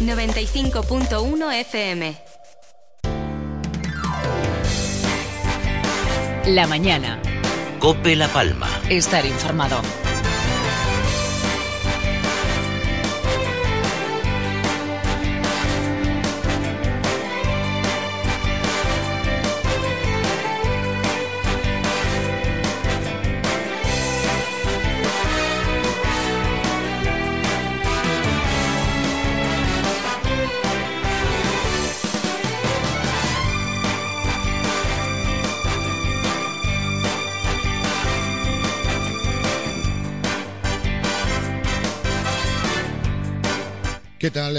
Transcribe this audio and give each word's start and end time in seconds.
95.1 0.00 1.52
FM. 1.60 2.16
La 6.46 6.66
mañana. 6.66 7.20
Cope 7.78 8.16
La 8.16 8.28
Palma. 8.28 8.68
Estar 8.88 9.24
informado. 9.24 9.80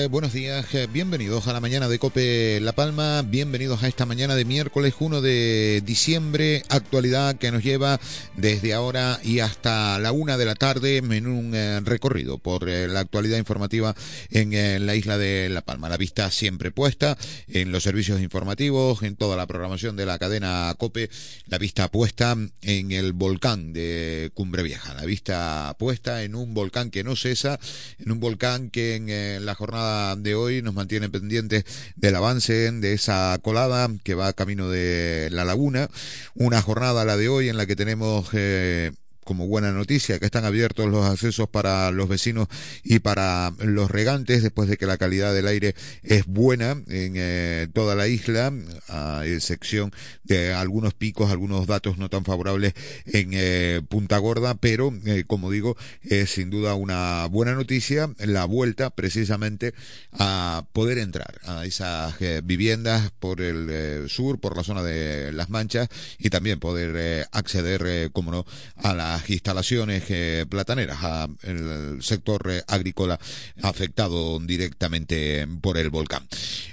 Eh, 0.04 0.08
buenos 0.08 0.34
días. 0.34 0.66
Eh, 0.76 0.90
bienvenidos 0.92 1.48
a 1.48 1.54
la 1.54 1.62
mañana 1.62 1.88
de 1.88 1.98
Cope 1.98 2.60
La 2.60 2.74
Palma. 2.74 3.22
Bienvenidos 3.22 3.84
a 3.84 3.88
esta 3.88 4.06
mañana 4.06 4.36
de 4.36 4.44
miércoles 4.44 4.96
1 5.00 5.22
de 5.22 5.82
diciembre. 5.86 6.64
Actualidad 6.68 7.38
que 7.38 7.52
nos 7.52 7.64
lleva 7.64 8.02
desde 8.36 8.74
ahora 8.74 9.22
y 9.24 9.40
hasta 9.40 9.98
la 10.00 10.12
una 10.12 10.36
de 10.36 10.44
la 10.44 10.56
tarde 10.56 10.98
en 10.98 11.26
un 11.26 11.56
eh, 11.56 11.80
recorrido 11.86 12.38
por 12.38 12.68
la 12.68 13.00
actualidad 13.00 13.38
informativa 13.38 13.96
en 14.30 14.86
la 14.86 14.94
isla 14.96 15.18
de 15.18 15.48
La 15.48 15.62
Palma. 15.62 15.88
La 15.88 15.96
vista 15.96 16.30
siempre 16.32 16.72
puesta 16.72 17.18
en 17.48 17.72
los 17.72 17.84
servicios 17.84 18.20
informativos, 18.20 19.04
en 19.04 19.16
toda 19.16 19.38
la 19.38 19.48
programación 19.48 19.96
de 19.96 20.06
la 20.06 20.20
cadena 20.20 20.76
Cope. 20.78 21.10
La 21.48 21.60
vista 21.60 21.90
puesta 21.90 22.36
en 22.62 22.92
el 22.92 23.14
volcán 23.14 23.72
de 23.72 24.32
Cumbre 24.34 24.64
Vieja. 24.64 24.96
La 24.96 25.06
vista 25.06 25.74
puesta 25.80 26.24
en 26.24 26.36
un 26.36 26.54
volcán 26.54 26.92
que 26.92 27.06
no 27.06 27.16
cesa, 27.16 27.58
en 28.00 28.12
un 28.12 28.20
volcán 28.20 28.70
que 28.70 28.96
en 28.96 29.46
la 29.46 29.56
jornada 29.56 29.93
de 30.18 30.36
hoy 30.36 30.62
nos 30.62 30.74
mantiene 30.74 31.10
pendientes 31.10 31.66
del 31.96 32.16
avance 32.16 32.72
de 32.72 32.94
esa 32.94 33.38
colada 33.42 33.90
que 34.04 34.16
va 34.16 34.34
camino 34.34 34.70
de 34.70 35.30
la 35.32 35.46
laguna. 35.46 35.90
Una 36.36 36.62
jornada, 36.62 37.06
la 37.06 37.18
de 37.18 37.30
hoy, 37.30 37.50
en 37.50 37.58
la 37.58 37.66
que 37.66 37.76
tenemos 37.76 38.30
eh, 38.34 38.92
como 39.24 39.48
buena 39.48 39.72
noticia 39.72 40.20
que 40.20 40.26
están 40.26 40.46
abiertos 40.46 40.90
los 40.90 41.06
accesos 41.06 41.48
para 41.50 41.92
los 41.92 42.08
vecinos 42.08 42.48
y 42.84 43.00
para 43.00 43.54
los 43.60 43.90
regantes 43.90 44.44
después 44.44 44.70
de 44.70 44.78
que 44.78 44.86
la 44.86 44.98
calidad 44.98 45.34
del 45.34 45.48
aire 45.48 45.76
es 46.04 46.26
buena 46.26 46.72
en 46.88 47.14
eh, 47.16 47.68
toda 47.74 47.96
la 47.96 48.08
isla, 48.08 48.54
a 48.90 49.24
excepción 49.26 49.92
de 50.24 50.54
algunos 50.54 50.94
picos, 50.94 51.32
algunos 51.32 51.68
datos 51.68 51.98
no 51.98 52.10
tan 52.10 52.26
favorables 52.26 52.74
en 53.06 53.32
eh, 53.34 53.82
Punta 53.88 54.18
Gorda, 54.18 54.56
pero 54.56 54.94
eh, 55.06 55.24
como 55.26 55.52
digo, 55.52 55.78
es 56.02 56.32
sin 56.32 56.50
duda 56.50 56.76
una 56.76 57.26
buena 57.28 57.54
noticia 57.54 58.10
la 58.20 58.46
vuelta 58.46 58.90
precisamente 58.90 59.74
a 60.12 60.66
poder 60.74 60.98
entrar 60.98 61.40
a 61.46 61.66
esas 61.66 62.16
viviendas 62.44 63.12
por 63.20 63.42
el 63.42 64.10
sur, 64.10 64.40
por 64.40 64.58
la 64.58 64.64
zona 64.64 64.84
de 64.84 65.32
Las 65.32 65.50
Manchas 65.50 65.90
y 66.18 66.30
también 66.30 66.60
poder 66.60 67.28
acceder, 67.32 68.12
como 68.12 68.32
no, 68.32 68.46
a 68.78 68.94
la 68.94 69.13
instalaciones 69.28 70.04
eh, 70.10 70.46
plataneras, 70.50 71.30
el 71.44 72.02
sector 72.02 72.50
eh, 72.50 72.64
agrícola 72.68 73.20
afectado 73.62 74.40
directamente 74.40 75.48
por 75.62 75.78
el 75.78 75.90
volcán. 75.90 76.28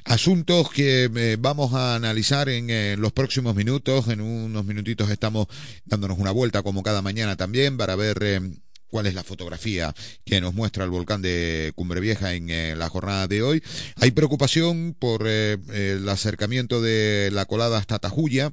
Asuntos 0.04 0.70
que 0.70 1.10
eh, 1.14 1.36
vamos 1.38 1.74
a 1.74 1.94
analizar 1.94 2.48
en 2.48 3.00
los 3.00 3.12
próximos 3.12 3.54
minutos. 3.54 4.08
En 4.08 4.20
unos 4.20 4.64
minutitos 4.64 5.10
estamos 5.10 5.46
dándonos 5.84 6.18
una 6.18 6.30
vuelta 6.30 6.62
como 6.62 6.82
cada 6.82 7.02
mañana 7.02 7.36
también 7.36 7.76
para 7.76 7.96
ver 7.96 8.42
cuál 8.88 9.06
es 9.06 9.14
la 9.14 9.22
fotografía 9.22 9.94
que 10.24 10.40
nos 10.40 10.54
muestra 10.54 10.84
el 10.84 10.90
volcán 10.90 11.22
de 11.22 11.72
Cumbre 11.74 12.00
Vieja 12.00 12.34
en 12.34 12.78
la 12.78 12.88
jornada 12.88 13.28
de 13.28 13.42
hoy. 13.42 13.62
Hay 13.96 14.10
preocupación 14.10 14.96
por 14.98 15.26
el 15.26 16.08
acercamiento 16.08 16.80
de 16.82 17.30
la 17.32 17.44
colada 17.44 17.78
hasta 17.78 17.98
Tajuya, 17.98 18.52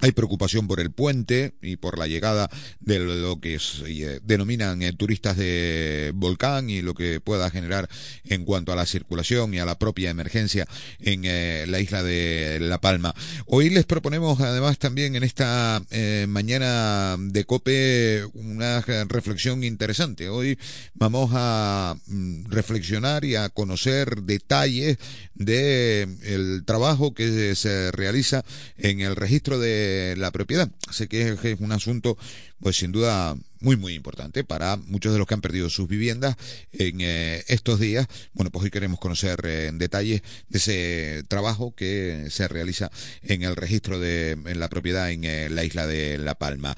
hay 0.00 0.12
preocupación 0.12 0.68
por 0.68 0.80
el 0.80 0.90
puente 0.90 1.54
y 1.62 1.76
por 1.76 1.98
la 1.98 2.06
llegada 2.06 2.48
de 2.80 2.98
lo 3.00 3.40
que 3.40 3.58
eh, 3.86 4.20
denominan 4.22 4.82
eh, 4.82 4.92
turistas 4.92 5.36
de 5.36 6.12
volcán 6.14 6.70
y 6.70 6.82
lo 6.82 6.94
que 6.94 7.20
pueda 7.20 7.50
generar 7.50 7.88
en 8.24 8.44
cuanto 8.44 8.72
a 8.72 8.76
la 8.76 8.86
circulación 8.86 9.54
y 9.54 9.58
a 9.58 9.64
la 9.64 9.78
propia 9.78 10.10
emergencia 10.10 10.66
en 11.00 11.22
eh, 11.24 11.64
la 11.68 11.80
isla 11.80 12.02
de 12.02 12.58
La 12.60 12.80
Palma. 12.80 13.14
Hoy 13.46 13.70
les 13.70 13.86
proponemos 13.86 14.40
además 14.40 14.78
también 14.78 15.16
en 15.16 15.24
esta 15.24 15.82
mañana 16.28 17.16
de 17.18 17.44
COPE 17.44 18.24
una 18.34 18.80
reflexión 19.08 19.64
interesante. 19.64 20.28
Hoy 20.28 20.58
vamos 20.94 21.30
a 21.34 21.96
mm, 22.06 22.44
reflexionar 22.46 23.24
y 23.24 23.34
a 23.34 23.48
conocer 23.48 24.22
detalles 24.22 24.98
de 25.38 26.02
el 26.22 26.64
trabajo 26.64 27.14
que 27.14 27.54
se 27.54 27.90
realiza 27.92 28.44
en 28.76 29.00
el 29.00 29.16
registro 29.16 29.58
de 29.58 30.14
la 30.18 30.30
propiedad. 30.30 30.68
Sé 30.90 31.08
que 31.08 31.28
es 31.30 31.60
un 31.60 31.72
asunto, 31.72 32.18
pues 32.60 32.76
sin 32.76 32.92
duda, 32.92 33.36
muy, 33.60 33.76
muy 33.76 33.94
importante 33.94 34.44
para 34.44 34.76
muchos 34.76 35.12
de 35.12 35.18
los 35.18 35.26
que 35.26 35.34
han 35.34 35.40
perdido 35.40 35.70
sus 35.70 35.88
viviendas 35.88 36.36
en 36.72 37.00
eh, 37.00 37.44
estos 37.48 37.80
días. 37.80 38.06
Bueno, 38.32 38.50
pues 38.50 38.64
hoy 38.64 38.70
queremos 38.70 39.00
conocer 39.00 39.40
eh, 39.44 39.66
en 39.66 39.78
detalle 39.78 40.22
de 40.48 40.58
ese 40.58 41.24
trabajo 41.28 41.74
que 41.74 42.26
se 42.30 42.48
realiza 42.48 42.90
en 43.22 43.42
el 43.42 43.56
registro 43.56 43.98
de 43.98 44.32
en 44.32 44.60
la 44.60 44.68
propiedad 44.68 45.10
en 45.10 45.24
eh, 45.24 45.48
la 45.50 45.64
isla 45.64 45.86
de 45.86 46.18
La 46.18 46.34
Palma. 46.34 46.76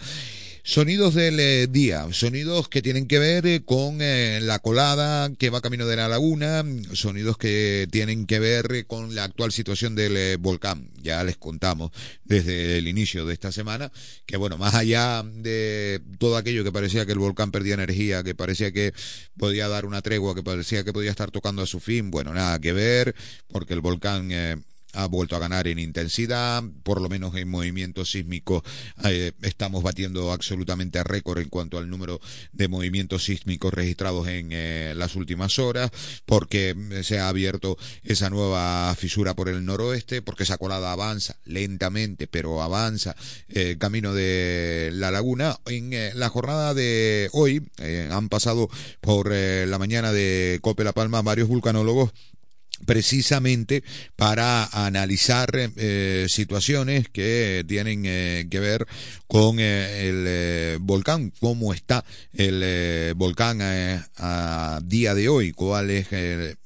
Sonidos 0.62 1.15
del 1.15 1.41
eh, 1.41 1.66
día, 1.69 2.06
sonidos 2.12 2.69
que 2.69 2.82
tienen 2.82 3.06
que 3.06 3.19
ver 3.19 3.47
eh, 3.47 3.62
con 3.65 4.03
eh, 4.03 4.41
la 4.43 4.59
colada 4.59 5.31
que 5.38 5.48
va 5.48 5.62
camino 5.62 5.87
de 5.87 5.97
la 5.97 6.06
laguna, 6.06 6.62
sonidos 6.93 7.38
que 7.38 7.88
tienen 7.91 8.26
que 8.26 8.38
ver 8.38 8.87
con 8.87 9.15
la 9.15 9.25
actual 9.25 9.53
situación 9.53 9.94
del 9.94 10.37
volcán. 10.37 10.91
Ya 11.03 11.25
les 11.25 11.38
contamos 11.38 11.93
desde 12.25 12.76
el 12.76 12.88
inicio 12.88 13.25
de 13.25 13.32
esta 13.32 13.53
semana 13.53 13.91
que, 14.26 14.37
bueno, 14.37 14.59
más 14.59 14.75
allá 14.75 15.22
de 15.22 16.03
todo 16.19 16.37
aquello 16.37 16.62
que 16.62 16.72
parecía 16.72 17.06
que 17.06 17.12
el 17.12 17.19
volcán 17.19 17.50
perdía 17.50 17.75
energía, 17.75 18.22
que 18.22 18.34
parecía 18.34 18.71
que 18.71 18.92
podía 19.38 19.66
dar 19.66 19.87
una 19.87 20.03
tregua, 20.03 20.34
que 20.34 20.42
parecía 20.42 20.84
que 20.84 20.92
podía 20.92 21.10
estar 21.10 21.31
tocando 21.31 21.62
a 21.62 21.66
su 21.66 21.81
fin, 21.81 22.10
bueno, 22.10 22.34
nada 22.34 22.59
que 22.59 22.75
ver, 22.75 23.15
porque 23.48 23.72
el 23.72 23.81
volcán 23.81 24.31
ha 24.95 25.06
vuelto 25.06 25.37
a 25.37 25.39
ganar 25.39 25.67
en 25.69 25.78
intensidad, 25.78 26.62
por 26.83 27.01
lo 27.01 27.09
menos 27.09 27.34
en 27.37 27.49
movimiento 27.49 28.05
sísmico 28.05 28.62
eh, 29.05 29.33
estamos 29.43 29.83
batiendo 29.83 30.33
absolutamente 30.33 31.03
récord 31.05 31.39
en 31.39 31.49
cuanto 31.49 31.78
al 31.78 31.89
número 31.89 32.21
de 32.53 32.69
movimientos 32.69 33.25
sísmicos 33.25 33.73
registrados 33.73 34.28
en 34.28 34.49
eh, 34.53 34.95
las 34.97 35.17
últimas 35.17 35.59
horas, 35.59 35.91
porque 36.27 36.75
eh, 36.91 37.05
se 37.05 37.19
ha 37.19 37.28
abierto 37.28 37.77
esa 38.03 38.31
nueva 38.31 38.95
fisura 38.97 39.34
por 39.34 39.49
el 39.49 39.65
noroeste, 39.65 40.23
porque 40.23 40.43
esa 40.43 40.59
colada 40.59 40.93
avanza 40.93 41.37
lentamente, 41.45 42.27
pero 42.27 42.62
avanza 42.62 43.15
camino 43.78 44.15
de 44.15 44.91
la 44.93 45.11
laguna. 45.11 45.59
En 45.67 45.91
la 46.19 46.28
jornada 46.28 46.75
de 46.75 47.28
hoy 47.33 47.62
han 48.11 48.28
pasado 48.28 48.69
por 49.01 49.31
la 49.31 49.78
mañana 49.78 50.12
de 50.12 50.59
Cope 50.62 50.84
La 50.84 50.93
Palma 50.93 51.22
varios 51.22 51.49
vulcanólogos 51.49 52.12
precisamente 52.86 53.82
para 54.16 54.64
analizar 54.86 55.50
eh, 55.54 56.26
situaciones 56.28 57.08
que 57.08 57.64
tienen 57.66 58.02
eh, 58.06 58.46
que 58.50 58.60
ver 58.60 58.86
con 59.26 59.58
eh, 59.60 60.08
el 60.08 60.78
volcán, 60.80 61.32
cómo 61.41 61.72
está 61.72 62.04
el 62.32 63.14
volcán 63.14 63.60
a 63.62 64.80
día 64.84 65.14
de 65.14 65.28
hoy, 65.28 65.52
cuál 65.52 65.91
es 65.91 66.08
el, 66.12 66.56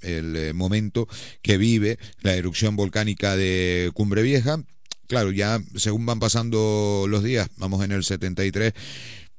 momento 0.54 1.08
que 1.42 1.56
vive 1.56 1.98
la 2.20 2.34
erupción 2.34 2.76
volcánica 2.76 3.36
de 3.36 3.90
Cumbre 3.94 4.22
Vieja. 4.22 4.62
Claro, 5.06 5.32
ya 5.32 5.60
según 5.76 6.06
van 6.06 6.20
pasando 6.20 7.06
los 7.08 7.22
días, 7.22 7.48
vamos 7.56 7.84
en 7.84 7.92
el 7.92 8.04
73, 8.04 8.72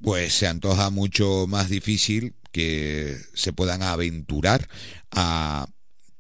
pues 0.02 0.34
se 0.34 0.48
antoja 0.48 0.90
mucho 0.90 1.46
más 1.48 1.70
difícil 1.70 2.36
que 2.52 3.18
se 3.34 3.54
puedan 3.54 3.82
aventurar 3.82 4.68
a 5.12 5.68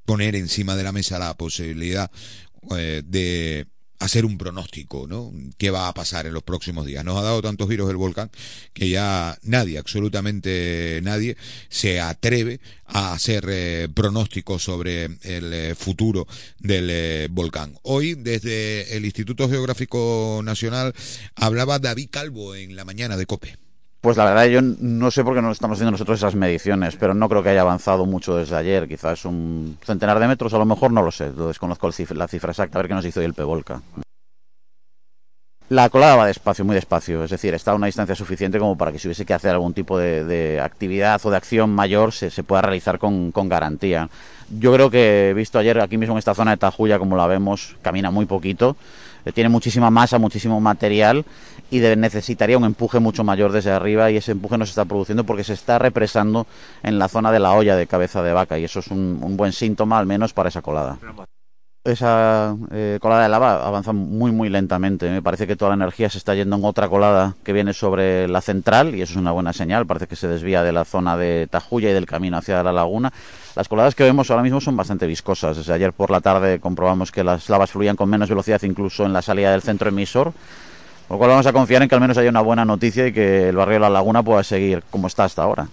poner 0.05 0.35
encima 0.35 0.75
de 0.75 0.83
la 0.83 0.91
mesa 0.91 1.19
la 1.19 1.35
posibilidad 1.35 2.09
eh, 2.77 3.01
de 3.05 3.67
hacer 3.99 4.25
un 4.25 4.37
pronóstico, 4.37 5.07
¿no? 5.07 5.31
¿Qué 5.57 5.71
va 5.71 5.87
a 5.87 5.93
pasar 5.93 6.27
en 6.27 6.33
los 6.33 6.43
próximos 6.43 6.85
días? 6.85 7.03
Nos 7.03 7.17
ha 7.17 7.23
dado 7.23 7.41
tantos 7.41 7.69
giros 7.69 7.89
el 7.89 7.95
volcán 7.95 8.29
que 8.73 8.89
ya 8.89 9.37
nadie, 9.41 9.77
absolutamente 9.77 10.99
nadie, 11.01 11.37
se 11.69 12.01
atreve 12.01 12.59
a 12.85 13.13
hacer 13.13 13.45
eh, 13.49 13.87
pronósticos 13.93 14.63
sobre 14.63 15.05
el 15.05 15.53
eh, 15.53 15.75
futuro 15.75 16.27
del 16.59 17.29
volcán. 17.29 17.77
Hoy, 17.83 18.15
desde 18.15 18.95
el 18.95 19.05
Instituto 19.05 19.49
Geográfico 19.49 20.41
Nacional, 20.43 20.93
hablaba 21.35 21.79
David 21.79 22.09
Calvo 22.11 22.53
en 22.53 22.75
la 22.75 22.85
mañana 22.85 23.17
de 23.17 23.25
COPE 23.25 23.64
Pues 24.05 24.17
la 24.17 24.25
verdad 24.25 24.45
yo 24.45 24.61
no 24.61 25.09
sé 25.09 25.23
por 25.23 25.33
qué 25.33 25.41
no 25.41 25.49
estamos 25.49 25.77
haciendo 25.77 25.89
nosotros 25.89 26.19
esas 26.19 26.35
mediciones, 26.35 26.95
pero 26.95 27.15
no 27.15 27.27
creo 27.27 27.41
que 27.41 27.49
haya 27.49 27.61
avanzado 27.61 28.05
mucho 28.05 28.35
desde 28.35 28.55
ayer. 28.55 28.87
Quizás 28.87 29.25
un 29.25 29.79
centenar 29.83 30.19
de 30.19 30.27
metros, 30.27 30.53
a 30.53 30.59
lo 30.59 30.65
mejor 30.65 30.91
no 30.91 31.01
lo 31.01 31.09
sé. 31.09 31.31
Lo 31.35 31.47
desconozco 31.47 31.89
la 32.13 32.27
cifra 32.27 32.51
exacta, 32.51 32.77
a 32.77 32.83
ver 32.83 32.87
qué 32.87 32.93
nos 32.93 33.03
hizo 33.03 33.19
el 33.21 33.33
Pevolca. 33.33 33.81
La 35.69 35.89
colada 35.89 36.17
va 36.17 36.27
despacio, 36.27 36.63
muy 36.63 36.75
despacio, 36.75 37.23
es 37.23 37.31
decir, 37.31 37.55
está 37.55 37.71
a 37.71 37.73
una 37.73 37.87
distancia 37.87 38.13
suficiente 38.13 38.59
como 38.59 38.77
para 38.77 38.91
que 38.91 38.99
si 38.99 39.07
hubiese 39.07 39.25
que 39.25 39.33
hacer 39.33 39.49
algún 39.49 39.73
tipo 39.73 39.97
de, 39.97 40.61
actividad 40.61 41.19
o 41.23 41.31
de 41.31 41.37
acción 41.37 41.71
mayor 41.71 42.11
se, 42.13 42.29
pueda 42.43 42.61
realizar 42.61 42.99
con, 42.99 43.31
con, 43.31 43.49
garantía. 43.49 44.09
Yo 44.51 44.71
creo 44.71 44.91
que, 44.91 45.33
visto 45.35 45.57
ayer 45.57 45.79
aquí 45.81 45.97
mismo 45.97 46.13
en 46.13 46.19
esta 46.19 46.35
zona 46.35 46.51
de 46.51 46.57
Tajuya, 46.57 46.99
como 46.99 47.17
la 47.17 47.25
vemos, 47.25 47.75
camina 47.81 48.11
muy 48.11 48.27
poquito, 48.27 48.77
tiene 49.33 49.49
muchísima 49.49 49.89
masa, 49.89 50.17
muchísimo 50.17 50.59
material 50.59 51.25
y 51.71 51.79
necesitaría 51.79 52.57
un 52.57 52.65
empuje 52.65 52.99
mucho 52.99 53.23
mayor 53.23 53.51
desde 53.51 53.71
arriba 53.71 54.11
y 54.11 54.17
ese 54.17 54.31
empuje 54.31 54.57
no 54.57 54.65
se 54.65 54.71
está 54.71 54.85
produciendo 54.85 55.23
porque 55.23 55.43
se 55.43 55.53
está 55.53 55.79
represando 55.79 56.47
en 56.83 56.99
la 56.99 57.07
zona 57.07 57.31
de 57.31 57.39
la 57.39 57.53
olla 57.53 57.75
de 57.75 57.87
cabeza 57.87 58.21
de 58.21 58.33
vaca 58.33 58.57
y 58.59 58.63
eso 58.63 58.79
es 58.79 58.87
un, 58.87 59.19
un 59.21 59.37
buen 59.37 59.51
síntoma 59.51 59.97
al 59.97 60.05
menos 60.05 60.33
para 60.33 60.49
esa 60.49 60.61
colada 60.61 60.97
esa 61.85 62.55
eh, 62.71 62.97
colada 62.99 63.23
de 63.23 63.29
lava 63.29 63.65
avanza 63.65 63.93
muy 63.93 64.31
muy 64.31 64.49
lentamente. 64.49 65.09
Me 65.09 65.21
parece 65.21 65.45
que 65.45 65.55
toda 65.55 65.69
la 65.69 65.75
energía 65.75 66.09
se 66.09 66.17
está 66.17 66.33
yendo 66.33 66.55
en 66.55 66.65
otra 66.65 66.89
colada 66.89 67.35
que 67.43 67.53
viene 67.53 67.73
sobre 67.73 68.27
la 68.27 68.41
central 68.41 68.95
y 68.95 69.01
eso 69.01 69.13
es 69.13 69.17
una 69.17 69.31
buena 69.31 69.53
señal. 69.53 69.85
Parece 69.85 70.07
que 70.07 70.15
se 70.15 70.27
desvía 70.27 70.63
de 70.63 70.71
la 70.71 70.83
zona 70.83 71.15
de 71.15 71.47
Tajuya 71.49 71.91
y 71.91 71.93
del 71.93 72.07
camino 72.07 72.37
hacia 72.37 72.63
la 72.63 72.73
laguna. 72.73 73.13
Las 73.55 73.69
coladas 73.69 73.93
que 73.93 74.03
vemos 74.03 74.29
ahora 74.31 74.43
mismo 74.43 74.59
son 74.59 74.75
bastante 74.75 75.05
viscosas. 75.05 75.57
Desde 75.57 75.73
ayer 75.73 75.93
por 75.93 76.09
la 76.09 76.21
tarde 76.21 76.59
comprobamos 76.59 77.11
que 77.11 77.23
las 77.23 77.47
lavas 77.49 77.71
fluían 77.71 77.95
con 77.95 78.09
menos 78.09 78.29
velocidad 78.29 78.61
incluso 78.63 79.05
en 79.05 79.13
la 79.13 79.21
salida 79.21 79.51
del 79.51 79.61
centro 79.61 79.89
emisor. 79.89 80.33
Por 81.07 81.15
lo 81.15 81.17
cual 81.19 81.29
vamos 81.29 81.45
a 81.45 81.53
confiar 81.53 81.83
en 81.83 81.87
que 81.87 81.95
al 81.95 82.01
menos 82.01 82.17
haya 82.17 82.31
una 82.31 82.41
buena 82.41 82.65
noticia 82.65 83.05
y 83.05 83.13
que 83.13 83.49
el 83.49 83.55
barrio 83.55 83.75
de 83.75 83.81
la 83.81 83.89
laguna 83.91 84.23
pueda 84.23 84.43
seguir 84.43 84.83
como 84.89 85.05
está 85.05 85.25
hasta 85.25 85.43
ahora. 85.43 85.67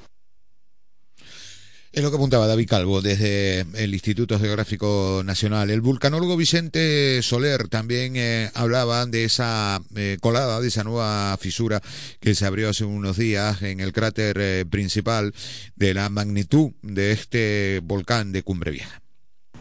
Es 1.93 2.03
lo 2.03 2.09
que 2.09 2.17
apuntaba 2.17 2.47
David 2.47 2.71
Calvo 2.71 3.03
desde 3.03 3.67
el 3.75 3.93
Instituto 3.93 4.39
Geográfico 4.39 5.21
Nacional. 5.27 5.69
El 5.69 5.83
vulcanólogo 5.83 6.39
Vicente 6.39 7.21
Soler 7.21 7.69
también 7.69 8.15
eh, 8.17 8.49
hablaba 8.55 9.05
de 9.05 9.25
esa 9.25 9.79
eh, 9.95 10.17
colada, 10.19 10.63
de 10.63 10.69
esa 10.69 10.85
nueva 10.85 11.37
fisura 11.37 11.83
que 12.19 12.35
se 12.35 12.47
abrió 12.47 12.71
hace 12.71 12.87
unos 12.87 13.19
días 13.19 13.61
en 13.61 13.81
el 13.81 13.93
cráter 13.93 14.39
eh, 14.41 14.65
principal 14.65 15.35
de 15.77 15.93
la 15.93 16.09
magnitud 16.09 16.71
de 16.81 17.13
este 17.13 17.81
volcán 17.85 18.33
de 18.33 18.43
Cumbre 18.43 18.71
Vieja. 18.71 19.03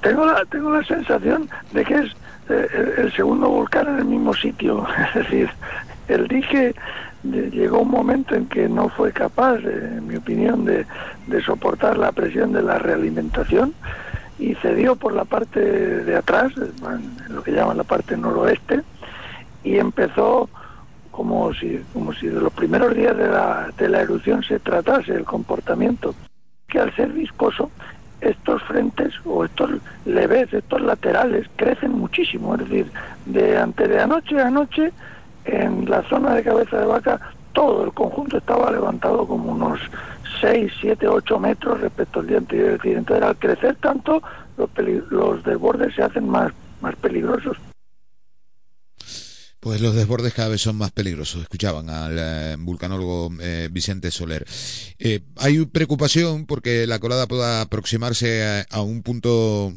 Tengo 0.02 0.26
la, 0.26 0.46
tengo 0.46 0.72
la 0.72 0.86
sensación 0.86 1.50
de 1.74 1.84
que 1.84 1.96
es 1.96 2.12
el 2.98 3.12
segundo 3.14 3.50
volcán 3.50 3.90
en 3.90 3.98
el 3.98 4.06
mismo 4.06 4.34
sitio. 4.34 4.88
Es 5.16 5.24
decir, 5.24 5.50
el 6.08 6.30
dije 6.30 6.76
llegó 7.24 7.80
un 7.80 7.92
momento 7.92 8.36
en 8.36 8.48
que 8.48 8.68
no 8.68 8.90
fue 8.90 9.12
capaz, 9.12 9.58
en 9.58 10.08
mi 10.08 10.16
opinión, 10.16 10.66
de, 10.66 10.86
soportar 11.46 11.98
la 11.98 12.12
presión 12.12 12.52
de 12.52 12.62
la 12.62 12.78
realimentación 12.78 13.74
y 14.40 14.56
cedió 14.56 14.96
por 14.96 15.14
la 15.14 15.26
parte 15.26 15.60
de 15.60 16.16
atrás, 16.16 16.52
lo 17.30 17.44
que 17.44 17.52
llaman 17.52 17.78
la 17.78 17.84
parte 17.84 18.18
noroeste, 18.18 18.82
y 19.64 19.78
empezó 19.78 20.50
como 21.12 21.54
si, 21.54 21.82
como 21.94 22.14
si 22.14 22.28
de 22.28 22.40
los 22.40 22.54
primeros 22.54 22.96
días 22.96 23.16
de 23.16 23.28
la, 23.28 23.70
de 23.78 23.90
la 23.90 24.02
erupción 24.02 24.44
se 24.44 24.60
tratase 24.60 25.14
el 25.14 25.26
comportamiento, 25.26 26.16
que 26.68 26.80
al 26.80 26.96
ser 26.96 27.10
viscoso, 27.10 27.70
estos 28.22 28.62
frentes 28.64 29.14
o 29.26 29.44
estos 29.44 29.72
leves, 30.06 30.54
estos 30.54 30.82
laterales, 30.82 31.48
crecen 31.56 31.92
muchísimo, 31.92 32.54
es 32.56 32.62
decir, 32.62 32.92
de 33.26 33.58
ante 33.58 33.88
de 33.88 34.00
anoche 34.00 34.40
a 34.40 34.48
anoche 34.48 34.92
en 35.46 35.90
la 35.90 36.04
zona 36.10 36.36
de 36.36 36.44
cabeza 36.44 36.80
de 36.80 36.86
vaca 36.86 37.20
todo 37.54 37.84
el 37.86 37.94
conjunto 37.94 38.38
estaba 38.38 38.72
levantado 38.72 39.28
como 39.28 39.52
unos 39.52 39.80
6, 40.40 40.72
7, 40.82 41.08
8 41.08 41.40
metros 41.40 41.82
respecto 41.82 42.20
al 42.20 42.28
día 42.28 42.38
anterior. 42.38 42.80
Entonces, 42.84 43.26
al 43.26 43.38
crecer 43.38 43.76
tanto, 43.82 44.22
los, 44.58 44.70
los 45.10 45.44
desbordes 45.44 45.94
se 45.96 46.04
hacen 46.04 46.28
más, 46.28 46.54
más 46.82 46.96
peligrosos. 46.96 47.58
Pues 49.62 49.80
los 49.80 49.94
desbordes 49.94 50.34
cada 50.34 50.50
vez 50.50 50.62
son 50.62 50.76
más 50.76 50.92
peligrosos. 50.92 51.44
Escuchaban 51.44 51.88
al 51.92 52.18
eh, 52.18 52.56
vulcanólogo 52.58 53.30
eh, 53.40 53.70
Vicente 53.72 54.10
Soler. 54.10 54.44
Eh, 54.98 55.20
hay 55.38 55.64
preocupación 55.68 56.48
porque 56.48 56.88
la 56.88 56.98
colada 56.98 57.28
pueda 57.28 57.62
aproximarse 57.62 58.66
a 58.68 58.82
un 58.82 59.04
punto 59.04 59.72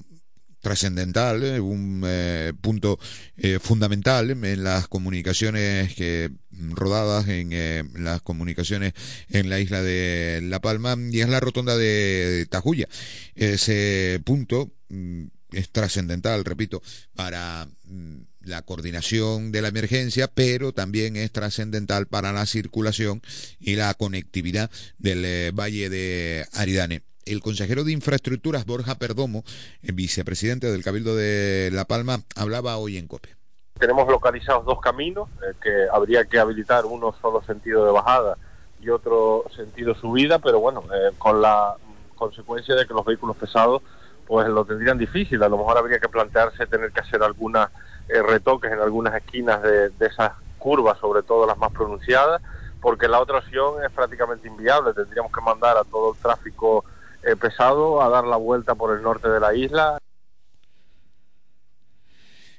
trascendental, 0.65 1.45
eh, 1.45 1.61
un 1.61 2.03
eh, 2.05 2.53
punto 2.61 2.99
eh, 3.37 3.61
fundamental 3.61 4.31
en 4.31 4.65
las 4.65 4.89
comunicaciones 4.89 5.95
que 5.95 6.31
rodadas 6.71 7.29
en 7.29 7.91
las 7.95 8.23
comunicaciones 8.23 8.95
en 9.29 9.51
la 9.51 9.61
isla 9.61 9.83
de 9.83 10.41
La 10.43 10.61
Palma 10.61 10.97
y 11.11 11.21
es 11.21 11.29
la 11.29 11.41
rotonda 11.41 11.77
de 11.77 12.47
Tajuya. 12.49 12.89
Ese 13.35 14.21
punto 14.25 14.73
mm, 14.89 15.25
es 15.53 15.71
trascendental, 15.71 16.45
repito, 16.45 16.83
para 17.15 17.69
mm, 17.85 18.21
la 18.43 18.63
coordinación 18.63 19.53
de 19.53 19.63
la 19.63 19.69
emergencia, 19.69 20.29
pero 20.29 20.73
también 20.73 21.17
es 21.17 21.31
trascendental 21.31 22.07
para 22.07 22.33
la 22.33 22.47
circulación 22.47 23.21
y 23.61 23.77
la 23.77 23.93
conectividad 23.95 24.71
del 24.99 25.53
Valle 25.53 25.91
de 25.91 26.47
Aridane 26.53 27.03
el 27.27 27.41
consejero 27.41 27.85
de 27.85 27.93
Infraestructuras, 27.93 28.67
Borja 28.67 28.97
Perdomo, 28.97 29.45
vicepresidente 29.83 30.71
del 30.71 30.83
Cabildo 30.83 31.17
de 31.17 31.71
La 31.73 31.85
Palma, 31.85 32.19
hablaba 32.37 32.77
hoy 32.77 32.97
en 32.97 33.07
COPE. 33.07 33.37
Tenemos 33.79 34.09
localizados 34.09 34.65
dos 34.65 34.81
caminos 34.81 35.29
eh, 35.43 35.55
que 35.63 35.87
habría 35.93 36.25
que 36.25 36.39
habilitar, 36.39 36.85
uno 36.87 37.15
solo 37.21 37.43
sentido 37.43 37.85
de 37.85 37.93
bajada 37.93 38.37
y 38.81 38.89
otro 38.89 39.45
sentido 39.57 39.95
subida, 39.95 40.39
pero 40.39 40.61
bueno, 40.61 40.83
eh, 40.95 41.13
con 41.19 41.43
la 41.43 41.75
consecuencia 42.15 42.75
de 42.75 42.87
que 42.87 42.95
los 42.95 43.05
vehículos 43.05 43.37
pesados 43.37 43.83
pues 44.27 44.49
lo 44.49 44.65
tendrían 44.65 44.99
difícil. 44.99 45.43
A 45.43 45.49
lo 45.49 45.59
mejor 45.59 45.77
habría 45.77 45.99
que 45.99 46.09
plantearse 46.09 46.67
tener 46.67 46.93
que 46.93 47.01
hacer 47.01 47.23
algunos 47.23 47.69
eh, 48.09 48.23
retoques 48.23 48.73
en 48.73 48.81
algunas 48.81 49.15
esquinas 49.15 49.63
de, 49.63 49.91
de 49.91 50.07
esas 50.07 50.33
curvas, 50.59 50.99
sobre 50.99 51.23
todo 51.23 51.47
las 51.47 51.59
más 51.59 51.73
pronunciadas, 51.73 52.41
porque 52.81 53.09
la 53.09 53.21
otra 53.21 53.39
opción 53.39 53.85
es 53.85 53.91
prácticamente 53.91 54.49
inviable. 54.49 54.95
Tendríamos 54.95 55.33
que 55.33 55.41
mandar 55.41 55.77
a 55.77 55.85
todo 55.85 56.15
el 56.15 56.19
tráfico 56.21 56.85
eh, 56.87 56.94
pesado 57.41 58.03
a 58.03 58.09
dar 58.09 58.25
la 58.25 58.37
vuelta 58.37 58.75
por 58.75 58.97
el 58.97 59.03
norte 59.03 59.29
de 59.29 59.41
la 59.41 59.55
isla. 59.55 59.99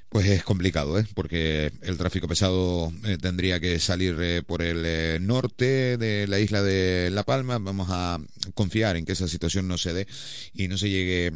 Pues 0.08 0.28
es 0.28 0.44
complicado, 0.44 0.98
¿eh? 0.98 1.06
porque 1.14 1.72
el 1.82 1.98
tráfico 1.98 2.26
pesado 2.26 2.90
eh, 3.04 3.18
tendría 3.20 3.60
que 3.60 3.78
salir 3.78 4.16
eh, 4.20 4.42
por 4.42 4.62
el 4.62 5.26
norte 5.26 5.98
de 5.98 6.26
la 6.26 6.38
isla 6.38 6.62
de 6.62 7.10
La 7.10 7.24
Palma. 7.24 7.58
Vamos 7.58 7.88
a 7.90 8.18
confiar 8.54 8.96
en 8.96 9.04
que 9.04 9.12
esa 9.12 9.28
situación 9.28 9.68
no 9.68 9.76
se 9.76 9.92
dé 9.92 10.06
y 10.54 10.68
no 10.68 10.78
se 10.78 10.88
llegue 10.88 11.32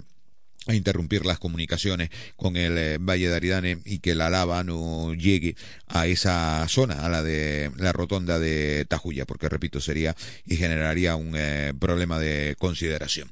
a 0.71 0.75
interrumpir 0.75 1.27
las 1.27 1.39
comunicaciones 1.39 2.11
con 2.37 2.57
el 2.57 2.79
eh, 2.79 2.99
Valle 2.99 3.29
de 3.29 3.37
Aridane 3.37 3.79
y 3.85 3.99
que 3.99 4.15
la 4.15 4.31
lava 4.31 4.65
no 4.65 5.15
llegue 5.15 5.57
a 5.87 6.07
esa 6.07 6.67
zona, 6.69 7.05
a 7.05 7.09
la 7.09 7.23
de 7.23 7.71
la 7.77 7.93
rotonda 7.93 8.39
de 8.39 8.85
Tajuya, 8.89 9.27
porque 9.27 9.49
repito, 9.49 9.81
sería 9.81 10.17
y 10.47 10.57
generaría 10.57 11.17
un 11.17 11.35
eh, 11.37 11.73
problema 11.79 12.19
de 12.19 12.57
consideración. 12.59 13.31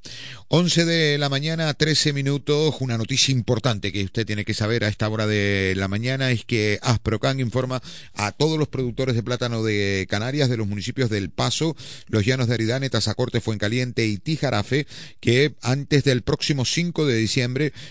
11 0.49 0.85
de 0.85 1.19
la 1.19 1.29
mañana, 1.29 1.73
13 1.75 2.13
minutos, 2.13 2.77
una 2.81 2.99
noticia 2.99 3.33
importante 3.33 3.93
que 3.93 4.05
usted 4.05 4.27
tiene 4.27 4.45
que 4.45 4.55
saber 4.55 4.85
a 4.85 4.89
esta 4.89 5.09
hora 5.09 5.27
de 5.27 5.75
la 5.77 5.89
mañana 5.89 6.31
es 6.31 6.45
que 6.45 6.79
Asprocan 6.83 7.41
informa 7.41 7.83
a 8.15 8.33
todos 8.33 8.59
los 8.59 8.69
productores 8.69 9.15
de 9.15 9.23
plátano 9.23 9.63
de 9.63 10.07
Canarias 10.09 10.49
de 10.49 10.57
los 10.57 10.67
municipios 10.67 11.11
del 11.11 11.31
Paso, 11.31 11.77
Los 12.09 12.25
Llanos 12.25 12.49
de 12.49 12.55
Aridane, 12.55 12.91
Tazacorte, 12.91 13.41
Fuencaliente 13.41 14.07
y 14.07 14.19
Tijarafe 14.19 14.87
que 15.21 15.55
antes 15.63 16.05
del 16.05 16.23
próximo 16.23 16.65
5 16.65 17.07
de 17.07 17.17
diciembre 17.17 17.28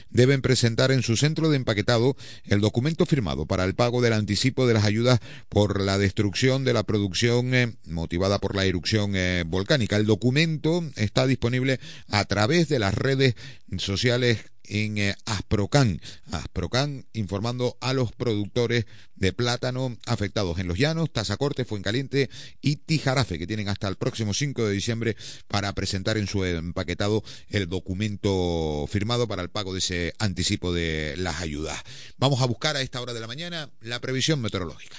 deben 0.09 0.41
presentar 0.41 0.91
en 0.91 1.03
su 1.03 1.15
centro 1.15 1.49
de 1.49 1.57
empaquetado 1.57 2.15
el 2.45 2.61
documento 2.61 3.05
firmado 3.05 3.45
para 3.45 3.63
el 3.63 3.75
pago 3.75 4.01
del 4.01 4.13
anticipo 4.13 4.67
de 4.67 4.73
las 4.73 4.85
ayudas 4.85 5.19
por 5.49 5.81
la 5.81 5.97
destrucción 5.97 6.63
de 6.63 6.73
la 6.73 6.83
producción 6.83 7.53
eh, 7.53 7.73
motivada 7.85 8.39
por 8.39 8.55
la 8.55 8.65
erupción 8.65 9.11
eh, 9.15 9.43
volcánica. 9.45 9.97
El 9.97 10.05
documento 10.05 10.83
está 10.95 11.27
disponible 11.27 11.79
a 12.07 12.25
través 12.25 12.67
de 12.69 12.79
las 12.79 12.93
redes 12.93 13.35
sociales 13.77 14.39
en 14.67 14.97
eh, 14.97 15.15
Asprocan. 15.25 16.01
Asprocan 16.31 17.05
informando 17.13 17.77
a 17.81 17.93
los 17.93 18.11
productores 18.11 18.85
de 19.15 19.33
plátano 19.33 19.97
afectados 20.05 20.59
en 20.59 20.67
Los 20.67 20.77
Llanos, 20.77 21.11
Tazacorte, 21.11 21.65
Fuencaliente 21.65 22.29
y 22.61 22.77
Tijarafe, 22.77 23.39
que 23.39 23.47
tienen 23.47 23.69
hasta 23.69 23.87
el 23.87 23.95
próximo 23.95 24.33
5 24.33 24.67
de 24.67 24.73
diciembre 24.73 25.15
para 25.47 25.73
presentar 25.73 26.17
en 26.17 26.27
su 26.27 26.43
empaquetado 26.45 27.23
el 27.49 27.67
documento 27.67 28.85
firmado 28.89 29.27
para 29.27 29.41
el 29.41 29.49
pago 29.49 29.73
de 29.73 29.79
ese 29.79 30.13
anticipo 30.19 30.73
de 30.73 31.15
las 31.17 31.41
ayudas. 31.41 31.81
Vamos 32.17 32.41
a 32.41 32.45
buscar 32.45 32.75
a 32.75 32.81
esta 32.81 33.01
hora 33.01 33.13
de 33.13 33.19
la 33.19 33.27
mañana 33.27 33.69
la 33.81 33.99
previsión 33.99 34.41
meteorológica. 34.41 34.97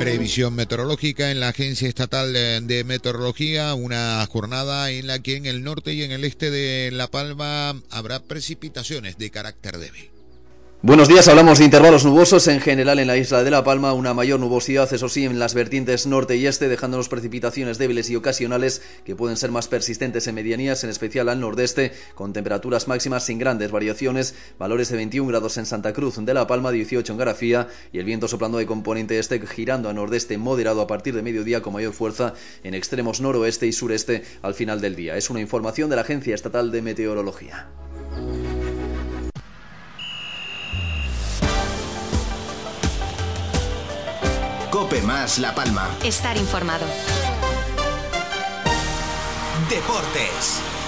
Previsión 0.00 0.54
meteorológica 0.54 1.30
en 1.30 1.40
la 1.40 1.48
Agencia 1.48 1.86
Estatal 1.86 2.32
de 2.32 2.84
Meteorología, 2.86 3.74
una 3.74 4.26
jornada 4.32 4.90
en 4.90 5.06
la 5.06 5.18
que 5.18 5.36
en 5.36 5.44
el 5.44 5.62
norte 5.62 5.92
y 5.92 6.02
en 6.02 6.10
el 6.10 6.24
este 6.24 6.50
de 6.50 6.90
La 6.90 7.08
Palma 7.08 7.78
habrá 7.90 8.22
precipitaciones 8.22 9.18
de 9.18 9.30
carácter 9.30 9.76
débil. 9.76 10.10
Buenos 10.82 11.08
días, 11.08 11.28
hablamos 11.28 11.58
de 11.58 11.66
intervalos 11.66 12.06
nubosos 12.06 12.48
en 12.48 12.58
general 12.58 12.98
en 13.00 13.06
la 13.06 13.18
isla 13.18 13.44
de 13.44 13.50
La 13.50 13.62
Palma, 13.62 13.92
una 13.92 14.14
mayor 14.14 14.40
nubosidad, 14.40 14.90
eso 14.90 15.10
sí, 15.10 15.26
en 15.26 15.38
las 15.38 15.52
vertientes 15.52 16.06
norte 16.06 16.36
y 16.38 16.46
este, 16.46 16.70
dejándonos 16.70 17.10
precipitaciones 17.10 17.76
débiles 17.76 18.08
y 18.08 18.16
ocasionales 18.16 18.80
que 19.04 19.14
pueden 19.14 19.36
ser 19.36 19.50
más 19.50 19.68
persistentes 19.68 20.26
en 20.26 20.36
medianías, 20.36 20.82
en 20.82 20.88
especial 20.88 21.28
al 21.28 21.38
nordeste, 21.38 21.92
con 22.14 22.32
temperaturas 22.32 22.88
máximas 22.88 23.26
sin 23.26 23.38
grandes 23.38 23.70
variaciones, 23.70 24.34
valores 24.58 24.88
de 24.88 24.96
21 24.96 25.28
grados 25.28 25.58
en 25.58 25.66
Santa 25.66 25.92
Cruz 25.92 26.16
de 26.16 26.32
La 26.32 26.46
Palma, 26.46 26.72
18 26.72 27.12
en 27.12 27.18
Garafía 27.18 27.68
y 27.92 27.98
el 27.98 28.06
viento 28.06 28.26
soplando 28.26 28.56
de 28.56 28.64
componente 28.64 29.18
este 29.18 29.38
girando 29.46 29.90
a 29.90 29.92
nordeste 29.92 30.38
moderado 30.38 30.80
a 30.80 30.86
partir 30.86 31.14
de 31.14 31.20
mediodía 31.20 31.60
con 31.60 31.74
mayor 31.74 31.92
fuerza 31.92 32.32
en 32.64 32.72
extremos 32.72 33.20
noroeste 33.20 33.66
y 33.66 33.72
sureste 33.72 34.22
al 34.40 34.54
final 34.54 34.80
del 34.80 34.96
día. 34.96 35.18
Es 35.18 35.28
una 35.28 35.40
información 35.40 35.90
de 35.90 35.96
la 35.96 36.02
Agencia 36.02 36.34
Estatal 36.34 36.70
de 36.70 36.80
Meteorología. 36.80 37.68
Cope 44.80 45.02
más 45.02 45.38
La 45.38 45.54
Palma. 45.54 45.90
Estar 46.02 46.38
informado. 46.38 46.86
Deportes. 49.68 50.79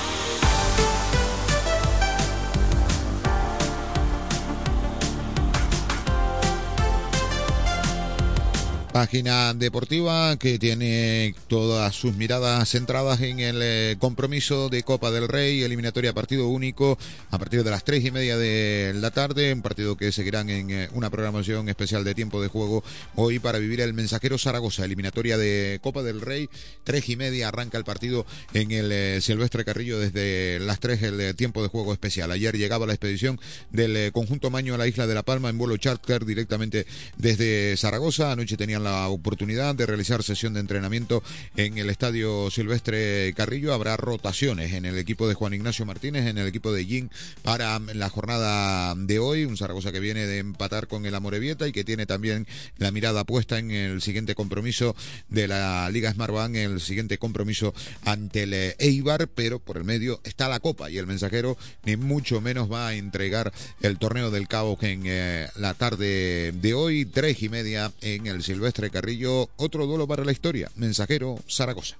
Página 8.93 9.55
deportiva 9.55 10.37
que 10.37 10.59
tiene 10.59 11.35
todas 11.49 11.95
sus 11.95 12.15
miradas 12.15 12.69
centradas 12.69 13.23
en 13.23 13.41
el 13.41 13.61
eh, 13.63 13.97
compromiso 13.99 14.69
de 14.69 14.83
Copa 14.83 15.11
del 15.11 15.29
Rey, 15.29 15.63
eliminatoria 15.63 16.13
partido 16.13 16.49
único 16.49 16.99
a 17.31 17.39
partir 17.39 17.65
de 17.65 17.71
las 17.71 17.85
tres 17.85 18.05
y 18.05 18.11
media 18.11 18.37
de 18.37 18.93
la 18.95 19.11
tarde, 19.11 19.55
un 19.55 19.63
partido 19.63 19.97
que 19.97 20.13
seguirán 20.13 20.51
en 20.51 20.71
eh, 20.71 20.89
una 20.93 21.09
programación 21.09 21.71
especial 21.71 22.05
de 22.05 22.15
tiempo 22.15 22.43
de 22.43 22.49
juego 22.49 22.85
hoy 23.15 23.39
para 23.39 23.59
vivir 23.59 23.81
el 23.81 23.95
mensajero 23.95 24.37
Zaragoza, 24.37 24.85
eliminatoria 24.85 25.39
de 25.39 25.81
Copa 25.83 26.03
del 26.03 26.21
Rey, 26.21 26.51
tres 26.85 27.09
y 27.09 27.17
media 27.17 27.49
arranca 27.49 27.79
el 27.79 27.85
partido 27.85 28.27
en 28.53 28.73
el 28.73 28.93
eh, 28.93 29.21
Silvestre 29.23 29.65
Carrillo 29.65 29.99
desde 30.01 30.61
las 30.61 30.81
tres 30.81 31.03
el 31.03 31.35
tiempo 31.35 31.63
de 31.63 31.69
juego 31.69 31.95
especial. 31.95 32.31
Ayer 32.31 32.59
llegaba 32.59 32.87
la 32.87 32.93
expedición 32.93 33.41
del 33.71 34.13
conjunto 34.13 34.51
Maño 34.51 34.75
a 34.75 34.79
la 34.79 34.87
isla 34.87 35.07
de 35.07 35.15
La 35.15 35.23
Palma 35.23 35.49
en 35.49 35.57
vuelo 35.57 35.79
charter 35.79 36.27
directamente 36.27 36.87
desde 37.17 37.75
Zaragoza, 37.79 38.33
anoche 38.33 38.59
tenían 38.59 38.82
la 38.83 39.09
oportunidad 39.09 39.75
de 39.75 39.87
realizar 39.87 40.23
sesión 40.23 40.55
de 40.55 40.61
entrenamiento 40.61 41.23
en 41.57 41.79
el 41.79 41.89
Estadio 41.89 42.51
Silvestre 42.51 43.33
Carrillo. 43.35 43.73
Habrá 43.73 43.97
rotaciones 43.97 44.73
en 44.73 44.85
el 44.85 44.99
equipo 44.99 45.29
de 45.29 45.35
Juan 45.35 45.55
Ignacio 45.55 45.87
Martínez, 45.87 46.27
en 46.27 46.39
el 46.39 46.47
equipo 46.47 46.73
de 46.73 46.85
Jin 46.85 47.11
para 47.43 47.79
la 47.79 48.09
jornada 48.09 48.95
de 48.97 49.19
hoy. 49.19 49.45
Un 49.45 49.57
Zaragoza 49.57 49.93
que 49.93 50.01
viene 50.01 50.27
de 50.27 50.39
empatar 50.39 50.89
con 50.89 51.07
el 51.07 51.15
Amorebieta 51.15 51.67
y 51.69 51.73
que 51.73 51.85
tiene 51.85 52.07
también 52.07 52.47
la 52.79 52.91
mirada 52.91 53.25
puesta 53.25 53.59
en 53.59 53.71
el 53.71 54.03
siguiente 54.03 54.35
compromiso 54.35 54.97
de 55.29 55.49
la 55.49 55.89
Liga 55.91 56.13
Smartbank, 56.13 56.57
el 56.57 56.81
siguiente 56.81 57.19
compromiso 57.19 57.73
ante 58.05 58.43
el 58.43 58.75
Eibar, 58.79 59.29
pero 59.29 59.59
por 59.59 59.77
el 59.77 59.85
medio 59.85 60.21
está 60.25 60.49
la 60.49 60.61
Copa 60.61 60.91
y 60.91 60.99
el 60.99 61.07
mensajero 61.07 61.57
ni 61.85 61.97
mucho 61.97 62.41
menos 62.41 62.71
va 62.71 62.89
a 62.89 62.95
entregar 62.95 63.53
el 63.81 63.99
torneo 63.99 64.31
del 64.31 64.49
Cabo 64.49 64.73
en 64.81 65.03
eh, 65.05 65.49
la 65.57 65.75
tarde 65.75 66.53
de 66.53 66.75
hoy, 66.75 67.05
tres 67.05 67.43
y 67.43 67.49
media 67.49 67.93
en 68.01 68.27
el 68.27 68.43
Silvestre 68.43 68.72
Carrillo, 68.73 69.51
otro 69.57 69.87
duelo 69.87 70.07
para 70.07 70.25
la 70.25 70.33
historia. 70.33 70.71
Mensajero, 70.77 71.39
Zaragoza. 71.49 71.97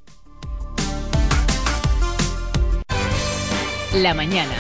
La 3.95 4.15
mañana. 4.15 4.57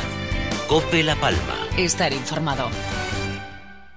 Cope 0.68 1.02
La 1.02 1.18
Palma. 1.18 1.68
Estar 1.78 2.12
informado. 2.12 2.68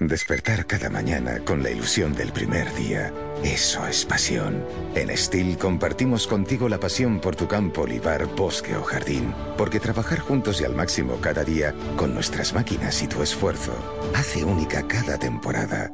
Despertar 0.00 0.64
cada 0.66 0.88
mañana 0.90 1.40
con 1.44 1.64
la 1.64 1.70
ilusión 1.70 2.12
del 2.12 2.30
primer 2.30 2.72
día. 2.76 3.12
Eso 3.42 3.84
es 3.84 4.04
pasión. 4.04 4.64
En 4.94 5.16
Steel 5.16 5.58
compartimos 5.58 6.28
contigo 6.28 6.68
la 6.68 6.78
pasión 6.78 7.18
por 7.18 7.34
tu 7.34 7.48
campo, 7.48 7.82
olivar, 7.82 8.26
bosque 8.36 8.76
o 8.76 8.84
jardín. 8.84 9.34
Porque 9.56 9.80
trabajar 9.80 10.20
juntos 10.20 10.60
y 10.60 10.64
al 10.64 10.76
máximo 10.76 11.16
cada 11.20 11.42
día, 11.42 11.74
con 11.96 12.14
nuestras 12.14 12.54
máquinas 12.54 13.02
y 13.02 13.08
tu 13.08 13.22
esfuerzo, 13.22 13.72
hace 14.14 14.44
única 14.44 14.86
cada 14.86 15.18
temporada. 15.18 15.92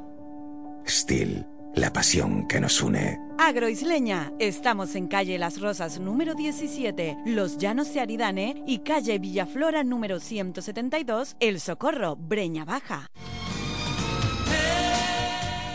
Steel, 0.86 1.46
la 1.74 1.90
pasión 1.90 2.46
que 2.46 2.60
nos 2.60 2.82
une. 2.82 3.18
Agroisleña, 3.38 4.34
estamos 4.38 4.96
en 4.96 5.06
calle 5.08 5.38
Las 5.38 5.62
Rosas 5.62 5.98
número 5.98 6.34
17, 6.34 7.16
Los 7.24 7.56
Llanos 7.56 7.94
de 7.94 8.00
Aridane 8.00 8.62
y 8.66 8.80
calle 8.80 9.18
Villaflora 9.18 9.82
número 9.82 10.20
172, 10.20 11.36
El 11.40 11.58
Socorro, 11.58 12.16
Breña 12.16 12.66
Baja. 12.66 13.08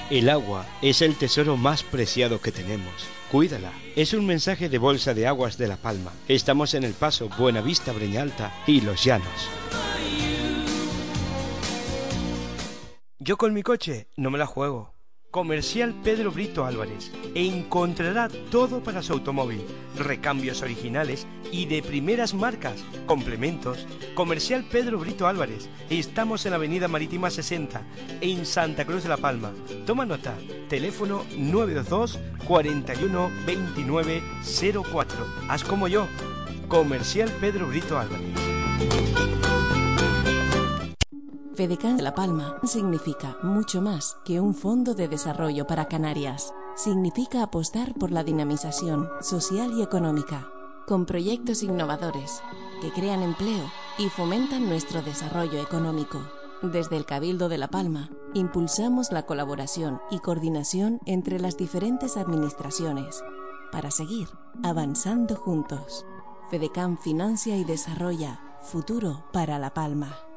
El 0.10 0.28
agua 0.28 0.66
es 0.82 1.04
el 1.04 1.16
tesoro 1.16 1.56
más 1.56 1.84
preciado 1.84 2.42
que 2.42 2.52
tenemos. 2.52 2.92
Cuídala. 3.32 3.72
Es 3.96 4.14
un 4.14 4.26
mensaje 4.26 4.68
de 4.68 4.80
Bolsa 4.80 5.14
de 5.14 5.28
Aguas 5.28 5.60
de 5.60 5.68
La 5.68 5.78
Palma. 5.78 6.12
Estamos 6.28 6.74
en 6.74 6.84
El 6.84 6.94
Paso, 6.94 7.30
Buenavista, 7.38 7.94
Breñalta 7.94 8.52
y 8.66 8.82
Los 8.82 9.04
Llanos. 9.04 9.28
Yo 13.20 13.38
con 13.38 13.54
mi 13.54 13.62
coche 13.62 14.08
no 14.18 14.32
me 14.32 14.40
la 14.40 14.48
juego. 14.48 14.99
Comercial 15.32 15.94
Pedro 16.04 16.32
Brito 16.32 16.66
Álvarez 16.66 17.12
encontrará 17.36 18.30
todo 18.50 18.82
para 18.82 19.04
su 19.04 19.14
automóvil, 19.14 19.62
recambios 19.96 20.64
originales 20.64 21.28
y 21.52 21.68
de 21.68 21.84
primeras 21.84 22.34
marcas, 22.34 22.84
complementos. 23.06 23.86
Comercial 24.16 24.66
Pedro 24.72 24.98
Brito 24.98 25.28
Álvarez, 25.28 25.70
estamos 25.92 26.48
en 26.48 26.54
Avenida 26.54 26.88
Marítima 26.88 27.30
60, 27.30 27.84
en 28.22 28.44
Santa 28.44 28.86
Cruz 28.86 29.04
de 29.04 29.10
la 29.10 29.18
Palma. 29.18 29.52
Toma 29.86 30.08
nota, 30.08 30.34
teléfono 30.68 31.24
922 31.38 32.20
41 32.48 33.30
29 33.46 34.24
04. 34.92 35.28
Haz 35.48 35.64
como 35.64 35.88
yo, 35.88 36.08
Comercial 36.68 37.32
Pedro 37.40 37.68
Brito 37.68 38.00
Álvarez. 38.00 39.29
FEDECAN 41.60 42.02
La 42.02 42.16
Palma 42.16 42.58
significa 42.64 43.38
mucho 43.44 43.82
más 43.82 44.18
que 44.24 44.40
un 44.40 44.56
fondo 44.56 44.94
de 44.94 45.10
desarrollo 45.10 45.68
para 45.68 45.90
Canarias. 45.90 46.54
Significa 46.78 47.44
apostar 47.44 47.94
por 47.96 48.12
la 48.12 48.24
dinamización 48.24 49.10
social 49.20 49.74
y 49.74 49.82
económica, 49.82 50.48
con 50.88 51.06
proyectos 51.06 51.62
innovadores 51.62 52.42
que 52.82 52.94
crean 52.94 53.24
empleo 53.24 53.70
y 53.98 54.08
fomentan 54.08 54.70
nuestro 54.70 55.02
desarrollo 55.02 55.62
económico. 55.62 56.22
Desde 56.62 56.96
el 56.96 57.06
Cabildo 57.06 57.50
de 57.50 57.58
La 57.58 57.68
Palma, 57.68 58.10
impulsamos 58.34 59.12
la 59.12 59.24
colaboración 59.24 60.00
y 60.12 60.20
coordinación 60.20 61.02
entre 61.06 61.42
las 61.42 61.58
diferentes 61.58 62.16
administraciones 62.16 63.22
para 63.74 63.92
seguir 63.92 64.30
avanzando 64.64 65.36
juntos. 65.36 66.06
FEDECAN 66.52 66.98
financia 66.98 67.58
y 67.58 67.66
desarrolla 67.66 68.40
futuro 68.62 69.26
para 69.34 69.60
La 69.60 69.74
Palma. 69.74 70.29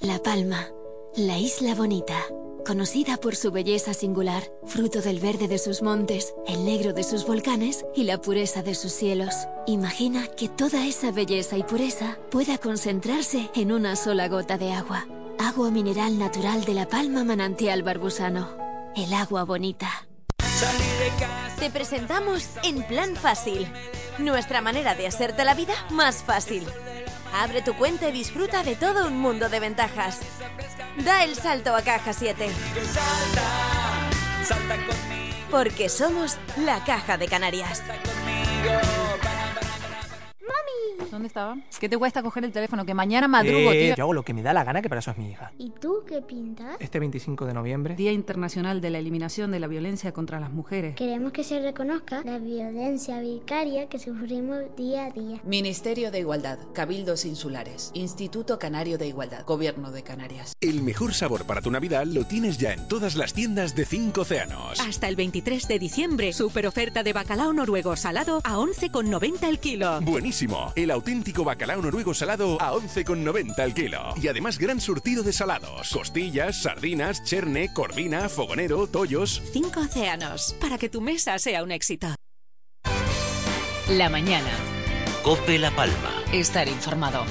La 0.00 0.22
Palma, 0.22 0.68
la 1.16 1.38
isla 1.38 1.74
bonita, 1.74 2.14
conocida 2.64 3.16
por 3.16 3.34
su 3.34 3.50
belleza 3.50 3.94
singular, 3.94 4.44
fruto 4.64 5.00
del 5.00 5.18
verde 5.18 5.48
de 5.48 5.58
sus 5.58 5.82
montes, 5.82 6.34
el 6.46 6.64
negro 6.64 6.92
de 6.92 7.02
sus 7.02 7.26
volcanes 7.26 7.84
y 7.96 8.04
la 8.04 8.20
pureza 8.20 8.62
de 8.62 8.76
sus 8.76 8.92
cielos. 8.92 9.34
Imagina 9.66 10.28
que 10.28 10.48
toda 10.48 10.86
esa 10.86 11.10
belleza 11.10 11.56
y 11.56 11.64
pureza 11.64 12.16
pueda 12.30 12.58
concentrarse 12.58 13.50
en 13.56 13.72
una 13.72 13.96
sola 13.96 14.28
gota 14.28 14.56
de 14.56 14.72
agua. 14.72 15.08
Agua 15.40 15.72
mineral 15.72 16.16
natural 16.16 16.64
de 16.64 16.74
La 16.74 16.86
Palma 16.86 17.24
Manantial 17.24 17.82
Barbusano. 17.82 18.56
El 18.94 19.12
agua 19.12 19.42
bonita. 19.42 20.06
Te 21.58 21.70
presentamos 21.70 22.50
En 22.62 22.84
Plan 22.84 23.16
Fácil, 23.16 23.66
nuestra 24.20 24.60
manera 24.60 24.94
de 24.94 25.08
hacerte 25.08 25.44
la 25.44 25.54
vida 25.54 25.74
más 25.90 26.22
fácil. 26.22 26.64
Abre 27.34 27.62
tu 27.62 27.74
cuenta 27.74 28.08
y 28.08 28.12
disfruta 28.12 28.62
de 28.62 28.76
todo 28.76 29.06
un 29.06 29.18
mundo 29.18 29.48
de 29.48 29.60
ventajas. 29.60 30.20
Da 31.04 31.24
el 31.24 31.36
salto 31.36 31.74
a 31.74 31.82
Caja 31.82 32.12
7. 32.12 32.48
Porque 35.50 35.88
somos 35.88 36.38
la 36.56 36.84
Caja 36.84 37.16
de 37.16 37.28
Canarias. 37.28 37.82
¿Dónde 41.10 41.28
estaba? 41.28 41.56
¿Qué 41.80 41.88
te 41.88 41.96
cuesta 41.96 42.22
coger 42.22 42.44
el 42.44 42.52
teléfono? 42.52 42.84
Que 42.84 42.92
mañana 42.94 43.28
madrugo, 43.28 43.72
Eh, 43.72 43.86
tío. 43.86 43.96
Yo 43.96 44.04
hago 44.04 44.12
lo 44.12 44.24
que 44.24 44.34
me 44.34 44.42
da 44.42 44.52
la 44.52 44.62
gana, 44.64 44.82
que 44.82 44.88
para 44.88 44.98
eso 45.00 45.10
es 45.10 45.18
mi 45.18 45.30
hija. 45.30 45.52
¿Y 45.58 45.70
tú 45.70 46.02
qué 46.06 46.20
pintas? 46.20 46.76
Este 46.80 46.98
25 46.98 47.46
de 47.46 47.54
noviembre. 47.54 47.94
Día 47.94 48.12
Internacional 48.12 48.80
de 48.80 48.90
la 48.90 48.98
Eliminación 48.98 49.50
de 49.50 49.58
la 49.60 49.66
Violencia 49.68 50.12
contra 50.12 50.38
las 50.38 50.50
Mujeres. 50.50 50.96
Queremos 50.96 51.32
que 51.32 51.44
se 51.44 51.60
reconozca 51.60 52.22
la 52.24 52.38
violencia 52.38 53.20
vicaria 53.20 53.88
que 53.88 53.98
sufrimos 53.98 54.58
día 54.76 55.06
a 55.06 55.10
día. 55.10 55.40
Ministerio 55.44 56.10
de 56.10 56.20
Igualdad, 56.20 56.58
Cabildos 56.74 57.24
Insulares, 57.24 57.90
Instituto 57.94 58.58
Canario 58.58 58.98
de 58.98 59.06
Igualdad, 59.08 59.44
Gobierno 59.46 59.90
de 59.90 60.02
Canarias. 60.02 60.52
El 60.60 60.82
mejor 60.82 61.14
sabor 61.14 61.46
para 61.46 61.62
tu 61.62 61.70
Navidad 61.70 62.04
lo 62.06 62.24
tienes 62.24 62.58
ya 62.58 62.72
en 62.72 62.86
todas 62.88 63.16
las 63.16 63.32
tiendas 63.32 63.74
de 63.74 63.84
Cinco 63.86 64.22
Océanos. 64.22 64.80
Hasta 64.80 65.08
el 65.08 65.16
23 65.16 65.68
de 65.68 65.78
diciembre, 65.78 66.32
super 66.32 66.66
oferta 66.66 67.02
de 67.02 67.12
bacalao 67.12 67.52
noruego 67.52 67.96
salado 67.96 68.40
a 68.44 68.56
11,90 68.56 69.48
el 69.48 69.58
kilo. 69.58 70.00
Buenísimo. 70.02 70.37
El 70.76 70.90
auténtico 70.90 71.44
bacalao 71.44 71.82
noruego 71.82 72.14
salado 72.14 72.60
a 72.60 72.72
11,90 72.72 73.58
el 73.58 73.74
kilo. 73.74 74.14
Y 74.20 74.28
además 74.28 74.58
gran 74.58 74.80
surtido 74.80 75.22
de 75.22 75.32
salados. 75.32 75.90
Costillas, 75.90 76.62
sardinas, 76.62 77.24
cherne, 77.24 77.72
corvina, 77.72 78.28
fogonero, 78.28 78.86
tollos. 78.86 79.42
Cinco 79.52 79.80
océanos, 79.80 80.54
para 80.60 80.78
que 80.78 80.88
tu 80.88 81.00
mesa 81.00 81.38
sea 81.38 81.62
un 81.62 81.72
éxito. 81.72 82.14
La 83.90 84.08
mañana. 84.08 84.50
Cope 85.24 85.58
La 85.58 85.70
Palma. 85.70 86.22
Estar 86.32 86.68
informado. 86.68 87.24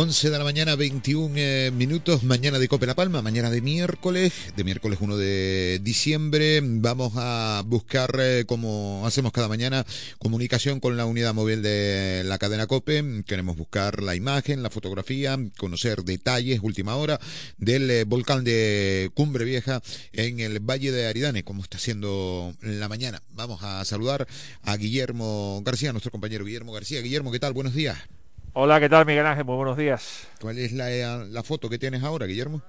Once 0.00 0.30
de 0.30 0.38
la 0.38 0.44
mañana, 0.44 0.76
21 0.76 1.34
eh, 1.36 1.72
minutos, 1.74 2.22
mañana 2.22 2.60
de 2.60 2.68
Cope 2.68 2.86
La 2.86 2.94
Palma, 2.94 3.20
mañana 3.20 3.50
de 3.50 3.60
miércoles, 3.60 4.32
de 4.54 4.62
miércoles 4.62 5.00
1 5.02 5.16
de 5.16 5.80
diciembre. 5.82 6.60
Vamos 6.62 7.14
a 7.16 7.64
buscar, 7.66 8.14
eh, 8.20 8.44
como 8.46 9.02
hacemos 9.04 9.32
cada 9.32 9.48
mañana, 9.48 9.84
comunicación 10.20 10.78
con 10.78 10.96
la 10.96 11.04
unidad 11.04 11.34
móvil 11.34 11.62
de 11.62 12.22
la 12.24 12.38
cadena 12.38 12.68
Cope. 12.68 13.24
Queremos 13.26 13.56
buscar 13.56 14.00
la 14.00 14.14
imagen, 14.14 14.62
la 14.62 14.70
fotografía, 14.70 15.36
conocer 15.56 16.04
detalles, 16.04 16.60
última 16.62 16.94
hora, 16.94 17.18
del 17.56 17.90
eh, 17.90 18.04
volcán 18.04 18.44
de 18.44 19.10
Cumbre 19.14 19.44
Vieja 19.44 19.82
en 20.12 20.38
el 20.38 20.60
Valle 20.60 20.92
de 20.92 21.08
Aridane, 21.08 21.42
como 21.42 21.64
está 21.64 21.76
haciendo 21.76 22.54
la 22.60 22.88
mañana. 22.88 23.24
Vamos 23.30 23.64
a 23.64 23.84
saludar 23.84 24.28
a 24.62 24.76
Guillermo 24.76 25.60
García, 25.64 25.90
nuestro 25.90 26.12
compañero 26.12 26.44
Guillermo 26.44 26.72
García. 26.72 27.00
Guillermo, 27.00 27.32
¿qué 27.32 27.40
tal? 27.40 27.52
Buenos 27.52 27.74
días. 27.74 27.98
Hola, 28.60 28.80
¿qué 28.80 28.88
tal 28.88 29.06
Miguel 29.06 29.24
Ángel? 29.24 29.44
Muy 29.44 29.54
buenos 29.54 29.76
días. 29.76 30.26
¿Cuál 30.40 30.58
es 30.58 30.72
la, 30.72 30.88
la 30.88 31.42
foto 31.44 31.68
que 31.68 31.78
tienes 31.78 32.02
ahora, 32.02 32.26
Guillermo? 32.26 32.60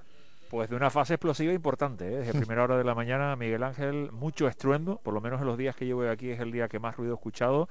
Pues 0.48 0.70
de 0.70 0.76
una 0.76 0.88
fase 0.88 1.14
explosiva 1.14 1.52
importante, 1.52 2.06
¿eh? 2.06 2.16
desde 2.18 2.32
primera 2.38 2.62
hora 2.62 2.78
de 2.78 2.84
la 2.84 2.94
mañana, 2.94 3.34
Miguel 3.34 3.64
Ángel, 3.64 4.12
mucho 4.12 4.46
estruendo, 4.46 5.00
por 5.02 5.12
lo 5.12 5.20
menos 5.20 5.40
en 5.40 5.48
los 5.48 5.58
días 5.58 5.74
que 5.74 5.86
llevo 5.86 6.08
aquí 6.08 6.30
es 6.30 6.38
el 6.38 6.52
día 6.52 6.68
que 6.68 6.78
más 6.78 6.96
ruido 6.96 7.14
he 7.14 7.16
escuchado, 7.16 7.68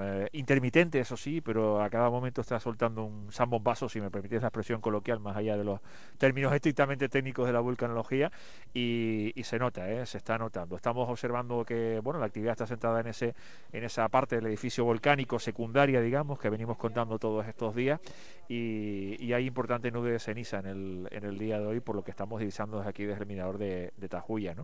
eh, 0.00 0.28
intermitente 0.32 0.98
eso 0.98 1.16
sí, 1.16 1.40
pero 1.40 1.82
a 1.82 1.88
cada 1.90 2.10
momento 2.10 2.40
está 2.40 2.58
soltando 2.58 3.04
un 3.04 3.30
zambombazo, 3.30 3.88
si 3.88 4.00
me 4.00 4.10
permitís 4.10 4.40
la 4.40 4.48
expresión 4.48 4.80
coloquial, 4.80 5.20
más 5.20 5.36
allá 5.36 5.56
de 5.56 5.64
los 5.64 5.80
términos 6.18 6.52
estrictamente 6.52 7.08
técnicos 7.08 7.46
de 7.46 7.52
la 7.52 7.60
vulcanología, 7.60 8.32
y, 8.72 9.32
se 9.44 9.58
nota, 9.58 9.90
¿eh? 9.90 10.06
se 10.06 10.18
está 10.18 10.38
notando. 10.38 10.76
Estamos 10.76 11.08
observando 11.08 11.64
que 11.64 12.00
bueno 12.02 12.18
la 12.18 12.26
actividad 12.26 12.52
está 12.52 12.66
centrada 12.66 13.00
en, 13.00 13.08
ese, 13.08 13.34
en 13.72 13.84
esa 13.84 14.08
parte 14.08 14.36
del 14.36 14.46
edificio 14.46 14.84
volcánico 14.84 15.38
secundaria, 15.38 16.00
digamos, 16.00 16.38
que 16.38 16.48
venimos 16.48 16.76
contando 16.76 17.18
todos 17.18 17.46
estos 17.46 17.74
días, 17.74 18.00
y, 18.48 19.32
hay 19.34 19.46
importante 19.46 19.90
nube 19.90 20.12
de 20.12 20.20
ceniza 20.20 20.60
en 20.60 20.66
el, 20.66 21.08
en 21.10 21.24
el 21.24 21.38
día 21.38 21.58
de 21.58 21.66
hoy, 21.66 21.80
por 21.80 21.96
lo 21.96 22.04
que 22.04 22.12
estamos 22.12 22.38
divisando 22.38 22.76
desde 22.76 22.90
aquí 22.90 23.04
desde 23.04 23.22
el 23.22 23.26
mirador 23.26 23.58
de, 23.58 23.92
de 23.96 24.08
Tajuya. 24.08 24.54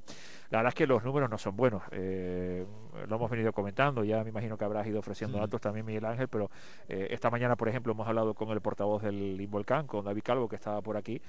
La 0.51 0.59
verdad 0.59 0.69
es 0.69 0.75
que 0.75 0.87
los 0.87 1.03
números 1.03 1.29
no 1.29 1.39
son 1.39 1.57
buenos, 1.57 1.83
eh, 1.91 2.65
lo 3.09 3.17
hemos 3.17 3.31
venido 3.31 3.53
comentando, 3.53 4.05
ya 4.05 4.23
me 4.23 4.31
imagino 4.31 4.57
que 4.57 4.65
habrás 4.65 4.87
ido 4.87 5.00
ofreciendo 5.01 5.37
Mm. 5.39 5.41
datos 5.43 5.61
también 5.61 5.85
Miguel 5.85 6.05
Ángel, 6.05 6.29
pero 6.29 6.51
eh, 6.89 7.09
esta 7.11 7.29
mañana, 7.31 7.57
por 7.57 7.69
ejemplo, 7.69 7.93
hemos 7.93 8.07
hablado 8.07 8.33
con 8.35 8.49
el 8.51 8.61
portavoz 8.61 9.03
del 9.03 9.41
Involcán, 9.41 9.87
con 9.87 10.05
David 10.05 10.23
Calvo, 10.25 10.49
que 10.49 10.57
estaba 10.57 10.81
por 10.81 10.97
aquí, 10.97 11.21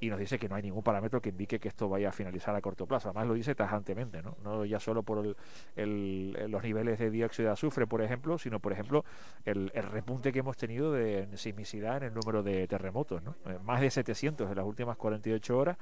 y 0.00 0.08
nos 0.10 0.18
dice 0.18 0.38
que 0.38 0.48
no 0.48 0.54
hay 0.56 0.62
ningún 0.62 0.82
parámetro 0.82 1.20
que 1.20 1.28
indique 1.30 1.58
que 1.58 1.68
esto 1.68 1.88
vaya 1.88 2.08
a 2.08 2.12
finalizar 2.12 2.54
a 2.54 2.60
corto 2.60 2.86
plazo. 2.86 3.08
Además 3.08 3.26
lo 3.28 3.34
dice 3.34 3.54
tajantemente, 3.54 4.22
no, 4.22 4.36
no 4.42 4.64
ya 4.64 4.80
solo 4.80 5.02
por 5.02 5.24
el, 5.24 5.36
el- 5.76 6.50
los 6.50 6.62
niveles 6.62 6.98
de 6.98 7.10
dióxido 7.10 7.48
de 7.48 7.52
azufre, 7.52 7.86
por 7.86 8.02
ejemplo, 8.02 8.38
sino, 8.38 8.60
por 8.60 8.72
ejemplo, 8.72 9.04
el, 9.44 9.70
el 9.74 9.82
repunte 9.84 10.32
que 10.32 10.40
hemos 10.40 10.56
tenido 10.56 10.92
de 10.92 11.28
sismicidad 11.36 11.98
en 11.98 12.02
el 12.04 12.14
número 12.14 12.42
de 12.42 12.66
terremotos. 12.68 13.22
¿no? 13.22 13.34
Eh, 13.46 13.58
más 13.64 13.80
de 13.80 13.90
700 13.90 14.50
en 14.50 14.56
las 14.56 14.64
últimas 14.66 14.96
48 14.96 15.56
horas. 15.58 15.76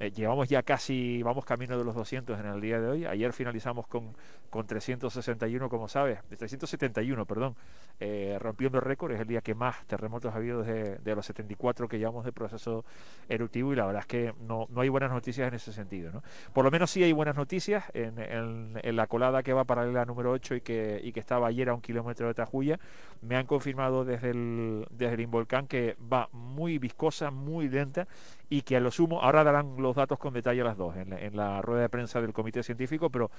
Eh, 0.00 0.10
llevamos 0.10 0.48
ya 0.48 0.62
casi, 0.62 1.22
vamos 1.22 1.44
camino 1.44 1.78
de 1.78 1.84
los 1.84 1.94
200 1.94 2.38
en 2.40 2.46
el 2.46 2.60
día 2.60 2.80
de 2.80 2.88
hoy. 2.88 3.06
Ayer 3.06 3.32
finalizamos 3.32 3.86
con, 3.86 4.12
con 4.50 4.66
361, 4.66 5.68
como 5.68 5.86
sabes, 5.88 6.18
de 6.28 6.36
371, 6.36 7.24
perdón, 7.26 7.54
eh, 8.00 8.36
rompiendo 8.40 8.80
récord. 8.80 9.12
Es 9.12 9.20
el 9.20 9.28
día 9.28 9.40
que 9.40 9.54
más 9.54 9.86
terremotos 9.86 10.32
ha 10.34 10.36
habido 10.36 10.62
desde 10.62 10.96
de 10.98 11.14
los 11.14 11.24
74 11.26 11.86
que 11.88 11.98
llevamos 11.98 12.24
de 12.24 12.32
proceso 12.32 12.84
eruptivo 13.28 13.72
y 13.72 13.76
la 13.76 13.86
verdad 13.86 14.00
es 14.00 14.06
que 14.06 14.34
no, 14.40 14.66
no 14.70 14.80
hay 14.80 14.88
buenas 14.88 15.10
noticias 15.12 15.46
en 15.46 15.54
ese 15.54 15.72
sentido. 15.72 16.10
¿no? 16.12 16.22
Por 16.52 16.64
lo 16.64 16.70
menos 16.72 16.90
sí 16.90 17.02
hay 17.04 17.12
buenas 17.12 17.36
noticias 17.36 17.84
en, 17.94 18.18
en- 18.18 18.80
en 18.82 18.96
la 18.96 19.06
colada 19.06 19.42
que 19.44 19.52
va 19.52 19.64
paralela 19.64 20.04
número 20.04 20.32
8 20.32 20.56
y 20.56 20.60
que, 20.60 21.00
y 21.04 21.12
que 21.12 21.20
estaba 21.20 21.46
ayer 21.46 21.68
a 21.68 21.74
un 21.74 21.80
kilómetro 21.80 22.26
de 22.26 22.34
Tajuya. 22.34 22.78
Me 23.22 23.36
han 23.36 23.46
confirmado 23.46 24.04
desde 24.04 24.30
el, 24.30 24.86
desde 24.90 25.14
el 25.14 25.20
Involcán 25.20 25.66
que 25.68 25.96
va 26.12 26.28
muy 26.32 26.78
viscosa, 26.78 27.30
muy 27.30 27.68
lenta 27.68 28.06
y 28.50 28.62
que 28.62 28.76
a 28.76 28.80
lo 28.80 28.90
sumo, 28.90 29.22
ahora 29.22 29.44
darán 29.44 29.76
los 29.84 29.94
datos 29.94 30.18
con 30.18 30.34
detalle 30.34 30.60
a 30.62 30.64
las 30.64 30.76
dos 30.76 30.96
en 30.96 31.10
la, 31.10 31.20
en 31.20 31.36
la 31.36 31.62
rueda 31.62 31.82
de 31.82 31.88
prensa 31.88 32.20
del 32.20 32.32
comité 32.32 32.62
científico, 32.64 33.10
pero 33.10 33.30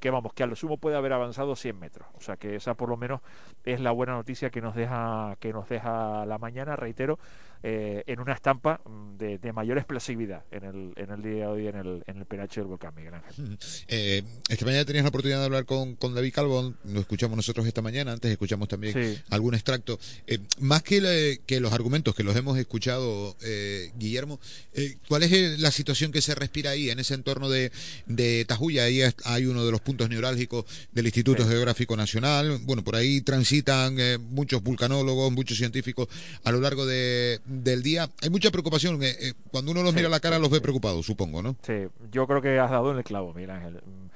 que 0.00 0.10
vamos, 0.10 0.34
que 0.34 0.42
a 0.42 0.46
lo 0.46 0.54
sumo 0.56 0.76
puede 0.76 0.96
haber 0.96 1.12
avanzado 1.14 1.56
100 1.56 1.78
metros. 1.78 2.06
O 2.14 2.20
sea 2.20 2.36
que 2.36 2.56
esa 2.56 2.74
por 2.74 2.88
lo 2.90 2.96
menos 2.98 3.20
es 3.64 3.80
la 3.80 3.90
buena 3.92 4.12
noticia 4.12 4.50
que 4.50 4.60
nos 4.60 4.74
deja, 4.74 5.36
que 5.40 5.52
nos 5.52 5.68
deja 5.68 6.26
la 6.26 6.36
mañana, 6.38 6.76
reitero, 6.76 7.18
eh, 7.66 8.02
en 8.06 8.20
una 8.20 8.34
estampa 8.34 8.82
mm, 8.84 9.16
de, 9.16 9.38
de 9.38 9.52
mayor 9.54 9.78
explosividad 9.78 10.44
en 10.50 10.64
el, 10.64 10.92
en 10.96 11.10
el 11.10 11.22
día 11.22 11.32
de 11.44 11.46
hoy 11.46 11.66
en 11.68 11.76
el, 11.76 12.02
en 12.06 12.18
el 12.18 12.26
penacho 12.26 12.60
del 12.60 12.68
volcán 12.68 12.94
Miguel 12.94 13.14
Ángel. 13.14 13.56
Eh, 13.88 14.22
esta 14.50 14.66
mañana 14.66 14.84
tenías 14.84 15.04
la 15.04 15.08
oportunidad 15.08 15.38
de 15.38 15.44
hablar 15.46 15.64
con, 15.64 15.94
con 15.96 16.14
David 16.14 16.34
Calvo, 16.34 16.74
lo 16.84 17.00
escuchamos 17.00 17.36
nosotros 17.36 17.66
esta 17.66 17.80
mañana, 17.80 18.12
antes 18.12 18.30
escuchamos 18.30 18.68
también 18.68 18.92
Sí. 18.92 19.22
algún 19.30 19.54
extracto. 19.54 19.98
Eh, 20.26 20.40
más 20.60 20.82
que, 20.82 21.00
le- 21.00 21.38
que 21.46 21.58
los 21.60 21.72
argumentos 21.72 22.14
que 22.14 22.22
los 22.22 22.36
hemos 22.36 22.58
escuchado, 22.58 23.34
eh, 23.46 23.90
Guillermo, 23.96 24.40
eh, 24.74 24.96
¿cuál 25.08 25.22
es 25.22 25.58
la 25.58 25.70
situación 25.70 25.83
que 25.84 26.20
se 26.22 26.34
respira 26.34 26.70
ahí, 26.70 26.90
en 26.90 26.98
ese 26.98 27.14
entorno 27.14 27.48
de, 27.48 27.70
de 28.06 28.44
Tajuya? 28.46 28.84
Ahí 28.84 29.02
hay 29.24 29.46
uno 29.46 29.64
de 29.64 29.70
los 29.70 29.80
puntos 29.80 30.08
neurálgicos 30.08 30.64
del 30.92 31.06
Instituto 31.06 31.46
Geográfico 31.46 31.96
Nacional. 31.96 32.58
Bueno, 32.62 32.82
por 32.82 32.96
ahí 32.96 33.20
transitan 33.20 33.96
eh, 33.98 34.18
muchos 34.18 34.62
vulcanólogos, 34.62 35.32
muchos 35.32 35.58
científicos 35.58 36.08
a 36.44 36.50
lo 36.52 36.60
largo 36.60 36.86
de, 36.86 37.40
del 37.44 37.82
día. 37.82 38.10
Hay 38.22 38.30
mucha 38.30 38.50
preocupación. 38.50 39.02
eh, 39.02 39.16
eh, 39.20 39.32
cuando 39.50 39.70
uno 39.72 39.82
los 39.82 39.94
Sí, 39.94 39.96
mira 39.96 40.08
a 40.08 40.10
la 40.10 40.20
cara, 40.20 40.38
los 40.38 40.50
ve 40.50 40.60
preocupados, 40.60 41.04
supongo, 41.06 41.42
¿no? 41.42 41.56
Sí, 41.62 41.86
yo 42.10 42.26
creo 42.26 42.40
que 42.42 42.58
has 42.58 42.70
dado 42.70 42.90
en 42.92 42.98
el 42.98 43.04
clavo, 43.04 43.32
Miguel 43.34 43.50
Ángel. 43.50 43.74
Mm, 43.84 44.08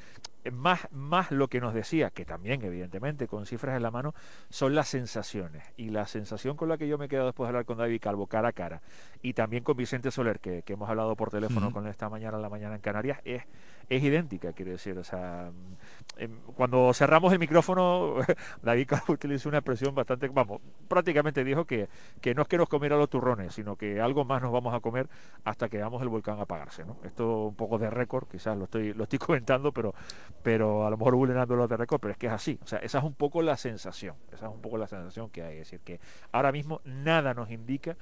Más, 0.53 0.89
más 0.93 1.31
lo 1.31 1.49
que 1.49 1.61
nos 1.61 1.75
decía, 1.75 2.09
que 2.11 2.25
también 2.25 2.63
evidentemente 2.65 3.27
con 3.29 3.45
cifras 3.45 3.77
en 3.77 3.83
la 3.83 3.91
mano, 3.91 4.15
son 4.49 4.75
las 4.75 4.89
sensaciones. 4.89 5.63
Y 5.77 5.91
la 5.91 6.07
sensación 6.07 6.57
con 6.57 6.69
la 6.71 6.79
que 6.79 6.89
yo 6.89 6.97
me 6.97 7.05
he 7.05 7.09
quedado 7.09 7.27
después 7.27 7.47
de 7.47 7.49
hablar 7.51 7.67
con 7.67 7.77
David 7.77 8.01
Calvo 8.01 8.27
cara 8.29 8.49
a 8.49 8.53
cara 8.53 8.81
y 9.23 9.33
también 9.33 9.65
con 9.65 9.77
Vicente 9.77 10.11
Soler, 10.11 10.39
que, 10.41 10.63
que 10.63 10.75
hemos 10.75 10.89
hablado 10.89 11.17
por 11.17 11.31
teléfono 11.31 11.67
Ujú. 11.67 11.75
con 11.75 11.85
él 11.85 11.91
esta 11.91 12.09
mañana 12.09 12.37
en 12.37 12.43
la 12.43 12.49
mañana 12.49 12.75
en 12.77 12.81
Canarias, 12.81 13.21
es, 13.25 13.43
es 13.89 14.03
idéntica, 14.03 14.53
quiero 14.53 14.73
decir. 14.73 14.97
O 14.99 15.05
sea, 15.05 15.51
mm, 15.51 16.23
em, 16.23 16.41
cuando 16.55 16.93
cerramos 16.95 17.33
el 17.33 17.39
micrófono, 17.39 18.15
David 18.63 18.89
utilizó 19.09 19.49
una 19.49 19.59
expresión 19.59 19.95
bastante, 19.95 20.29
vamos, 20.29 20.61
prácticamente 20.89 21.43
dijo 21.43 21.65
que, 21.65 21.89
que 22.21 22.35
no 22.35 22.43
es 22.43 22.49
que 22.49 22.59
nos 22.59 22.69
comiera 22.69 22.97
los 22.97 23.09
turrones, 23.09 23.55
sino 23.55 23.77
que 23.77 24.01
algo 24.01 24.25
más 24.25 24.41
nos 24.43 24.53
vamos 24.53 24.75
a 24.75 24.81
comer 24.81 25.09
hasta 25.45 25.69
que 25.69 25.79
veamos 25.79 26.03
el 26.03 26.09
volcán 26.09 26.39
apagarse. 26.41 26.85
¿no? 26.85 26.97
Esto 27.05 27.47
un 27.47 27.55
poco 27.55 27.79
de 27.79 27.91
récord, 27.91 28.29
quizás 28.29 28.57
lo 28.57 28.65
estoy, 28.65 28.93
lo 28.93 29.05
estoy 29.05 29.19
comentando, 29.19 29.73
pero, 29.73 29.95
pero 30.43 30.87
a 30.87 30.91
lo 30.91 30.97
mejor 30.97 31.17
vulnerando 31.17 31.57
los 31.57 31.69
de 31.69 31.77
récord, 31.77 32.01
pero 32.01 32.13
es 32.13 32.19
que 32.19 32.27
es 32.27 32.33
así. 32.33 32.59
O 32.63 32.67
sea, 32.67 32.79
esa 32.81 32.99
es 32.99 33.05
un 33.05 33.15
poco 33.15 33.43
la 33.43 33.57
sensación, 33.57 34.17
esa 34.33 34.47
es 34.47 34.53
un 34.53 34.61
poco 34.61 34.79
la 34.79 34.87
sensación 34.87 35.31
que 35.31 35.43
hay. 35.43 35.55
Es 35.55 35.71
decir, 35.71 35.81
que 35.81 36.01
ahora 36.31 36.53
mismo 36.53 36.81
nada 36.85 37.35
nos 37.35 37.51
indica 37.51 37.97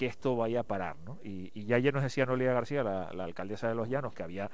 que 0.00 0.06
esto 0.06 0.34
vaya 0.34 0.60
a 0.60 0.62
parar. 0.62 0.96
¿no? 1.04 1.18
Y, 1.22 1.66
ya 1.66 1.76
ayer 1.76 1.92
nos 1.92 2.02
decía 2.02 2.24
Noelia 2.24 2.54
García, 2.54 2.82
la, 2.82 3.08
alcaldesa 3.22 3.68
de 3.68 3.74
Los 3.74 3.90
Llanos, 3.90 4.14
que 4.14 4.22
había, 4.22 4.50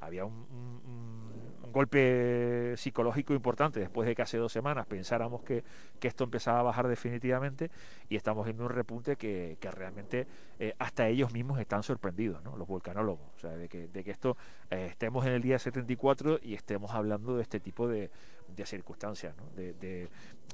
había 0.00 0.26
un, 0.26 1.32
golpe 1.72 2.74
psicológico 2.76 3.32
importante 3.32 3.80
después 3.80 4.06
de 4.06 4.14
que 4.14 4.20
hace 4.20 4.36
dos 4.36 4.52
semanas 4.52 4.84
pensáramos 4.84 5.42
que, 5.42 5.64
que 5.98 6.06
esto 6.06 6.24
empezaba 6.24 6.60
a 6.60 6.62
bajar 6.62 6.86
definitivamente 6.86 7.70
y 8.10 8.16
estamos 8.16 8.44
viendo 8.44 8.64
un 8.64 8.68
repunte 8.68 9.16
que, 9.16 9.56
que 9.58 9.70
realmente 9.70 10.26
eh, 10.58 10.74
hasta 10.78 11.08
ellos 11.08 11.32
mismos 11.32 11.58
están 11.58 11.82
sorprendidos, 11.82 12.44
¿no? 12.44 12.58
los 12.58 12.68
volcanólogos, 12.68 13.26
o 13.36 13.38
sea, 13.38 13.52
de 13.52 13.70
que, 13.70 13.88
de 13.88 14.04
que 14.04 14.10
esto 14.10 14.36
eh, 14.70 14.88
estemos 14.90 15.24
en 15.24 15.32
el 15.32 15.40
día 15.40 15.58
74 15.58 16.40
y 16.42 16.52
estemos 16.52 16.90
hablando 16.90 17.36
de 17.36 17.42
este 17.42 17.58
tipo 17.58 17.88
de, 17.88 18.10
de 18.54 18.66
circunstancias, 18.66 19.34
¿no? 19.36 19.44
de, 19.54 20.08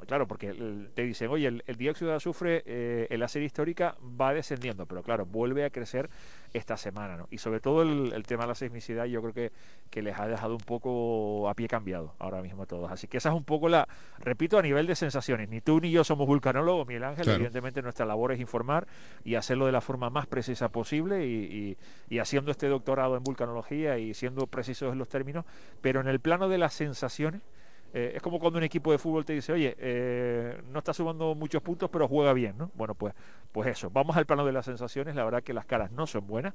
claro, 0.07 0.27
porque 0.27 0.55
te 0.95 1.03
dicen, 1.03 1.29
oye, 1.31 1.47
el, 1.47 1.77
dióxido 1.77 2.11
de 2.11 2.17
azufre 2.17 2.63
eh, 2.67 3.07
en 3.11 3.21
la 3.21 3.29
serie 3.29 3.47
histórica 3.47 3.97
va 4.21 4.33
descendiendo, 4.33 4.87
pero 4.87 5.03
claro, 5.03 5.27
vuelve 5.27 5.65
a 5.65 5.71
crecer 5.71 6.09
esta 6.53 6.77
semana, 6.77 7.17
¿no? 7.17 7.29
Y 7.31 7.39
sobre 7.39 7.61
todo 7.61 7.83
el, 7.83 8.23
tema 8.27 8.45
de 8.45 8.49
la 8.49 8.55
seismicidad 8.55 9.05
yo 9.05 9.21
creo 9.21 9.35
que, 9.35 9.53
que, 9.91 10.03
les 10.03 10.19
ha 10.19 10.27
dejado 10.27 10.55
un 10.55 10.61
poco 10.61 11.49
a 11.49 11.55
pie 11.55 11.69
cambiado 11.69 12.15
ahora 12.19 12.43
mismo 12.43 12.63
a 12.63 12.67
todos. 12.67 12.91
Así 12.91 13.07
que 13.07 13.19
esa 13.19 13.31
es 13.31 13.35
un 13.35 13.45
poco 13.45 13.69
la, 13.69 13.89
repito, 14.19 14.59
a 14.59 14.63
nivel 14.63 14.87
de 14.87 14.95
sensaciones. 14.95 15.49
Ni 15.49 15.61
tú 15.61 15.81
ni 15.81 15.91
yo 15.91 16.05
somos 16.05 16.27
vulcanólogos, 16.27 16.87
Miguel 16.87 17.05
Ángel, 17.05 17.29
evidentemente 17.29 17.83
nuestra 17.83 18.07
labor 18.07 18.33
es 18.33 18.41
informar 18.41 18.87
y 19.25 19.35
hacerlo 19.35 19.67
de 19.67 19.73
la 19.73 19.81
forma 19.81 20.11
más 20.11 20.27
precisa 20.27 20.71
posible 20.71 21.27
y, 21.27 21.77
y 22.09 22.19
haciendo 22.19 22.51
este 22.51 22.69
doctorado 22.69 23.17
en 23.17 23.25
vulcanología 23.25 23.99
y 23.99 24.15
siendo 24.15 24.47
precisos 24.47 24.93
en 24.93 24.99
los 24.99 25.09
términos, 25.09 25.45
pero 25.81 26.01
en 26.01 26.09
el 26.09 26.21
plano 26.21 26.49
de 26.49 26.59
las 26.59 26.73
sensaciones, 26.73 27.43
eh, 27.92 28.12
es 28.16 28.22
como 28.22 28.38
cuando 28.38 28.59
un 28.59 28.64
equipo 28.64 28.92
de 28.92 28.98
fútbol 28.98 29.24
te 29.24 29.33
dice, 29.33 29.53
oye, 29.53 29.74
eh, 29.79 30.61
no 30.70 30.79
está 30.79 30.92
sumando 30.92 31.35
muchos 31.35 31.62
puntos, 31.62 31.88
pero 31.90 32.07
juega 32.07 32.33
bien, 32.33 32.57
¿no? 32.59 32.70
Bueno, 32.74 32.94
pues, 32.94 33.14
pues 33.51 33.68
eso, 33.68 33.90
vamos 33.90 34.16
al 34.16 34.27
plano 34.27 34.44
de 34.44 34.53
las 34.53 34.66
sensaciones, 34.66 35.14
la 35.14 35.24
verdad 35.24 35.42
que 35.42 35.55
las 35.55 35.64
caras 35.64 35.90
no 35.92 36.07
son 36.07 36.27
buenas 36.27 36.55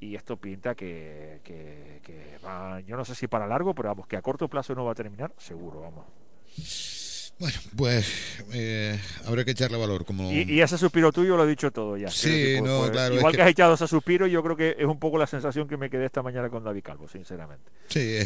y 0.00 0.14
esto 0.16 0.36
pinta 0.36 0.74
que, 0.74 1.40
que, 1.44 2.00
que 2.02 2.38
va, 2.44 2.80
yo 2.80 2.96
no 2.96 3.04
sé 3.04 3.14
si 3.14 3.28
para 3.28 3.46
largo, 3.46 3.74
pero 3.74 3.90
vamos, 3.90 4.06
que 4.06 4.16
a 4.16 4.22
corto 4.22 4.48
plazo 4.48 4.74
no 4.74 4.84
va 4.84 4.92
a 4.92 4.96
terminar, 4.96 5.32
seguro, 5.36 5.80
vamos. 5.80 7.01
Bueno, 7.42 7.58
pues 7.74 8.06
eh, 8.52 8.96
habrá 9.26 9.44
que 9.44 9.50
echarle 9.50 9.76
valor. 9.76 10.04
como 10.04 10.30
y, 10.30 10.60
ese 10.60 10.78
suspiro 10.78 11.10
tuyo 11.10 11.36
lo 11.36 11.44
he 11.44 11.48
dicho 11.48 11.72
todo 11.72 11.96
ya. 11.96 12.08
Sí, 12.08 12.58
no, 12.62 12.78
pues, 12.78 12.92
claro. 12.92 13.16
Igual 13.16 13.34
que... 13.34 13.42
has 13.42 13.48
echado 13.48 13.74
ese 13.74 13.88
suspiro, 13.88 14.28
yo 14.28 14.44
creo 14.44 14.56
que 14.56 14.76
es 14.78 14.86
un 14.86 15.00
poco 15.00 15.18
la 15.18 15.26
sensación 15.26 15.66
que 15.66 15.76
me 15.76 15.90
quedé 15.90 16.06
esta 16.06 16.22
mañana 16.22 16.48
con 16.50 16.62
David 16.62 16.84
Calvo, 16.84 17.08
sinceramente. 17.08 17.64
Sí, 17.88 18.16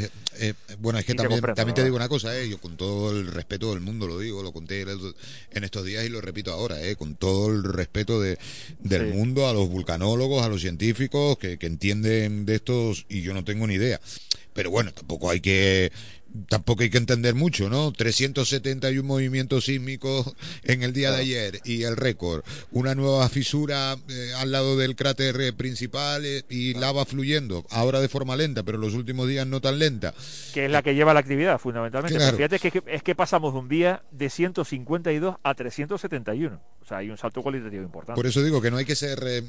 bueno, 0.80 0.98
es 0.98 1.06
que 1.06 1.14
también, 1.14 1.40
también 1.40 1.74
te 1.74 1.82
digo 1.82 1.96
una 1.96 2.10
cosa, 2.10 2.38
eh, 2.38 2.46
yo 2.46 2.58
con 2.58 2.76
todo 2.76 3.10
el 3.10 3.28
respeto 3.28 3.70
del 3.70 3.80
mundo 3.80 4.06
lo 4.06 4.18
digo, 4.18 4.42
lo 4.42 4.52
conté 4.52 4.82
en 4.82 5.64
estos 5.64 5.86
días 5.86 6.04
y 6.04 6.10
lo 6.10 6.20
repito 6.20 6.52
ahora, 6.52 6.82
eh, 6.82 6.94
con 6.96 7.14
todo 7.14 7.50
el 7.50 7.64
respeto 7.64 8.20
de, 8.20 8.38
del 8.80 9.14
mundo 9.14 9.48
a 9.48 9.54
los 9.54 9.66
vulcanólogos, 9.70 10.44
a 10.44 10.50
los 10.50 10.60
científicos 10.60 11.38
que, 11.38 11.56
que 11.56 11.66
entienden 11.66 12.44
de 12.44 12.56
estos 12.56 13.06
y 13.08 13.22
yo 13.22 13.32
no 13.32 13.44
tengo 13.44 13.66
ni 13.66 13.76
idea. 13.76 13.98
Pero 14.52 14.70
bueno, 14.70 14.92
tampoco 14.92 15.30
hay 15.30 15.40
que 15.40 15.90
tampoco 16.48 16.82
hay 16.82 16.90
que 16.90 16.98
entender 16.98 17.34
mucho, 17.34 17.68
¿no? 17.68 17.92
371 17.92 19.02
movimientos 19.06 19.66
sísmicos 19.66 20.34
en 20.64 20.82
el 20.82 20.92
día 20.92 21.10
de 21.10 21.20
ayer 21.20 21.60
y 21.64 21.82
el 21.84 21.96
récord. 21.96 22.44
Una 22.70 22.94
nueva 22.94 23.28
fisura 23.28 23.96
eh, 24.08 24.32
al 24.38 24.52
lado 24.52 24.76
del 24.76 24.96
cráter 24.96 25.54
principal 25.54 26.24
eh, 26.24 26.44
y 26.48 26.74
lava 26.74 27.04
fluyendo, 27.04 27.64
ahora 27.70 28.00
de 28.00 28.08
forma 28.08 28.36
lenta, 28.36 28.62
pero 28.62 28.78
los 28.78 28.94
últimos 28.94 29.28
días 29.28 29.46
no 29.46 29.60
tan 29.60 29.78
lenta. 29.78 30.14
Que 30.52 30.66
es 30.66 30.70
la 30.70 30.82
que 30.82 30.94
lleva 30.94 31.14
la 31.14 31.20
actividad, 31.20 31.58
fundamentalmente. 31.58 32.18
Fíjate 32.32 32.58
que, 32.58 32.82
es 32.86 33.02
que 33.02 33.14
pasamos 33.14 33.52
de 33.52 33.58
un 33.58 33.68
día 33.68 34.02
de 34.10 34.30
152 34.30 35.36
a 35.42 35.54
371. 35.54 36.60
O 36.86 36.88
sea, 36.88 36.98
hay 36.98 37.10
un 37.10 37.18
salto 37.18 37.42
cualitativo 37.42 37.82
importante. 37.82 38.16
Por 38.16 38.26
eso 38.26 38.44
digo 38.44 38.62
que 38.62 38.70
no 38.70 38.76
hay 38.76 38.84
que 38.84 38.94
ser 38.94 39.18
eh, 39.24 39.42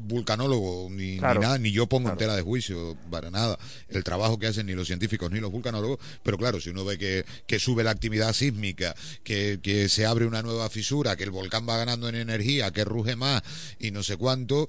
vulcanólogo 0.00 0.88
ni, 0.90 1.16
nada, 1.16 1.56
ni 1.56 1.72
yo 1.72 1.86
pongo 1.86 2.10
en 2.10 2.16
tela 2.18 2.36
de 2.36 2.42
juicio 2.42 2.94
para 3.10 3.30
nada 3.30 3.58
el 3.88 4.04
trabajo 4.04 4.38
que 4.38 4.48
hacen 4.48 4.66
ni 4.66 4.74
los 4.74 4.86
científicos 4.86 5.30
ni 5.30 5.40
los 5.40 5.50
vulcanólogos, 5.50 5.98
pero 6.22 6.38
claro, 6.38 6.60
si 6.60 6.70
uno 6.70 6.84
ve 6.84 6.98
que, 6.98 7.24
que 7.46 7.58
sube 7.58 7.84
la 7.84 7.90
actividad 7.90 8.32
sísmica, 8.32 8.94
que, 9.24 9.60
que, 9.62 9.88
se 9.88 10.06
abre 10.06 10.26
una 10.26 10.42
nueva 10.42 10.68
fisura, 10.70 11.16
que 11.16 11.24
el 11.24 11.30
volcán 11.30 11.68
va 11.68 11.76
ganando 11.76 12.08
en 12.08 12.16
energía, 12.16 12.70
que 12.70 12.84
ruge 12.84 13.16
más 13.16 13.42
y 13.78 13.90
no 13.90 14.02
sé 14.02 14.16
cuánto, 14.16 14.68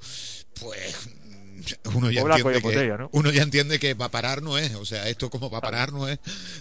pues 0.59 1.09
uno 1.93 2.11
ya, 2.11 2.21
entiende 2.21 2.61
que, 2.61 3.07
uno 3.11 3.31
ya 3.31 3.43
entiende 3.43 3.79
que 3.79 3.93
va 3.93 4.05
a 4.05 4.11
parar 4.11 4.41
no 4.41 4.57
es, 4.57 4.73
o 4.75 4.85
sea, 4.85 5.07
esto 5.09 5.29
como 5.29 5.49
va 5.49 5.59
a 5.59 5.61
parar 5.61 5.91
no 5.91 6.07
es, 6.07 6.19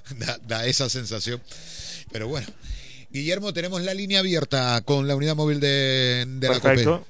da, 0.46 0.66
esa 0.66 0.88
sensación. 0.88 1.40
Pero 2.10 2.28
bueno, 2.28 2.46
Guillermo, 3.10 3.52
tenemos 3.52 3.82
la 3.82 3.94
línea 3.94 4.20
abierta 4.20 4.80
con 4.84 5.06
la 5.06 5.16
unidad 5.16 5.36
móvil 5.36 5.60
de, 5.60 6.24
de 6.26 6.48
la 6.48 6.60
COPE. 6.60 7.00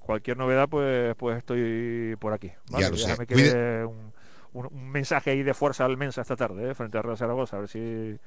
Cualquier 0.00 0.38
novedad, 0.38 0.68
pues, 0.70 1.14
pues 1.16 1.36
estoy 1.36 2.16
por 2.18 2.32
aquí. 2.32 2.50
Ya 2.78 2.88
lo 2.88 2.96
sé 2.96 3.12
un, 3.84 4.12
mensaje 4.70 5.30
ahí 5.30 5.42
de 5.42 5.54
fuerza 5.54 5.84
al 5.84 5.96
Mensa 5.96 6.22
esta 6.22 6.36
tarde, 6.36 6.70
¿eh? 6.70 6.74
frente 6.74 6.98
a 6.98 7.02
Real 7.02 7.16
Zaragoza, 7.16 7.56
a 7.56 7.60
ver 7.60 7.68
si 7.68 8.18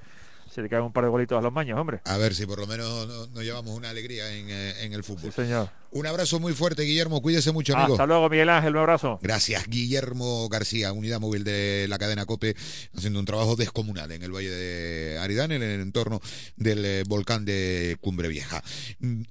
se 0.49 0.61
le 0.61 0.69
caen 0.69 0.83
un 0.83 0.91
par 0.91 1.03
de 1.03 1.09
golitos 1.09 1.37
a 1.37 1.41
los 1.41 1.53
maños, 1.53 1.79
hombre. 1.79 2.01
A 2.05 2.17
ver 2.17 2.33
si 2.33 2.45
por 2.45 2.59
lo 2.59 2.67
menos 2.67 3.07
nos, 3.07 3.43
llevamos 3.43 3.75
una 3.75 3.89
alegría 3.89 4.31
en, 4.33 4.49
eh, 4.49 4.83
en 4.83 4.93
el 4.93 5.03
fútbol. 5.03 5.31
Sí, 5.31 5.43
señor. 5.43 5.69
Un 5.93 6.07
abrazo 6.07 6.39
muy 6.39 6.53
fuerte, 6.53 6.83
Guillermo. 6.83 7.21
Cuídese 7.21 7.51
mucho, 7.51 7.75
amigo. 7.75 7.95
Hasta 7.95 8.05
luego, 8.05 8.29
Miguel 8.29 8.47
Ángel. 8.47 8.75
Un 8.75 8.79
abrazo. 8.79 9.19
Gracias, 9.21 9.67
Guillermo 9.67 10.47
García, 10.47 10.93
unidad 10.93 11.19
móvil 11.19 11.43
de 11.43 11.85
la 11.89 11.99
cadena 11.99 12.25
COPE, 12.25 12.55
haciendo 12.95 13.19
un 13.19 13.25
trabajo 13.25 13.57
descomunal 13.57 14.09
en 14.13 14.23
el 14.23 14.31
Valle 14.31 14.49
de 14.49 15.19
Aridane, 15.19 15.57
en 15.57 15.63
el 15.63 15.81
entorno 15.81 16.21
del 16.55 16.85
eh, 16.85 17.03
volcán 17.05 17.43
de 17.43 17.97
Cumbre 17.99 18.29
Vieja. 18.29 18.63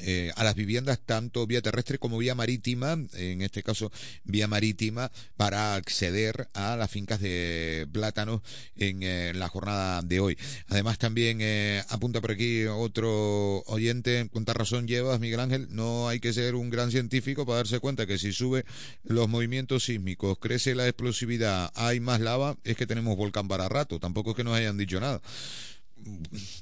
eh, 0.00 0.32
a 0.36 0.44
las 0.44 0.54
viviendas 0.54 1.00
tanto 1.04 1.46
vía 1.46 1.62
terrestre 1.62 1.98
como 1.98 2.18
vía 2.18 2.34
marítima, 2.34 2.96
en 3.14 3.42
este 3.42 3.62
caso 3.62 3.90
vía 4.24 4.48
marítima, 4.48 5.10
para 5.36 5.74
acceder 5.74 6.48
a 6.54 6.76
las 6.76 6.90
fincas 6.90 7.20
de 7.20 7.86
plátanos 7.92 8.42
en 8.76 9.02
eh, 9.02 9.32
la 9.34 9.48
jornada 9.48 10.02
de 10.02 10.20
hoy. 10.20 10.38
Además 10.68 10.98
también 10.98 11.38
eh, 11.40 11.82
apunta 11.88 12.20
por 12.20 12.32
aquí 12.32 12.64
otro 12.66 13.62
oyente, 13.66 14.28
cuánta 14.32 14.52
razón 14.52 14.86
llevas 14.86 15.20
Miguel 15.20 15.40
Ángel, 15.40 15.68
no 15.70 16.08
hay 16.08 16.20
que 16.20 16.32
ser 16.32 16.54
un 16.54 16.70
gran 16.70 16.90
científico 16.90 17.46
para 17.46 17.58
darse 17.58 17.80
cuenta 17.80 18.06
que 18.06 18.18
si 18.18 18.32
sube 18.32 18.64
los 19.04 19.28
movimientos 19.28 19.84
sísmicos, 19.84 20.38
crece 20.38 20.74
la 20.74 20.86
explosividad, 20.86 21.70
hay 21.74 22.00
más 22.00 22.20
lava, 22.20 22.56
es 22.64 22.76
que 22.76 22.86
tenemos 22.86 23.16
volcán 23.16 23.48
para 23.48 23.68
rato, 23.68 23.98
tampoco 23.98 24.30
es 24.30 24.36
que 24.36 24.44
nos 24.44 24.54
hayan 24.54 24.76
dicho 24.76 25.00
nada. 25.00 25.20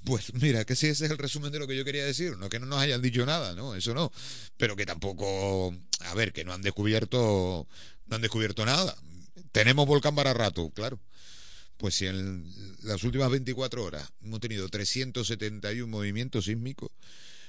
Pues 0.04 0.32
mira, 0.34 0.64
que 0.64 0.76
si 0.76 0.86
ese 0.86 1.04
es 1.06 1.10
el 1.10 1.18
resumen 1.18 1.52
de 1.52 1.58
lo 1.58 1.66
que 1.66 1.76
yo 1.76 1.84
quería 1.84 2.04
decir, 2.04 2.36
no 2.38 2.48
que 2.48 2.58
no 2.58 2.66
nos 2.66 2.80
hayan 2.80 3.02
dicho 3.02 3.26
nada, 3.26 3.54
¿no? 3.54 3.74
Eso 3.74 3.94
no, 3.94 4.12
pero 4.56 4.76
que 4.76 4.86
tampoco, 4.86 5.74
a 6.00 6.14
ver, 6.14 6.32
que 6.32 6.44
no 6.44 6.52
han 6.52 6.62
descubierto, 6.62 7.66
no 8.06 8.16
han 8.16 8.22
descubierto 8.22 8.64
nada. 8.64 8.96
Tenemos 9.52 9.86
volcán 9.86 10.14
para 10.14 10.34
rato, 10.34 10.70
claro. 10.70 11.00
Pues 11.76 11.94
si 11.94 12.06
en 12.06 12.50
las 12.82 13.04
últimas 13.04 13.30
24 13.30 13.84
horas 13.84 14.10
hemos 14.22 14.40
tenido 14.40 14.68
371 14.68 15.86
movimientos 15.86 16.46
sísmicos, 16.46 16.90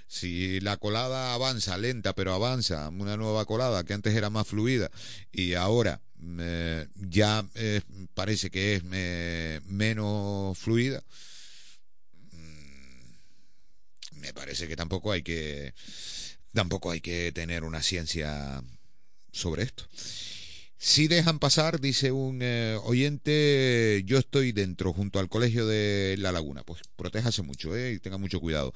si 0.08 0.60
la 0.62 0.78
colada 0.78 1.34
avanza 1.34 1.78
lenta, 1.78 2.14
pero 2.14 2.34
avanza, 2.34 2.90
una 2.90 3.18
nueva 3.18 3.46
colada 3.46 3.84
que 3.84 3.94
antes 3.94 4.16
era 4.16 4.30
más 4.30 4.48
fluida 4.48 4.90
y 5.32 5.54
ahora 5.54 6.02
eh, 6.40 6.88
ya 6.96 7.46
eh, 7.56 7.82
parece 8.14 8.50
que 8.50 8.76
es 8.76 8.84
eh, 8.92 9.62
menos 9.66 10.58
fluida, 10.58 11.04
me 14.28 14.34
parece 14.34 14.68
que 14.68 14.76
tampoco 14.76 15.14
hay 15.14 15.24
que 15.24 15.74
tampoco 16.54 16.92
hay 16.92 17.00
que 17.00 17.32
tener 17.32 17.64
una 17.64 17.82
ciencia 17.82 18.62
sobre 19.32 19.64
esto. 19.64 19.86
Si 20.80 21.08
dejan 21.08 21.40
pasar, 21.40 21.80
dice 21.80 22.12
un 22.12 22.40
eh, 22.42 22.78
oyente, 22.84 24.04
yo 24.06 24.20
estoy 24.20 24.52
dentro, 24.52 24.94
junto 24.94 25.20
al 25.20 25.30
colegio 25.30 25.66
de 25.66 26.16
La 26.20 26.32
Laguna. 26.32 26.64
Pues 26.64 26.82
protéjase 26.96 27.42
mucho 27.42 27.76
eh, 27.76 27.94
y 27.94 28.00
tenga 28.00 28.18
mucho 28.18 28.40
cuidado. 28.40 28.74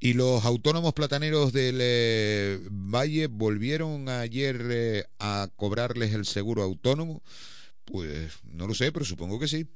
Y 0.00 0.12
los 0.14 0.44
autónomos 0.44 0.92
plataneros 0.92 1.52
del 1.52 1.78
eh, 1.80 2.58
Valle 2.70 3.28
volvieron 3.28 4.08
ayer 4.08 5.08
a 5.20 5.48
cobrarles 5.56 6.12
el 6.12 6.26
seguro 6.26 6.62
autónomo. 6.62 7.22
Pues 7.84 8.32
no 8.42 8.66
lo 8.66 8.74
sé, 8.74 8.92
pero 8.92 9.06
supongo 9.06 9.38
que 9.38 9.48
sí. 9.48 9.66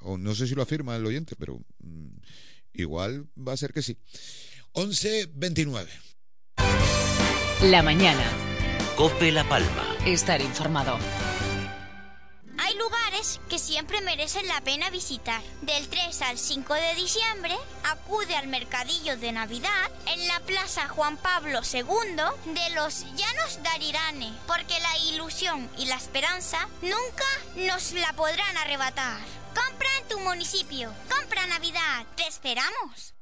O 0.00 0.18
no 0.18 0.34
sé 0.34 0.48
si 0.48 0.54
lo 0.54 0.62
afirma 0.62 0.96
el 0.96 1.06
oyente, 1.06 1.36
pero 1.36 1.60
mm, 1.78 2.16
igual 2.72 3.28
va 3.36 3.52
a 3.52 3.56
ser 3.56 3.72
que 3.72 3.82
sí. 3.82 3.98
11.29. 4.74 5.88
La 7.62 7.82
mañana. 7.82 8.24
Cope 8.96 9.32
La 9.32 9.42
Palma. 9.48 9.96
Estar 10.06 10.40
informado. 10.40 10.96
Hay 12.58 12.76
lugares 12.76 13.40
que 13.48 13.58
siempre 13.58 14.00
merecen 14.00 14.46
la 14.46 14.60
pena 14.60 14.88
visitar. 14.90 15.42
Del 15.62 15.88
3 15.88 16.22
al 16.22 16.38
5 16.38 16.74
de 16.74 16.94
diciembre, 16.94 17.56
acude 17.82 18.36
al 18.36 18.46
mercadillo 18.46 19.16
de 19.16 19.32
Navidad 19.32 19.90
en 20.06 20.28
la 20.28 20.38
Plaza 20.40 20.88
Juan 20.88 21.16
Pablo 21.16 21.60
II 21.72 22.52
de 22.54 22.74
los 22.74 23.04
Llanos 23.16 23.62
de 23.62 23.68
Arirane, 23.70 24.32
porque 24.46 24.78
la 24.80 24.98
ilusión 25.12 25.68
y 25.78 25.86
la 25.86 25.96
esperanza 25.96 26.68
nunca 26.82 27.26
nos 27.56 27.92
la 27.92 28.12
podrán 28.12 28.56
arrebatar. 28.56 29.18
Compra 29.48 29.88
en 30.00 30.08
tu 30.08 30.20
municipio. 30.20 30.92
Compra 31.08 31.46
Navidad. 31.48 32.06
Te 32.14 32.26
esperamos. 32.28 33.14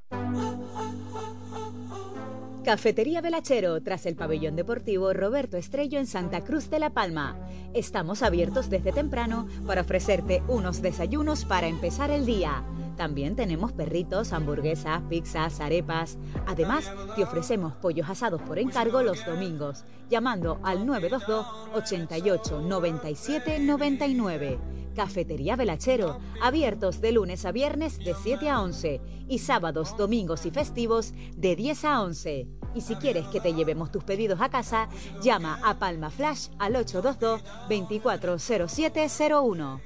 Cafetería 2.69 3.23
Velachero, 3.23 3.83
tras 3.83 4.05
el 4.05 4.15
pabellón 4.15 4.55
deportivo 4.55 5.15
Roberto 5.15 5.57
Estrello 5.57 5.99
en 5.99 6.07
Santa 6.07 6.45
Cruz 6.45 6.69
de 6.69 6.79
la 6.79 6.91
Palma. 6.91 7.35
Estamos 7.73 8.23
abiertos 8.23 8.69
desde 8.69 8.93
temprano 8.93 9.49
para 9.67 9.81
ofrecerte 9.81 10.43
unos 10.49 10.83
desayunos 10.83 11.47
para 11.47 11.67
empezar 11.67 12.11
el 12.11 12.27
día. 12.27 12.63
También 12.99 13.37
tenemos 13.37 13.73
perritos, 13.73 14.35
hamburguesas, 14.35 15.01
pizzas, 15.09 15.61
arepas. 15.61 16.19
Además, 16.47 16.93
te 17.17 17.25
ofrecemos 17.25 17.73
pollos 17.77 18.11
asados 18.11 18.43
por 18.43 18.59
encargo 18.59 19.03
los 19.03 19.25
domingos, 19.25 19.87
llamando 20.11 20.61
al 20.63 20.85
922 20.85 21.47
88 21.75 22.61
97 22.61 23.61
99. 23.61 24.59
Cafetería 24.95 25.57
Velachero, 25.57 26.19
abiertos 26.43 27.01
de 27.01 27.13
lunes 27.13 27.47
a 27.47 27.53
viernes 27.53 27.99
de 27.99 28.15
7 28.15 28.51
a 28.51 28.61
11 28.61 29.01
y 29.29 29.39
sábados, 29.39 29.97
domingos 29.97 30.45
y 30.45 30.51
festivos 30.51 31.15
de 31.35 31.57
10 31.57 31.85
a 31.85 32.03
11. 32.03 32.58
Y 32.75 32.83
si 32.83 32.97
quieres 32.97 33.27
que 33.29 33.41
te 33.41 33.55
llevemos 33.55 33.91
tus 33.91 34.05
pedidos 34.05 34.41
a 34.41 34.49
casa, 34.49 34.89
llama 35.23 35.61
a 35.65 35.79
Palma 35.79 36.11
Flash 36.11 36.49
al 36.59 36.77
822 36.77 37.43
240701. 37.69 39.81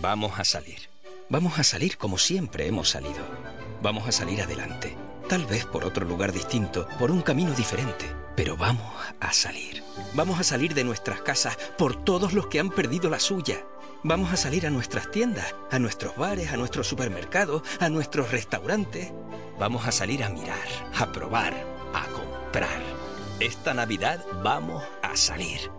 Vamos 0.00 0.38
a 0.38 0.44
salir. 0.44 0.88
Vamos 1.28 1.58
a 1.58 1.64
salir 1.64 1.96
como 1.96 2.18
siempre 2.18 2.66
hemos 2.66 2.90
salido. 2.90 3.24
Vamos 3.82 4.08
a 4.08 4.12
salir 4.12 4.42
adelante. 4.42 4.96
Tal 5.28 5.46
vez 5.46 5.64
por 5.64 5.84
otro 5.84 6.04
lugar 6.04 6.32
distinto, 6.32 6.86
por 6.98 7.10
un 7.10 7.22
camino 7.22 7.52
diferente, 7.52 8.04
pero 8.36 8.56
vamos 8.58 8.92
a 9.20 9.32
salir. 9.32 9.82
Vamos 10.12 10.38
a 10.38 10.44
salir 10.44 10.74
de 10.74 10.84
nuestras 10.84 11.22
casas 11.22 11.56
por 11.78 11.96
todos 11.96 12.34
los 12.34 12.48
que 12.48 12.60
han 12.60 12.68
perdido 12.68 13.08
la 13.08 13.18
suya. 13.18 13.64
Vamos 14.02 14.32
a 14.34 14.36
salir 14.36 14.66
a 14.66 14.70
nuestras 14.70 15.10
tiendas, 15.10 15.54
a 15.70 15.78
nuestros 15.78 16.14
bares, 16.16 16.52
a 16.52 16.58
nuestros 16.58 16.86
supermercados, 16.86 17.62
a 17.80 17.88
nuestros 17.88 18.30
restaurantes. 18.32 19.12
Vamos 19.58 19.86
a 19.86 19.92
salir 19.92 20.22
a 20.22 20.28
mirar, 20.28 20.68
a 20.94 21.10
probar, 21.10 21.54
a 21.94 22.06
comprar. 22.08 22.82
Esta 23.40 23.72
Navidad 23.72 24.22
vamos 24.42 24.84
a 25.02 25.16
salir. 25.16 25.70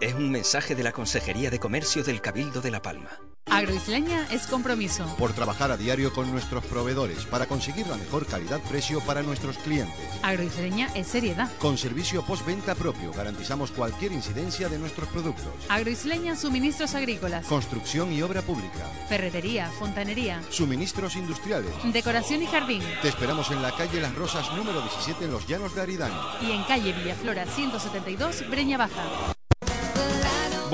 Es 0.00 0.14
un 0.14 0.30
mensaje 0.30 0.76
de 0.76 0.84
la 0.84 0.92
Consejería 0.92 1.50
de 1.50 1.58
Comercio 1.58 2.04
del 2.04 2.20
Cabildo 2.20 2.60
de 2.60 2.70
La 2.70 2.80
Palma. 2.80 3.33
Agroisleña 3.54 4.26
es 4.32 4.48
compromiso. 4.48 5.06
Por 5.16 5.32
trabajar 5.32 5.70
a 5.70 5.76
diario 5.76 6.12
con 6.12 6.30
nuestros 6.30 6.64
proveedores 6.64 7.24
para 7.24 7.46
conseguir 7.46 7.86
la 7.86 7.96
mejor 7.96 8.26
calidad-precio 8.26 9.00
para 9.00 9.22
nuestros 9.22 9.58
clientes. 9.58 9.94
Agroisleña 10.22 10.88
es 10.94 11.06
seriedad. 11.06 11.48
Con 11.60 11.78
servicio 11.78 12.24
postventa 12.24 12.74
propio 12.74 13.12
garantizamos 13.12 13.70
cualquier 13.70 14.10
incidencia 14.12 14.68
de 14.68 14.78
nuestros 14.78 15.08
productos. 15.08 15.46
Agroisleña 15.68 16.34
suministros 16.34 16.96
agrícolas. 16.96 17.46
Construcción 17.46 18.12
y 18.12 18.22
obra 18.22 18.42
pública. 18.42 18.90
Ferretería, 19.08 19.70
fontanería. 19.78 20.42
Suministros 20.50 21.14
industriales. 21.14 21.70
Decoración 21.92 22.42
y 22.42 22.46
jardín. 22.46 22.82
Te 23.02 23.08
esperamos 23.08 23.50
en 23.52 23.62
la 23.62 23.74
calle 23.76 24.00
Las 24.00 24.14
Rosas 24.16 24.52
número 24.56 24.80
17 24.80 25.26
en 25.26 25.30
Los 25.30 25.46
Llanos 25.46 25.74
de 25.76 25.82
Aridane. 25.82 26.14
Y 26.42 26.50
en 26.50 26.64
calle 26.64 26.92
Villaflora 26.92 27.46
172, 27.46 28.50
Breña 28.50 28.78
Baja. 28.78 29.34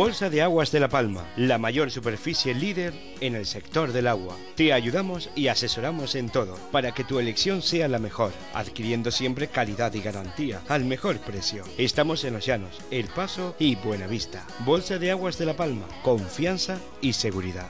Bolsa 0.01 0.31
de 0.31 0.41
Aguas 0.41 0.73
de 0.73 0.81
La 0.81 0.89
Palma, 0.89 1.27
la 1.37 1.59
mayor 1.59 1.91
superficie 1.91 2.55
líder 2.55 2.95
en 3.21 3.35
el 3.35 3.45
sector 3.45 3.93
del 3.93 4.07
agua. 4.07 4.35
Te 4.55 4.73
ayudamos 4.73 5.29
y 5.37 5.49
asesoramos 5.49 6.15
en 6.15 6.31
todo 6.31 6.57
para 6.73 6.93
que 6.93 7.05
tu 7.05 7.19
elección 7.19 7.61
sea 7.61 7.87
la 7.87 7.99
mejor, 7.99 8.33
adquiriendo 8.55 9.11
siempre 9.11 9.49
calidad 9.49 9.93
y 9.93 10.01
garantía 10.01 10.63
al 10.71 10.87
mejor 10.87 11.19
precio. 11.19 11.65
Estamos 11.77 12.25
en 12.25 12.33
Los 12.33 12.47
Llanos, 12.47 12.81
El 12.91 13.09
Paso 13.09 13.55
y 13.59 13.77
Buenavista. 13.77 14.47
Bolsa 14.65 14.99
de 14.99 15.11
Aguas 15.11 15.37
de 15.37 15.45
La 15.45 15.55
Palma, 15.55 15.85
confianza 16.03 16.81
y 17.03 17.13
seguridad. 17.13 17.69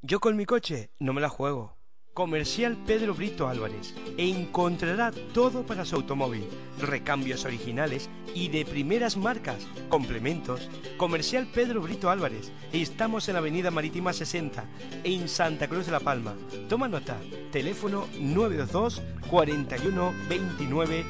Yo 0.00 0.18
con 0.18 0.36
mi 0.36 0.46
coche 0.46 0.88
no 0.98 1.12
me 1.12 1.20
la 1.20 1.28
juego. 1.28 1.75
Comercial 2.16 2.78
Pedro 2.86 3.14
Brito 3.14 3.46
Álvarez. 3.46 3.92
Encontrará 4.16 5.12
todo 5.34 5.66
para 5.66 5.84
su 5.84 5.96
automóvil, 5.96 6.48
recambios 6.80 7.44
originales 7.44 8.08
y 8.34 8.48
de 8.48 8.64
primeras 8.64 9.18
marcas, 9.18 9.66
complementos. 9.90 10.70
Comercial 10.96 11.46
Pedro 11.52 11.82
Brito 11.82 12.08
Álvarez. 12.08 12.52
Estamos 12.72 13.28
en 13.28 13.34
la 13.34 13.40
Avenida 13.40 13.70
Marítima 13.70 14.14
60, 14.14 14.64
en 15.04 15.28
Santa 15.28 15.68
Cruz 15.68 15.84
de 15.84 15.92
la 15.92 16.00
Palma. 16.00 16.34
Toma 16.70 16.88
nota. 16.88 17.18
Teléfono 17.52 18.06
922 18.18 19.02
41 19.28 20.14
29 20.26 21.04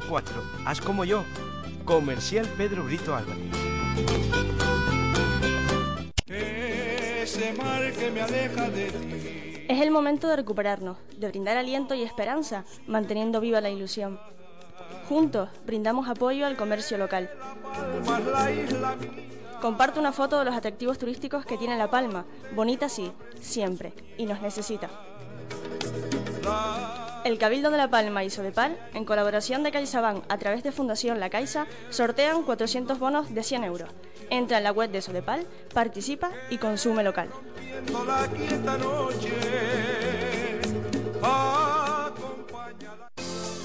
04. 0.00 0.42
Haz 0.66 0.80
como 0.80 1.04
yo. 1.04 1.22
Comercial 1.84 2.48
Pedro 2.58 2.82
Brito 2.82 3.14
Álvarez. 3.14 3.38
Es 9.70 9.80
el 9.80 9.92
momento 9.92 10.26
de 10.26 10.34
recuperarnos, 10.34 10.96
de 11.16 11.28
brindar 11.28 11.56
aliento 11.56 11.94
y 11.94 12.02
esperanza, 12.02 12.64
manteniendo 12.88 13.40
viva 13.40 13.60
la 13.60 13.70
ilusión. 13.70 14.18
Juntos 15.08 15.48
brindamos 15.64 16.08
apoyo 16.08 16.44
al 16.44 16.56
comercio 16.56 16.98
local. 16.98 17.30
Comparte 19.60 20.00
una 20.00 20.10
foto 20.10 20.40
de 20.40 20.46
los 20.46 20.56
atractivos 20.56 20.98
turísticos 20.98 21.46
que 21.46 21.56
tiene 21.56 21.78
La 21.78 21.88
Palma, 21.88 22.24
bonita 22.56 22.88
sí, 22.88 23.12
siempre, 23.40 23.92
y 24.18 24.26
nos 24.26 24.42
necesita. 24.42 24.90
El 27.24 27.36
Cabildo 27.38 27.70
de 27.70 27.76
La 27.76 27.90
Palma 27.90 28.24
y 28.24 28.30
Sodepal, 28.30 28.78
en 28.94 29.04
colaboración 29.04 29.62
de 29.62 29.70
CaixaBank 29.70 30.24
a 30.28 30.38
través 30.38 30.62
de 30.62 30.72
Fundación 30.72 31.20
La 31.20 31.28
Caixa, 31.28 31.66
sortean 31.90 32.42
400 32.42 32.98
bonos 32.98 33.34
de 33.34 33.42
100 33.42 33.64
euros. 33.64 33.90
Entra 34.30 34.58
en 34.58 34.64
la 34.64 34.72
web 34.72 34.90
de 34.90 35.02
Sodepal, 35.02 35.46
participa 35.74 36.30
y 36.48 36.56
consume 36.56 37.04
local. 37.04 37.28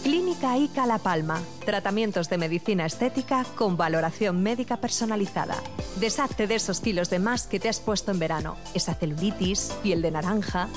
Clínica 0.03 0.57
ICA 0.57 0.85
La 0.85 0.97
Palma. 0.97 1.41
Tratamientos 1.65 2.29
de 2.29 2.37
medicina 2.37 2.85
estética 2.85 3.45
con 3.55 3.77
valoración 3.77 4.43
médica 4.43 4.77
personalizada. 4.77 5.55
Deshazte 5.95 6.45
de 6.45 6.55
esos 6.55 6.81
kilos 6.81 7.09
de 7.09 7.19
más 7.19 7.47
que 7.47 7.59
te 7.59 7.69
has 7.69 7.79
puesto 7.79 8.11
en 8.11 8.19
verano. 8.19 8.57
Esa 8.73 8.93
celulitis, 8.95 9.73
piel 9.81 10.01
de 10.01 10.11
naranja. 10.11 10.67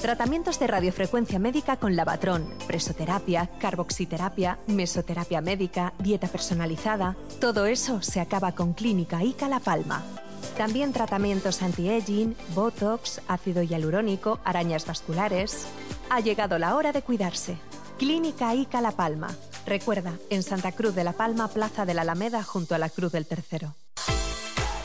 Tratamientos 0.00 0.60
de 0.60 0.68
radiofrecuencia 0.68 1.40
médica 1.40 1.76
con 1.76 1.96
lavatrón, 1.96 2.48
presoterapia, 2.68 3.50
carboxiterapia, 3.58 4.60
mesoterapia 4.68 5.40
médica, 5.40 5.92
dieta 5.98 6.28
personalizada. 6.28 7.16
Todo 7.40 7.66
eso 7.66 8.00
se 8.00 8.20
acaba 8.20 8.52
con 8.52 8.74
Clínica 8.74 9.24
ICA 9.24 9.48
La 9.48 9.58
Palma. 9.58 10.04
También 10.56 10.92
tratamientos 10.92 11.62
anti-aging, 11.62 12.36
botox, 12.54 13.20
ácido 13.26 13.64
hialurónico, 13.64 14.38
arañas 14.44 14.86
vasculares. 14.86 15.66
Ha 16.10 16.20
llegado 16.20 16.60
la 16.60 16.76
hora 16.76 16.92
de 16.92 17.02
cuidarse. 17.02 17.58
Clínica 17.98 18.54
ICA 18.54 18.80
La 18.80 18.92
Palma. 18.92 19.36
Recuerda, 19.66 20.12
en 20.30 20.44
Santa 20.44 20.70
Cruz 20.70 20.94
de 20.94 21.02
la 21.02 21.12
Palma, 21.12 21.48
Plaza 21.48 21.84
de 21.84 21.94
la 21.94 22.02
Alameda, 22.02 22.44
junto 22.44 22.76
a 22.76 22.78
la 22.78 22.88
Cruz 22.88 23.10
del 23.10 23.26
Tercero. 23.26 23.74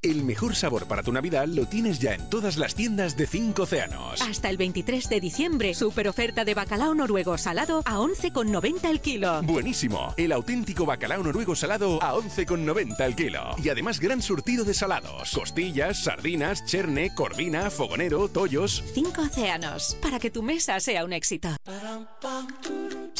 El 0.00 0.22
mejor 0.22 0.54
sabor 0.54 0.86
para 0.86 1.02
tu 1.02 1.10
Navidad 1.10 1.48
lo 1.48 1.66
tienes 1.66 1.98
ya 1.98 2.14
en 2.14 2.30
todas 2.30 2.56
las 2.56 2.76
tiendas 2.76 3.16
de 3.16 3.26
5 3.26 3.62
océanos. 3.64 4.22
Hasta 4.22 4.48
el 4.48 4.56
23 4.56 5.08
de 5.08 5.20
diciembre, 5.20 5.74
super 5.74 6.06
oferta 6.06 6.44
de 6.44 6.54
bacalao 6.54 6.94
noruego 6.94 7.36
salado 7.36 7.82
a 7.84 7.96
11,90 7.98 8.88
el 8.88 9.00
kilo. 9.00 9.42
Buenísimo, 9.42 10.14
el 10.16 10.30
auténtico 10.30 10.86
bacalao 10.86 11.24
noruego 11.24 11.56
salado 11.56 12.00
a 12.00 12.14
11,90 12.14 13.00
el 13.00 13.16
kilo. 13.16 13.56
Y 13.60 13.70
además 13.70 13.98
gran 13.98 14.22
surtido 14.22 14.64
de 14.64 14.72
salados, 14.72 15.32
costillas, 15.34 16.04
sardinas, 16.04 16.64
cherne, 16.64 17.12
corvina, 17.12 17.68
fogonero, 17.68 18.28
tollos. 18.28 18.84
5 18.94 19.20
océanos, 19.20 19.96
para 20.00 20.20
que 20.20 20.30
tu 20.30 20.44
mesa 20.44 20.78
sea 20.78 21.04
un 21.04 21.12
éxito. 21.12 21.48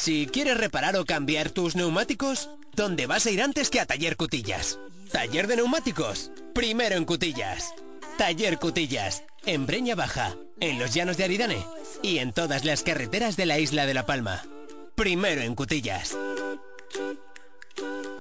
Si 0.00 0.26
quieres 0.26 0.56
reparar 0.56 0.96
o 0.96 1.04
cambiar 1.04 1.50
tus 1.50 1.74
neumáticos, 1.74 2.48
¿dónde 2.74 3.06
vas 3.06 3.26
a 3.26 3.30
ir 3.32 3.42
antes 3.42 3.68
que 3.68 3.80
a 3.80 3.84
Taller 3.84 4.16
Cutillas? 4.16 4.78
Taller 5.10 5.48
de 5.48 5.56
neumáticos, 5.56 6.30
primero 6.54 6.94
en 6.94 7.04
Cutillas. 7.04 7.74
Taller 8.16 8.58
Cutillas, 8.58 9.24
en 9.44 9.66
Breña 9.66 9.96
Baja, 9.96 10.36
en 10.60 10.78
los 10.78 10.94
llanos 10.94 11.16
de 11.16 11.24
Aridane 11.24 11.66
y 12.00 12.18
en 12.18 12.32
todas 12.32 12.64
las 12.64 12.84
carreteras 12.84 13.36
de 13.36 13.46
la 13.46 13.58
isla 13.58 13.86
de 13.86 13.94
La 13.94 14.06
Palma. 14.06 14.44
Primero 14.94 15.42
en 15.42 15.56
Cutillas. 15.56 16.16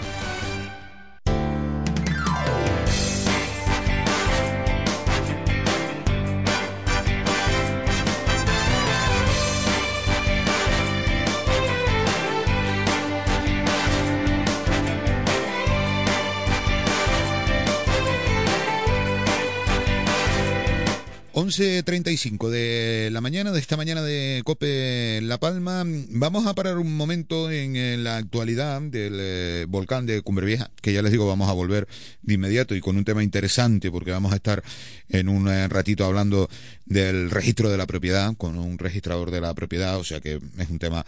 ...11.35 21.42 22.50
de 22.50 23.10
la 23.12 23.20
mañana, 23.20 23.52
de 23.52 23.60
esta 23.60 23.76
mañana 23.76 24.04
de 24.04 24.44
Cope 24.46 25.22
La 25.24 25.40
Palma... 25.40 25.84
...vamos 26.10 26.46
a 26.46 26.54
parar 26.54 26.78
un 26.78 26.96
momento 26.96 27.50
en, 27.50 27.76
eh, 27.76 27.98
la 27.98 28.18
actualidad 28.18 28.80
del 28.80 29.18
eh, 29.20 29.66
volcán 29.68 30.06
de 30.06 30.22
Cumbre 30.22 30.46
Vieja... 30.46 30.70
...que 30.84 30.94
ya 30.94 31.02
les 31.02 31.12
digo, 31.12 31.28
vamos 31.28 31.50
a 31.50 31.54
volver 31.54 31.88
de 32.22 32.36
inmediato 32.36 32.76
y 32.76 32.80
con 32.80 32.96
un 32.96 33.06
tema 33.06 33.24
interesante... 33.24 33.90
...porque 33.90 34.12
vamos 34.12 34.34
a 34.34 34.36
estar 34.36 34.62
en 35.10 35.30
un 35.30 35.48
eh, 35.48 35.68
ratito 35.68 36.06
hablando 36.06 36.48
del 36.86 37.32
registro 37.32 37.72
de 37.72 37.78
la 37.78 37.88
propiedad... 37.88 38.36
...con 38.38 38.60
un 38.60 38.78
registrador 38.78 39.32
de 39.32 39.42
la 39.42 39.56
propiedad, 39.56 39.98
o 39.98 40.04
sea 40.04 40.20
que 40.20 40.40
es 40.60 40.70
un 40.70 40.78
tema... 40.78 41.04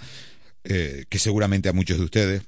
Que 0.64 1.20
seguramente 1.20 1.70
a 1.70 1.74
muchos 1.74 2.00
de 2.00 2.06
ustedes 2.06 2.42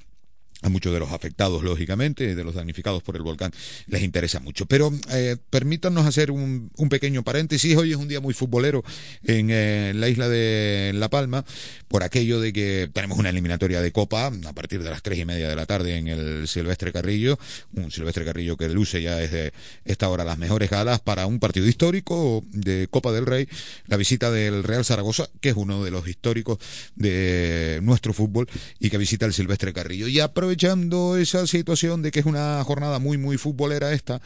a 0.65 0.69
muchos 0.69 0.91
de 0.91 0.99
los 0.99 1.11
afectados, 1.11 1.63
lógicamente, 1.63 2.35
de 2.35 2.43
los 2.43 2.55
damnificados 2.55 3.03
por 3.03 3.15
el 3.15 3.21
volcán, 3.21 3.51
les 3.85 4.01
interesa 4.01 4.39
mucho. 4.39 4.65
Pero 4.65 4.91
eh, 5.11 5.37
permítanos 5.51 6.07
hacer 6.07 6.31
un, 6.31 6.71
un, 6.75 6.89
pequeño 6.89 7.23
paréntesis. 7.23 7.77
Hoy 7.77 7.91
es 7.91 7.97
un 7.97 8.07
día 8.07 8.19
muy 8.19 8.33
futbolero 8.33 8.83
en, 9.23 9.49
eh, 9.51 9.93
la 9.95 10.09
isla 10.09 10.27
de 10.27 10.91
La 10.95 11.09
Palma, 11.09 11.45
por 11.87 12.01
aquello 12.01 12.39
de 12.39 12.51
que 12.51 12.89
tenemos 12.91 13.19
una 13.19 13.29
eliminatoria 13.29 13.79
de 13.79 13.91
Copa 13.91 14.27
a 14.27 14.53
partir 14.53 14.81
de 14.81 14.89
las 14.89 15.03
tres 15.03 15.19
y 15.19 15.25
media 15.25 15.47
de 15.47 15.55
la 15.55 15.67
tarde 15.67 15.97
en 15.97 16.07
el 16.07 16.47
Silvestre 16.47 16.91
Carrillo, 16.91 17.37
un 17.73 17.91
Silvestre 17.91 18.25
Carrillo 18.25 18.57
que 18.57 18.67
luce 18.67 19.03
ya 19.03 19.17
desde 19.17 19.53
esta 19.85 20.09
hora 20.09 20.23
las 20.23 20.39
mejores 20.39 20.71
galas 20.71 20.99
para 20.99 21.27
un 21.27 21.39
partido 21.39 21.67
histórico 21.67 22.43
de 22.51 22.87
Copa 22.89 23.11
del 23.11 23.27
Rey, 23.27 23.47
la 23.85 23.97
visita 23.97 24.31
del 24.31 24.63
Real 24.63 24.83
Zaragoza, 24.83 25.29
que 25.41 25.49
es 25.49 25.55
uno 25.55 25.83
de 25.83 25.91
los 25.91 26.07
históricos 26.07 26.57
de 26.95 27.79
nuestro 27.83 28.13
fútbol 28.13 28.49
y 28.79 28.89
que 28.89 28.97
visita 28.97 29.27
el 29.27 29.33
Silvestre 29.33 29.71
Carrillo. 29.71 30.07
Y 30.07 30.19
aprovechando 30.55 31.17
esa 31.17 31.45
situación 31.47 32.01
de 32.01 32.11
que 32.11 32.21
es 32.21 32.25
una 32.25 32.63
jornada 32.63 32.99
muy, 32.99 33.17
muy 33.17 33.37
futbolera 33.37 33.91
esta, 33.91 34.21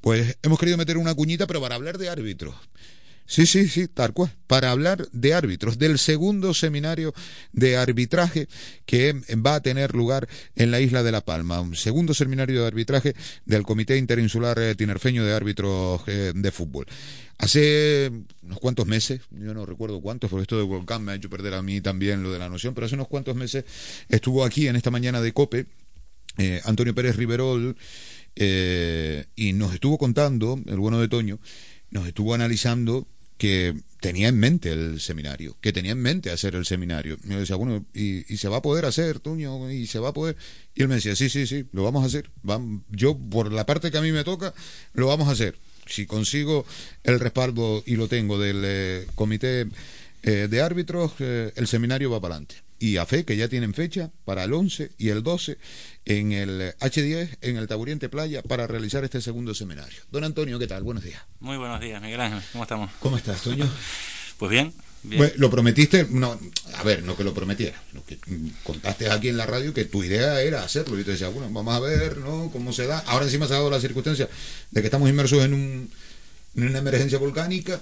pues 0.00 0.36
hemos 0.42 0.58
querido 0.58 0.78
meter 0.78 0.96
una 0.96 1.14
cuñita, 1.14 1.46
pero 1.48 1.60
para 1.60 1.74
hablar 1.74 1.98
de 1.98 2.08
árbitros. 2.08 2.54
Sí, 3.26 3.46
sí, 3.46 3.68
sí, 3.68 3.88
tal. 3.88 4.12
Para 4.46 4.70
hablar 4.70 5.08
de 5.12 5.34
árbitros, 5.34 5.78
del 5.78 5.98
segundo 5.98 6.52
seminario 6.54 7.14
de 7.52 7.76
arbitraje 7.76 8.48
que 8.84 9.14
va 9.44 9.54
a 9.54 9.62
tener 9.62 9.94
lugar 9.94 10.28
en 10.54 10.70
la 10.70 10.80
isla 10.80 11.02
de 11.02 11.12
La 11.12 11.22
Palma. 11.22 11.60
Un 11.60 11.76
segundo 11.76 12.14
seminario 12.14 12.60
de 12.60 12.66
arbitraje 12.66 13.14
del 13.46 13.62
Comité 13.62 13.96
Interinsular 13.96 14.58
Tinerfeño 14.76 15.24
de 15.24 15.32
Árbitros 15.32 16.04
de 16.06 16.50
Fútbol. 16.52 16.86
Hace 17.38 18.12
unos 18.42 18.60
cuantos 18.60 18.86
meses, 18.86 19.20
yo 19.30 19.54
no 19.54 19.66
recuerdo 19.66 20.00
cuántos, 20.00 20.30
porque 20.30 20.42
esto 20.42 20.58
de 20.58 20.62
Volcán 20.64 21.02
me 21.02 21.12
ha 21.12 21.14
hecho 21.14 21.30
perder 21.30 21.54
a 21.54 21.62
mí 21.62 21.80
también 21.80 22.22
lo 22.22 22.30
de 22.30 22.38
la 22.38 22.48
noción, 22.48 22.74
pero 22.74 22.86
hace 22.86 22.94
unos 22.94 23.08
cuantos 23.08 23.34
meses 23.34 23.64
estuvo 24.08 24.44
aquí 24.44 24.68
en 24.68 24.76
esta 24.76 24.90
mañana 24.90 25.20
de 25.20 25.32
COPE 25.32 25.66
eh, 26.38 26.60
Antonio 26.64 26.94
Pérez 26.94 27.16
Riverol 27.16 27.76
eh, 28.36 29.26
y 29.36 29.52
nos 29.52 29.74
estuvo 29.74 29.98
contando, 29.98 30.58
el 30.66 30.78
bueno 30.78 30.98
de 30.98 31.08
Toño, 31.08 31.38
nos 31.92 32.08
estuvo 32.08 32.34
analizando 32.34 33.06
que 33.38 33.74
tenía 34.00 34.28
en 34.28 34.38
mente 34.38 34.72
el 34.72 35.00
seminario, 35.00 35.56
que 35.60 35.72
tenía 35.72 35.92
en 35.92 36.00
mente 36.00 36.30
hacer 36.30 36.54
el 36.54 36.64
seminario. 36.64 37.18
Y 37.24 37.30
yo 37.30 37.38
decía, 37.38 37.56
bueno, 37.56 37.84
y, 37.94 38.22
se 38.36 38.48
va 38.48 38.58
a 38.58 38.62
poder 38.62 38.84
hacer, 38.84 39.20
Toño, 39.20 39.70
y 39.70 39.86
se 39.86 39.98
va 39.98 40.08
a 40.08 40.12
poder. 40.12 40.36
Y 40.74 40.82
él 40.82 40.88
me 40.88 40.96
decía, 40.96 41.14
sí, 41.14 41.28
sí, 41.28 41.46
sí, 41.46 41.66
lo 41.72 41.84
vamos 41.84 42.02
a 42.02 42.06
hacer. 42.06 42.30
Yo, 42.90 43.16
por 43.16 43.52
la 43.52 43.66
parte 43.66 43.90
que 43.90 43.98
a 43.98 44.02
mí 44.02 44.10
me 44.10 44.24
toca, 44.24 44.54
lo 44.94 45.06
vamos 45.06 45.28
a 45.28 45.32
hacer. 45.32 45.56
Si 45.86 46.06
consigo 46.06 46.64
el 47.04 47.20
respaldo 47.20 47.82
y 47.84 47.96
lo 47.96 48.08
tengo 48.08 48.38
del 48.38 48.62
eh, 48.64 49.06
comité 49.14 49.66
eh, 50.22 50.46
de 50.48 50.62
árbitros, 50.62 51.12
eh, 51.18 51.52
el 51.56 51.66
seminario 51.66 52.10
va 52.10 52.20
para 52.20 52.36
adelante. 52.36 52.61
Y 52.82 52.96
a 52.96 53.06
fe 53.06 53.24
que 53.24 53.36
ya 53.36 53.46
tienen 53.46 53.74
fecha 53.74 54.10
para 54.24 54.42
el 54.42 54.52
11 54.52 54.90
y 54.98 55.10
el 55.10 55.22
12 55.22 55.56
en 56.04 56.32
el 56.32 56.74
H10, 56.80 57.38
en 57.40 57.56
el 57.56 57.68
Taburiente 57.68 58.08
Playa, 58.08 58.42
para 58.42 58.66
realizar 58.66 59.04
este 59.04 59.20
segundo 59.20 59.54
seminario. 59.54 60.02
Don 60.10 60.24
Antonio, 60.24 60.58
¿qué 60.58 60.66
tal? 60.66 60.82
Buenos 60.82 61.04
días. 61.04 61.22
Muy 61.38 61.56
buenos 61.58 61.80
días, 61.80 62.02
Miguel 62.02 62.20
Ángel. 62.20 62.42
¿Cómo 62.50 62.64
estamos? 62.64 62.90
¿Cómo 62.98 63.16
estás, 63.16 63.40
Toño? 63.40 63.70
pues 64.36 64.50
bien. 64.50 64.72
bien. 65.04 65.18
Bueno, 65.18 65.34
lo 65.36 65.48
prometiste, 65.48 66.08
no, 66.10 66.36
a 66.74 66.82
ver, 66.82 67.04
no 67.04 67.16
que 67.16 67.22
lo 67.22 67.32
prometiera, 67.32 67.80
lo 67.92 68.04
que 68.04 68.18
contaste 68.64 69.08
aquí 69.08 69.28
en 69.28 69.36
la 69.36 69.46
radio 69.46 69.72
que 69.72 69.84
tu 69.84 70.02
idea 70.02 70.42
era 70.42 70.64
hacerlo. 70.64 70.98
Y 70.98 71.04
te 71.04 71.12
decía, 71.12 71.28
bueno, 71.28 71.52
vamos 71.52 71.76
a 71.76 71.78
ver, 71.78 72.16
¿no? 72.16 72.50
¿Cómo 72.50 72.72
se 72.72 72.88
da? 72.88 72.98
Ahora 73.06 73.26
encima 73.26 73.46
se 73.46 73.52
ha 73.52 73.58
dado 73.58 73.70
la 73.70 73.78
circunstancia 73.78 74.28
de 74.72 74.80
que 74.80 74.88
estamos 74.88 75.08
inmersos 75.08 75.44
en, 75.44 75.54
un, 75.54 75.90
en 76.56 76.62
una 76.64 76.80
emergencia 76.80 77.18
volcánica, 77.18 77.80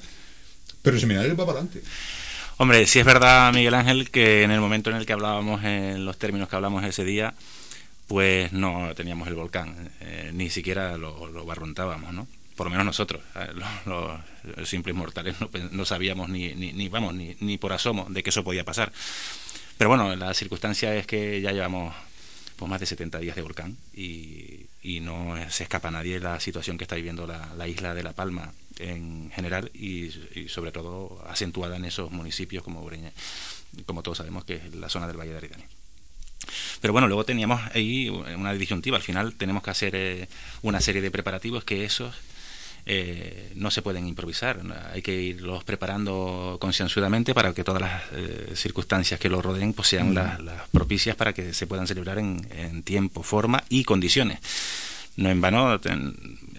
pero 0.82 0.96
el 0.96 1.00
seminario 1.00 1.34
va 1.34 1.46
para 1.46 1.60
adelante. 1.60 1.80
Hombre, 2.62 2.86
sí 2.86 2.98
es 2.98 3.06
verdad, 3.06 3.54
Miguel 3.54 3.72
Ángel, 3.72 4.10
que 4.10 4.42
en 4.42 4.50
el 4.50 4.60
momento 4.60 4.90
en 4.90 4.96
el 4.96 5.06
que 5.06 5.14
hablábamos, 5.14 5.64
en 5.64 6.04
los 6.04 6.18
términos 6.18 6.46
que 6.46 6.56
hablamos 6.56 6.84
ese 6.84 7.06
día, 7.06 7.32
pues 8.06 8.52
no 8.52 8.94
teníamos 8.94 9.28
el 9.28 9.34
volcán, 9.34 9.90
eh, 10.02 10.30
ni 10.34 10.50
siquiera 10.50 10.98
lo, 10.98 11.28
lo, 11.28 11.46
barruntábamos, 11.46 12.12
¿no? 12.12 12.28
Por 12.56 12.66
lo 12.66 12.70
menos 12.72 12.84
nosotros, 12.84 13.22
eh, 13.34 13.48
los, 13.86 14.20
los, 14.58 14.68
simples 14.68 14.94
mortales, 14.94 15.36
no, 15.70 15.86
sabíamos 15.86 16.28
ni, 16.28 16.52
ni, 16.52 16.74
ni, 16.74 16.90
vamos, 16.90 17.14
ni, 17.14 17.34
ni 17.40 17.56
por 17.56 17.72
asomo 17.72 18.06
de 18.10 18.22
que 18.22 18.28
eso 18.28 18.44
podía 18.44 18.62
pasar. 18.62 18.92
Pero 19.78 19.88
bueno, 19.88 20.14
la 20.14 20.34
circunstancia 20.34 20.94
es 20.94 21.06
que 21.06 21.40
ya 21.40 21.52
llevamos 21.52 21.94
pues, 22.58 22.68
más 22.68 22.78
de 22.78 22.84
70 22.84 23.20
días 23.20 23.36
de 23.36 23.42
volcán 23.42 23.78
y, 23.94 24.66
no 25.00 25.34
se 25.48 25.62
escapa 25.62 25.88
a 25.88 25.92
nadie 25.92 26.20
la 26.20 26.38
situación 26.40 26.76
que 26.76 26.84
está 26.84 26.96
viviendo 26.96 27.26
la 27.26 27.68
isla 27.68 27.94
de 27.94 28.02
La 28.02 28.12
Palma 28.12 28.52
en 28.80 29.30
general 29.34 29.70
y, 29.74 30.06
y, 30.34 30.48
sobre 30.48 30.72
todo 30.72 31.22
acentuada 31.28 31.76
en 31.76 31.84
esos 31.84 32.10
municipios 32.10 32.64
como 32.64 32.82
Ureña, 32.82 33.12
como 33.86 34.02
todos 34.02 34.18
sabemos 34.18 34.44
que 34.44 34.56
es 34.56 34.74
la 34.74 34.88
zona 34.88 35.06
del 35.06 35.16
Valle 35.16 35.32
de 35.32 35.36
Aridane. 35.36 35.80
Pero 36.80 36.92
bueno, 36.92 37.08
luego 37.08 37.24
teníamos 37.24 37.60
ahí 37.74 38.08
una 38.08 38.52
disyuntiva. 38.54 38.96
Al 38.96 39.02
final 39.02 39.34
tenemos 39.34 39.62
que 39.62 39.70
hacer 39.70 39.94
eh, 39.94 40.28
una 40.62 40.80
serie 40.80 41.02
de 41.02 41.10
preparativos 41.10 41.64
que 41.64 41.84
esos 41.84 42.14
eh, 42.86 43.52
no 43.56 43.70
se 43.70 43.82
pueden 43.82 44.06
improvisar. 44.06 44.60
Hay 44.92 45.02
que 45.02 45.14
irlos 45.14 45.64
preparando 45.64 46.56
concienzudamente 46.60 47.34
para 47.34 47.52
que 47.52 47.64
todas 47.64 47.82
las 47.82 48.02
eh, 48.12 48.52
circunstancias 48.54 49.20
que 49.20 49.28
lo 49.28 49.42
rodeen 49.42 49.74
pues, 49.74 49.88
sean 49.88 50.10
mm. 50.10 50.14
las, 50.14 50.40
las, 50.40 50.68
propicias 50.70 51.16
para 51.16 51.32
que 51.32 51.52
se 51.52 51.66
puedan 51.66 51.86
celebrar 51.86 52.18
en, 52.18 52.46
en 52.56 52.82
tiempo, 52.82 53.22
forma 53.22 53.62
y 53.68 53.84
condiciones. 53.84 54.40
No 55.16 55.28
en 55.28 55.40
vano, 55.40 55.78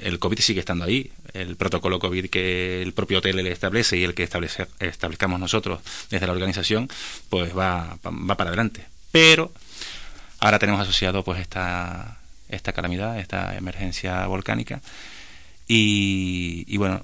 el 0.02 0.20
COVID 0.20 0.40
sigue 0.40 0.60
estando 0.60 0.86
ahí. 0.86 1.12
El 1.34 1.56
protocolo 1.56 2.00
COVID 2.00 2.30
que 2.30 2.82
el 2.82 2.94
propio 2.94 3.20
hotel 3.20 3.38
le 3.38 3.52
establece 3.52 3.98
y 3.98 4.04
el 4.04 4.14
que 4.14 4.24
establece, 4.24 4.68
establezcamos 4.80 5.40
nosotros 5.40 5.82
desde 6.10 6.28
la 6.28 6.34
organización, 6.34 6.90
pues 7.30 7.58
va, 7.58 7.98
va 8.04 8.36
para 8.36 8.50
adelante. 8.50 8.86
Pero 9.12 9.52
ahora 10.40 10.60
tenemos 10.60 10.82
asociado 10.82 11.24
pues 11.24 11.40
esta, 11.40 12.20
esta 12.50 12.74
calamidad, 12.74 13.20
esta 13.20 13.56
emergencia 13.56 14.26
volcánica. 14.28 14.82
Y, 15.68 16.66
y 16.68 16.78
bueno, 16.78 17.02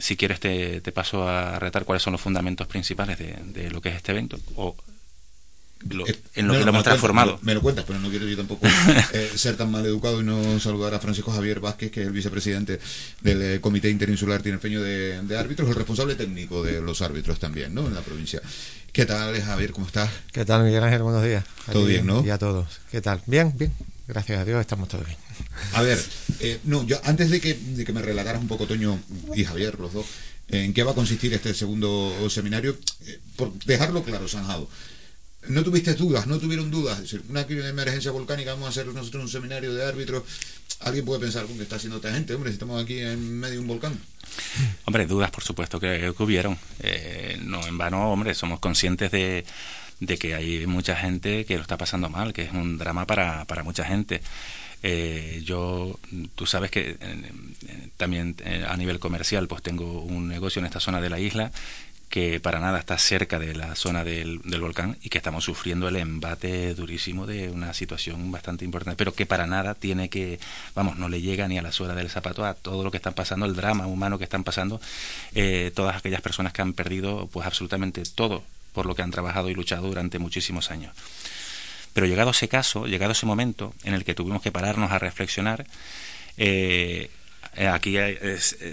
si 0.00 0.16
quieres 0.16 0.40
te, 0.40 0.80
te, 0.80 0.92
paso 0.92 1.28
a 1.28 1.58
retar 1.58 1.84
cuáles 1.84 2.02
son 2.02 2.12
los 2.12 2.20
fundamentos 2.20 2.66
principales 2.66 3.18
de, 3.18 3.36
de, 3.44 3.70
lo 3.70 3.80
que 3.80 3.90
es 3.90 3.96
este 3.96 4.12
evento. 4.12 4.38
O 4.56 4.74
en 5.90 6.46
lo 6.46 6.54
que 6.54 6.60
lo 6.60 6.68
hemos 6.68 6.84
transformado. 6.84 7.38
Me, 7.42 7.54
lo 7.54 7.62
cuentas, 7.62 7.84
pero 7.86 7.98
no 7.98 8.08
quiero 8.10 8.26
yo 8.26 8.36
tampoco 8.36 8.66
eh, 9.12 9.30
ser 9.34 9.56
tan 9.56 9.70
mal 9.70 9.84
educado 9.86 10.20
y 10.20 10.24
no 10.24 10.58
saludar 10.60 10.94
a 10.94 10.98
Francisco 10.98 11.30
Javier 11.32 11.60
Vázquez, 11.60 11.90
que 11.90 12.02
es 12.02 12.06
el 12.06 12.12
vicepresidente 12.12 12.80
del 13.20 13.42
eh, 13.42 13.60
Comité 13.60 13.90
Interinsular 13.90 14.42
Tinerfeño 14.42 14.82
de, 14.82 15.22
de 15.22 15.38
Árbitros, 15.38 15.68
el 15.68 15.74
responsable 15.74 16.14
técnico 16.14 16.62
de 16.62 16.80
los 16.80 17.02
árbitros 17.02 17.38
también, 17.38 17.74
¿no? 17.74 17.86
En 17.86 17.94
la 17.94 18.00
provincia. 18.00 18.40
¿Qué 18.92 19.04
tal, 19.04 19.38
Javier? 19.42 19.72
¿Cómo 19.72 19.86
estás? 19.86 20.10
¿Qué 20.32 20.44
tal, 20.44 20.64
Miguel 20.64 20.82
Ángel? 20.82 21.02
Buenos 21.02 21.22
días. 21.22 21.44
Todo 21.70 21.84
bien, 21.84 22.06
¿no? 22.06 22.24
Y 22.24 22.30
a 22.30 22.38
todos. 22.38 22.80
¿Qué 22.90 23.00
tal? 23.00 23.20
Bien, 23.26 23.52
bien. 23.56 23.72
Gracias 24.08 24.38
a 24.38 24.44
Dios 24.44 24.60
estamos 24.60 24.88
todos 24.88 25.04
bien. 25.04 25.18
A 25.72 25.82
ver, 25.82 26.02
eh, 26.40 26.60
no, 26.64 26.84
yo 26.86 26.98
antes 27.04 27.30
de 27.30 27.40
que, 27.40 27.54
de 27.54 27.84
que 27.84 27.92
me 27.92 28.02
relataras 28.02 28.40
un 28.40 28.48
poco, 28.48 28.66
Toño 28.66 28.98
y 29.34 29.44
Javier, 29.44 29.78
los 29.80 29.92
dos, 29.92 30.06
en 30.48 30.72
qué 30.72 30.82
va 30.82 30.92
a 30.92 30.94
consistir 30.94 31.34
este 31.34 31.54
segundo 31.54 32.14
seminario, 32.30 32.76
eh, 33.06 33.18
por 33.36 33.52
dejarlo 33.64 34.02
claro, 34.02 34.28
Sanjado. 34.28 34.68
No 35.48 35.62
tuviste 35.62 35.94
dudas, 35.94 36.26
no 36.26 36.38
tuvieron 36.38 36.70
dudas. 36.70 36.98
Es 36.98 37.10
decir, 37.10 37.24
una 37.28 37.40
emergencia 37.40 38.10
volcánica, 38.10 38.52
vamos 38.52 38.66
a 38.66 38.70
hacer 38.70 38.86
nosotros 38.86 39.24
un 39.24 39.28
seminario 39.30 39.74
de 39.74 39.84
árbitros. 39.84 40.22
Alguien 40.80 41.04
puede 41.04 41.20
pensar, 41.20 41.46
¿con 41.46 41.56
qué 41.56 41.62
está 41.62 41.76
haciendo 41.76 41.96
esta 41.96 42.12
gente? 42.12 42.34
Hombre, 42.34 42.50
si 42.50 42.54
estamos 42.54 42.82
aquí 42.82 42.98
en 42.98 43.38
medio 43.38 43.54
de 43.54 43.60
un 43.60 43.66
volcán. 43.66 43.98
Hombre, 44.84 45.06
dudas, 45.06 45.30
por 45.30 45.42
supuesto, 45.42 45.80
que, 45.80 46.12
hubieron. 46.18 46.58
Eh, 46.80 47.38
no 47.42 47.66
en 47.66 47.78
vano, 47.78 48.10
hombre, 48.12 48.34
somos 48.34 48.60
conscientes 48.60 49.10
de, 49.10 49.44
de, 50.00 50.18
que 50.18 50.34
hay 50.34 50.66
mucha 50.66 50.96
gente 50.96 51.44
que 51.44 51.56
lo 51.56 51.62
está 51.62 51.78
pasando 51.78 52.08
mal, 52.08 52.32
que 52.32 52.42
es 52.42 52.52
un 52.52 52.78
drama 52.78 53.06
para, 53.06 53.44
para 53.46 53.62
mucha 53.62 53.84
gente. 53.84 54.20
Eh, 54.82 55.42
yo, 55.44 55.98
tú 56.34 56.46
sabes 56.46 56.70
que 56.70 56.96
eh, 57.00 57.32
también 57.96 58.36
eh, 58.44 58.64
a 58.68 58.76
nivel 58.76 58.98
comercial, 58.98 59.48
pues 59.48 59.62
tengo 59.62 60.02
un 60.02 60.28
negocio 60.28 60.60
en 60.60 60.66
esta 60.66 60.80
zona 60.80 61.00
de 61.00 61.10
la 61.10 61.18
isla 61.18 61.50
que 62.08 62.40
para 62.40 62.60
nada 62.60 62.78
está 62.78 62.96
cerca 62.98 63.38
de 63.38 63.54
la 63.54 63.74
zona 63.74 64.04
del, 64.04 64.40
volcán 64.60 64.96
y 65.02 65.08
que 65.08 65.18
estamos 65.18 65.44
sufriendo 65.44 65.88
el 65.88 65.96
embate 65.96 66.74
durísimo 66.74 67.26
de 67.26 67.50
una 67.50 67.74
situación 67.74 68.30
bastante 68.30 68.64
importante, 68.64 68.96
pero 68.96 69.14
que 69.14 69.26
para 69.26 69.46
nada 69.46 69.74
tiene 69.74 70.08
que, 70.08 70.38
vamos, 70.74 70.96
no 70.96 71.08
le 71.08 71.20
llega 71.20 71.48
ni 71.48 71.58
a 71.58 71.62
la 71.62 71.72
suela 71.72 71.94
del 71.94 72.10
zapato 72.10 72.44
a 72.44 72.54
todo 72.54 72.84
lo 72.84 72.90
que 72.90 72.96
están 72.96 73.14
pasando, 73.14 73.46
el 73.46 73.54
drama 73.54 73.86
humano 73.86 74.18
que 74.18 74.24
están 74.24 74.44
pasando 74.44 74.80
todas 75.74 75.96
aquellas 75.96 76.22
personas 76.22 76.52
que 76.52 76.62
han 76.62 76.72
perdido 76.72 77.28
pues 77.32 77.46
absolutamente 77.46 78.02
todo 78.14 78.42
por 78.76 78.84
lo 78.84 78.94
que 78.94 79.02
han 79.02 79.10
trabajado 79.10 79.48
y 79.48 79.54
luchado 79.54 79.88
durante 79.88 80.18
muchísimos 80.18 80.70
años. 80.70 80.94
Pero 81.96 82.06
llegado 82.06 82.32
ese 82.32 82.46
caso, 82.46 82.86
llegado 82.86 83.12
ese 83.12 83.24
momento 83.24 83.72
en 83.84 83.94
el 83.94 84.04
que 84.04 84.14
tuvimos 84.14 84.42
que 84.42 84.52
pararnos 84.52 84.90
a 84.92 84.98
reflexionar, 84.98 85.66
eh, 86.36 87.10
eh, 87.54 87.68
aquí 87.68 87.96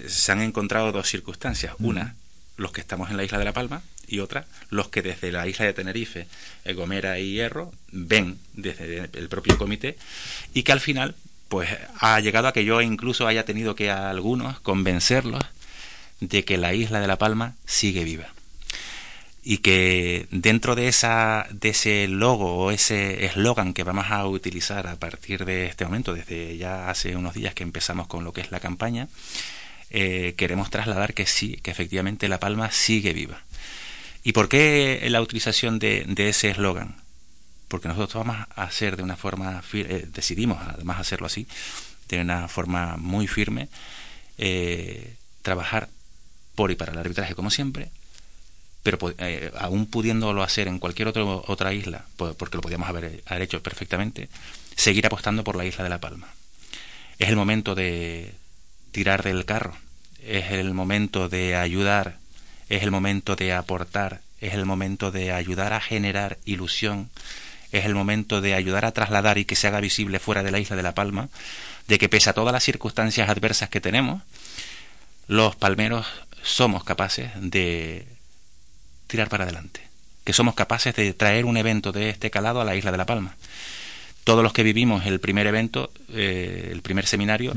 se 0.08 0.32
han 0.34 0.42
encontrado 0.42 0.92
dos 0.92 1.08
circunstancias. 1.08 1.74
Una, 1.80 2.18
los 2.58 2.72
que 2.72 2.82
estamos 2.82 3.10
en 3.10 3.18
la 3.18 3.24
isla 3.24 3.40
de 3.40 3.46
La 3.46 3.54
Palma 3.54 3.82
y 4.08 4.20
otra, 4.20 4.46
los 4.70 4.90
que 4.90 5.02
desde 5.02 5.32
la 5.32 5.48
isla 5.48 5.66
de 5.66 5.74
Tenerife, 5.74 6.28
eh, 6.66 6.74
Gomera 6.74 7.20
y 7.20 7.34
Hierro 7.34 7.72
ven 7.92 8.38
desde 8.54 9.10
el 9.14 9.30
propio 9.30 9.58
comité 9.58 9.98
y 10.54 10.64
que 10.64 10.72
al 10.72 10.80
final 10.80 11.16
pues 11.50 11.70
ha 12.00 12.20
llegado 12.20 12.48
a 12.48 12.54
que 12.54 12.66
yo 12.66 12.82
incluso 12.82 13.28
haya 13.28 13.46
tenido 13.46 13.76
que 13.76 13.92
a 13.92 14.10
algunos 14.10 14.60
convencerlos 14.60 15.44
de 16.20 16.44
que 16.46 16.58
la 16.58 16.74
isla 16.74 17.00
de 17.00 17.08
La 17.08 17.18
Palma 17.18 17.56
sigue 17.66 18.04
viva. 18.04 18.34
Y 19.46 19.58
que 19.58 20.28
dentro 20.32 20.74
de 20.74 20.88
esa 20.88 21.46
de 21.52 21.70
ese 21.70 22.08
logo 22.08 22.56
o 22.56 22.72
ese 22.72 23.26
eslogan 23.26 23.74
que 23.74 23.84
vamos 23.84 24.06
a 24.10 24.26
utilizar 24.26 24.88
a 24.88 24.96
partir 24.96 25.44
de 25.44 25.66
este 25.66 25.84
momento 25.84 26.14
desde 26.14 26.58
ya 26.58 26.90
hace 26.90 27.18
unos 27.18 27.34
días 27.34 27.54
que 27.54 27.64
empezamos 27.64 28.08
con 28.08 28.24
lo 28.24 28.32
que 28.32 28.40
es 28.40 28.52
la 28.52 28.62
campaña 28.62 29.10
eh, 29.94 30.34
queremos 30.38 30.70
trasladar 30.70 31.14
que 31.14 31.26
sí 31.26 31.60
que 31.64 31.72
efectivamente 31.72 32.28
la 32.28 32.40
palma 32.40 32.72
sigue 32.72 33.14
viva 33.14 33.42
y 34.24 34.34
por 34.34 34.50
qué 34.50 35.06
la 35.10 35.22
utilización 35.22 35.80
de, 35.80 36.06
ese 36.18 36.50
eslogan 36.50 36.96
porque 37.68 37.88
nosotros 37.88 38.26
vamos 38.26 38.48
a 38.56 38.64
hacer 38.64 38.98
de 38.98 39.04
una 39.04 39.16
forma 39.16 39.64
eh, 39.74 40.08
decidimos 40.14 40.58
además 40.62 41.00
hacerlo 41.00 41.28
así 41.28 41.48
de 42.10 42.22
una 42.22 42.48
forma 42.48 42.98
muy 42.98 43.28
firme 43.28 43.70
eh, 44.38 45.16
trabajar 45.42 45.90
por 46.56 46.72
y 46.72 46.76
para 46.76 46.92
el 46.92 47.00
arbitraje 47.00 47.36
como 47.36 47.50
siempre 47.50 47.90
pero 48.84 49.00
eh, 49.18 49.50
aún 49.58 49.86
pudiéndolo 49.86 50.44
hacer 50.44 50.68
en 50.68 50.78
cualquier 50.78 51.08
otro, 51.08 51.44
otra 51.48 51.74
isla, 51.74 52.06
porque 52.18 52.58
lo 52.58 52.62
podíamos 52.62 52.90
haber, 52.90 53.24
hecho 53.40 53.64
perfectamente, 53.64 54.30
seguir 54.76 55.06
apostando 55.06 55.44
por 55.46 55.56
la 55.56 55.66
isla 55.66 55.86
de 55.86 55.90
La 55.90 56.02
Palma. 56.02 56.28
Es 57.18 57.30
el 57.30 57.38
momento 57.38 57.76
de 57.76 58.34
tirar 58.94 59.24
del 59.24 59.44
carro, 59.44 59.76
es 60.24 60.52
el 60.52 60.74
momento 60.74 61.28
de 61.28 61.58
ayudar, 61.58 62.18
es 62.70 62.84
el 62.84 62.92
momento 62.92 63.36
de 63.36 63.52
aportar, 63.52 64.22
es 64.40 64.54
el 64.54 64.66
momento 64.66 65.12
de 65.12 65.34
ayudar 65.34 65.74
a 65.74 65.82
generar 65.82 66.38
ilusión, 66.46 67.10
es 67.74 67.86
el 67.86 67.96
momento 67.96 68.40
de 68.40 68.54
ayudar 68.54 68.86
a 68.86 68.92
trasladar 68.92 69.38
y 69.38 69.46
que 69.46 69.56
se 69.56 69.68
haga 69.68 69.82
visible 69.82 70.20
fuera 70.20 70.44
de 70.44 70.52
la 70.52 70.60
isla 70.60 70.76
de 70.76 70.84
La 70.84 70.94
Palma, 70.94 71.28
de 71.88 71.98
que 71.98 72.08
pese 72.08 72.30
a 72.30 72.34
todas 72.34 72.54
las 72.54 72.64
circunstancias 72.64 73.28
adversas 73.28 73.70
que 73.70 73.82
tenemos, 73.82 74.22
los 75.28 75.56
palmeros 75.56 76.06
somos 76.44 76.84
capaces 76.84 77.32
de 77.36 78.06
tirar 79.08 79.28
para 79.28 79.44
adelante, 79.44 79.82
que 80.24 80.34
somos 80.34 80.54
capaces 80.54 80.96
de 80.96 81.14
traer 81.14 81.46
un 81.46 81.58
evento 81.58 81.92
de 81.92 82.10
este 82.10 82.30
calado 82.30 82.62
a 82.62 82.66
la 82.66 82.76
isla 82.76 82.92
de 82.92 82.98
La 82.98 83.06
Palma. 83.06 83.36
Todos 84.24 84.44
los 84.44 84.54
que 84.54 84.64
vivimos 84.64 85.06
el 85.06 85.20
primer 85.20 85.48
evento, 85.48 85.92
eh, 86.14 86.70
el 86.72 86.82
primer 86.82 87.06
seminario, 87.06 87.54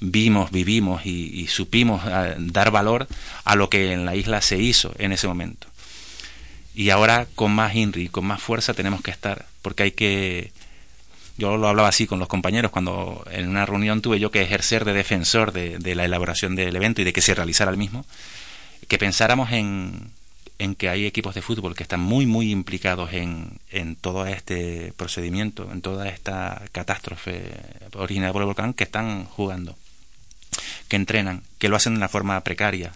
vimos, 0.00 0.50
vivimos 0.50 1.06
y, 1.06 1.46
supimos 1.46 2.02
eh, 2.06 2.34
dar 2.38 2.70
valor 2.70 3.06
a 3.44 3.56
lo 3.56 3.70
que 3.70 3.92
en 3.92 4.04
la 4.04 4.14
isla 4.14 4.42
se 4.42 4.58
hizo 4.58 4.94
en 4.98 5.12
ese 5.12 5.26
momento. 5.26 5.66
Y 6.74 6.90
ahora 6.90 7.26
con 7.34 7.52
más 7.52 7.74
INRI, 7.74 8.08
con 8.08 8.26
más 8.26 8.42
fuerza 8.42 8.74
tenemos 8.74 9.00
que 9.02 9.10
estar, 9.10 9.46
porque 9.62 9.84
hay 9.84 9.90
que, 9.92 10.52
yo 11.38 11.56
lo 11.56 11.68
hablaba 11.68 11.88
así 11.88 12.06
con 12.06 12.18
los 12.18 12.28
compañeros 12.28 12.70
cuando 12.70 13.24
en 13.30 13.48
una 13.48 13.64
reunión 13.64 14.02
tuve 14.02 14.20
yo 14.20 14.30
que 14.30 14.42
ejercer 14.42 14.84
de 14.84 14.92
defensor 14.92 15.52
de, 15.52 15.78
de, 15.78 15.94
la 15.94 16.04
elaboración 16.04 16.56
del 16.56 16.76
evento 16.76 17.00
y 17.00 17.04
de 17.04 17.12
que 17.12 17.22
se 17.22 17.34
realizara 17.34 17.70
el 17.70 17.76
mismo, 17.78 18.04
que 18.88 18.98
pensáramos 18.98 19.52
en, 19.52 20.10
en 20.62 20.76
que 20.76 20.88
hay 20.88 21.06
equipos 21.06 21.34
de 21.34 21.42
fútbol 21.42 21.74
que 21.74 21.82
están 21.82 21.98
muy, 21.98 22.24
muy 22.24 22.52
implicados 22.52 23.12
en, 23.12 23.58
en 23.70 23.96
todo 23.96 24.26
este 24.26 24.92
procedimiento, 24.96 25.68
en 25.72 25.82
toda 25.82 26.08
esta 26.08 26.62
catástrofe 26.70 27.42
originada 27.94 28.32
por 28.32 28.42
el 28.42 28.46
volcán, 28.46 28.72
que 28.72 28.84
están 28.84 29.24
jugando, 29.24 29.76
que 30.86 30.94
entrenan, 30.94 31.42
que 31.58 31.68
lo 31.68 31.74
hacen 31.74 31.94
de 31.94 31.98
una 31.98 32.08
forma 32.08 32.40
precaria, 32.42 32.92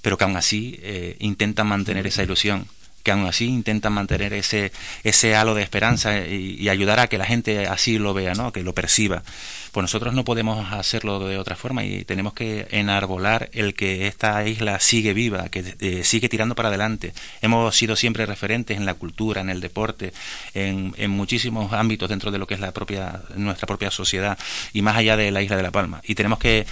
pero 0.00 0.16
que 0.16 0.22
aún 0.22 0.36
así 0.36 0.78
eh, 0.80 1.16
intentan 1.18 1.66
mantener 1.66 2.06
esa 2.06 2.22
ilusión 2.22 2.68
que 3.06 3.12
aún 3.12 3.24
así 3.24 3.44
intentan 3.44 3.92
mantener 3.92 4.32
ese, 4.32 4.72
ese 5.04 5.36
halo 5.36 5.54
de 5.54 5.62
esperanza 5.62 6.26
y, 6.26 6.68
ayudar 6.68 6.98
a 6.98 7.06
que 7.06 7.18
la 7.18 7.24
gente 7.24 7.68
así 7.68 8.00
lo 8.00 8.12
vea, 8.14 8.34
¿no? 8.34 8.50
que 8.50 8.64
lo 8.64 8.74
perciba. 8.74 9.22
Pues 9.70 9.84
nosotros 9.84 10.12
no 10.12 10.24
podemos 10.24 10.72
hacerlo 10.72 11.20
de 11.20 11.38
otra 11.38 11.54
forma 11.54 11.84
y 11.84 12.04
tenemos 12.04 12.32
que 12.32 12.66
enarbolar 12.72 13.48
el 13.52 13.74
que 13.74 14.08
esta 14.08 14.44
isla 14.44 14.80
sigue 14.80 15.14
viva, 15.14 15.48
que 15.50 15.76
eh, 15.78 16.02
sigue 16.02 16.28
tirando 16.28 16.56
para 16.56 16.68
adelante. 16.68 17.12
Hemos 17.42 17.76
sido 17.76 17.94
siempre 17.94 18.26
referentes 18.26 18.76
en 18.76 18.86
la 18.86 18.94
cultura, 18.94 19.40
en 19.40 19.50
el 19.50 19.60
deporte, 19.60 20.12
en, 20.52 20.92
en 20.96 21.12
muchísimos 21.12 21.72
ámbitos 21.74 22.08
dentro 22.08 22.32
de 22.32 22.38
lo 22.38 22.48
que 22.48 22.54
es 22.54 22.60
la 22.60 22.72
propia, 22.72 23.22
nuestra 23.36 23.68
propia 23.68 23.92
sociedad 23.92 24.36
y 24.72 24.82
más 24.82 24.96
allá 24.96 25.16
de 25.16 25.30
la 25.30 25.42
isla 25.42 25.56
de 25.56 25.62
La 25.62 25.70
Palma. 25.70 26.00
Y 26.02 26.16
tenemos 26.16 26.40
que 26.40 26.66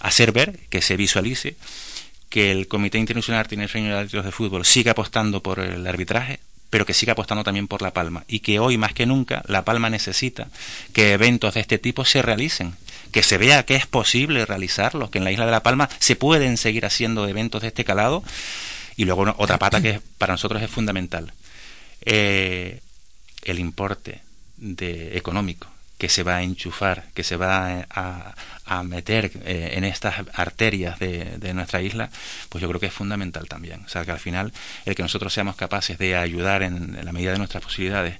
hacer 0.00 0.32
ver, 0.32 0.60
que 0.70 0.80
se 0.80 0.96
visualice, 0.96 1.56
que 2.34 2.50
el 2.50 2.66
Comité 2.66 2.98
Internacional 2.98 3.46
tiene 3.46 3.68
de 3.68 3.92
Árbitros 3.92 4.24
de 4.24 4.32
Fútbol 4.32 4.64
siga 4.64 4.90
apostando 4.90 5.40
por 5.40 5.60
el 5.60 5.86
arbitraje, 5.86 6.40
pero 6.68 6.84
que 6.84 6.92
siga 6.92 7.12
apostando 7.12 7.44
también 7.44 7.68
por 7.68 7.80
La 7.80 7.92
Palma. 7.92 8.24
Y 8.26 8.40
que 8.40 8.58
hoy 8.58 8.76
más 8.76 8.92
que 8.92 9.06
nunca 9.06 9.44
La 9.46 9.64
Palma 9.64 9.88
necesita 9.88 10.48
que 10.92 11.12
eventos 11.12 11.54
de 11.54 11.60
este 11.60 11.78
tipo 11.78 12.04
se 12.04 12.22
realicen, 12.22 12.74
que 13.12 13.22
se 13.22 13.38
vea 13.38 13.64
que 13.64 13.76
es 13.76 13.86
posible 13.86 14.44
realizarlos, 14.46 15.10
que 15.10 15.18
en 15.18 15.24
la 15.24 15.30
isla 15.30 15.46
de 15.46 15.52
La 15.52 15.62
Palma 15.62 15.88
se 16.00 16.16
pueden 16.16 16.56
seguir 16.56 16.84
haciendo 16.86 17.28
eventos 17.28 17.62
de 17.62 17.68
este 17.68 17.84
calado. 17.84 18.24
Y 18.96 19.04
luego 19.04 19.32
otra 19.38 19.60
pata 19.60 19.80
que 19.80 20.00
para 20.18 20.34
nosotros 20.34 20.60
es 20.60 20.70
fundamental, 20.72 21.32
eh, 22.04 22.80
el 23.44 23.60
importe 23.60 24.22
económico 24.58 25.68
que 25.98 26.08
se 26.08 26.24
va 26.24 26.38
a 26.38 26.42
enchufar, 26.42 27.04
que 27.14 27.22
se 27.22 27.36
va 27.36 27.86
a 27.90 28.34
meter 28.82 29.30
eh, 29.44 29.74
en 29.74 29.84
estas 29.84 30.24
arterias 30.34 30.98
de, 30.98 31.38
de, 31.38 31.54
nuestra 31.54 31.82
isla, 31.82 32.10
pues 32.48 32.62
yo 32.62 32.68
creo 32.68 32.80
que 32.80 32.86
es 32.86 32.92
fundamental 32.92 33.46
también. 33.48 33.82
O 33.84 33.88
sea, 33.88 34.04
que 34.04 34.10
al 34.10 34.18
final 34.18 34.52
el 34.84 34.94
que 34.94 35.02
nosotros 35.02 35.32
seamos 35.32 35.56
capaces 35.56 35.98
de 35.98 36.16
ayudar 36.16 36.62
en, 36.62 36.96
en 36.96 37.04
la 37.04 37.12
medida 37.12 37.32
de 37.32 37.38
nuestras 37.38 37.62
posibilidades 37.62 38.16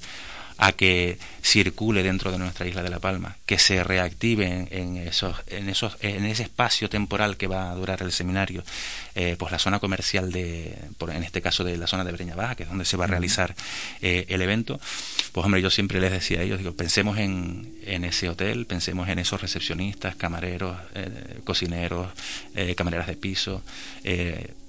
a 0.58 0.72
que 0.72 1.18
circule 1.42 2.02
dentro 2.02 2.30
de 2.30 2.38
nuestra 2.38 2.66
isla 2.66 2.82
de 2.82 2.90
La 2.90 3.00
Palma, 3.00 3.36
que 3.46 3.58
se 3.58 3.82
reactive 3.84 4.68
en, 4.70 4.96
esos, 4.96 5.36
en, 5.48 5.68
esos, 5.68 5.96
en 6.00 6.24
ese 6.24 6.44
espacio 6.44 6.88
temporal 6.88 7.36
que 7.36 7.46
va 7.46 7.70
a 7.70 7.74
durar 7.74 8.02
el 8.02 8.12
seminario, 8.12 8.64
eh, 9.14 9.36
pues 9.38 9.52
la 9.52 9.58
zona 9.58 9.78
comercial 9.78 10.32
de, 10.32 10.76
por, 10.96 11.10
en 11.10 11.22
este 11.22 11.42
caso 11.42 11.64
de 11.64 11.76
la 11.76 11.86
zona 11.86 12.04
de 12.04 12.12
Breña 12.12 12.34
Baja, 12.34 12.54
que 12.54 12.62
es 12.62 12.68
donde 12.68 12.84
se 12.84 12.96
va 12.96 13.04
a 13.04 13.08
realizar 13.08 13.54
eh, 14.00 14.26
el 14.28 14.42
evento, 14.42 14.80
pues 15.32 15.44
hombre, 15.44 15.60
yo 15.60 15.70
siempre 15.70 16.00
les 16.00 16.12
decía 16.12 16.40
a 16.40 16.42
ellos, 16.42 16.58
digo, 16.58 16.72
pensemos 16.74 17.18
en, 17.18 17.74
en 17.84 18.04
ese 18.04 18.28
hotel, 18.28 18.66
pensemos 18.66 19.08
en 19.08 19.18
esos 19.18 19.40
recepcionistas, 19.40 20.16
camareros, 20.16 20.76
eh, 20.94 21.40
cocineros, 21.44 22.08
camareras 22.76 23.06
de 23.06 23.16
piso, 23.16 23.62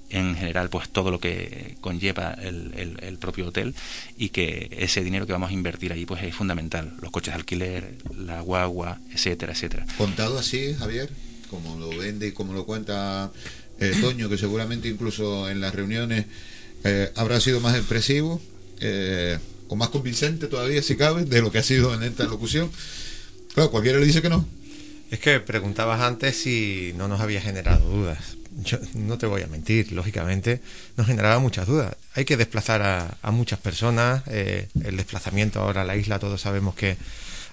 en 0.09 0.35
general 0.35 0.69
pues 0.69 0.89
todo 0.89 1.11
lo 1.11 1.19
que 1.19 1.77
conlleva 1.81 2.33
el, 2.33 2.97
el, 3.01 3.17
propio 3.17 3.47
hotel 3.47 3.73
y 4.17 4.29
que 4.29 4.69
ese 4.77 5.03
dinero 5.03 5.25
que 5.25 5.33
vamos 5.33 5.49
a 5.49 5.53
invertir 5.53 5.91
ahí 5.91 6.05
pues 6.05 6.23
es 6.23 6.35
fundamental. 6.35 6.93
Los 7.01 7.11
coches 7.11 7.33
de 7.33 7.39
alquiler 7.39 7.95
la 8.17 8.41
guagua 8.41 8.99
etcétera 9.11 9.53
etcétera. 9.53 9.85
Contado 9.97 10.37
así 10.37 10.75
Javier 10.77 11.09
como 11.49 11.77
lo 11.77 11.89
vende 11.97 12.27
y 12.27 12.31
como 12.31 12.53
lo 12.53 12.65
cuenta 12.65 13.31
eh, 13.79 13.93
Toño 13.99 14.29
que 14.29 14.37
seguramente 14.37 14.87
incluso 14.87 15.49
en 15.49 15.61
las 15.61 15.73
reuniones 15.73 16.25
eh, 16.83 17.11
habrá 17.15 17.39
sido 17.39 17.59
más 17.59 17.75
expresivo 17.75 18.41
eh, 18.79 19.37
o 19.67 19.75
más 19.75 19.89
convincente 19.89 20.47
todavía 20.47 20.81
si 20.81 20.95
cabe 20.95 21.25
de 21.25 21.41
lo 21.41 21.51
que 21.51 21.59
ha 21.59 21.63
sido 21.63 21.93
en 21.93 22.03
esta 22.03 22.25
locución 22.25 22.69
claro 23.53 23.71
cualquiera 23.71 23.99
le 23.99 24.05
dice 24.05 24.21
que 24.21 24.29
no. 24.29 24.47
Es 25.11 25.19
que 25.19 25.39
preguntabas 25.39 26.01
antes 26.01 26.35
si 26.35 26.93
no 26.97 27.07
nos 27.07 27.21
había 27.21 27.39
generado 27.39 27.87
dudas 27.89 28.34
yo 28.63 28.77
no 28.93 29.17
te 29.17 29.25
voy 29.25 29.41
a 29.41 29.47
mentir, 29.47 29.91
lógicamente 29.91 30.61
nos 30.97 31.07
generaba 31.07 31.39
muchas 31.39 31.67
dudas. 31.67 31.95
Hay 32.13 32.25
que 32.25 32.37
desplazar 32.37 32.81
a, 33.21 33.31
muchas 33.31 33.59
personas, 33.59 34.23
eh, 34.27 34.67
el 34.83 34.97
desplazamiento 34.97 35.61
ahora 35.61 35.81
a 35.81 35.85
la 35.85 35.95
isla 35.95 36.19
todos 36.19 36.41
sabemos 36.41 36.75
que 36.75 36.97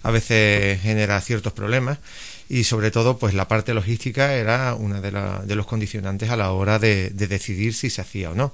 a 0.02 0.10
veces 0.10 0.80
genera 0.80 1.20
ciertos 1.20 1.52
problemas 1.52 1.98
y 2.48 2.64
sobre 2.64 2.90
todo 2.90 3.18
pues 3.18 3.34
la 3.34 3.48
parte 3.48 3.74
logística 3.74 4.34
era 4.34 4.74
una 4.74 5.00
de, 5.00 5.10
de 5.10 5.54
los 5.54 5.66
condicionantes 5.66 6.30
a 6.30 6.36
la 6.36 6.52
hora 6.52 6.78
de, 6.78 7.10
decidir 7.10 7.74
si 7.74 7.90
se 7.90 8.00
hacía 8.00 8.30
o 8.30 8.34
no. 8.34 8.52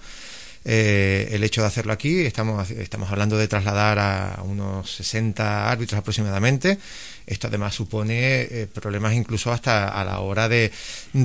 Eh, 0.70 1.30
el 1.32 1.44
hecho 1.44 1.62
de 1.62 1.68
hacerlo 1.68 1.94
aquí, 1.94 2.26
estamos, 2.26 2.70
estamos 2.70 3.10
hablando 3.10 3.38
de 3.38 3.48
trasladar 3.48 3.98
a 3.98 4.42
unos 4.44 4.90
60 4.96 5.70
árbitros 5.70 5.98
aproximadamente 5.98 6.78
esto 7.28 7.48
además 7.48 7.74
supone 7.74 8.40
eh, 8.40 8.68
problemas 8.72 9.12
incluso 9.12 9.52
hasta 9.52 9.88
a 9.88 10.02
la 10.02 10.20
hora 10.20 10.48
de, 10.48 10.72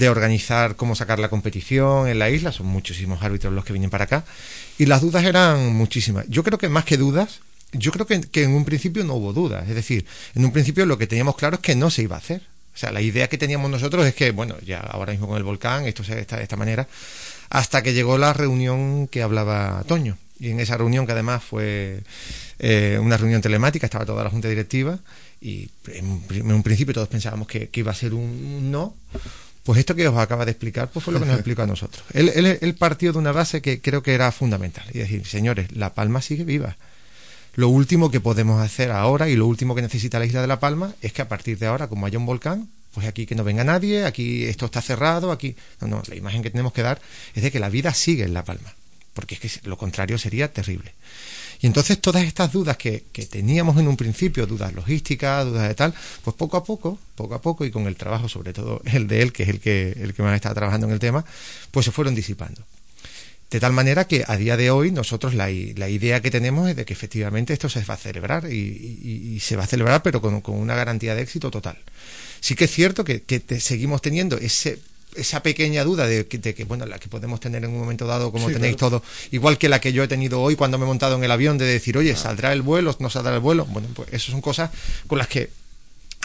organizar 0.10 0.76
cómo 0.76 0.96
sacar 0.96 1.18
la 1.20 1.30
competición 1.30 2.10
en 2.10 2.20
la 2.20 2.30
isla. 2.30 2.52
Son 2.52 2.68
muchísimos 2.68 3.24
árbitros 3.24 3.54
los 3.54 3.64
que 3.64 3.72
vienen 3.72 3.90
para 3.90 4.04
acá. 4.04 4.26
Y 4.78 4.86
las 4.86 5.02
dudas 5.02 5.24
eran 5.24 5.74
muchísimas. 5.74 6.26
Yo 6.28 6.44
creo 6.44 6.58
que 6.58 6.68
más 6.68 6.84
que 6.84 6.98
dudas, 6.98 7.40
yo 7.72 7.92
creo 7.92 8.06
que, 8.06 8.44
en 8.44 8.52
un 8.52 8.66
principio 8.66 9.06
no 9.06 9.14
hubo 9.14 9.32
dudas. 9.32 9.70
Es 9.70 9.76
decir, 9.76 10.06
en 10.36 10.44
un 10.44 10.52
principio 10.52 10.86
lo 10.86 10.98
que 10.98 11.08
teníamos 11.08 11.38
claro 11.38 11.56
es 11.56 11.62
que 11.62 11.76
no 11.76 11.90
se 11.90 12.04
iba 12.04 12.18
a 12.18 12.20
hacer. 12.20 12.42
O 12.76 12.78
sea, 12.78 12.92
la 12.92 13.02
idea 13.02 13.30
que 13.30 13.38
teníamos 13.38 13.72
nosotros 13.72 14.06
es 14.06 14.14
que, 14.14 14.32
bueno, 14.32 14.56
ya 14.66 14.80
ahora 14.80 15.14
mismo 15.14 15.28
con 15.28 15.38
el 15.38 15.44
volcán, 15.44 15.86
esto 15.86 16.04
se 16.04 16.20
está 16.20 16.38
de 16.38 16.44
esta 16.44 16.58
manera, 16.58 16.86
hasta 17.50 17.84
que 17.84 17.94
llegó 17.94 18.18
la 18.18 18.34
reunión 18.34 19.08
que 19.08 19.22
hablaba 19.22 19.84
Toño. 19.88 20.18
Y 20.40 20.50
en 20.50 20.60
esa 20.60 20.78
reunión, 20.78 21.06
que 21.06 21.14
además 21.14 21.44
fue 21.44 22.02
eh, 22.60 23.00
una 23.02 23.18
reunión 23.18 23.42
telemática, 23.42 23.86
estaba 23.86 24.06
toda 24.06 24.24
la 24.24 24.30
junta 24.30 24.50
directiva, 24.50 25.00
y 25.40 25.70
en, 25.88 26.52
un 26.52 26.64
principio 26.64 26.94
todos 26.94 27.08
pensábamos 27.08 27.48
que, 27.48 27.70
iba 27.74 27.92
a 27.92 27.96
ser 27.96 28.14
un, 28.14 28.72
no, 28.72 28.96
pues 29.64 29.80
esto 29.80 29.96
que 29.96 30.08
os 30.08 30.18
acaba 30.18 30.46
de 30.46 30.52
explicar 30.52 30.90
pues 30.90 31.06
fue 31.06 31.14
lo 31.14 31.20
que 31.20 31.26
nos 31.26 31.36
explicó 31.40 31.62
a 31.62 31.68
nosotros. 31.68 32.04
Él, 32.14 32.30
él, 32.30 32.76
partió 32.76 33.14
de 33.14 33.20
una 33.20 33.32
base 33.32 33.62
que 33.62 33.82
creo 33.82 34.04
que 34.04 34.14
era 34.14 34.32
fundamental, 34.32 34.86
y 34.94 35.00
decir, 35.00 35.26
señores, 35.26 35.72
La 35.76 35.94
Palma 35.94 36.22
sigue 36.22 36.44
viva. 36.44 36.78
Lo 37.56 37.70
último 37.70 38.10
que 38.10 38.20
podemos 38.20 38.60
hacer 38.62 38.92
ahora 38.92 39.30
y 39.30 39.36
lo 39.36 39.46
último 39.46 39.76
que 39.76 39.82
necesita 39.84 40.18
la 40.18 40.26
isla 40.26 40.42
de 40.42 40.48
La 40.48 40.60
Palma 40.60 40.96
es 41.02 41.14
que 41.14 41.22
a 41.22 41.28
partir 41.28 41.60
de 41.60 41.68
ahora, 41.68 41.88
como 41.88 42.06
haya 42.08 42.18
un 42.18 42.26
volcán, 42.26 42.70
pues 42.94 43.08
aquí 43.08 43.26
que 43.26 43.36
no 43.36 43.44
venga 43.44 43.64
nadie, 43.64 44.06
aquí 44.06 44.46
esto 44.46 44.66
está 44.66 44.82
cerrado, 44.82 45.32
aquí... 45.32 45.56
No, 45.82 45.88
no, 45.88 46.04
la 46.08 46.16
imagen 46.16 46.44
que 46.44 46.50
tenemos 46.50 46.74
que 46.74 46.84
dar 46.84 47.02
es 47.34 47.44
de 47.44 47.52
que 47.52 47.60
la 47.60 47.70
vida 47.70 47.94
sigue 47.94 48.24
en 48.24 48.34
La 48.34 48.44
Palma, 48.44 48.74
porque 49.14 49.36
es 49.36 49.42
que 49.42 49.68
lo 49.68 49.78
contrario 49.78 50.18
sería 50.18 50.52
terrible. 50.52 50.94
Y 51.60 51.68
entonces 51.68 52.00
todas 52.00 52.24
estas 52.24 52.52
dudas 52.52 52.78
que, 52.78 53.04
teníamos 53.30 53.78
en 53.78 53.88
un 53.88 53.96
principio, 53.96 54.46
dudas 54.46 54.74
logísticas, 54.74 55.46
dudas 55.46 55.68
de 55.68 55.76
tal, 55.76 55.94
pues 56.24 56.36
poco 56.36 56.58
a 56.58 56.64
poco, 56.64 57.00
poco 57.16 57.36
a 57.36 57.42
poco 57.42 57.66
y 57.66 57.72
con 57.72 57.88
el 57.88 57.96
trabajo, 57.96 58.28
sobre 58.28 58.52
todo 58.52 58.82
el 58.86 59.08
de 59.08 59.22
él, 59.22 59.32
que 59.32 59.44
es 59.44 59.50
el 59.50 59.60
que, 59.60 59.92
el 59.92 60.14
que 60.14 60.24
más 60.24 60.36
está 60.36 60.54
trabajando 60.54 60.88
en 60.88 60.94
el 60.94 61.00
tema, 61.00 61.24
pues 61.72 61.86
se 61.86 61.92
fueron 61.92 62.16
disipando. 62.16 62.64
De 63.54 63.60
tal 63.60 63.72
manera 63.72 64.08
que 64.08 64.24
a 64.28 64.36
día 64.36 64.58
de 64.58 64.72
hoy 64.72 64.92
nosotros 64.92 65.36
la, 65.36 65.52
idea 65.52 66.22
que 66.24 66.32
tenemos 66.32 66.68
es 66.68 66.76
de 66.76 66.86
que 66.86 66.94
efectivamente 66.94 67.54
esto 67.54 67.70
se 67.70 67.86
va 67.86 67.94
a 67.94 67.98
celebrar 67.98 68.52
y, 68.52 69.40
se 69.42 69.56
va 69.56 69.66
a 69.66 69.68
celebrar 69.68 70.02
pero 70.02 70.22
con, 70.22 70.42
una 70.48 70.74
garantía 70.74 71.14
de 71.14 71.22
éxito 71.22 71.52
total. 71.52 71.78
Sí 72.44 72.56
que 72.56 72.66
es 72.66 72.72
cierto 72.72 73.06
que, 73.06 73.24
que 73.24 73.40
seguimos 73.62 74.02
teniendo 74.02 74.38
ese 74.38 74.78
esa 75.16 75.42
pequeña 75.42 75.86
duda 75.86 76.08
de 76.08 76.28
que, 76.28 76.64
bueno, 76.66 76.86
la 76.86 77.00
que 77.00 77.08
podemos 77.08 77.40
tener 77.40 77.64
en 77.64 77.70
un 77.70 77.80
momento 77.80 78.06
dado, 78.06 78.34
como 78.34 78.48
tenéis 78.48 78.76
todo, 78.76 79.02
igual 79.32 79.58
que 79.58 79.70
la 79.70 79.80
que 79.80 79.94
yo 79.94 80.04
he 80.04 80.10
tenido 80.10 80.42
hoy 80.42 80.58
cuando 80.58 80.78
me 80.78 80.84
he 80.84 80.88
montado 80.88 81.16
en 81.16 81.24
el 81.24 81.32
avión, 81.32 81.58
de 81.58 81.66
decir, 81.66 81.98
oye, 81.98 82.18
¿saldrá 82.18 82.52
el 82.52 82.62
vuelo? 82.64 82.94
¿No 83.00 83.10
saldrá 83.10 83.34
el 83.34 83.40
vuelo? 83.40 83.66
Bueno, 83.68 83.88
pues 83.94 84.10
eso 84.12 84.32
son 84.32 84.42
cosas 84.42 84.72
con 85.08 85.20
las 85.20 85.28
que 85.28 85.52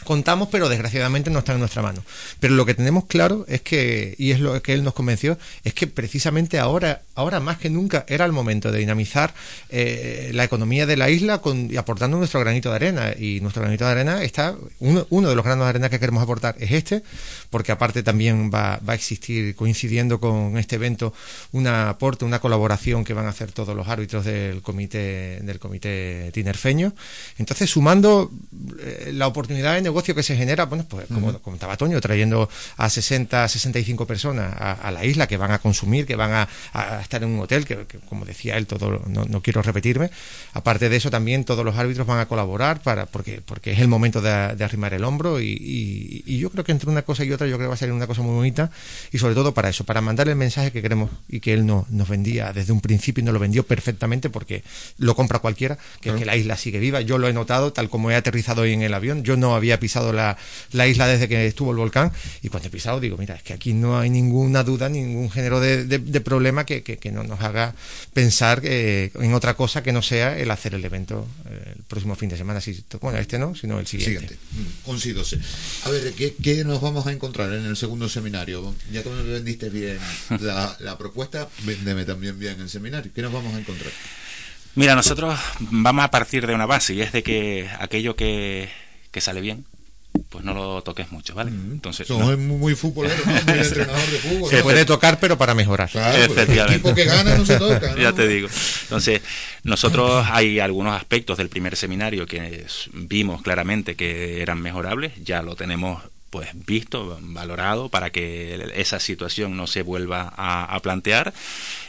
contamos, 0.04 0.48
pero 0.50 0.68
desgraciadamente 0.68 1.30
no 1.30 1.40
está 1.40 1.52
en 1.52 1.60
nuestra 1.60 1.82
mano. 1.82 2.02
Pero 2.40 2.54
lo 2.54 2.64
que 2.66 2.74
tenemos 2.74 3.06
claro 3.06 3.44
es 3.48 3.60
que, 3.62 4.14
y 4.18 4.30
es 4.30 4.40
lo 4.40 4.60
que 4.62 4.72
él 4.72 4.84
nos 4.84 4.94
convenció, 4.94 5.38
es 5.64 5.74
que 5.74 5.86
precisamente 5.86 6.58
ahora, 6.58 7.02
ahora 7.14 7.40
más 7.40 7.58
que 7.58 7.70
nunca 7.70 8.04
era 8.08 8.24
el 8.24 8.32
momento 8.32 8.72
de 8.72 8.78
dinamizar 8.78 9.34
eh, 9.68 10.30
la 10.34 10.44
economía 10.44 10.86
de 10.86 10.96
la 10.96 11.10
isla 11.10 11.38
con, 11.38 11.70
y 11.70 11.76
aportando 11.76 12.16
nuestro 12.16 12.40
granito 12.40 12.70
de 12.70 12.76
arena. 12.76 13.12
Y 13.18 13.40
nuestro 13.40 13.62
granito 13.62 13.84
de 13.84 13.90
arena 13.90 14.22
está, 14.22 14.54
uno, 14.80 15.28
de 15.28 15.34
los 15.34 15.44
granos 15.44 15.66
de 15.66 15.70
arena 15.70 15.90
que 15.90 16.00
queremos 16.00 16.22
aportar 16.22 16.56
es 16.58 16.70
este, 16.70 17.02
porque 17.50 17.72
aparte 17.72 18.02
también 18.02 18.50
va, 18.52 18.80
va 18.88 18.92
a 18.92 18.96
existir, 18.96 19.54
coincidiendo 19.56 20.20
con 20.20 20.58
este 20.58 20.76
evento, 20.76 21.12
un 21.52 21.66
aporte, 21.66 22.24
una 22.24 22.38
colaboración 22.38 23.04
que 23.04 23.14
van 23.14 23.26
a 23.26 23.30
hacer 23.30 23.52
todos 23.52 23.74
los 23.74 23.88
árbitros 23.88 24.24
del 24.24 24.62
comité, 24.62 25.40
del 25.42 25.58
comité 25.58 26.30
tinerfeño. 26.32 26.94
Entonces, 27.38 27.68
sumando 27.70 28.30
eh, 28.80 29.10
la 29.12 29.26
oportunidad 29.26 29.74
de 29.74 29.78
que 30.02 30.22
se 30.22 30.36
genera, 30.36 30.64
bueno, 30.66 30.84
pues 30.88 31.06
como 31.08 31.38
comentaba 31.40 31.76
Toño, 31.76 32.00
trayendo 32.00 32.48
a 32.76 32.88
60, 32.88 33.48
65 33.48 34.06
personas 34.06 34.54
a, 34.58 34.90
la 34.90 35.04
isla 35.04 35.26
que 35.26 35.36
van 35.36 35.50
a 35.50 35.58
consumir, 35.58 36.06
que 36.06 36.16
van 36.16 36.32
a, 36.32 37.00
estar 37.00 37.22
en 37.22 37.30
un 37.30 37.40
hotel, 37.40 37.64
que, 37.66 37.86
como 38.08 38.24
decía 38.24 38.56
él, 38.56 38.66
todo 38.66 39.02
no, 39.06 39.42
quiero 39.42 39.62
repetirme. 39.62 40.10
Aparte 40.54 40.88
de 40.88 40.96
eso, 40.96 41.10
también 41.10 41.44
todos 41.44 41.64
los 41.64 41.76
árbitros 41.76 42.06
van 42.06 42.20
a 42.20 42.26
colaborar 42.26 42.82
para 42.82 43.06
porque 43.06 43.40
porque 43.44 43.72
es 43.72 43.80
el 43.80 43.88
momento 43.88 44.20
de, 44.20 44.30
arrimar 44.30 44.94
el 44.94 45.04
hombro 45.04 45.40
y, 45.40 46.24
yo 46.38 46.50
creo 46.50 46.62
que 46.62 46.72
entre 46.72 46.88
una 46.88 47.02
cosa 47.02 47.24
y 47.24 47.32
otra 47.32 47.46
yo 47.48 47.56
creo 47.56 47.66
que 47.66 47.68
va 47.68 47.74
a 47.74 47.76
ser 47.76 47.90
una 47.90 48.06
cosa 48.06 48.22
muy 48.22 48.34
bonita 48.34 48.70
y 49.10 49.18
sobre 49.18 49.34
todo 49.34 49.52
para 49.54 49.68
eso, 49.68 49.84
para 49.84 50.00
mandar 50.00 50.28
el 50.28 50.36
mensaje 50.36 50.70
que 50.70 50.82
queremos 50.82 51.10
y 51.28 51.40
que 51.40 51.52
él 51.52 51.66
no, 51.66 51.86
nos 51.90 52.08
vendía 52.08 52.52
desde 52.52 52.72
un 52.72 52.80
principio 52.80 53.22
y 53.22 53.24
nos 53.24 53.34
lo 53.34 53.40
vendió 53.40 53.66
perfectamente 53.66 54.30
porque 54.30 54.62
lo 54.98 55.16
compra 55.16 55.40
cualquiera, 55.40 55.78
que 56.00 56.10
es 56.10 56.16
que 56.16 56.24
la 56.24 56.36
isla 56.36 56.56
sigue 56.56 56.78
viva. 56.78 57.00
Yo 57.00 57.18
lo 57.18 57.28
he 57.28 57.32
notado 57.32 57.72
tal 57.72 57.88
como 57.88 58.10
he 58.10 58.14
aterrizado 58.14 58.62
hoy 58.62 58.72
en 58.72 58.82
el 58.82 58.94
avión. 58.94 59.24
Yo 59.24 59.36
no 59.36 59.54
había 59.54 59.77
pisado 59.78 60.12
la, 60.12 60.36
la 60.72 60.86
isla 60.86 61.06
desde 61.06 61.28
que 61.28 61.46
estuvo 61.46 61.70
el 61.70 61.76
volcán 61.76 62.12
y 62.42 62.48
cuando 62.48 62.68
he 62.68 62.70
pisado 62.70 63.00
digo, 63.00 63.16
mira, 63.16 63.34
es 63.34 63.42
que 63.42 63.52
aquí 63.52 63.74
no 63.74 63.98
hay 63.98 64.10
ninguna 64.10 64.64
duda, 64.64 64.88
ningún 64.88 65.30
género 65.30 65.60
de, 65.60 65.84
de, 65.84 66.20
problema 66.20 66.64
que, 66.66 66.82
que, 66.82 67.12
no 67.12 67.24
nos 67.24 67.40
haga 67.40 67.74
pensar 68.12 68.60
eh, 68.64 69.10
en 69.14 69.34
otra 69.34 69.54
cosa 69.54 69.82
que 69.82 69.92
no 69.92 70.02
sea 70.02 70.38
el 70.38 70.50
hacer 70.50 70.74
el 70.74 70.84
evento 70.84 71.26
eh, 71.48 71.74
el 71.76 71.82
próximo 71.84 72.14
fin 72.16 72.28
de 72.28 72.36
semana. 72.36 72.60
Si, 72.60 72.84
bueno, 73.00 73.18
este 73.18 73.38
no, 73.38 73.54
sino 73.54 73.78
el 73.78 73.86
siguiente. 73.86 74.28
siguiente. 74.28 74.38
11 74.86 75.08
y 75.08 75.12
12. 75.12 75.38
A 75.84 75.90
ver, 75.90 76.12
¿qué, 76.12 76.34
¿qué, 76.42 76.64
nos 76.64 76.80
vamos 76.80 77.06
a 77.06 77.12
encontrar 77.12 77.52
en 77.52 77.64
el 77.64 77.76
segundo 77.76 78.08
seminario? 78.08 78.74
Ya 78.92 79.02
que 79.02 79.10
me 79.10 79.22
vendiste 79.22 79.70
bien 79.70 79.98
la, 80.40 80.76
la 80.80 80.98
propuesta, 80.98 81.48
véndeme 81.64 82.04
también 82.04 82.38
bien 82.38 82.60
el 82.60 82.68
seminario. 82.68 83.10
¿Qué 83.14 83.22
nos 83.22 83.32
vamos 83.32 83.54
a 83.54 83.58
encontrar? 83.58 83.92
Mira, 84.74 84.94
nosotros 84.94 85.38
vamos 85.58 86.04
a 86.04 86.10
partir 86.10 86.46
de 86.46 86.54
una 86.54 86.66
base 86.66 86.94
y 86.94 87.00
es 87.00 87.12
de 87.12 87.22
que 87.22 87.68
aquello 87.80 88.14
que, 88.14 88.68
que 89.10 89.20
sale 89.20 89.40
bien, 89.40 89.64
pues 90.30 90.44
no 90.44 90.54
lo 90.54 90.82
toques 90.82 91.10
mucho, 91.10 91.34
¿vale? 91.34 91.50
Entonces, 91.50 92.06
Somos 92.06 92.36
muy 92.38 92.74
futbolero, 92.74 93.22
muy 93.24 93.34
entrenador 93.58 94.06
de 94.10 94.18
fútbol. 94.18 94.50
Se 94.50 94.62
puede 94.62 94.84
tocar, 94.84 95.18
pero 95.20 95.38
para 95.38 95.54
mejorar. 95.54 95.88
Efectivamente. 95.88 96.74
El 96.74 96.80
equipo 96.80 96.94
que 96.94 97.04
gana 97.04 97.36
no 97.36 97.46
se 97.46 97.58
toca. 97.58 97.94
Ya 97.98 98.12
te 98.12 98.28
digo. 98.28 98.48
Entonces, 98.82 99.22
nosotros 99.62 100.26
hay 100.30 100.60
algunos 100.60 100.94
aspectos 100.94 101.38
del 101.38 101.48
primer 101.48 101.76
seminario 101.76 102.26
que 102.26 102.66
vimos 102.92 103.42
claramente 103.42 103.96
que 103.96 104.42
eran 104.42 104.60
mejorables, 104.60 105.12
ya 105.24 105.42
lo 105.42 105.56
tenemos 105.56 106.02
pues 106.30 106.50
visto, 106.66 107.18
valorado 107.22 107.88
para 107.88 108.10
que 108.10 108.70
esa 108.74 109.00
situación 109.00 109.56
no 109.56 109.66
se 109.66 109.82
vuelva 109.82 110.32
a, 110.36 110.78
plantear 110.80 111.32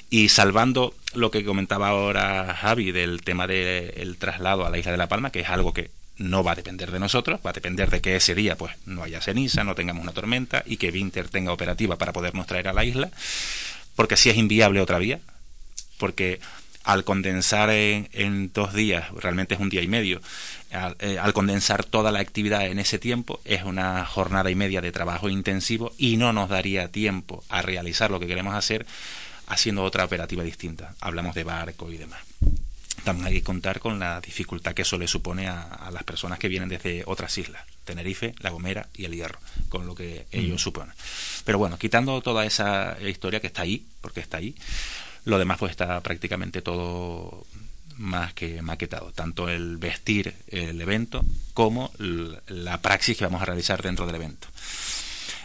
y 0.09 0.29
salvando 0.29 0.93
lo 1.13 1.29
que 1.29 1.43
comentaba 1.43 1.89
ahora 1.89 2.55
Javi 2.55 2.91
del 2.91 3.21
tema 3.21 3.47
del 3.47 4.15
traslado 4.17 4.65
a 4.65 4.69
la 4.69 4.77
isla 4.77 4.93
de 4.93 4.97
La 4.97 5.09
Palma, 5.09 5.31
que 5.31 5.41
es 5.41 5.49
algo 5.49 5.73
que 5.73 5.91
no 6.19 6.43
va 6.43 6.51
a 6.51 6.55
depender 6.55 6.91
de 6.91 6.99
nosotros, 6.99 7.39
va 7.45 7.49
a 7.49 7.53
depender 7.53 7.89
de 7.89 8.01
que 8.01 8.15
ese 8.15 8.35
día 8.35 8.55
pues 8.55 8.73
no 8.85 9.03
haya 9.03 9.21
ceniza, 9.21 9.63
no 9.63 9.73
tengamos 9.73 10.03
una 10.03 10.11
tormenta 10.11 10.63
y 10.65 10.77
que 10.77 10.91
Winter 10.91 11.29
tenga 11.29 11.51
operativa 11.51 11.97
para 11.97 12.13
podernos 12.13 12.45
traer 12.45 12.67
a 12.67 12.73
la 12.73 12.85
isla, 12.85 13.09
porque 13.95 14.17
si 14.17 14.29
es 14.29 14.37
inviable 14.37 14.81
otra 14.81 14.99
vía, 14.99 15.19
porque 15.97 16.39
al 16.83 17.03
condensar 17.03 17.69
en, 17.69 18.51
dos 18.53 18.73
días, 18.73 19.11
realmente 19.11 19.53
es 19.53 19.59
un 19.59 19.69
día 19.69 19.81
y 19.81 19.87
medio, 19.87 20.21
eh, 20.99 21.17
al, 21.19 21.33
condensar 21.33 21.83
toda 21.83 22.11
la 22.11 22.19
actividad 22.19 22.65
en 22.65 22.79
ese 22.79 22.99
tiempo, 22.99 23.39
es 23.45 23.63
una 23.63 24.05
jornada 24.05 24.49
y 24.49 24.55
media 24.55 24.81
de 24.81 24.91
trabajo 24.91 25.29
intensivo 25.29 25.93
y 25.97 26.17
no 26.17 26.33
nos 26.33 26.49
daría 26.49 26.91
tiempo 26.91 27.43
a 27.49 27.61
realizar 27.61 28.11
lo 28.11 28.19
que 28.19 28.27
queremos 28.27 28.55
hacer 28.55 28.85
haciendo 29.47 29.83
otra 29.83 30.05
operativa 30.05 30.43
distinta. 30.43 30.95
Hablamos 31.01 31.35
de 31.35 31.43
barco 31.43 31.91
y 31.91 31.97
demás. 31.97 32.19
También 33.03 33.27
hay 33.27 33.33
que 33.35 33.43
contar 33.43 33.79
con 33.79 33.99
la 33.99 34.19
dificultad 34.21 34.73
que 34.73 34.81
eso 34.83 34.97
le 34.97 35.07
supone 35.07 35.47
a, 35.47 35.63
a 35.63 35.91
las 35.91 36.03
personas 36.03 36.39
que 36.39 36.47
vienen 36.47 36.69
desde 36.69 37.03
otras 37.05 37.37
islas, 37.37 37.63
Tenerife, 37.85 38.33
La 38.39 38.49
Gomera 38.49 38.87
y 38.95 39.05
El 39.05 39.15
Hierro, 39.15 39.39
con 39.69 39.85
lo 39.87 39.95
que 39.95 40.27
ello 40.31 40.55
Ujú. 40.55 40.59
supone. 40.59 40.93
Pero 41.45 41.57
bueno, 41.57 41.77
quitando 41.77 42.21
toda 42.21 42.45
esa 42.45 42.97
historia 43.01 43.39
que 43.39 43.47
está 43.47 43.61
ahí, 43.63 43.85
porque 44.01 44.19
está 44.19 44.37
ahí, 44.37 44.55
lo 45.25 45.37
demás 45.37 45.57
pues 45.57 45.71
está 45.71 46.01
prácticamente 46.01 46.61
todo 46.61 47.45
más 47.97 48.33
que 48.33 48.61
maquetado, 48.61 49.11
tanto 49.11 49.49
el 49.49 49.77
vestir 49.77 50.33
el 50.47 50.79
evento 50.81 51.23
como 51.53 51.91
la 51.97 52.81
praxis 52.81 53.17
que 53.17 53.25
vamos 53.25 53.41
a 53.41 53.45
realizar 53.45 53.81
dentro 53.81 54.05
del 54.05 54.15
evento. 54.15 54.47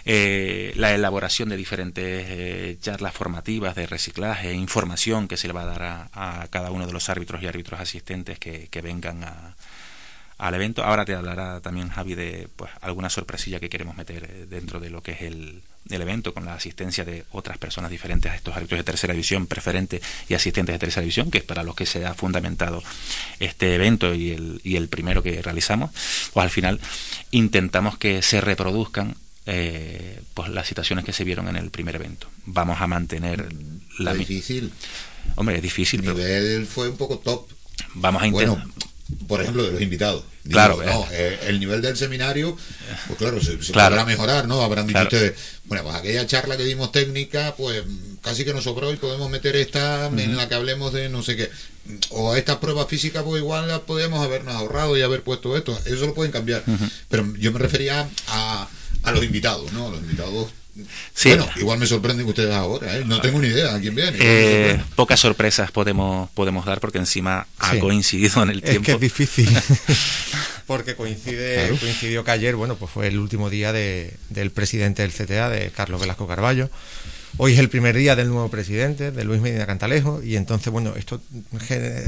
Eh, 0.07 0.73
la 0.77 0.95
elaboración 0.95 1.49
de 1.49 1.57
diferentes 1.57 2.27
eh, 2.29 2.77
charlas 2.81 3.15
formativas 3.15 3.75
de 3.75 3.87
reciclaje, 3.87 4.53
información 4.53 5.29
que 5.29 5.37
se 5.39 5.47
le 5.47 5.55
va 5.55 5.63
a 5.63 5.67
dar 5.79 6.09
a, 6.13 6.47
cada 6.51 6.71
uno 6.71 6.87
de 6.87 6.93
los 6.93 7.09
árbitros 7.09 7.43
y 7.43 7.47
árbitros 7.47 7.81
asistentes 7.81 8.39
que, 8.39 8.69
que 8.69 8.83
vengan 8.83 9.25
a- 9.25 9.55
al 10.37 10.53
evento. 10.55 10.83
Ahora 10.85 11.05
te 11.05 11.15
hablará 11.15 11.61
también 11.61 11.89
Javi 11.89 12.15
de 12.17 12.49
pues, 12.57 12.71
alguna 12.83 13.09
sorpresilla 13.09 13.61
que 13.61 13.71
queremos 13.71 13.97
meter 13.97 14.25
eh, 14.25 14.47
dentro 14.51 14.79
de 14.81 14.91
lo 14.91 15.01
que 15.03 15.13
es 15.13 15.23
el, 15.23 15.63
el 15.89 16.03
evento 16.03 16.35
con 16.35 16.45
la 16.45 16.55
asistencia 16.55 17.05
de 17.05 17.25
otras 17.31 17.57
personas 17.57 17.91
diferentes 17.91 18.31
a 18.31 18.35
estos 18.35 18.55
árbitros 18.55 18.79
de 18.81 18.85
tercera 18.85 19.13
división, 19.15 19.47
preferente 19.47 20.03
y 20.29 20.35
asistentes 20.35 20.75
de 20.75 20.79
tercera 20.81 21.03
división, 21.03 21.31
que 21.31 21.39
es 21.39 21.45
para 21.45 21.63
los 21.63 21.75
que 21.77 21.87
se 21.87 22.05
ha 22.05 22.13
fundamentado 22.15 22.83
este 23.39 23.75
evento 23.77 24.13
y 24.13 24.33
el, 24.33 24.61
y 24.65 24.77
el 24.77 24.89
primero 24.89 25.23
que 25.23 25.41
realizamos. 25.41 25.93
Pues 26.35 26.45
al 26.45 26.51
final 26.51 26.79
intentamos 27.31 27.97
que 27.97 28.21
se 28.21 28.41
reproduzcan 28.43 29.15
eh, 29.47 30.21
pues 30.35 30.49
las 30.51 30.67
situaciones 30.67 31.05
que 31.05 31.13
se 31.13 31.25
vieron 31.25 31.49
en 31.49 31.57
el 31.57 31.71
primer 31.71 31.97
evento. 31.97 32.29
Vamos 32.47 32.81
a 32.81 32.87
mantener 32.87 33.47
la 33.99 34.13
Es 34.13 34.19
mi- 34.19 34.25
difícil. 34.25 34.73
Hombre, 35.37 35.57
es 35.57 35.63
difícil, 35.63 36.01
El 36.01 36.07
pero 36.07 36.19
nivel 36.19 36.67
fue 36.67 36.89
un 36.89 36.97
poco 36.97 37.19
top. 37.19 37.49
vamos 37.95 38.23
a 38.23 38.27
intentar. 38.27 38.57
Bueno, 38.59 38.73
por 39.29 39.41
ejemplo, 39.43 39.63
de 39.65 39.73
los 39.73 39.83
invitados. 39.83 40.25
Claro, 40.49 40.83
no, 40.85 41.07
eh, 41.11 41.39
el 41.47 41.59
nivel 41.61 41.81
del 41.81 41.97
seminario, 41.97 42.57
pues 43.07 43.19
claro, 43.19 43.41
se, 43.41 43.63
se 43.63 43.73
Claro. 43.73 43.95
podrá 43.95 44.05
mejorar, 44.07 44.47
¿no? 44.47 44.61
Habrán 44.63 44.87
dicho 44.87 44.95
Claro. 44.99 45.09
ustedes, 45.17 45.35
bueno, 45.65 45.85
pues 45.85 45.97
aquella 45.97 46.27
charla 46.27 46.57
que 46.59 46.65
dimos 46.65 46.93
técnica, 46.93 47.55
pues 47.57 47.83
casi 48.23 48.45
que 48.45 48.53
nos 48.53 48.65
sobró 48.65 48.93
y 48.93 48.97
podemos 48.97 49.31
meter 49.31 49.57
esta 49.57 50.07
en 50.07 50.37
la 50.37 50.49
que 50.49 50.55
hablemos 50.55 50.93
de 50.93 51.09
no 51.09 51.23
sé 51.23 51.37
qué. 51.37 51.51
O 52.11 52.35
estas 52.35 52.57
pruebas 52.57 52.89
físicas, 52.89 53.23
pues 53.23 53.41
igual 53.43 53.69
las 53.69 53.81
podemos 53.81 54.23
habernos 54.25 54.55
ahorrado 54.55 54.97
y 54.97 55.03
haber 55.03 55.23
puesto 55.23 55.57
esto. 55.57 55.79
Eso 55.87 56.07
lo 56.07 56.15
pueden 56.15 56.33
cambiar. 56.33 56.63
Pero 57.09 57.31
yo 57.39 57.53
me 57.53 57.59
refería 57.59 58.09
a, 58.29 58.69
a 59.05 59.13
los 59.13 59.25
invitados, 59.25 59.73
¿no? 59.73 59.91
Los 59.91 60.01
invitados. 60.01 60.49
Sí. 61.15 61.29
Bueno, 61.29 61.49
igual 61.57 61.79
me 61.79 61.87
sorprenden 61.87 62.27
ustedes 62.27 62.53
ahora, 62.53 62.97
¿eh? 62.99 63.05
No 63.07 63.21
tengo 63.21 63.39
ni 63.39 63.47
idea 63.47 63.77
a 63.77 63.81
quién 63.81 63.95
viene. 63.95 64.19
Eh, 64.21 64.81
pocas 64.97 65.21
sorpresas 65.21 65.71
podemos 65.71 66.29
podemos 66.31 66.67
dar 66.67 66.81
porque 66.81 66.99
encima 66.99 67.47
ha 67.61 67.71
Sí. 67.73 67.79
coincidido 67.79 68.43
en 68.43 68.51
el 68.51 68.59
Es 68.59 68.71
tiempo. 68.71 68.87
que 68.87 68.93
es 68.95 69.01
difícil. 69.01 69.49
Porque 70.67 70.97
coincide, 70.97 71.57
Claro. 71.57 71.77
coincidió 71.79 72.25
que 72.25 72.31
ayer, 72.31 72.57
bueno, 72.57 72.77
pues 72.77 72.91
fue 72.91 73.07
el 73.09 73.19
último 73.19 73.51
día 73.51 73.71
de- 73.73 74.15
del 74.31 74.51
presidente 74.51 75.03
del 75.03 75.13
CTA, 75.13 75.51
de 75.51 75.71
Carlos 75.71 76.01
Velasco 76.01 76.27
Carballo. 76.27 76.71
Hoy 77.37 77.53
es 77.53 77.59
el 77.59 77.69
primer 77.69 77.95
día 77.97 78.17
del 78.17 78.29
nuevo 78.29 78.49
presidente, 78.49 79.11
de 79.11 79.25
Luis 79.25 79.43
Medina 79.43 79.67
Cantalejo, 79.67 80.23
y 80.23 80.37
entonces, 80.37 80.73
bueno, 80.73 80.95
esto 80.97 81.21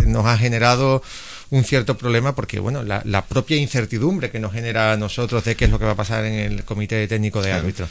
nos 0.06 0.24
ha 0.26 0.38
generado 0.38 1.02
un 1.50 1.62
cierto 1.64 1.96
problema 1.96 2.34
porque, 2.34 2.58
bueno, 2.58 2.82
la, 2.82 3.02
la 3.04 3.24
propia 3.24 3.56
incertidumbre 3.56 4.30
que 4.30 4.40
nos 4.40 4.52
genera 4.52 4.92
a 4.92 4.96
nosotros 4.96 5.44
de 5.44 5.54
qué 5.54 5.66
es 5.66 5.70
lo 5.70 5.78
que 5.78 5.84
va 5.84 5.92
a 5.92 5.96
pasar 5.96 6.24
en 6.24 6.34
el 6.34 6.64
comité 6.64 7.06
técnico 7.06 7.40
de 7.42 7.52
árbitros. 7.52 7.88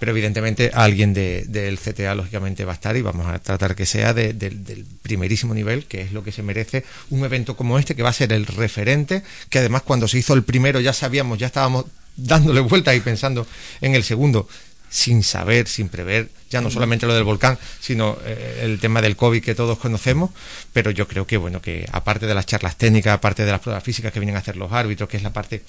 Pero 0.00 0.10
evidentemente 0.12 0.70
alguien 0.74 1.14
de- 1.14 1.44
del 1.48 1.78
CTA, 1.78 2.14
lógicamente, 2.14 2.64
va 2.64 2.72
a 2.72 2.74
estar 2.74 2.96
y 2.96 3.02
vamos 3.02 3.26
a 3.26 3.38
tratar 3.38 3.74
que 3.76 3.86
sea 3.86 4.14
de- 4.14 4.32
del- 4.32 4.64
del 4.64 4.84
primerísimo 5.02 5.54
nivel, 5.54 5.86
que 5.86 6.02
es 6.02 6.12
lo 6.12 6.22
que 6.24 6.32
se 6.32 6.42
merece 6.42 6.84
un 7.10 7.24
evento 7.24 7.56
como 7.56 7.78
este, 7.78 7.94
que 7.94 8.02
va 8.02 8.10
a 8.10 8.12
ser 8.12 8.32
el 8.32 8.46
referente, 8.46 9.22
que 9.48 9.58
además 9.60 9.82
cuando 9.82 10.08
se 10.08 10.18
hizo 10.18 10.34
el 10.34 10.42
primero 10.42 10.80
ya 10.80 10.92
sabíamos, 10.92 11.38
ya 11.38 11.46
estábamos 11.46 11.84
dándole 12.16 12.60
vueltas 12.60 12.96
y 12.96 13.00
pensando 13.00 13.46
en 13.80 13.94
el 13.94 14.02
segundo 14.02 14.48
sin 14.88 15.22
saber, 15.22 15.68
sin 15.68 15.88
prever, 15.88 16.28
ya 16.50 16.60
no 16.60 16.70
solamente 16.70 17.06
lo 17.06 17.14
del 17.14 17.24
volcán, 17.24 17.58
sino 17.80 18.18
eh, 18.24 18.60
el 18.62 18.80
tema 18.80 19.02
del 19.02 19.16
COVID 19.16 19.42
que 19.42 19.54
todos 19.54 19.78
conocemos, 19.78 20.30
pero 20.72 20.90
yo 20.90 21.06
creo 21.06 21.26
que 21.26 21.36
bueno, 21.36 21.60
que 21.60 21.86
aparte 21.92 22.26
de 22.26 22.34
las 22.34 22.46
charlas 22.46 22.76
técnicas, 22.76 23.14
aparte 23.14 23.44
de 23.44 23.52
las 23.52 23.60
pruebas 23.60 23.84
físicas 23.84 24.12
que 24.12 24.20
vienen 24.20 24.36
a 24.36 24.40
hacer 24.40 24.56
los 24.56 24.72
árbitros, 24.72 25.08
que 25.08 25.16
es 25.16 25.22
la 25.22 25.32
parte 25.32 25.62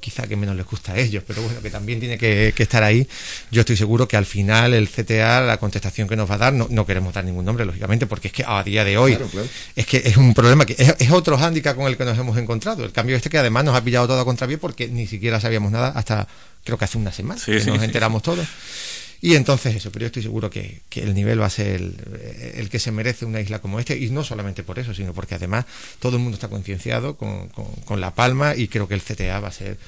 quizá 0.00 0.26
que 0.26 0.36
menos 0.36 0.54
les 0.56 0.66
gusta 0.66 0.92
a 0.92 0.98
ellos, 0.98 1.24
pero 1.26 1.40
bueno, 1.42 1.60
que 1.62 1.70
también 1.70 1.98
tiene 1.98 2.18
que, 2.18 2.52
que 2.54 2.62
estar 2.62 2.82
ahí, 2.82 3.08
yo 3.50 3.60
estoy 3.60 3.76
seguro 3.76 4.06
que 4.06 4.16
al 4.16 4.26
final 4.26 4.74
el 4.74 4.88
CTA, 4.88 5.40
la 5.40 5.56
contestación 5.56 6.06
que 6.08 6.14
nos 6.16 6.30
va 6.30 6.34
a 6.34 6.38
dar, 6.38 6.52
no, 6.52 6.66
no 6.70 6.84
queremos 6.84 7.14
dar 7.14 7.24
ningún 7.24 7.44
nombre, 7.44 7.64
lógicamente, 7.64 8.06
porque 8.06 8.28
es 8.28 8.34
que 8.34 8.44
a 8.46 8.62
día 8.62 8.84
de 8.84 8.98
hoy 8.98 9.16
Claro, 9.16 9.30
claro. 9.30 9.48
es 9.76 9.86
que 9.86 10.02
es 10.04 10.16
un 10.16 10.34
problema 10.34 10.66
que 10.66 10.74
es, 10.78 10.94
es 10.98 11.10
otro 11.10 11.38
hándicap 11.38 11.76
con 11.76 11.86
el 11.86 11.96
que 11.96 12.04
nos 12.04 12.18
hemos 12.18 12.36
encontrado. 12.36 12.84
El 12.84 12.92
cambio 12.92 13.16
este 13.16 13.30
que 13.30 13.38
además 13.38 13.64
nos 13.64 13.74
ha 13.76 13.82
pillado 13.82 14.06
todo 14.06 14.20
a 14.20 14.24
contrapié 14.24 14.58
porque 14.58 14.88
ni 14.88 15.06
siquiera 15.06 15.40
sabíamos 15.40 15.72
nada 15.72 15.88
hasta 15.94 16.28
creo 16.64 16.76
que 16.78 16.84
hace 16.84 16.98
una 16.98 17.12
semana 17.12 17.40
Sí, 17.40 17.52
que 17.52 17.60
sí, 17.60 17.68
nos 17.70 17.78
sí. 17.78 17.84
enteramos 17.84 18.22
todos. 18.22 18.46
Y 19.20 19.34
entonces 19.36 19.74
eso, 19.74 19.90
pero 19.90 20.02
yo 20.02 20.06
estoy 20.08 20.22
seguro 20.22 20.50
que, 20.50 20.82
que 20.90 21.02
el 21.02 21.14
nivel 21.14 21.40
va 21.40 21.46
a 21.46 21.50
ser 21.50 21.80
el, 22.54 22.68
que 22.68 22.78
se 22.78 22.92
merece 22.92 23.24
una 23.24 23.40
isla 23.40 23.58
como 23.60 23.80
este, 23.80 23.96
y 23.98 24.10
no 24.10 24.22
solamente 24.22 24.62
por 24.62 24.78
eso, 24.78 24.92
sino 24.94 25.14
porque 25.14 25.34
además 25.36 25.64
todo 25.98 26.16
el 26.16 26.22
mundo 26.22 26.34
está 26.36 26.48
concienciado 26.48 27.16
con, 27.16 27.48
con- 27.48 27.72
con 27.86 28.00
La 28.00 28.14
Palma 28.14 28.54
y 28.54 28.68
creo 28.68 28.86
que 28.88 28.94
el 28.94 29.02
CTA 29.02 29.40
va 29.40 29.48
a 29.48 29.52
ser, 29.52 29.78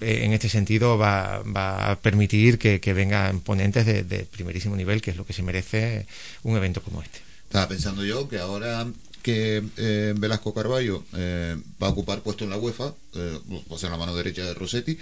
eh, 0.00 0.20
en 0.24 0.32
este 0.32 0.48
sentido, 0.48 0.96
va, 0.98 1.42
va 1.42 1.90
a 1.92 1.96
permitir 2.00 2.58
que, 2.58 2.80
que 2.80 2.92
vengan 2.94 3.40
ponentes 3.40 3.84
de, 3.84 4.04
de 4.04 4.20
primerísimo 4.24 4.74
nivel, 4.76 5.02
que 5.02 5.10
es 5.10 5.16
lo 5.16 5.26
que 5.26 5.32
se 5.34 5.42
merece 5.42 6.06
un 6.42 6.56
evento 6.56 6.82
como 6.82 7.02
este. 7.02 7.18
Estaba 7.44 7.68
pensando 7.68 8.04
yo 8.04 8.28
que 8.28 8.38
ahora 8.38 8.86
que 9.22 9.62
eh, 9.76 10.14
Velasco 10.16 10.54
Carballo 10.54 11.04
eh, 11.14 11.56
va 11.82 11.88
a 11.88 11.90
ocupar 11.90 12.22
puesto 12.22 12.44
en 12.44 12.50
la 12.50 12.56
UEFA, 12.56 12.94
eh, 13.14 13.38
va 13.70 13.76
a 13.76 13.78
ser 13.78 13.90
la 13.90 13.96
mano 13.98 14.14
derecha 14.14 14.44
de 14.44 14.54
Rossetti, 14.54 14.96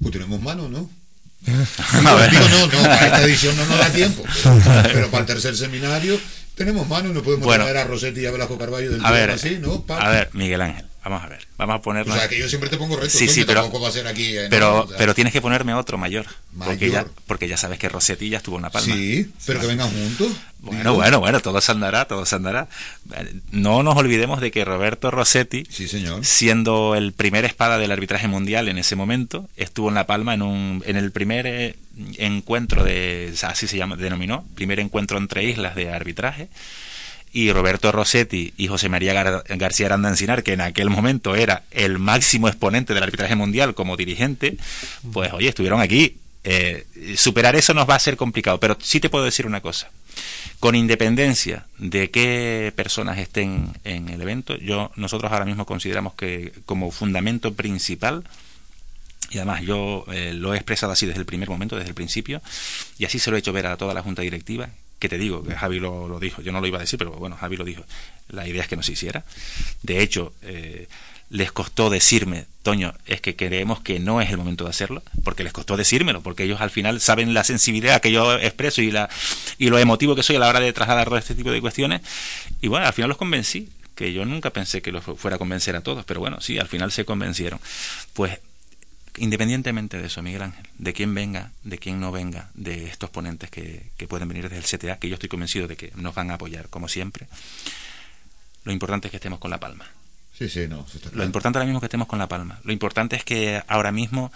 pues 0.00 0.12
tenemos 0.12 0.40
mano, 0.40 0.68
¿no? 0.68 0.88
Ver. 1.46 2.30
digo, 2.30 2.48
no, 2.48 2.66
no, 2.66 2.82
para 2.82 3.06
esta 3.06 3.22
edición 3.22 3.56
no 3.56 3.66
nos 3.66 3.78
da 3.78 3.90
tiempo, 3.90 4.22
pero, 4.42 4.82
pero 4.92 5.10
para 5.10 5.20
el 5.22 5.26
tercer 5.26 5.56
seminario 5.56 6.18
tenemos 6.54 6.88
mano 6.88 7.10
y 7.10 7.12
no 7.12 7.22
podemos 7.22 7.44
Bueno. 7.44 7.64
traer 7.64 7.78
a 7.78 7.84
Rossetti 7.84 8.20
y 8.20 8.26
a 8.26 8.30
Velasco 8.30 8.56
Carballo 8.58 8.90
del 8.90 9.04
A 9.04 9.10
ver, 9.10 9.30
así, 9.30 9.58
¿no? 9.60 9.84
A 9.88 10.08
ver, 10.10 10.30
Miguel 10.32 10.62
Ángel, 10.62 10.86
vamos 11.04 11.22
a 11.22 11.28
ver, 11.28 11.46
vamos 11.58 11.74
a 11.74 11.76
o 11.76 11.82
ponernos. 11.82 12.16
sea, 12.18 12.28
que 12.28 12.38
yo 12.38 12.48
siempre 12.48 12.70
te 12.70 12.76
pongo 12.76 12.96
retos, 12.96 13.12
Sí, 13.12 13.28
sí, 13.28 13.44
pero, 13.44 13.62
tampoco 13.62 13.82
va 13.84 13.88
a 13.90 13.92
ser 13.92 14.06
aquí, 14.06 14.36
eh, 14.36 14.46
pero, 14.50 14.88
o 14.88 15.14
tienes 15.14 15.32
que 15.32 15.40
ponerme 15.42 15.74
otro 15.74 15.98
mayor, 15.98 16.26
porque 16.58 16.90
ya, 16.90 17.02
Mayor. 17.02 17.12
porque 17.26 17.48
ya 17.48 17.56
sabes 17.56 17.78
que 17.78 17.88
Rossetti 17.88 18.28
ya 18.30 18.38
estuvo 18.38 18.56
en 18.56 18.62
la 18.62 18.70
palma. 18.70 18.94
Sí, 18.94 19.30
pero 19.46 19.60
que 19.60 19.66
vengan 19.66 19.90
juntos. 19.90 20.32
Bueno, 20.60 20.94
bueno, 20.94 21.20
bueno, 21.20 21.40
todo 21.40 21.60
se 21.60 21.72
andará, 21.72 22.06
todo 22.06 22.24
se 22.24 22.36
andará. 22.36 22.68
No 23.50 23.82
nos 23.82 23.96
olvidemos 23.96 24.40
de 24.40 24.50
que 24.50 24.64
Roberto 24.64 25.10
Rossetti, 25.10 25.64
Sí, 25.68 25.88
señor. 25.88 26.24
siendo 26.24 26.94
el 26.94 27.12
primer 27.12 27.44
espada 27.44 27.76
del 27.76 27.92
arbitraje 27.92 28.28
mundial 28.28 28.68
en 28.68 28.78
ese 28.78 28.96
momento, 28.96 29.46
estuvo 29.56 29.90
en 29.90 29.94
La 29.94 30.06
Palma 30.06 30.32
en 30.32 30.40
un 30.40 30.82
en 30.86 30.96
el 30.96 31.12
primer 31.12 31.46
eh, 31.46 31.76
encuentro 32.16 32.82
de 32.82 33.34
o 33.42 33.46
así 33.46 33.66
se 33.66 33.76
llama, 33.76 33.96
denominó, 33.96 34.46
primer 34.54 34.80
encuentro 34.80 35.18
entre 35.18 35.44
islas 35.44 35.74
de 35.74 35.90
arbitraje. 35.92 36.48
Y 37.34 37.52
Roberto 37.52 37.92
Rossetti 37.92 38.54
y 38.56 38.68
José 38.68 38.88
María 38.88 39.12
Gar- 39.12 39.42
García 39.58 39.86
Aranda 39.86 40.08
Encinar, 40.08 40.42
que 40.42 40.52
en 40.54 40.60
aquel 40.62 40.88
momento 40.88 41.34
era 41.34 41.64
el 41.72 41.98
máximo 41.98 42.48
exponente 42.48 42.94
del 42.94 43.02
arbitraje 43.02 43.34
mundial 43.34 43.74
como 43.74 43.96
dirigente, 43.96 44.56
pues 45.12 45.32
oye, 45.32 45.48
estuvieron 45.48 45.80
aquí. 45.80 46.16
Eh, 46.46 46.86
superar 47.16 47.56
eso 47.56 47.72
nos 47.74 47.88
va 47.88 47.94
a 47.94 47.98
ser 47.98 48.16
complicado, 48.18 48.60
pero 48.60 48.76
sí 48.80 49.00
te 49.00 49.08
puedo 49.08 49.24
decir 49.24 49.46
una 49.46 49.62
cosa 49.62 49.90
con 50.60 50.74
independencia 50.74 51.64
de 51.78 52.10
qué 52.10 52.70
personas 52.76 53.16
estén 53.18 53.72
en 53.82 54.10
el 54.10 54.20
evento, 54.20 54.56
yo 54.58 54.92
nosotros 54.94 55.32
ahora 55.32 55.46
mismo 55.46 55.64
consideramos 55.64 56.12
que 56.14 56.52
como 56.66 56.90
fundamento 56.90 57.54
principal 57.54 58.24
y 59.30 59.38
además 59.38 59.62
yo 59.62 60.04
eh, 60.12 60.32
lo 60.34 60.52
he 60.52 60.56
expresado 60.56 60.92
así 60.92 61.06
desde 61.06 61.20
el 61.20 61.26
primer 61.26 61.48
momento, 61.48 61.76
desde 61.76 61.88
el 61.88 61.94
principio, 61.94 62.42
y 62.98 63.06
así 63.06 63.18
se 63.18 63.30
lo 63.30 63.36
he 63.36 63.40
hecho 63.40 63.52
ver 63.54 63.66
a 63.66 63.76
toda 63.78 63.94
la 63.94 64.02
junta 64.02 64.20
directiva, 64.22 64.68
que 64.98 65.08
te 65.08 65.18
digo, 65.18 65.44
que 65.44 65.54
Javi 65.54 65.80
lo, 65.80 66.08
lo 66.08 66.20
dijo, 66.20 66.42
yo 66.42 66.52
no 66.52 66.60
lo 66.60 66.66
iba 66.66 66.78
a 66.78 66.80
decir, 66.80 66.98
pero 66.98 67.12
bueno, 67.12 67.36
Javi 67.36 67.56
lo 67.56 67.64
dijo, 67.64 67.84
la 68.28 68.46
idea 68.46 68.62
es 68.62 68.68
que 68.68 68.76
no 68.76 68.82
se 68.82 68.92
hiciera. 68.92 69.24
De 69.82 70.00
hecho, 70.02 70.32
eh, 70.42 70.88
les 71.30 71.52
costó 71.52 71.90
decirme, 71.90 72.46
Toño, 72.62 72.94
es 73.06 73.20
que 73.20 73.36
creemos 73.36 73.80
que 73.80 73.98
no 73.98 74.20
es 74.20 74.30
el 74.30 74.36
momento 74.36 74.64
de 74.64 74.70
hacerlo, 74.70 75.02
porque 75.24 75.44
les 75.44 75.52
costó 75.52 75.76
decírmelo, 75.76 76.22
porque 76.22 76.44
ellos 76.44 76.60
al 76.60 76.70
final 76.70 77.00
saben 77.00 77.34
la 77.34 77.44
sensibilidad 77.44 78.00
que 78.00 78.12
yo 78.12 78.34
expreso 78.38 78.82
y, 78.82 78.90
la, 78.90 79.08
y 79.58 79.68
lo 79.68 79.78
emotivo 79.78 80.14
que 80.14 80.22
soy 80.22 80.36
a 80.36 80.38
la 80.38 80.48
hora 80.48 80.60
de 80.60 80.72
trasladar 80.72 81.06
todo 81.06 81.18
este 81.18 81.34
tipo 81.34 81.50
de 81.50 81.60
cuestiones, 81.60 82.02
y 82.60 82.68
bueno, 82.68 82.86
al 82.86 82.92
final 82.92 83.08
los 83.08 83.18
convencí, 83.18 83.68
que 83.94 84.12
yo 84.12 84.24
nunca 84.24 84.50
pensé 84.50 84.82
que 84.82 84.92
los 84.92 85.04
fuera 85.04 85.36
a 85.36 85.38
convencer 85.38 85.76
a 85.76 85.80
todos, 85.80 86.04
pero 86.04 86.20
bueno, 86.20 86.40
sí, 86.40 86.58
al 86.58 86.68
final 86.68 86.90
se 86.90 87.04
convencieron. 87.04 87.60
Pues 88.12 88.38
independientemente 89.18 89.98
de 89.98 90.06
eso, 90.06 90.22
Miguel 90.22 90.42
Ángel, 90.42 90.66
de 90.78 90.92
quién 90.92 91.14
venga, 91.14 91.52
de 91.62 91.78
quién 91.78 92.00
no 92.00 92.12
venga, 92.12 92.50
de 92.54 92.86
estos 92.86 93.10
ponentes 93.10 93.50
que, 93.50 93.90
que 93.96 94.08
pueden 94.08 94.28
venir 94.28 94.48
desde 94.48 94.58
el 94.58 94.64
CTA, 94.64 94.98
que 94.98 95.08
yo 95.08 95.14
estoy 95.14 95.28
convencido 95.28 95.68
de 95.68 95.76
que 95.76 95.92
nos 95.96 96.14
van 96.14 96.30
a 96.30 96.34
apoyar, 96.34 96.68
como 96.68 96.88
siempre, 96.88 97.26
lo 98.64 98.72
importante 98.72 99.08
es 99.08 99.10
que 99.10 99.18
estemos 99.18 99.38
con 99.38 99.50
La 99.50 99.60
Palma. 99.60 99.86
Sí, 100.36 100.48
sí, 100.48 100.66
no. 100.66 100.84
Lo 101.12 101.24
importante 101.24 101.58
ahora 101.58 101.66
mismo 101.66 101.78
es 101.78 101.82
que 101.82 101.86
estemos 101.86 102.08
con 102.08 102.18
La 102.18 102.26
Palma. 102.26 102.58
Lo 102.64 102.72
importante 102.72 103.14
es 103.14 103.24
que 103.24 103.62
ahora 103.68 103.92
mismo 103.92 104.32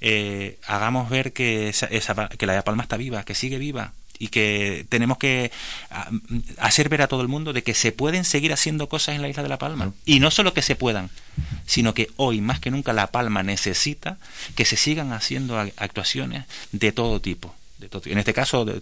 eh, 0.00 0.58
hagamos 0.66 1.10
ver 1.10 1.32
que, 1.32 1.68
esa, 1.68 1.86
esa 1.86 2.28
que 2.28 2.46
la 2.46 2.62
Palma 2.62 2.84
está 2.84 2.96
viva, 2.96 3.24
que 3.24 3.34
sigue 3.34 3.58
viva, 3.58 3.92
y 4.18 4.28
que 4.28 4.86
tenemos 4.88 5.18
que 5.18 5.50
ah, 5.90 6.10
hacer 6.58 6.88
ver 6.88 7.02
a 7.02 7.08
todo 7.08 7.22
el 7.22 7.28
mundo 7.28 7.52
de 7.52 7.62
que 7.62 7.74
se 7.74 7.92
pueden 7.92 8.24
seguir 8.24 8.52
haciendo 8.52 8.88
cosas 8.88 9.16
en 9.16 9.22
la 9.22 9.28
isla 9.28 9.42
de 9.42 9.48
La 9.48 9.58
Palma. 9.58 9.92
Y 10.04 10.20
no 10.20 10.30
solo 10.30 10.54
que 10.54 10.62
se 10.62 10.76
puedan, 10.76 11.10
sino 11.66 11.94
que 11.94 12.10
hoy 12.16 12.40
más 12.40 12.60
que 12.60 12.70
nunca 12.70 12.92
La 12.92 13.08
Palma 13.08 13.42
necesita 13.42 14.18
que 14.54 14.64
se 14.64 14.76
sigan 14.76 15.12
haciendo 15.12 15.58
actuaciones 15.58 16.44
de 16.72 16.92
todo 16.92 17.20
tipo. 17.20 17.54
De 17.78 17.88
todo, 17.88 18.02
en 18.06 18.18
este 18.18 18.32
caso, 18.32 18.64
de, 18.64 18.80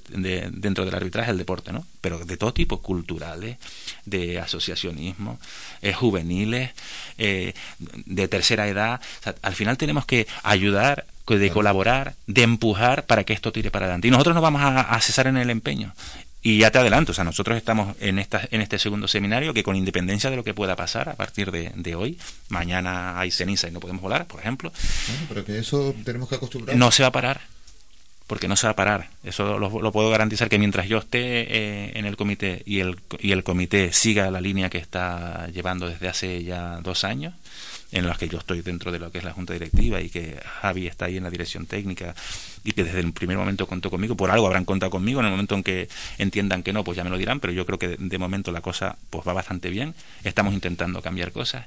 dentro 0.52 0.84
del 0.84 0.94
arbitraje, 0.94 1.30
el 1.30 1.38
deporte, 1.38 1.72
¿no? 1.72 1.86
Pero 2.02 2.18
de 2.18 2.36
todo 2.36 2.52
tipo, 2.52 2.82
culturales, 2.82 3.56
de 4.04 4.38
asociacionismo, 4.38 5.40
eh, 5.80 5.94
juveniles, 5.94 6.72
eh, 7.16 7.54
de 7.78 8.28
tercera 8.28 8.68
edad. 8.68 9.00
al 9.40 9.54
final 9.54 9.78
tenemos 9.78 10.04
que 10.04 10.26
ayudar 10.42 11.06
de 11.38 11.50
colaborar, 11.50 12.14
de 12.26 12.42
empujar 12.42 13.04
para 13.04 13.24
que 13.24 13.32
esto 13.32 13.52
tire 13.52 13.70
para 13.70 13.86
adelante. 13.86 14.08
Y 14.08 14.10
nosotros 14.10 14.34
nos 14.34 14.42
vamos 14.42 14.62
a, 14.62 15.00
cesar 15.00 15.26
en 15.26 15.36
el 15.36 15.50
empeño. 15.50 15.94
Y 16.42 16.58
ya 16.58 16.70
te 16.70 16.78
adelanto, 16.78 17.12
o 17.12 17.14
sea, 17.14 17.22
nosotros 17.24 17.56
estamos 17.58 17.94
en, 18.00 18.18
esta, 18.18 18.40
en 18.50 18.62
este 18.62 18.78
segundo 18.78 19.08
seminario 19.08 19.52
que 19.52 19.62
con 19.62 19.76
independencia 19.76 20.30
de 20.30 20.36
lo 20.36 20.44
que 20.44 20.54
pueda 20.54 20.74
pasar 20.74 21.10
a 21.10 21.14
partir 21.14 21.50
de, 21.50 21.94
hoy, 21.94 22.18
mañana 22.48 23.20
hay 23.20 23.30
ceniza 23.30 23.68
y 23.68 23.72
no 23.72 23.80
podemos 23.80 24.00
volar, 24.00 24.26
por 24.26 24.40
ejemplo. 24.40 24.72
pero 25.28 25.44
que 25.44 25.58
eso 25.58 25.94
tenemos 26.04 26.30
que 26.30 26.36
acostumbrar. 26.36 26.76
No 26.76 26.90
se 26.90 27.02
va 27.02 27.08
a 27.08 27.12
parar, 27.12 27.42
porque 28.30 28.46
no 28.46 28.54
se 28.54 28.68
va 28.68 28.70
a 28.70 28.76
parar. 28.76 29.10
Eso 29.24 29.58
lo, 29.58 29.92
puedo 29.92 30.08
garantizar 30.08 30.48
que 30.48 30.58
mientras 30.58 30.88
yo 30.88 30.98
esté 30.98 31.18
eh, 31.18 31.92
en 31.98 32.06
el 32.06 32.16
comité 32.16 32.62
y 32.64 32.78
el, 32.78 32.96
y 33.18 33.32
el 33.32 33.42
comité 33.42 33.92
siga 33.92 34.30
la 34.30 34.40
línea 34.40 34.70
que 34.70 34.78
está 34.78 35.48
llevando 35.48 35.88
desde 35.88 36.08
hace 36.08 36.44
ya 36.44 36.80
dos 36.80 37.02
años, 37.02 37.34
en 37.92 38.06
las 38.06 38.18
que 38.18 38.28
yo 38.28 38.38
estoy 38.38 38.62
dentro 38.62 38.92
de 38.92 38.98
lo 38.98 39.10
que 39.10 39.18
es 39.18 39.24
la 39.24 39.32
junta 39.32 39.52
directiva 39.52 40.00
y 40.00 40.10
que 40.10 40.40
Javi 40.60 40.86
está 40.86 41.06
ahí 41.06 41.16
en 41.16 41.24
la 41.24 41.30
dirección 41.30 41.66
técnica 41.66 42.14
y 42.64 42.72
que 42.72 42.84
desde 42.84 43.00
el 43.00 43.12
primer 43.12 43.36
momento 43.36 43.66
contó 43.66 43.90
conmigo, 43.90 44.16
por 44.16 44.30
algo 44.30 44.46
habrán 44.46 44.64
contado 44.64 44.90
conmigo, 44.90 45.20
en 45.20 45.26
el 45.26 45.32
momento 45.32 45.54
en 45.54 45.62
que 45.62 45.88
entiendan 46.18 46.62
que 46.62 46.72
no, 46.72 46.84
pues 46.84 46.96
ya 46.96 47.04
me 47.04 47.10
lo 47.10 47.18
dirán, 47.18 47.40
pero 47.40 47.52
yo 47.52 47.66
creo 47.66 47.78
que 47.78 47.96
de 47.96 48.18
momento 48.18 48.52
la 48.52 48.60
cosa 48.60 48.96
pues 49.10 49.26
va 49.26 49.32
bastante 49.32 49.70
bien, 49.70 49.94
estamos 50.24 50.54
intentando 50.54 51.02
cambiar 51.02 51.32
cosas 51.32 51.66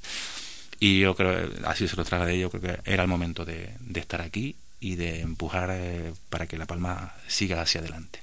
y 0.79 0.99
yo 0.99 1.15
creo, 1.15 1.49
así 1.65 1.87
se 1.87 1.95
lo 1.95 2.03
de 2.03 2.39
yo 2.39 2.49
creo 2.49 2.61
que 2.61 2.91
era 2.91 3.03
el 3.03 3.09
momento 3.09 3.45
de, 3.45 3.69
estar 3.95 4.21
aquí 4.21 4.55
y 4.79 4.95
de 4.95 5.21
empujar 5.21 5.69
eh, 5.71 6.11
para 6.29 6.45
que 6.45 6.57
La 6.57 6.65
Palma 6.65 7.13
siga 7.25 7.61
hacia 7.61 7.79
adelante. 7.79 8.19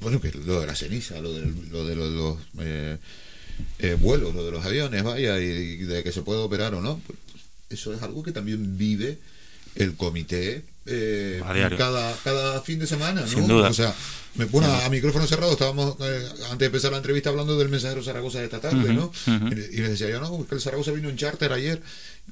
Bueno, 0.00 0.20
que 0.20 0.30
lo 0.30 0.60
de 0.60 0.66
la 0.66 0.74
ceniza, 0.74 1.20
lo 1.22 1.32
de, 1.32 1.46
lo 1.70 1.86
de 1.86 1.96
los, 1.96 2.38
eh, 2.58 2.98
eh, 3.78 3.96
vuelos, 3.98 4.34
lo 4.34 4.44
de 4.44 4.50
los 4.50 4.64
aviones, 4.64 5.02
vaya, 5.02 5.38
y, 5.38 5.78
de 5.78 6.02
que 6.02 6.12
se 6.12 6.20
puede 6.20 6.40
operar 6.40 6.74
o 6.74 6.82
no, 6.82 7.00
pues, 7.06 7.18
eso 7.72 7.92
es 7.94 8.02
algo 8.02 8.22
que 8.22 8.32
también 8.32 8.76
vive 8.76 9.18
el 9.74 9.94
comité 9.96 10.64
eh, 10.84 11.40
cada, 11.78 12.14
cada 12.24 12.60
fin 12.62 12.78
de 12.78 12.86
semana, 12.86 13.24
¿no? 13.46 13.56
O 13.58 13.72
sea, 13.72 13.94
me, 14.34 14.46
bueno, 14.46 14.72
a 14.72 14.88
micrófono 14.88 15.26
cerrado 15.26 15.52
estábamos 15.52 15.96
eh, 16.00 16.28
antes 16.44 16.58
de 16.58 16.66
empezar 16.66 16.90
la 16.90 16.96
entrevista 16.96 17.30
hablando 17.30 17.56
del 17.56 17.68
mensajero 17.68 18.02
Zaragoza 18.02 18.38
de 18.38 18.46
esta 18.46 18.60
tarde, 18.60 18.92
¿no? 18.92 19.12
y, 19.26 19.54
les 19.54 19.90
decía 19.90 20.10
yo, 20.10 20.20
no, 20.20 20.46
que 20.46 20.54
el 20.54 20.60
Zaragoza 20.60 20.90
vino 20.92 21.08
en 21.08 21.16
charter 21.16 21.52
ayer. 21.52 21.80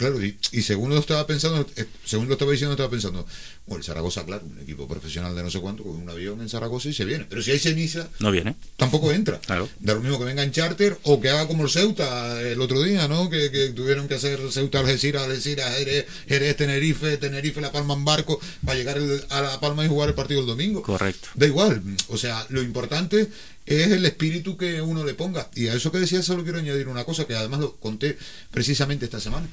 Claro, 0.01 0.18
y, 0.24 0.62
según 0.62 0.88
lo 0.88 0.98
estaba 0.98 1.26
pensando, 1.26 1.61
eh, 1.76 1.84
según 2.07 2.26
lo 2.26 2.32
estaba 2.32 2.51
diciendo, 2.53 2.72
estaba 2.72 2.88
pensando, 2.88 3.26
bueno, 3.66 3.80
el 3.80 3.84
Zaragoza, 3.84 4.24
claro, 4.24 4.46
un 4.46 4.59
equipo 4.59 4.88
profesional 4.88 5.36
de 5.36 5.42
no 5.42 5.51
sé 5.51 5.61
cuánto, 5.61 5.82
con 5.82 5.94
un 5.94 6.09
avión 6.09 6.40
en 6.40 6.48
Zaragoza 6.48 6.88
y 6.88 6.94
se 6.94 7.05
viene. 7.05 7.26
Pero 7.28 7.42
si 7.42 7.51
hay 7.51 7.59
ceniza, 7.59 8.09
no 8.18 8.30
viene. 8.30 8.57
Tampoco 8.78 9.12
entra. 9.12 9.38
Claro. 9.40 9.68
Da 9.78 9.92
lo 9.92 10.01
mismo 10.01 10.18
que 10.18 10.24
venga 10.24 10.42
en 10.42 10.53
charter 10.53 10.98
o 11.03 11.20
que 11.20 11.28
haga 11.28 11.46
como 11.46 11.64
el 11.64 11.68
Ceuta 11.68 12.40
el 12.40 12.62
otro 12.62 12.82
día, 12.82 13.09
¿no? 13.09 13.28
Que, 13.28 13.51
tuvieron 13.76 14.09
que 14.09 14.14
hacer 14.14 14.40
Ceuta, 14.51 14.80
Algeciras, 14.80 15.24
Algeciras, 15.24 15.70
Jerez, 15.76 16.07
Jerez, 16.26 16.57
Tenerife, 16.57 17.18
Tenerife, 17.18 17.61
La 17.61 17.70
Palma 17.70 17.92
en 17.92 18.07
barco 18.07 18.40
para 18.64 18.78
llegar 18.78 18.98
a 19.28 19.40
La 19.42 19.61
Palma 19.61 19.84
y 19.84 19.88
jugar 19.88 20.09
el 20.09 20.14
partido 20.14 20.40
el 20.40 20.46
domingo. 20.46 20.80
Correcto. 20.80 21.28
Da 21.34 21.44
igual. 21.44 21.82
O 22.09 22.16
sea, 22.16 22.46
lo 22.48 22.62
importante 22.62 23.28
es 23.66 23.88
el 23.88 24.07
espíritu 24.07 24.57
que 24.57 24.80
uno 24.80 25.05
le 25.05 25.12
ponga. 25.12 25.51
Y 25.55 25.68
a 25.68 25.74
eso 25.74 25.92
que 25.92 25.98
decía 25.98 26.22
solo 26.22 26.42
quiero 26.42 26.59
añadir 26.59 26.88
una 26.88 27.05
cosa 27.05 27.26
que 27.26 27.34
además 27.34 27.61
lo 27.61 27.76
conté 27.76 28.16
precisamente 28.51 29.05
esta 29.05 29.20
semana. 29.20 29.46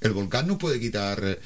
El 0.00 0.12
volcán 0.12 0.46
no 0.46 0.58
puede 0.58 0.80
quitar 0.80 1.38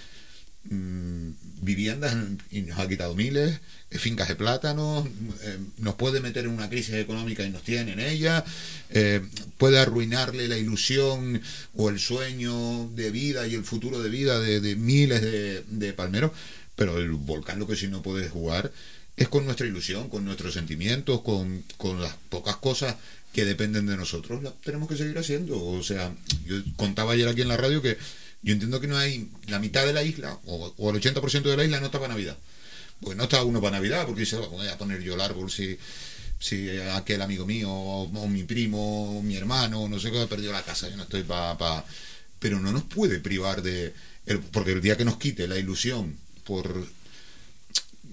mm, 0.64 1.30
viviendas 1.64 2.14
y 2.50 2.62
nos 2.62 2.78
ha 2.78 2.88
quitado 2.88 3.14
miles, 3.14 3.60
eh, 3.90 3.98
fincas 3.98 4.28
de 4.28 4.36
plátanos, 4.36 5.06
eh, 5.42 5.58
nos 5.78 5.94
puede 5.94 6.20
meter 6.20 6.44
en 6.44 6.52
una 6.52 6.68
crisis 6.68 6.94
económica 6.94 7.42
y 7.44 7.50
nos 7.50 7.62
tiene 7.62 7.92
en 7.92 8.00
ella, 8.00 8.44
eh, 8.90 9.22
puede 9.58 9.78
arruinarle 9.78 10.46
la 10.46 10.58
ilusión 10.58 11.40
o 11.74 11.88
el 11.88 11.98
sueño 11.98 12.88
de 12.90 13.10
vida 13.10 13.46
y 13.46 13.54
el 13.54 13.64
futuro 13.64 14.02
de 14.02 14.10
vida 14.10 14.38
de, 14.40 14.76
miles 14.76 15.22
de, 15.22 15.64
de, 15.68 15.92
palmeros, 15.92 16.32
pero 16.76 16.98
el 16.98 17.10
volcán 17.10 17.58
lo 17.58 17.66
que 17.66 17.76
sí 17.76 17.88
no 17.88 18.02
puede 18.02 18.28
jugar 18.28 18.72
es 19.16 19.28
con 19.28 19.44
nuestra 19.44 19.66
ilusión, 19.66 20.08
con 20.08 20.24
nuestros 20.24 20.54
sentimientos, 20.54 21.22
con, 21.22 21.64
con 21.76 22.02
las 22.02 22.14
pocas 22.28 22.56
cosas 22.56 22.96
que 23.32 23.44
dependen 23.44 23.86
de 23.86 23.96
nosotros, 23.96 24.42
las 24.42 24.54
tenemos 24.60 24.88
que 24.88 24.96
seguir 24.96 25.18
haciendo. 25.18 25.62
O 25.64 25.82
sea, 25.82 26.14
yo 26.46 26.56
contaba 26.76 27.12
ayer 27.12 27.28
aquí 27.28 27.42
en 27.42 27.48
la 27.48 27.56
radio 27.56 27.82
que 27.82 27.96
yo 28.44 28.52
entiendo 28.52 28.80
que 28.80 28.86
no 28.86 28.96
hay 28.96 29.28
la 29.48 29.58
mitad 29.58 29.86
de 29.86 29.92
la 29.92 30.02
isla, 30.02 30.38
o, 30.46 30.90
el 30.90 31.00
80% 31.00 31.42
de 31.42 31.56
la 31.56 31.64
isla 31.64 31.80
no 31.80 31.86
está 31.86 31.98
para 31.98 32.12
Navidad. 32.12 32.36
Pues 33.00 33.16
no 33.16 33.24
está 33.24 33.42
uno 33.42 33.60
para 33.60 33.78
Navidad, 33.78 34.06
porque 34.06 34.26
se 34.26 34.36
va 34.36 34.46
a 34.70 34.78
poner 34.78 35.02
yo 35.02 35.14
el 35.14 35.20
árbol 35.20 35.50
si, 35.50 35.78
si 36.38 36.70
aquel 36.94 37.22
amigo 37.22 37.46
mío, 37.46 37.70
o, 37.70 38.28
mi 38.28 38.44
primo, 38.44 39.18
o 39.18 39.22
mi 39.22 39.36
hermano, 39.36 39.88
no 39.88 39.98
sé 39.98 40.10
qué, 40.10 40.20
ha 40.20 40.26
perdido 40.26 40.52
la 40.52 40.62
casa, 40.62 40.88
yo 40.88 40.96
no 40.96 41.04
estoy 41.04 41.22
para... 41.22 41.84
Pero 42.38 42.60
no 42.60 42.72
nos 42.72 42.82
puede 42.84 43.20
privar 43.20 43.62
de... 43.62 43.94
porque 44.52 44.72
el 44.72 44.82
día 44.82 44.96
que 44.96 45.04
nos 45.06 45.16
quite 45.16 45.48
la 45.48 45.58
ilusión 45.58 46.16
por 46.44 46.86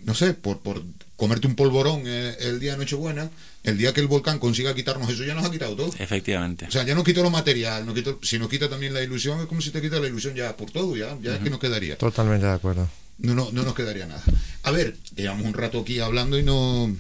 no 0.04 0.16
sé, 0.16 0.34
por, 0.34 0.60
por 0.60 0.84
comerte 1.16 1.48
un 1.48 1.56
polvorón 1.56 2.04
eh, 2.06 2.36
el 2.40 2.60
día 2.60 2.74
de 2.74 2.80
Nochebuena, 2.80 3.30
el 3.64 3.78
día 3.78 3.94
que 3.94 4.02
el 4.02 4.08
volcán 4.08 4.40
consiga 4.40 4.74
quitarnos 4.74 5.10
eso, 5.10 5.24
ya 5.24 5.36
nos 5.36 5.46
ha 5.46 5.52
quitado 5.52 5.76
todo. 5.76 5.92
Efectivamente. 6.00 6.66
O 6.68 6.72
sea, 6.72 6.84
ya 6.84 6.96
no 6.96 7.04
quitó 7.04 7.22
lo 7.22 7.30
material, 7.30 7.86
no 7.86 7.94
quito, 7.94 8.20
si 8.24 8.40
nos 8.40 8.50
quita 8.50 8.70
también 8.70 8.94
la 8.94 9.02
ilusión, 9.02 9.40
es 9.40 9.46
como 9.46 9.62
si 9.62 9.70
te 9.70 9.82
quita 9.82 10.00
la 10.00 10.08
ilusión 10.08 10.36
ya 10.36 10.56
por 10.58 10.72
todo, 10.72 10.96
ya, 10.96 11.18
ya 11.22 11.36
es 11.36 11.42
que 11.42 11.50
nos 11.50 11.60
quedaría. 11.60 11.98
Totalmente 11.98 12.46
de 12.46 12.54
acuerdo. 12.54 12.90
No, 13.20 13.36
no, 13.36 13.52
no 13.52 13.64
nos 13.64 13.76
quedaría 13.76 14.08
nada. 14.08 14.24
A 14.64 14.72
ver, 14.72 14.98
llevamos 15.16 15.46
un 15.46 15.54
rato 15.54 15.82
aquí 15.82 16.00
hablando 16.00 16.40
y 16.40 16.44
no, 16.44 16.88
no 16.88 16.96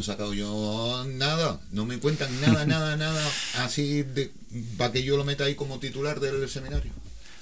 he 0.00 0.02
sacado 0.02 0.32
yo 0.32 1.04
nada, 1.06 1.60
no 1.72 1.84
me 1.84 1.98
cuentan 1.98 2.40
nada, 2.40 2.64
nada, 2.66 2.96
nada 2.96 3.30
así 3.58 4.02
de, 4.02 4.30
para 4.78 4.92
que 4.92 5.02
yo 5.02 5.18
lo 5.18 5.24
meta 5.24 5.44
ahí 5.44 5.54
como 5.54 5.78
titular 5.78 6.20
del 6.20 6.48
seminario. 6.48 6.90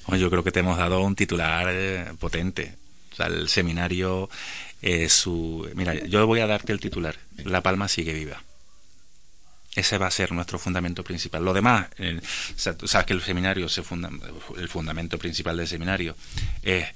Bueno, 0.06 0.20
yo 0.20 0.30
creo 0.30 0.42
que 0.42 0.50
te 0.50 0.60
hemos 0.60 0.76
dado 0.76 1.02
un 1.02 1.14
titular 1.14 1.68
eh, 1.70 2.12
potente 2.18 2.80
el 3.26 3.48
seminario, 3.48 4.30
eh, 4.82 5.08
su... 5.08 5.68
Mira, 5.74 5.94
yo 5.94 6.26
voy 6.26 6.40
a 6.40 6.46
darte 6.46 6.72
el 6.72 6.80
titular. 6.80 7.16
La 7.44 7.62
Palma 7.62 7.88
sigue 7.88 8.12
viva. 8.12 8.42
Ese 9.74 9.98
va 9.98 10.08
a 10.08 10.10
ser 10.10 10.32
nuestro 10.32 10.58
fundamento 10.58 11.04
principal. 11.04 11.44
Lo 11.44 11.52
demás, 11.52 11.88
eh, 11.98 12.20
que 13.06 13.12
el 13.12 13.22
seminario, 13.22 13.68
se 13.68 13.82
funda, 13.82 14.10
el 14.56 14.68
fundamento 14.68 15.18
principal 15.18 15.56
del 15.56 15.68
seminario 15.68 16.16
es 16.62 16.86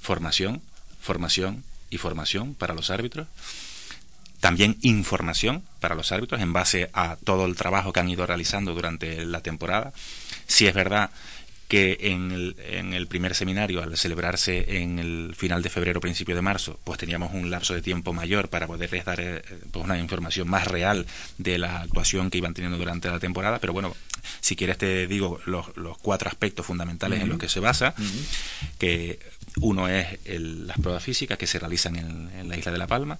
formación, 0.00 0.60
formación 1.00 1.64
y 1.90 1.98
formación 1.98 2.54
para 2.54 2.74
los 2.74 2.90
árbitros. 2.90 3.28
También 4.40 4.76
información 4.82 5.64
para 5.80 5.94
los 5.94 6.12
árbitros 6.12 6.40
en 6.40 6.52
base 6.52 6.90
a 6.92 7.16
todo 7.16 7.46
el 7.46 7.56
trabajo 7.56 7.92
que 7.92 8.00
han 8.00 8.08
ido 8.08 8.26
realizando 8.26 8.74
durante 8.74 9.24
la 9.24 9.40
temporada. 9.40 9.92
Si 10.46 10.66
es 10.66 10.74
verdad 10.74 11.10
que 11.68 11.98
en 12.00 12.32
el, 12.32 12.56
en 12.70 12.94
el 12.94 13.06
primer 13.06 13.34
seminario, 13.34 13.82
al 13.82 13.96
celebrarse 13.98 14.78
en 14.82 14.98
el 14.98 15.34
final 15.36 15.62
de 15.62 15.68
febrero, 15.68 16.00
principio 16.00 16.34
de 16.34 16.40
marzo, 16.40 16.80
pues 16.82 16.98
teníamos 16.98 17.34
un 17.34 17.50
lapso 17.50 17.74
de 17.74 17.82
tiempo 17.82 18.14
mayor 18.14 18.48
para 18.48 18.66
poderles 18.66 19.04
dar 19.04 19.20
eh, 19.20 19.42
pues 19.70 19.84
una 19.84 19.98
información 19.98 20.48
más 20.48 20.66
real 20.66 21.06
de 21.36 21.58
la 21.58 21.82
actuación 21.82 22.30
que 22.30 22.38
iban 22.38 22.54
teniendo 22.54 22.78
durante 22.78 23.10
la 23.10 23.20
temporada. 23.20 23.58
Pero 23.58 23.74
bueno, 23.74 23.94
si 24.40 24.56
quieres 24.56 24.78
te 24.78 25.06
digo 25.06 25.40
los, 25.44 25.76
los 25.76 25.98
cuatro 25.98 26.30
aspectos 26.30 26.64
fundamentales 26.64 27.20
en 27.20 27.28
los 27.28 27.38
que 27.38 27.50
se 27.50 27.60
basa, 27.60 27.94
que 28.78 29.18
uno 29.60 29.88
es 29.88 30.18
las 30.26 30.78
pruebas 30.78 31.02
físicas 31.02 31.36
que 31.36 31.46
se 31.46 31.58
realizan 31.58 31.96
en, 31.96 32.48
la 32.48 32.56
isla 32.56 32.72
de 32.72 32.78
La 32.78 32.86
Palma. 32.86 33.18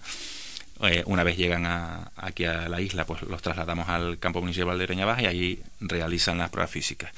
Eh, 0.81 1.03
una 1.07 1.25
vez 1.25 1.37
llegan 1.37 1.67
a, 1.67 2.13
aquí 2.17 2.45
a 2.45 2.69
la 2.69 2.81
isla, 2.81 3.05
pues 3.05 3.23
los 3.23 3.43
trasladamos 3.43 3.89
al 3.89 4.19
campo 4.19 4.41
municipal 4.41 4.79
de 4.79 4.87
Reña 4.87 5.05
Baja 5.05 5.23
y 5.23 5.27
allí 5.27 5.63
realizan 5.81 6.39
las 6.39 6.51
pruebas 6.51 6.71
físicas 6.71 7.13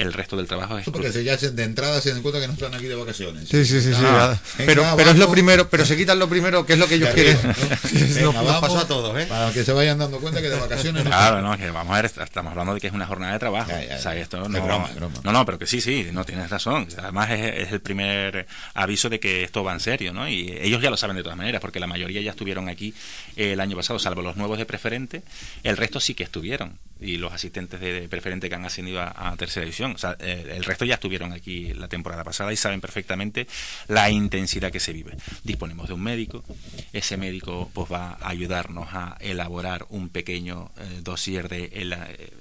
el 0.00 0.12
resto 0.12 0.36
del 0.36 0.46
trabajo 0.46 0.78
es 0.78 0.84
porque 0.86 1.10
ya 1.24 1.36
de 1.36 1.62
entrada 1.62 2.00
se 2.00 2.12
dan 2.12 2.22
cuenta 2.22 2.40
que 2.40 2.46
no 2.46 2.54
están 2.54 2.74
aquí 2.74 2.86
de 2.86 2.94
vacaciones. 2.94 3.48
Sí 3.48 3.64
sí 3.64 3.80
sí, 3.80 3.92
ah, 3.96 4.38
pero 4.58 4.84
pero 4.96 5.10
es 5.10 5.18
lo 5.18 5.30
primero 5.30 5.68
pero 5.68 5.84
se 5.84 5.96
quitan 5.96 6.18
lo 6.18 6.28
primero 6.28 6.64
que 6.66 6.74
es 6.74 6.78
lo 6.78 6.86
que 6.88 6.96
ellos 6.96 7.10
quieren. 7.10 7.38
¿no? 7.42 8.32
nos, 8.32 8.60
pasó 8.60 8.78
a 8.78 8.86
todos 8.86 9.18
¿eh? 9.18 9.26
para 9.26 9.52
que 9.52 9.64
se 9.64 9.72
vayan 9.72 9.98
dando 9.98 10.18
cuenta 10.20 10.40
que 10.40 10.48
de 10.48 10.58
vacaciones 10.58 11.04
claro 11.04 11.42
no, 11.42 11.56
que 11.56 11.70
vamos 11.70 11.92
a 11.92 12.02
ver 12.02 12.06
estamos 12.06 12.50
hablando 12.50 12.74
de 12.74 12.80
que 12.80 12.86
es 12.86 12.92
una 12.92 13.06
jornada 13.06 13.32
de 13.34 13.38
trabajo. 13.38 13.70
O 13.72 14.00
sea, 14.00 14.16
esto 14.16 14.48
no, 14.48 14.48
no 14.48 15.32
no 15.32 15.46
pero 15.46 15.58
que 15.58 15.66
sí 15.66 15.80
sí 15.80 16.08
no 16.12 16.24
tienes 16.24 16.50
razón. 16.50 16.88
Además 16.98 17.30
es, 17.30 17.66
es, 17.66 17.72
el 17.72 17.80
primer 17.80 18.46
aviso 18.74 19.08
de 19.08 19.20
que 19.20 19.44
esto 19.44 19.64
va 19.64 19.72
en 19.72 19.80
serio 19.80 20.12
no 20.12 20.28
y 20.28 20.50
ellos 20.60 20.82
ya 20.82 20.90
lo 20.90 20.96
saben 20.96 21.16
de 21.16 21.22
todas 21.22 21.38
maneras 21.38 21.60
porque 21.60 21.80
la 21.80 21.86
mayoría 21.86 22.20
ya 22.20 22.30
estuvieron 22.30 22.68
aquí 22.68 22.94
el 23.36 23.60
año 23.60 23.76
pasado 23.76 23.98
salvo 23.98 24.22
los 24.22 24.36
nuevos 24.36 24.58
de 24.58 24.66
preferente 24.66 25.22
el 25.62 25.76
resto 25.76 26.00
sí 26.00 26.14
que 26.14 26.24
estuvieron. 26.24 26.78
Y 27.00 27.16
los 27.16 27.32
asistentes 27.32 27.80
de 27.80 28.08
preferente 28.08 28.48
que 28.50 28.54
han 28.54 28.64
ascendido 28.64 29.00
a, 29.00 29.34
tercera 29.38 29.64
división. 29.64 29.89
Eh, 30.20 30.54
el 30.56 30.64
resto 30.64 30.84
ya 30.84 30.94
estuvieron 30.94 31.32
aquí 31.32 31.72
la 31.74 31.88
temporada 31.88 32.24
pasada 32.24 32.52
y 32.52 32.56
saben 32.56 32.80
perfectamente 32.80 33.46
la 33.88 34.10
intensidad 34.10 34.70
que 34.70 34.80
se 34.80 34.92
vive. 34.92 35.16
Disponemos 35.44 35.88
de 35.88 35.94
un 35.94 36.02
médico, 36.02 36.44
ese 36.92 37.16
médico 37.16 37.70
pues 37.72 37.90
va 37.90 38.18
a 38.20 38.28
ayudarnos 38.28 38.88
a 38.92 39.16
elaborar 39.20 39.86
un 39.90 40.08
pequeño 40.08 40.70
eh, 40.78 41.00
dossier 41.02 41.48
de 41.48 41.70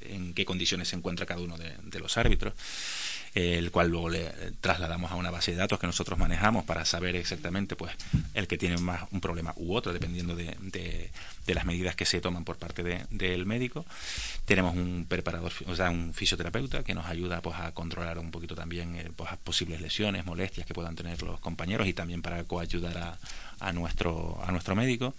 en, 0.02 0.34
qué 0.34 0.46
condiciones 0.46 0.90
se 0.90 0.96
encuentra 0.96 1.26
cada 1.26 1.42
uno 1.42 1.58
de 1.58 2.00
los 2.00 2.18
árbitros 2.18 2.54
el 3.34 3.72
cual 3.72 3.90
luego 3.90 4.10
le 4.10 4.30
trasladamos 4.62 5.12
a 5.12 5.16
una 5.16 5.32
base 5.32 5.52
de 5.52 5.58
datos 5.58 5.80
que 5.80 5.88
nosotros 5.88 6.18
manejamos 6.18 6.66
para 6.66 6.86
saber 6.86 7.16
exactamente 7.16 7.76
pues 7.76 7.94
el 8.34 8.48
que 8.48 8.58
tiene 8.58 8.78
más 8.78 9.04
un 9.12 9.22
problema 9.22 9.54
u 9.56 9.76
otro 9.76 9.94
dependiendo 9.94 10.36
de, 10.36 10.56
de, 10.62 11.10
las 11.54 11.66
medidas 11.66 11.96
que 11.96 12.06
se 12.06 12.22
toman 12.22 12.46
por 12.46 12.58
parte 12.58 12.84
del 13.10 13.46
médico. 13.48 13.86
Tenemos 14.46 14.76
un 14.76 15.06
preparador 15.10 15.52
o 15.66 15.76
sea 15.76 15.90
un 15.90 16.14
fisioterapeuta 16.14 16.84
que 16.84 16.94
nos 16.94 17.08
ayuda 17.08 17.42
pues 17.42 17.58
a 17.60 17.72
controlar 17.72 18.20
un 18.20 18.32
poquito 18.32 18.56
también 18.56 18.96
eh, 18.96 19.12
pues, 19.16 19.32
posibles 19.44 19.82
lesiones 19.82 20.26
molestias 20.26 20.68
que 20.68 20.74
puedan 20.74 20.96
tener 20.96 21.22
los 21.24 21.40
compañeros 21.40 21.88
y 21.88 21.94
también 21.94 22.22
para 22.22 22.44
coayudar 22.44 22.98
a, 22.98 23.18
a 23.60 23.74
nuestro 23.74 24.40
a 24.44 24.52
nuestro 24.52 24.76
médico 24.76 25.14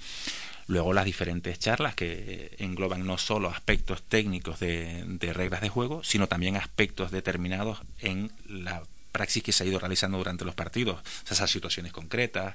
Luego 0.71 0.93
las 0.93 1.05
diferentes 1.05 1.59
charlas 1.59 1.97
que 1.97 2.55
engloban 2.61 3.05
no 3.05 3.19
solo 3.19 3.49
aspectos 3.49 4.05
técnicos 4.05 4.61
de, 4.61 5.05
reglas 5.35 5.63
de 5.63 5.69
juego, 5.69 6.05
sino 6.05 6.29
también 6.29 6.57
aspectos 6.57 7.11
determinados 7.11 7.83
en 7.99 8.31
la 8.47 8.85
praxis 9.11 9.43
que 9.43 9.51
se 9.51 9.65
ha 9.65 9.67
ido 9.67 9.81
realizando 9.81 10.19
durante 10.19 10.45
los 10.45 10.55
partidos, 10.55 11.01
esas 11.29 11.51
situaciones 11.51 11.93
concretas. 11.93 12.55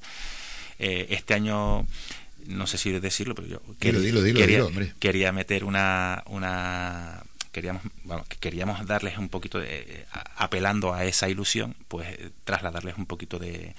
Eh, 0.79 1.07
este 1.09 1.33
año, 1.33 1.85
no 2.47 2.67
sé 2.67 2.77
si 2.77 2.89
decirlo, 2.93 3.35
pero 3.35 3.49
yo 3.49 3.61
quería, 3.79 5.33
meter 5.33 5.65
una, 5.65 6.23
una 6.27 7.21
queríamos 7.51 7.83
queríamos 8.39 8.87
darles 8.87 9.17
un 9.17 9.27
poquito 9.27 9.59
de 9.59 10.05
apelando 10.37 10.93
a 10.93 11.03
esa 11.03 11.27
ilusión, 11.27 11.75
pues 11.89 12.17
trasladarles 12.45 12.97
un 12.97 13.07
poquito 13.07 13.39
de, 13.39 13.75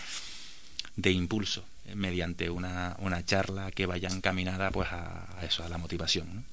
de 0.96 1.10
impulso 1.10 1.64
mediante 1.94 2.50
una, 2.50 2.96
una 2.98 3.24
charla 3.24 3.70
que 3.70 3.86
vaya 3.86 4.08
encaminada 4.08 4.70
pues 4.70 4.88
a, 4.90 5.26
eso, 5.42 5.64
a 5.64 5.68
la 5.68 5.78
motivación, 5.78 6.44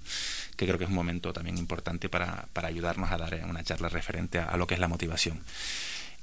que 0.55 0.65
creo 0.65 0.77
que 0.77 0.85
es 0.85 0.89
un 0.89 0.95
momento 0.95 1.33
también 1.33 1.57
importante 1.57 2.09
para, 2.09 2.45
para 2.53 2.67
ayudarnos 2.67 3.11
a 3.11 3.17
dar 3.17 3.41
una 3.47 3.63
charla 3.63 3.89
referente 3.89 4.39
a, 4.39 4.55
lo 4.57 4.67
que 4.67 4.75
es 4.75 4.79
la 4.79 4.87
motivación. 4.87 5.39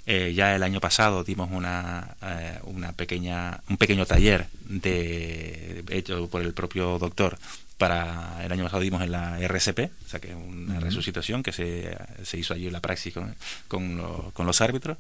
Eh, 0.07 0.33
ya 0.35 0.57
el 0.57 0.63
año 0.63 0.81
pasado 0.81 1.25
dimos 1.25 1.51
una, 1.53 2.17
eh, 2.23 2.59
una 2.65 2.93
pequeña, 2.93 3.61
un 3.69 3.77
pequeño 3.77 4.07
taller 4.07 4.47
de, 4.65 5.85
hecho 5.91 6.29
por 6.29 6.43
el 6.43 6.55
propio 6.55 6.99
doctor 6.99 7.39
para 7.77 8.45
el 8.45 8.53
año 8.53 8.65
pasado 8.65 8.83
dimos 8.83 9.03
en 9.03 9.13
la 9.13 9.39
RCP, 9.41 9.91
o 10.07 10.09
sea 10.09 10.21
que 10.21 10.35
una 10.35 10.81
resucitación 10.81 11.43
que 11.43 11.53
se, 11.53 11.97
se, 12.25 12.39
hizo 12.39 12.55
allí 12.55 12.67
en 12.67 12.73
la 12.73 12.81
praxis 12.81 13.15
con, 13.15 13.35
con, 13.69 14.33
con 14.33 14.47
los 14.47 14.61
árbitros 14.61 14.99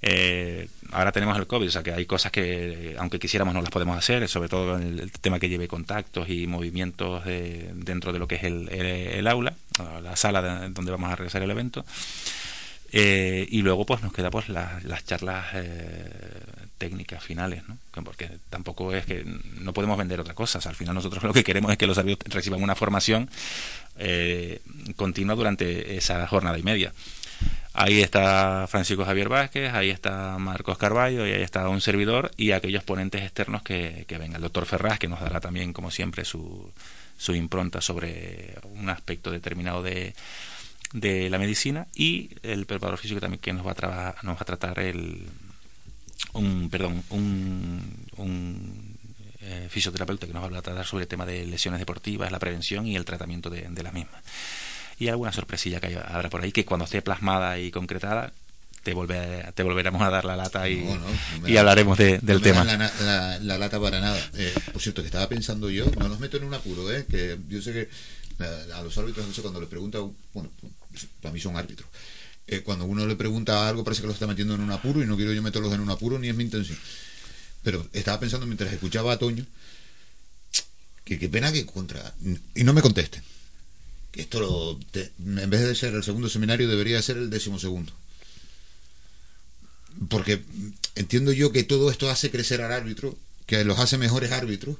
eh, 0.00 0.68
ahora 0.92 1.12
tenemos 1.12 1.36
el 1.38 1.46
COVID, 1.46 1.68
o 1.68 1.70
sea 1.70 1.82
que 1.82 1.92
hay 1.92 2.06
cosas 2.06 2.30
que, 2.30 2.94
aunque 2.98 3.18
quisiéramos, 3.18 3.54
no 3.54 3.60
las 3.60 3.70
podemos 3.70 3.96
hacer, 3.98 4.28
sobre 4.28 4.48
todo 4.48 4.76
el, 4.76 5.10
tema 5.20 5.40
que 5.40 5.48
lleve 5.48 5.68
contactos 5.68 6.28
y 6.28 6.46
movimientos 6.46 7.24
dentro 7.24 8.12
de 8.12 8.18
lo 8.18 8.28
que 8.28 8.36
es 8.36 8.44
el, 8.44 9.26
aula, 9.26 9.54
la 10.02 10.16
sala 10.16 10.68
donde 10.68 10.90
vamos 10.90 11.10
a 11.10 11.16
realizar 11.16 11.42
el 11.42 11.50
evento. 11.50 11.84
Eh, 12.90 13.46
y 13.50 13.60
luego 13.60 13.84
pues 13.84 14.02
nos 14.02 14.14
queda 14.14 14.30
pues 14.30 14.48
las 14.48 15.04
charlas 15.04 15.48
eh, 15.54 16.10
técnicas 16.78 17.22
finales, 17.22 17.62
¿no? 17.68 17.76
porque 18.02 18.30
tampoco 18.48 18.94
es 18.94 19.04
que 19.04 19.24
no 19.60 19.74
podemos 19.74 19.98
vender 19.98 20.20
otra 20.20 20.34
cosa. 20.34 20.58
al 20.66 20.74
final 20.74 20.94
nosotros 20.94 21.22
lo 21.22 21.34
que 21.34 21.44
queremos 21.44 21.70
es 21.70 21.76
que 21.76 21.86
los 21.86 21.98
árbitros 21.98 22.32
reciban 22.32 22.62
una 22.62 22.74
formación 22.74 23.28
continua 24.94 25.34
durante 25.34 25.96
esa 25.96 26.24
jornada 26.28 26.56
y 26.56 26.62
media. 26.62 26.92
Ahí 27.80 28.00
está 28.00 28.66
Francisco 28.66 29.04
Javier 29.04 29.28
Vázquez, 29.28 29.72
ahí 29.72 29.90
está 29.90 30.36
Marcos 30.38 30.76
Carballo 30.78 31.24
y 31.28 31.32
ahí 31.32 31.42
está 31.42 31.68
un 31.68 31.80
servidor 31.80 32.32
y 32.36 32.50
aquellos 32.50 32.82
ponentes 32.82 33.22
externos 33.22 33.62
que, 33.62 34.04
que 34.08 34.18
vengan. 34.18 34.34
El 34.34 34.42
doctor 34.42 34.66
Ferraz, 34.66 34.98
que 34.98 35.06
nos 35.06 35.20
dará 35.20 35.38
también, 35.38 35.72
como 35.72 35.92
siempre, 35.92 36.24
su, 36.24 36.72
su 37.16 37.36
impronta 37.36 37.80
sobre 37.80 38.56
un 38.64 38.88
aspecto 38.88 39.30
determinado 39.30 39.84
de, 39.84 40.12
la 40.92 41.38
medicina 41.38 41.86
y 41.94 42.30
el 42.42 42.66
preparador 42.66 42.98
físico 42.98 43.20
también 43.20 43.40
que 43.40 43.52
nos 43.52 43.64
va 43.64 43.76
a, 43.80 44.16
nos 44.24 44.34
va 44.34 44.40
a 44.40 44.44
tratar 44.44 44.80
el 44.80 45.28
un 46.32 46.70
perdón 46.70 47.04
un, 47.10 47.80
un 48.16 48.98
eh, 49.40 49.68
fisioterapeuta 49.70 50.26
que 50.26 50.32
nos 50.32 50.42
va 50.42 50.48
a 50.58 50.62
tratar 50.62 50.84
sobre 50.84 51.04
el 51.04 51.08
tema 51.08 51.26
de 51.26 51.46
lesiones 51.46 51.78
deportivas, 51.78 52.32
la 52.32 52.40
prevención 52.40 52.88
y 52.88 52.96
el 52.96 53.04
tratamiento 53.04 53.50
de, 53.50 53.68
de 53.68 53.82
las 53.84 53.92
mismas 53.92 54.20
y 54.98 55.08
alguna 55.08 55.32
sorpresilla 55.32 55.80
que 55.80 55.96
habrá 55.96 56.28
por 56.28 56.42
ahí 56.42 56.52
que 56.52 56.64
cuando 56.64 56.84
esté 56.84 57.02
plasmada 57.02 57.58
y 57.58 57.70
concretada 57.70 58.32
te, 58.82 58.94
volver, 58.94 59.52
te 59.52 59.62
volveremos 59.62 60.02
a 60.02 60.10
dar 60.10 60.24
la 60.24 60.36
lata 60.36 60.68
y, 60.68 60.84
y 61.46 61.56
hablaremos 61.56 61.98
del 61.98 62.40
tema. 62.42 62.64
La, 62.64 63.38
la, 63.40 63.58
lata 63.58 63.80
para 63.80 64.00
nada. 64.00 64.18
Eh, 64.34 64.52
por 64.72 64.80
cierto, 64.80 65.02
que 65.02 65.08
estaba 65.08 65.28
pensando 65.28 65.68
yo, 65.68 65.86
no 65.98 66.08
los 66.08 66.20
meto 66.20 66.36
en 66.36 66.44
un 66.44 66.54
apuro, 66.54 66.90
¿eh? 66.92 67.04
que 67.08 67.38
yo 67.48 67.60
sé 67.60 67.72
que 67.72 67.88
a 68.72 68.82
los 68.82 68.96
árbitros, 68.96 69.26
no 69.26 69.32
sé, 69.32 69.42
cuando 69.42 69.60
les 69.60 69.68
pregunta, 69.68 69.98
bueno, 70.32 70.50
para 71.20 71.32
mí 71.32 71.40
son 71.40 71.56
árbitros. 71.56 71.88
Eh, 72.46 72.60
cuando 72.60 72.86
uno 72.86 73.06
le 73.06 73.14
pregunta 73.14 73.68
algo 73.68 73.84
parece 73.84 74.00
que 74.00 74.06
los 74.06 74.14
está 74.14 74.26
metiendo 74.26 74.54
en 74.54 74.62
un 74.62 74.70
apuro 74.70 75.02
y 75.02 75.06
no 75.06 75.16
quiero 75.16 75.32
yo 75.32 75.42
meterlos 75.42 75.72
en 75.74 75.80
un 75.80 75.90
apuro 75.90 76.18
ni 76.18 76.28
es 76.28 76.34
mi 76.34 76.44
intención. 76.44 76.78
Pero 77.62 77.86
estaba 77.92 78.18
pensando 78.18 78.46
mientras 78.46 78.72
escuchaba 78.72 79.12
a 79.12 79.18
Toño 79.18 79.44
que 81.04 81.18
qué 81.18 81.28
pena 81.28 81.52
que 81.52 81.66
contra... 81.66 82.14
Y 82.54 82.64
no 82.64 82.72
me 82.72 82.80
contesten 82.80 83.22
esto 84.14 84.78
en 84.94 85.50
vez 85.50 85.60
de 85.60 85.74
ser 85.74 85.94
el 85.94 86.02
segundo 86.02 86.28
seminario 86.28 86.68
debería 86.68 87.00
ser 87.02 87.16
el 87.16 87.30
décimo 87.30 87.58
segundo. 87.58 87.92
Porque 90.08 90.42
entiendo 90.94 91.32
yo 91.32 91.52
que 91.52 91.64
todo 91.64 91.90
esto 91.90 92.10
hace 92.10 92.30
crecer 92.30 92.62
al 92.62 92.72
árbitro, 92.72 93.16
que 93.46 93.64
los 93.64 93.78
hace 93.78 93.98
mejores 93.98 94.32
árbitros, 94.32 94.76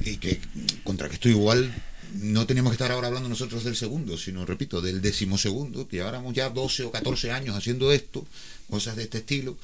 y 0.00 0.16
que 0.16 0.40
contra 0.84 1.08
que 1.08 1.14
esto 1.14 1.28
igual 1.28 1.74
no 2.14 2.46
teníamos 2.46 2.72
que 2.72 2.74
estar 2.74 2.90
ahora 2.90 3.08
hablando 3.08 3.28
nosotros 3.28 3.64
del 3.64 3.76
segundo, 3.76 4.18
sino, 4.18 4.44
repito, 4.44 4.80
del 4.80 5.00
decimosegundo, 5.00 5.86
que 5.86 5.96
lleváramos 5.96 6.34
ya 6.34 6.50
12 6.50 6.84
o 6.84 6.90
14 6.90 7.30
años 7.30 7.56
haciendo 7.56 7.92
esto, 7.92 8.26
cosas 8.68 8.96
de 8.96 9.04
este 9.04 9.18
estilo, 9.18 9.56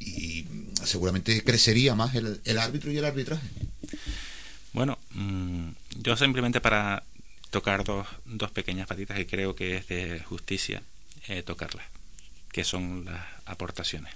y 0.00 0.46
seguramente 0.84 1.42
crecería 1.42 1.94
más 1.94 2.14
el, 2.14 2.40
el 2.44 2.58
árbitro 2.58 2.90
y 2.90 2.98
el 2.98 3.04
arbitraje. 3.04 3.46
Bueno, 4.72 4.98
mm, 5.12 5.68
yo 6.02 6.16
simplemente 6.16 6.60
para 6.60 7.02
tocar 7.54 7.84
dos, 7.84 8.08
dos 8.24 8.50
pequeñas 8.50 8.88
patitas 8.88 9.16
que 9.16 9.28
creo 9.28 9.54
que 9.54 9.76
es 9.76 9.86
de 9.86 10.18
justicia 10.18 10.82
eh, 11.28 11.44
tocarlas, 11.44 11.86
que 12.50 12.64
son 12.64 13.04
las 13.04 13.22
aportaciones. 13.46 14.12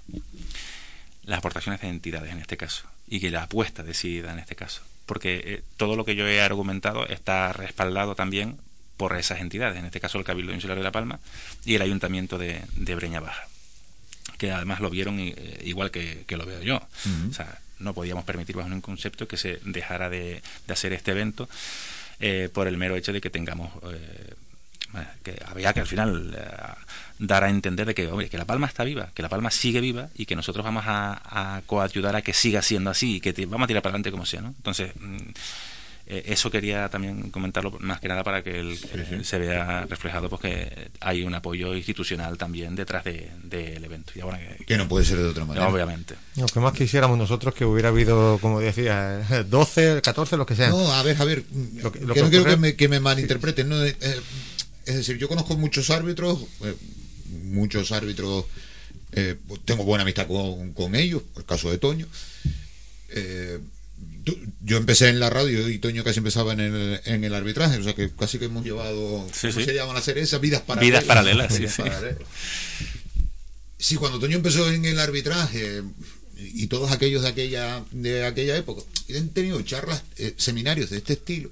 Las 1.23 1.37
aportaciones 1.37 1.79
de 1.79 1.87
entidades 1.87 2.33
en 2.33 2.39
este 2.39 2.57
caso, 2.57 2.83
y 3.07 3.21
que 3.21 3.31
la 3.31 3.43
apuesta 3.43 3.81
decidida 3.81 4.33
en 4.33 4.39
este 4.39 4.57
caso. 4.57 4.81
Porque 5.05 5.41
eh, 5.45 5.63
todo 5.77 5.95
lo 5.95 6.03
que 6.03 6.17
yo 6.17 6.27
he 6.27 6.41
argumentado 6.41 7.07
está 7.07 7.53
respaldado 7.53 8.13
también 8.13 8.57
por 8.97 9.15
esas 9.15 9.39
entidades, 9.39 9.79
en 9.79 9.85
este 9.85 10.01
caso 10.01 10.17
el 10.17 10.25
Cabildo 10.25 10.53
Insular 10.53 10.77
de 10.77 10.83
La 10.83 10.91
Palma 10.91 11.21
y 11.63 11.75
el 11.75 11.81
Ayuntamiento 11.81 12.37
de, 12.37 12.65
Breña 12.75 13.21
Baja, 13.21 13.47
que 14.37 14.51
además 14.51 14.81
lo 14.81 14.89
vieron 14.89 15.17
eh, 15.17 15.61
igual 15.63 15.91
que, 15.91 16.25
lo 16.27 16.45
veo 16.45 16.61
yo. 16.61 16.81
O 17.29 17.33
sea, 17.33 17.57
no 17.79 17.93
podíamos 17.93 18.25
permitir 18.25 18.57
bajo 18.57 18.67
ningún 18.67 18.81
concepto 18.81 19.29
que 19.29 19.37
se 19.37 19.61
dejara 19.63 20.09
de, 20.09 20.41
de 20.67 20.73
hacer 20.73 20.91
este 20.91 21.11
evento 21.11 21.47
eh, 22.19 22.49
por 22.51 22.67
el 22.67 22.77
mero 22.77 22.95
hecho 22.95 23.13
de 23.13 23.21
que 23.21 23.29
tengamos 23.29 23.71
eh, 23.91 24.33
que 25.23 25.39
había 25.45 25.73
que 25.73 25.81
al 25.81 25.87
final 25.87 26.35
eh, 26.35 26.47
dar 27.19 27.43
a 27.43 27.49
entender 27.49 27.85
de 27.85 27.95
que 27.95 28.29
que 28.29 28.37
la 28.37 28.45
palma 28.45 28.67
está 28.67 28.83
viva 28.83 29.11
que 29.13 29.21
la 29.21 29.29
palma 29.29 29.51
sigue 29.51 29.81
viva 29.81 30.09
y 30.15 30.25
que 30.25 30.35
nosotros 30.35 30.63
vamos 30.63 30.85
a, 30.87 31.21
a 31.57 31.61
coayudar 31.65 32.15
a 32.15 32.21
que 32.21 32.33
siga 32.33 32.61
siendo 32.61 32.89
así 32.89 33.17
y 33.17 33.21
que 33.21 33.45
vamos 33.45 33.65
a 33.65 33.67
tirar 33.67 33.83
para 33.83 33.91
adelante 33.91 34.11
como 34.11 34.25
sea 34.25 34.41
no 34.41 34.49
entonces 34.49 34.91
mm, 34.99 35.17
eh, 36.11 36.23
eso 36.33 36.49
quería 36.49 36.89
también 36.89 37.29
comentarlo 37.29 37.77
más 37.81 37.99
que 37.99 38.07
nada 38.07 38.23
para 38.23 38.41
que 38.43 38.75
se 39.23 39.37
vea 39.37 39.85
reflejado 39.85 40.27
porque 40.27 40.89
hay 40.99 41.21
un 41.21 41.35
apoyo 41.35 41.75
institucional 41.75 42.35
también 42.35 42.75
detrás 42.75 43.03
del 43.03 43.83
evento. 43.83 44.13
Y 44.15 44.65
que, 44.65 44.75
no 44.75 44.87
puede 44.87 45.05
ser 45.05 45.19
de 45.19 45.27
otra 45.27 45.45
manera. 45.45 45.67
Obviamente. 45.67 46.15
Lo 46.35 46.47
que 46.47 46.59
más 46.59 46.73
quisiéramos 46.73 47.15
nosotros 47.15 47.53
que 47.53 47.63
hubiera 47.63 47.89
habido, 47.89 48.39
como 48.41 48.59
decía, 48.59 49.23
12, 49.49 50.01
14, 50.01 50.35
lo 50.37 50.47
que 50.47 50.55
sea. 50.55 50.69
No, 50.69 50.91
a 50.93 51.03
ver, 51.03 51.21
a 51.21 51.25
ver, 51.25 51.43
lo 51.81 51.91
que, 51.91 51.99
no 51.99 52.29
quiero 52.29 52.45
que 52.45 52.57
me, 52.57 52.75
que 52.75 52.89
me 52.89 52.99
malinterpreten. 52.99 53.69
¿no? 53.69 53.85
Eh, 53.85 53.95
es 54.87 54.95
decir, 54.95 55.19
yo 55.19 55.27
conozco 55.27 55.55
muchos 55.57 55.91
árbitros, 55.91 56.39
eh, 56.63 56.75
muchos 57.43 57.91
árbitros, 57.91 58.45
tengo 59.63 59.83
buena 59.83 60.01
amistad 60.01 60.25
con, 60.25 60.73
con 60.73 60.95
ellos, 60.95 61.21
el 61.37 61.45
caso 61.45 61.69
de 61.69 61.77
Toño. 61.77 62.07
Eh, 63.09 63.59
yo 64.61 64.77
empecé 64.77 65.09
en 65.09 65.19
la 65.19 65.29
radio 65.29 65.67
y 65.69 65.79
Toño 65.79 66.03
casi 66.03 66.19
empezaba 66.19 66.53
en 66.53 66.59
el, 66.59 67.01
en 67.05 67.23
el 67.23 67.33
arbitraje, 67.33 67.77
o 67.77 67.83
sea 67.83 67.93
que 67.93 68.09
casi 68.11 68.39
que 68.39 68.45
hemos 68.45 68.63
llevado, 68.63 69.27
sí, 69.31 69.49
¿cómo 69.49 69.65
se 69.65 69.73
llaman 69.73 69.97
hacer 69.97 70.17
esas 70.17 70.41
vidas 70.41 70.61
paralelas. 70.61 71.03
Vidas 71.03 71.05
paralelas, 71.05 71.53
sí, 71.53 71.65
sí. 73.77 73.95
cuando 73.95 74.19
Toño 74.19 74.37
empezó 74.37 74.69
en 74.71 74.85
el 74.85 74.99
arbitraje 74.99 75.83
y 76.37 76.67
todos 76.67 76.91
aquellos 76.91 77.23
de 77.23 77.29
aquella, 77.29 77.83
de 77.91 78.25
aquella 78.25 78.55
época, 78.57 78.81
han 79.15 79.29
tenido 79.29 79.61
charlas, 79.61 80.03
eh, 80.17 80.33
seminarios 80.37 80.89
de 80.89 80.97
este 80.97 81.13
estilo, 81.13 81.51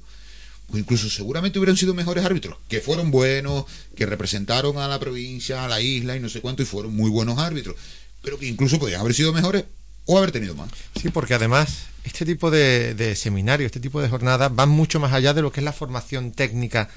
o 0.71 0.78
incluso 0.78 1.09
seguramente 1.09 1.59
hubieran 1.59 1.78
sido 1.78 1.93
mejores 1.93 2.25
árbitros, 2.25 2.57
que 2.69 2.82
fueron 2.82 3.11
buenos, 3.11 3.65
que 3.95 4.05
representaron 4.05 4.78
a 4.78 4.88
la 4.88 4.99
provincia, 4.99 5.63
a 5.63 5.67
la 5.67 5.82
isla 5.82 6.15
y 6.15 6.19
no 6.19 6.30
sé 6.30 6.41
cuánto, 6.41 6.63
y 6.63 6.65
fueron 6.65 6.95
muy 6.95 7.09
buenos 7.09 7.39
árbitros, 7.39 7.75
pero 8.21 8.38
que 8.38 8.47
incluso 8.47 8.80
podían 8.80 9.01
haber 9.01 9.13
sido 9.13 9.34
mejores 9.34 9.65
o 10.08 10.18
haber 10.18 10.32
tenido 10.32 10.55
más. 10.55 10.70
Sí, 10.99 11.10
porque 11.10 11.36
además 11.36 11.84
este 12.03 12.26
tipo 12.26 12.49
de, 12.49 12.95
de 12.95 13.16
seminarios, 13.16 13.68
este 13.68 13.80
tipo 13.80 14.01
de 14.01 14.10
jornadas 14.10 14.53
van 14.55 14.70
mucho 14.70 14.99
más 14.99 15.14
allá 15.14 15.34
de 15.34 15.41
lo 15.43 15.51
que 15.51 15.60
es 15.60 15.64
la 15.66 15.74
formación 15.74 16.32
técnica 16.32 16.89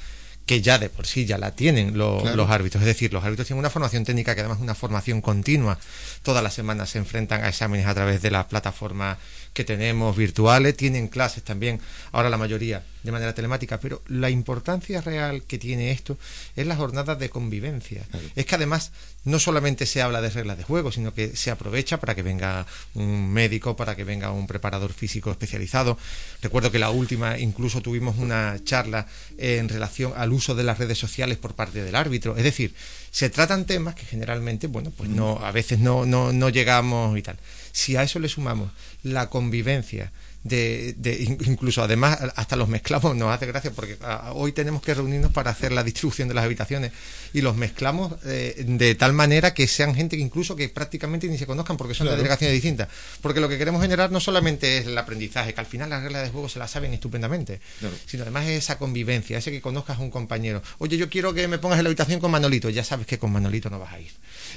que 0.46 0.62
ya 0.62 0.78
de 0.78 0.88
por 0.88 1.06
sí 1.06 1.26
ya 1.26 1.38
la 1.38 1.54
tienen 1.54 1.96
los, 1.98 2.22
Claro. 2.22 2.36
los 2.36 2.50
árbitros. 2.50 2.82
Es 2.82 2.86
decir, 2.86 3.12
los 3.12 3.22
árbitros 3.22 3.46
tienen 3.46 3.60
una 3.60 3.70
formación 3.70 4.04
técnica 4.04 4.34
que 4.34 4.40
además 4.40 4.58
es 4.58 4.62
una 4.64 4.74
formación 4.74 5.20
continua. 5.20 5.78
Todas 6.22 6.42
las 6.42 6.54
semanas 6.54 6.90
se 6.90 6.98
enfrentan 6.98 7.44
a 7.44 7.48
exámenes 7.50 7.86
a 7.86 7.94
través 7.94 8.20
de 8.22 8.30
las 8.32 8.46
plataformas 8.46 9.18
que 9.52 9.64
tenemos 9.64 10.16
virtuales, 10.16 10.76
tienen 10.76 11.08
clases 11.08 11.42
también, 11.42 11.80
ahora 12.12 12.30
la 12.30 12.36
mayoría 12.36 12.84
de 13.02 13.12
manera 13.12 13.34
telemática, 13.34 13.80
pero 13.80 14.02
la 14.08 14.30
importancia 14.30 15.00
real 15.00 15.42
que 15.42 15.58
tiene 15.58 15.90
esto 15.90 16.18
es 16.54 16.66
las 16.66 16.76
jornadas 16.76 17.18
de 17.18 17.30
convivencia. 17.30 18.04
Es 18.36 18.46
que 18.46 18.54
además 18.54 18.92
no 19.24 19.38
solamente 19.38 19.86
se 19.86 20.02
habla 20.02 20.20
de 20.20 20.30
reglas 20.30 20.58
de 20.58 20.64
juego, 20.64 20.92
sino 20.92 21.14
que 21.14 21.34
se 21.36 21.50
aprovecha 21.50 21.98
para 21.98 22.14
que 22.14 22.22
venga 22.22 22.66
un 22.94 23.30
médico, 23.32 23.76
para 23.76 23.96
que 23.96 24.04
venga 24.04 24.30
un 24.32 24.46
preparador 24.46 24.92
físico 24.92 25.30
especializado. 25.30 25.98
Recuerdo 26.42 26.70
que 26.70 26.78
la 26.78 26.90
última 26.90 27.38
incluso 27.38 27.80
tuvimos 27.80 28.18
una 28.18 28.56
charla 28.64 29.06
en 29.38 29.68
relación 29.68 30.12
al 30.16 30.32
uso 30.32 30.54
de 30.54 30.64
las 30.64 30.78
redes 30.78 30.98
sociales 30.98 31.38
por 31.38 31.54
parte 31.54 31.82
del 31.82 31.94
árbitro. 31.94 32.36
Es 32.36 32.44
decir, 32.44 32.74
se 33.10 33.30
tratan 33.30 33.64
temas 33.64 33.94
que 33.94 34.04
generalmente, 34.04 34.66
bueno, 34.66 34.92
pues 34.96 35.08
no, 35.08 35.38
a 35.38 35.52
veces 35.52 35.78
no, 35.78 36.06
no, 36.06 36.32
no 36.32 36.48
llegamos 36.50 37.16
y 37.18 37.22
tal. 37.22 37.38
Si 37.72 37.96
a 37.96 38.02
eso 38.02 38.18
le 38.18 38.28
sumamos 38.28 38.70
la 39.02 39.28
convivencia, 39.30 40.12
de, 40.42 40.94
de- 40.96 41.22
in- 41.22 41.38
incluso 41.46 41.82
además 41.82 42.18
hasta 42.34 42.56
los 42.56 42.68
mezclamos 42.68 43.14
nos 43.14 43.30
hace 43.30 43.44
gracia 43.46 43.70
porque 43.72 43.98
ah, 44.02 44.32
hoy 44.34 44.52
tenemos 44.52 44.80
que 44.82 44.94
reunirnos 44.94 45.32
para 45.32 45.50
hacer 45.50 45.70
la 45.72 45.84
distribución 45.84 46.28
de 46.28 46.34
las 46.34 46.44
habitaciones 46.44 46.92
y 47.34 47.42
los 47.42 47.56
mezclamos 47.56 48.14
eh, 48.24 48.64
de 48.66 48.94
tal 48.94 49.12
manera 49.12 49.52
que 49.52 49.66
sean 49.68 49.94
gente 49.94 50.16
que 50.16 50.22
incluso 50.22 50.56
que 50.56 50.68
prácticamente 50.70 51.28
ni 51.28 51.36
se 51.36 51.46
conozcan 51.46 51.76
porque 51.76 51.94
son 51.94 52.06
Claro. 52.06 52.16
de 52.16 52.22
delegaciones 52.22 52.54
distintas. 52.54 52.88
Porque 53.20 53.40
lo 53.40 53.48
que 53.48 53.58
queremos 53.58 53.82
generar 53.82 54.10
no 54.10 54.18
solamente 54.20 54.78
es 54.78 54.86
el 54.86 54.96
aprendizaje 54.96 55.52
que 55.52 55.60
al 55.60 55.66
final 55.66 55.90
las 55.90 56.02
reglas 56.02 56.22
de 56.24 56.30
juego 56.30 56.48
se 56.48 56.58
las 56.58 56.70
saben 56.70 56.94
estupendamente 56.94 57.60
Claro. 57.78 57.94
sino 58.06 58.22
además 58.22 58.46
es 58.46 58.64
esa 58.64 58.78
convivencia 58.78 59.36
ese 59.38 59.50
que 59.50 59.60
conozcas 59.60 59.98
a 59.98 60.00
un 60.00 60.10
compañero. 60.10 60.62
Oye 60.78 60.96
yo 60.96 61.10
quiero 61.10 61.34
que 61.34 61.46
me 61.48 61.58
pongas 61.58 61.78
en 61.78 61.84
la 61.84 61.88
habitación 61.88 62.18
con 62.20 62.30
Manolito. 62.30 62.70
Ya 62.70 62.82
sabes 62.84 63.06
que 63.06 63.18
con 63.18 63.30
Manolito 63.30 63.68
no 63.68 63.78
vas 63.78 63.92
a 63.92 64.00
ir. 64.00 64.10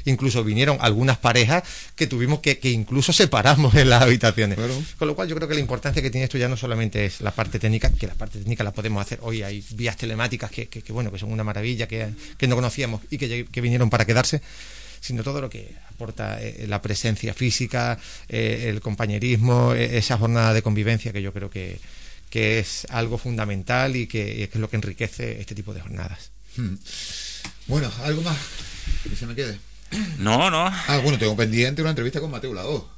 Incluso 0.06 0.44
vinieron 0.44 0.78
algunas 0.82 1.18
parejas 1.18 1.64
que 1.96 2.08
tuvimos 2.08 2.40
que, 2.40 2.58
que 2.58 2.70
incluso 2.72 3.12
separamos 3.14 3.76
en 3.76 3.90
las 3.90 4.02
habitaciones. 4.02 4.58
Con 4.98 5.08
lo 5.08 5.16
cual 5.16 5.28
yo 5.28 5.36
creo 5.36 5.48
que 5.48 5.54
la 5.56 5.60
importancia 5.74 6.02
que 6.04 6.12
tiene 6.12 6.26
esto 6.26 6.38
ya 6.38 6.48
no 6.48 6.56
solamente 6.56 7.06
es 7.06 7.22
la 7.22 7.32
parte 7.32 7.58
técnica, 7.60 7.92
que 7.92 8.06
la 8.08 8.14
parte 8.14 8.38
técnica 8.38 8.64
la 8.64 8.72
podemos 8.72 9.02
hacer 9.02 9.20
hoy, 9.24 9.42
hay 9.42 9.64
vías 9.72 9.98
telemáticas 9.98 10.52
que, 10.52 10.68
que- 10.68 10.82
que, 10.84 10.94
bueno, 10.94 11.12
que 11.12 11.18
son 11.18 11.32
una 11.32 11.44
maravilla, 11.44 11.88
que, 11.88 12.10
que 12.38 12.48
no 12.48 12.56
conocíamos 12.56 13.02
y 13.10 13.18
que, 13.18 13.46
que 13.46 13.62
vinieron 13.62 13.90
para 13.90 14.06
quedarse, 14.06 14.42
sino 15.02 15.24
todo 15.24 15.42
lo 15.42 15.50
que 15.50 15.76
aporta 15.90 16.40
eh, 16.42 16.66
la 16.68 16.82
presencia 16.82 17.34
física, 17.34 17.98
eh, 18.30 18.68
el 18.70 18.82
compañerismo, 18.82 19.74
eh, 19.74 19.98
esa 19.98 20.18
jornada 20.18 20.54
de 20.54 20.62
convivencia 20.62 21.12
que 21.12 21.22
yo 21.24 21.34
creo 21.34 21.50
que, 21.50 21.80
que 22.30 22.60
es 22.60 22.86
algo 22.90 23.18
fundamental 23.18 23.96
y 23.96 24.06
que, 24.08 24.22
y 24.32 24.48
que 24.48 24.54
es 24.54 24.62
lo 24.62 24.70
que 24.70 24.76
enriquece 24.78 25.42
este 25.42 25.56
tipo 25.56 25.74
de 25.74 25.82
jornadas. 25.82 26.30
Hmm. 26.56 26.76
Bueno, 27.68 27.92
¿algo 28.04 28.22
más 28.22 28.38
que 29.10 29.16
se 29.16 29.26
me 29.26 29.34
quede? 29.36 29.58
No, 30.20 30.50
no. 30.52 30.66
Ah, 30.68 31.00
bueno, 31.04 31.18
tengo 31.18 31.36
pendiente 31.36 31.82
una 31.82 31.92
entrevista 31.92 32.20
con 32.20 32.30
Mateo 32.32 32.54
Lado. 32.54 32.90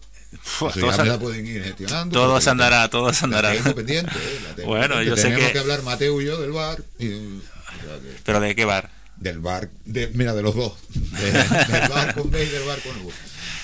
Fua, 0.41 0.69
Eso 0.69 0.79
todo 0.81 0.89
ya 0.91 0.95
se 0.97 1.03
me 1.03 1.09
and- 1.09 1.11
la 1.11 1.19
pueden 1.19 1.47
ir 1.47 1.63
gestionando. 1.63 2.13
todo 2.19 2.29
porque 2.33 2.43
se 2.43 2.49
andará, 2.49 2.89
todo 2.89 3.13
se 3.13 3.21
la 3.21 3.37
andará. 3.37 3.51
tengo 3.53 3.75
pendiente, 3.75 4.11
eh, 4.15 4.39
la 4.47 4.55
tengo 4.55 4.69
Bueno, 4.69 4.95
pendiente. 4.95 5.09
yo 5.09 5.15
sé 5.15 5.21
Tenemos 5.23 5.45
que- 5.47 5.53
que 5.53 5.59
hablar 5.59 5.83
Mateo 5.83 6.21
y 6.21 6.25
yo 6.25 6.41
del 6.41 6.51
bar. 6.51 6.83
y, 6.99 7.07
o 7.13 7.41
sea 7.41 7.99
que- 8.01 8.17
¿Pero 8.23 8.39
de 8.39 8.55
qué 8.55 8.65
bar? 8.65 8.89
del 9.17 9.39
bar, 9.39 9.69
de, 9.85 10.07
mira, 10.13 10.33
de 10.33 10.41
los 10.41 10.53
dos. 10.55 10.73
De- 10.93 11.31
del 11.31 11.89
bar 11.89 12.13
con 12.15 12.29
B 12.31 12.43
y 12.43 12.47
del 12.49 12.63
bar 12.65 12.79
con 12.81 12.97
U. 13.05 13.11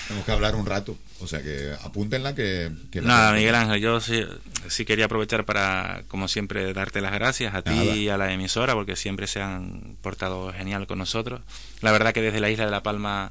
Tenemos 0.08 0.24
que 0.26 0.32
hablar 0.32 0.56
un 0.56 0.64
rato. 0.66 0.96
O 1.20 1.26
sea 1.28 1.42
que 1.42 1.72
apúntenla 1.82 2.34
que... 2.34 2.70
que 2.90 3.00
la 3.02 3.06
Nada, 3.08 3.26
tengo. 3.28 3.38
Miguel 3.38 3.54
Ángel, 3.54 3.80
yo 3.80 4.00
sí, 4.00 4.24
sí 4.68 4.84
quería 4.84 5.04
aprovechar 5.04 5.44
para, 5.44 6.02
como 6.08 6.26
siempre, 6.26 6.72
darte 6.72 7.00
las 7.00 7.12
gracias 7.12 7.54
a 7.54 7.62
ti 7.62 7.70
Nada. 7.70 7.84
y 7.94 8.08
a 8.08 8.16
la 8.16 8.32
emisora, 8.32 8.72
porque 8.74 8.96
siempre 8.96 9.26
se 9.26 9.40
han 9.42 9.96
portado 10.02 10.52
genial 10.52 10.86
con 10.86 10.98
nosotros. 10.98 11.42
La 11.82 11.92
verdad 11.92 12.12
que 12.12 12.22
desde 12.22 12.40
la 12.40 12.50
isla 12.50 12.64
de 12.64 12.70
La 12.70 12.82
Palma 12.82 13.30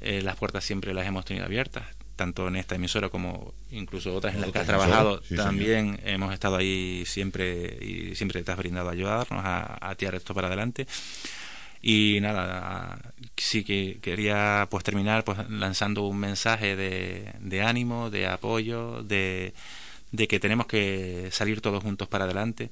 eh, 0.00 0.20
las 0.22 0.36
puertas 0.36 0.64
siempre 0.64 0.92
las 0.94 1.06
hemos 1.06 1.24
tenido 1.24 1.44
abiertas, 1.46 1.84
tanto 2.22 2.46
en 2.46 2.54
esta 2.54 2.76
emisora 2.76 3.08
como 3.08 3.52
incluso 3.72 4.14
otras 4.14 4.36
en 4.36 4.42
las 4.42 4.52
que 4.52 4.60
has 4.60 4.66
trabajado. 4.66 5.20
sí, 5.22 5.30
señor. 5.30 5.44
también 5.44 6.00
hemos 6.04 6.32
estado 6.32 6.54
ahí 6.56 7.02
siempre 7.04 7.78
y 7.80 8.14
siempre 8.14 8.44
te 8.44 8.52
has 8.52 8.56
brindado 8.56 8.90
a 8.90 8.92
ayudarnos 8.92 9.44
a, 9.44 9.76
a 9.80 9.94
tirar 9.96 10.14
esto 10.14 10.32
para 10.32 10.46
adelante. 10.46 10.86
Y 11.82 12.20
nada, 12.20 12.96
sí 13.36 13.64
que 13.64 13.98
quería 14.00 14.68
pues 14.70 14.84
terminar 14.84 15.24
pues 15.24 15.36
lanzando 15.50 16.02
un 16.06 16.18
mensaje 16.18 16.76
de, 16.76 17.32
de 17.40 17.62
ánimo, 17.62 18.08
de 18.08 18.28
apoyo, 18.28 19.02
de, 19.02 19.52
de 20.12 20.28
que 20.28 20.38
tenemos 20.38 20.66
que 20.66 21.28
salir 21.32 21.60
todos 21.60 21.82
juntos 21.82 22.06
para 22.06 22.26
adelante, 22.26 22.70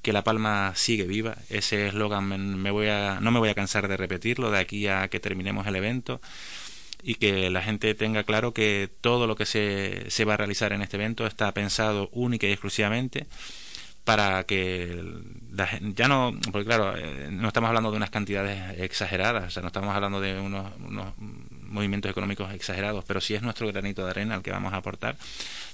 que 0.00 0.14
La 0.14 0.24
Palma 0.24 0.72
sigue 0.74 1.04
viva, 1.04 1.36
ese 1.50 1.88
eslogan 1.88 2.24
me 2.62 2.70
voy 2.70 2.88
a, 2.88 3.20
no 3.20 3.30
me 3.30 3.40
voy 3.40 3.50
a 3.50 3.54
cansar 3.54 3.88
de 3.88 3.98
repetirlo 3.98 4.50
de 4.50 4.58
aquí 4.58 4.86
a 4.86 5.08
que 5.08 5.20
terminemos 5.20 5.66
el 5.66 5.76
evento 5.76 6.22
y 7.02 7.16
que 7.16 7.50
la 7.50 7.62
gente 7.62 7.94
tenga 7.94 8.24
claro 8.24 8.52
que 8.52 8.90
todo 9.00 9.26
lo 9.26 9.36
que 9.36 9.46
se, 9.46 10.10
se 10.10 10.24
va 10.24 10.34
a 10.34 10.36
realizar 10.36 10.72
en 10.72 10.82
este 10.82 10.96
evento 10.96 11.26
está 11.26 11.52
pensado 11.52 12.08
única 12.12 12.46
y 12.46 12.52
exclusivamente 12.52 13.26
para 14.04 14.44
que 14.44 15.04
la 15.52 15.68
ya 15.80 16.08
no 16.08 16.34
porque 16.50 16.64
claro 16.66 16.96
eh, 16.96 17.28
no 17.30 17.48
estamos 17.48 17.68
hablando 17.68 17.90
de 17.90 17.96
unas 17.96 18.10
cantidades 18.10 18.78
exageradas 18.78 19.44
o 19.44 19.50
sea 19.50 19.62
no 19.62 19.68
estamos 19.68 19.94
hablando 19.94 20.20
de 20.20 20.40
unos, 20.40 20.72
unos 20.78 21.14
movimientos 21.18 22.10
económicos 22.10 22.52
exagerados 22.52 23.04
pero 23.04 23.20
sí 23.20 23.34
es 23.34 23.42
nuestro 23.42 23.66
granito 23.68 24.04
de 24.04 24.10
arena 24.10 24.34
el 24.34 24.42
que 24.42 24.50
vamos 24.50 24.72
a 24.72 24.76
aportar. 24.76 25.16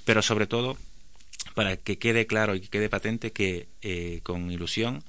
Pero 0.05 0.21
sobre 0.21 0.47
todo 0.47 0.77
para 1.53 1.77
que 1.77 1.97
quede 1.97 2.27
claro 2.27 2.55
y 2.55 2.61
que 2.61 2.69
quede 2.69 2.89
patente 2.89 3.31
que 3.31 3.67
eh, 3.81 4.19
con 4.23 4.51
ilusión 4.51 5.03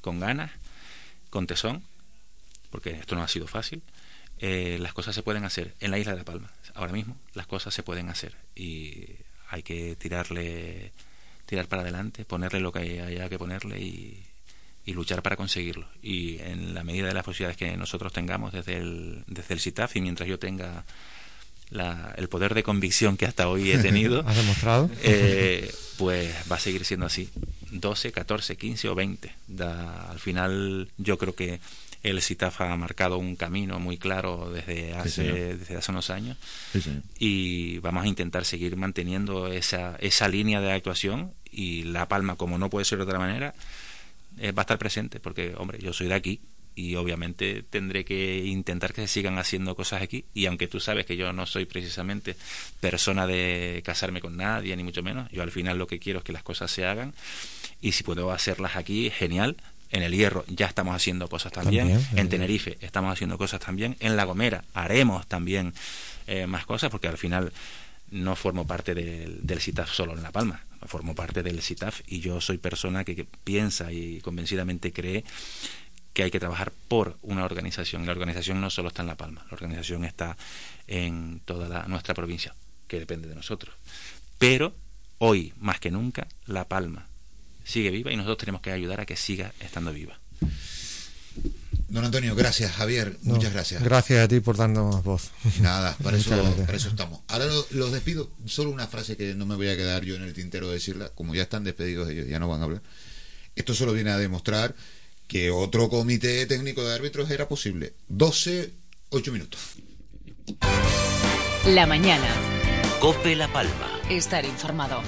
con 0.00 0.20
ganas 0.20 0.50
con 1.30 1.46
tesón 1.46 1.82
porque 2.70 2.90
esto 2.90 3.14
no 3.14 3.22
ha 3.22 3.28
sido 3.28 3.46
fácil 3.46 3.82
eh, 4.46 4.76
las 4.78 4.92
cosas 4.92 5.14
se 5.14 5.22
pueden 5.22 5.44
hacer 5.44 5.74
en 5.80 5.90
la 5.90 5.98
isla 5.98 6.12
de 6.12 6.18
La 6.18 6.24
Palma. 6.24 6.50
Ahora 6.74 6.92
mismo 6.92 7.16
las 7.34 7.46
cosas 7.46 7.72
se 7.72 7.82
pueden 7.82 8.08
hacer 8.10 8.34
y 8.54 9.04
hay 9.48 9.62
que 9.62 9.96
tirarle 9.96 10.92
tirar 11.46 11.66
para 11.68 11.82
adelante 11.82 12.24
ponerle 12.24 12.60
lo 12.60 12.72
que 12.72 13.00
haya 13.00 13.28
que 13.28 13.38
ponerle 13.38 13.78
y, 13.80 14.22
y 14.86 14.92
luchar 14.92 15.22
para 15.22 15.36
conseguirlo. 15.36 15.86
Y 16.02 16.38
en 16.40 16.74
la 16.74 16.82
medida 16.84 17.06
de 17.06 17.14
las 17.14 17.24
posibilidades 17.24 17.56
que 17.56 17.76
nosotros 17.76 18.12
tengamos 18.12 18.52
desde 18.52 18.76
el 18.76 19.22
desde 19.26 19.54
el 19.54 19.60
SITAF 19.60 19.96
y 19.96 20.00
mientras 20.00 20.28
yo 20.28 20.38
tenga 20.38 20.84
la- 21.70 22.12
el 22.18 22.28
poder 22.28 22.54
de 22.54 22.62
convicción 22.62 23.16
que 23.16 23.26
hasta 23.26 23.48
hoy 23.48 23.70
he 23.72 23.78
tenido 23.88 24.26
¿Has 24.26 24.36
demostrado? 24.36 24.90
eh, 25.02 25.72
pues 25.98 26.34
va 26.50 26.56
a 26.56 26.60
seguir 26.60 26.84
siendo 26.84 27.06
así. 27.06 27.30
12, 27.70 28.12
14, 28.12 28.56
15 28.56 28.88
o 28.88 28.94
20 28.94 29.34
Da- 29.48 30.10
al 30.10 30.18
final 30.20 30.88
yo 30.98 31.18
creo 31.18 31.34
que 31.34 31.60
el 32.04 32.20
SITAF 32.20 32.60
ha 32.60 32.76
marcado 32.76 33.18
un 33.18 33.34
camino 33.34 33.80
muy 33.80 33.96
claro 33.96 34.50
desde 34.52 34.92
hace, 34.92 35.56
desde 35.56 35.76
hace 35.76 35.90
unos 35.90 36.10
años. 36.10 36.36
Sí, 36.72 37.00
y 37.18 37.78
vamos 37.78 38.04
a 38.04 38.06
intentar 38.06 38.44
seguir 38.44 38.76
manteniendo 38.76 39.48
esa, 39.48 39.96
esa 39.96 40.28
línea 40.28 40.60
de 40.60 40.70
actuación 40.70 41.32
y 41.50 41.84
La 41.84 42.06
Palma, 42.06 42.36
como 42.36 42.58
no 42.58 42.68
puede 42.68 42.84
ser 42.84 42.98
de 42.98 43.04
otra 43.04 43.18
manera, 43.18 43.54
eh, 44.38 44.52
va 44.52 44.62
a 44.62 44.64
estar 44.64 44.78
presente 44.78 45.18
porque, 45.18 45.54
hombre, 45.56 45.78
yo 45.80 45.94
soy 45.94 46.08
de 46.08 46.14
aquí 46.14 46.40
y 46.74 46.96
obviamente 46.96 47.62
tendré 47.62 48.04
que 48.04 48.44
intentar 48.44 48.92
que 48.92 49.02
se 49.02 49.08
sigan 49.08 49.38
haciendo 49.38 49.74
cosas 49.74 50.02
aquí. 50.02 50.26
Y 50.34 50.44
aunque 50.46 50.68
tú 50.68 50.80
sabes 50.80 51.06
que 51.06 51.16
yo 51.16 51.32
no 51.32 51.46
soy 51.46 51.64
precisamente 51.64 52.36
persona 52.80 53.26
de 53.26 53.82
casarme 53.84 54.20
con 54.20 54.36
nadie 54.36 54.76
ni 54.76 54.84
mucho 54.84 55.02
menos, 55.02 55.30
yo 55.30 55.42
al 55.42 55.52
final 55.52 55.78
lo 55.78 55.86
que 55.86 55.98
quiero 55.98 56.18
es 56.18 56.24
que 56.24 56.32
las 56.32 56.42
cosas 56.42 56.70
se 56.70 56.84
hagan. 56.84 57.14
Y 57.80 57.92
si 57.92 58.02
puedo 58.02 58.30
hacerlas 58.30 58.76
aquí, 58.76 59.10
genial. 59.10 59.56
En 59.94 60.02
el 60.02 60.12
Hierro 60.12 60.44
ya 60.48 60.66
estamos 60.66 60.94
haciendo 60.94 61.28
cosas 61.28 61.52
también. 61.52 61.88
También, 61.88 62.18
en. 62.18 62.28
Tenerife 62.28 62.76
estamos 62.80 63.12
haciendo 63.12 63.38
cosas 63.38 63.60
también. 63.60 63.96
En 64.00 64.16
La 64.16 64.24
Gomera 64.24 64.64
haremos 64.74 65.26
también 65.26 65.72
eh, 66.26 66.46
más 66.46 66.66
cosas 66.66 66.90
porque 66.90 67.08
al 67.08 67.16
final 67.16 67.52
no 68.10 68.34
formo 68.36 68.66
parte 68.66 68.94
del, 68.94 69.38
del 69.46 69.60
CITAF 69.60 69.90
solo 69.92 70.12
en 70.14 70.22
La 70.22 70.32
Palma, 70.32 70.62
formo 70.86 71.14
parte 71.14 71.42
del 71.42 71.62
CITAF 71.62 72.00
y 72.06 72.20
yo 72.20 72.40
soy 72.40 72.58
persona 72.58 73.04
que, 73.04 73.14
que 73.16 73.24
piensa 73.24 73.92
y 73.92 74.20
convencidamente 74.20 74.92
cree 74.92 75.24
que 76.12 76.22
hay 76.24 76.30
que 76.30 76.38
trabajar 76.40 76.72
por 76.88 77.16
una 77.22 77.44
organización. 77.44 78.02
Y 78.02 78.06
la 78.06 78.12
organización 78.12 78.60
no 78.60 78.70
solo 78.70 78.88
está 78.88 79.02
en 79.02 79.08
La 79.08 79.16
Palma, 79.16 79.44
la 79.48 79.54
organización 79.54 80.04
está 80.04 80.36
en 80.88 81.40
toda 81.44 81.68
la- 81.68 81.86
nuestra 81.88 82.14
provincia, 82.14 82.54
que 82.88 82.98
depende 82.98 83.28
de 83.28 83.34
nosotros. 83.36 83.74
Pero 84.38 84.74
hoy, 85.18 85.52
más 85.60 85.78
que 85.80 85.90
nunca, 85.90 86.26
La 86.46 86.64
Palma 86.66 87.06
sigue 87.64 87.90
viva 87.90 88.12
y 88.12 88.16
nosotros 88.16 88.38
tenemos 88.38 88.60
que 88.60 88.70
ayudar 88.72 89.00
a 89.00 89.06
que 89.06 89.16
siga 89.16 89.52
estando 89.60 89.92
viva. 89.92 90.18
Don 91.88 92.04
Antonio, 92.04 92.34
gracias. 92.34 92.72
Javier, 92.72 93.18
No, 93.22 93.34
muchas 93.34 93.52
gracias. 93.52 93.82
Gracias 93.82 94.24
a 94.24 94.28
ti 94.28 94.40
por 94.40 94.56
darnos 94.56 95.02
voz. 95.04 95.30
Nada, 95.60 95.96
para 96.02 96.16
eso, 96.16 96.30
para 96.66 96.76
eso 96.76 96.88
estamos. 96.88 97.20
Ahora 97.28 97.46
lo- 97.46 97.66
los 97.70 97.92
despido. 97.92 98.30
Solo 98.46 98.70
una 98.70 98.86
frase 98.88 99.16
que 99.16 99.34
no 99.34 99.46
me 99.46 99.54
voy 99.54 99.68
a 99.68 99.76
quedar 99.76 100.04
yo 100.04 100.16
en 100.16 100.22
el 100.22 100.32
tintero 100.34 100.68
de 100.68 100.74
decirla. 100.74 101.10
Como 101.10 101.34
ya 101.34 101.42
están 101.42 101.62
despedidos 101.64 102.08
ellos, 102.10 102.26
ya 102.28 102.38
no 102.38 102.48
van 102.48 102.60
a 102.60 102.64
hablar. 102.64 102.82
Esto 103.54 103.74
solo 103.74 103.92
viene 103.92 104.10
a 104.10 104.18
demostrar 104.18 104.74
que 105.28 105.50
otro 105.50 105.88
comité 105.88 106.44
técnico 106.46 106.82
de 106.84 106.94
árbitros 106.94 107.30
era 107.30 107.48
posible. 107.48 107.94
12, 108.08 108.72
8 109.10 109.32
minutos. 109.32 109.60
La 111.68 111.86
mañana. 111.86 112.26
Cope 113.00 113.36
La 113.36 113.52
Palma. 113.52 114.00
Estar 114.10 114.44
informado. 114.44 115.00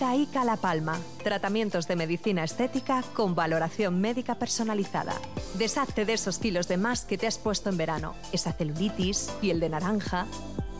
Clínica 0.00 0.16
ICA 0.16 0.44
La 0.44 0.56
Palma. 0.56 0.98
Tratamientos 1.22 1.86
de 1.86 1.94
medicina 1.94 2.42
estética 2.42 3.04
con 3.12 3.34
valoración 3.34 4.00
médica 4.00 4.34
personalizada. 4.34 5.12
Deshazte 5.58 6.06
de 6.06 6.14
esos 6.14 6.38
kilos 6.38 6.68
de 6.68 6.78
más 6.78 7.04
que 7.04 7.18
te 7.18 7.26
has 7.26 7.36
puesto 7.36 7.68
en 7.68 7.76
verano. 7.76 8.14
Esa 8.32 8.54
celulitis, 8.54 9.30
piel 9.42 9.60
de 9.60 9.68
naranja. 9.68 10.26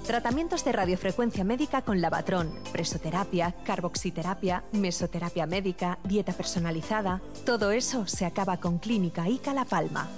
Tratamientos 0.06 0.64
de 0.64 0.72
radiofrecuencia 0.72 1.44
médica 1.44 1.82
con 1.82 2.00
lavatrón, 2.00 2.50
presoterapia, 2.72 3.54
carboxiterapia, 3.62 4.64
mesoterapia 4.72 5.44
médica, 5.44 5.98
dieta 6.02 6.32
personalizada. 6.32 7.20
Todo 7.44 7.72
eso 7.72 8.06
se 8.06 8.24
acaba 8.24 8.56
con 8.56 8.78
Clínica 8.78 9.28
ICA 9.28 9.52
La 9.52 9.66
Palma. 9.66 10.08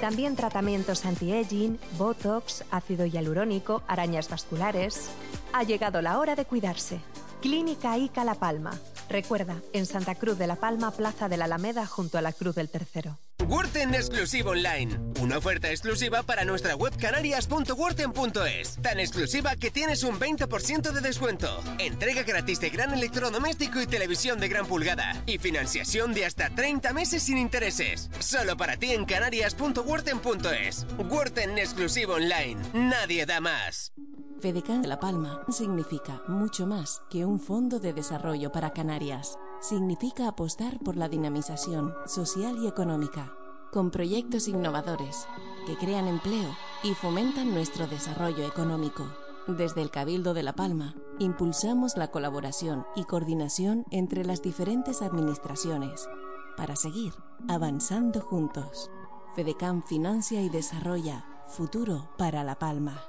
También 0.00 0.34
tratamientos 0.34 1.04
anti-aging, 1.04 1.78
botox, 1.96 2.64
ácido 2.72 3.06
hialurónico, 3.06 3.84
arañas 3.86 4.28
vasculares. 4.28 5.10
Ha 5.52 5.62
llegado 5.62 6.02
la 6.02 6.18
hora 6.18 6.34
de 6.34 6.44
cuidarse. 6.44 6.98
Clínica 7.40 7.96
ICA 7.96 8.24
La 8.24 8.34
Palma. 8.34 8.72
Recuerda, 9.08 9.62
en 9.72 9.86
Santa 9.86 10.16
Cruz 10.16 10.38
de 10.38 10.48
la 10.48 10.56
Palma, 10.56 10.90
Plaza 10.90 11.28
de 11.28 11.36
la 11.36 11.44
Alameda, 11.44 11.86
junto 11.86 12.18
a 12.18 12.22
la 12.22 12.32
Cruz 12.32 12.56
del 12.56 12.68
Tercero. 12.68 13.18
Wurten 13.46 13.94
Exclusivo 13.94 14.50
Online. 14.50 14.98
Una 15.22 15.38
oferta 15.38 15.70
exclusiva 15.70 16.22
para 16.22 16.44
nuestra 16.44 16.74
web 16.76 16.94
canarias.wurten.es. 16.96 18.78
Tan 18.82 19.00
exclusiva 19.00 19.56
que 19.56 19.70
tienes 19.70 20.02
un 20.02 20.18
20% 20.18 20.92
de 20.92 21.00
descuento. 21.00 21.48
Entrega 21.78 22.24
gratis 22.24 22.60
de 22.60 22.70
gran 22.70 22.92
electrodoméstico 22.92 23.80
y 23.80 23.86
televisión 23.86 24.38
de 24.38 24.48
gran 24.48 24.66
pulgada. 24.66 25.22
Y 25.26 25.38
financiación 25.38 26.12
de 26.12 26.26
hasta 26.26 26.50
30 26.50 26.92
meses 26.92 27.22
sin 27.22 27.38
intereses. 27.38 28.10
Solo 28.18 28.56
para 28.56 28.76
ti 28.76 28.92
en 28.92 29.04
canarias.wurten.es. 29.04 30.86
Wurten 31.08 31.58
Exclusivo 31.58 32.14
Online. 32.14 32.60
Nadie 32.74 33.24
da 33.24 33.40
más. 33.40 33.92
FEDECAN 34.40 34.88
La 34.88 35.00
Palma 35.00 35.42
significa 35.50 36.22
mucho 36.28 36.66
más 36.66 37.02
que 37.10 37.24
un 37.24 37.40
fondo 37.40 37.80
de 37.80 37.92
desarrollo 37.92 38.52
para 38.52 38.72
Canarias. 38.72 39.36
Significa 39.60 40.28
apostar 40.28 40.78
por 40.78 40.96
la 40.96 41.08
dinamización 41.08 41.92
social 42.06 42.58
y 42.58 42.68
económica, 42.68 43.32
con 43.72 43.90
proyectos 43.90 44.46
innovadores 44.46 45.26
que 45.66 45.76
crean 45.76 46.06
empleo 46.06 46.56
y 46.82 46.94
fomentan 46.94 47.52
nuestro 47.52 47.86
desarrollo 47.86 48.46
económico. 48.46 49.04
Desde 49.48 49.82
el 49.82 49.90
Cabildo 49.90 50.32
de 50.32 50.42
La 50.42 50.52
Palma, 50.54 50.94
impulsamos 51.18 51.96
la 51.96 52.10
colaboración 52.10 52.86
y 52.94 53.04
coordinación 53.04 53.84
entre 53.90 54.24
las 54.24 54.42
diferentes 54.42 55.02
administraciones 55.02 56.08
para 56.56 56.76
seguir 56.76 57.14
avanzando 57.48 58.20
juntos. 58.20 58.90
FEDECAM 59.34 59.82
financia 59.84 60.40
y 60.40 60.48
desarrolla 60.48 61.24
futuro 61.46 62.10
para 62.16 62.44
La 62.44 62.58
Palma. 62.58 63.02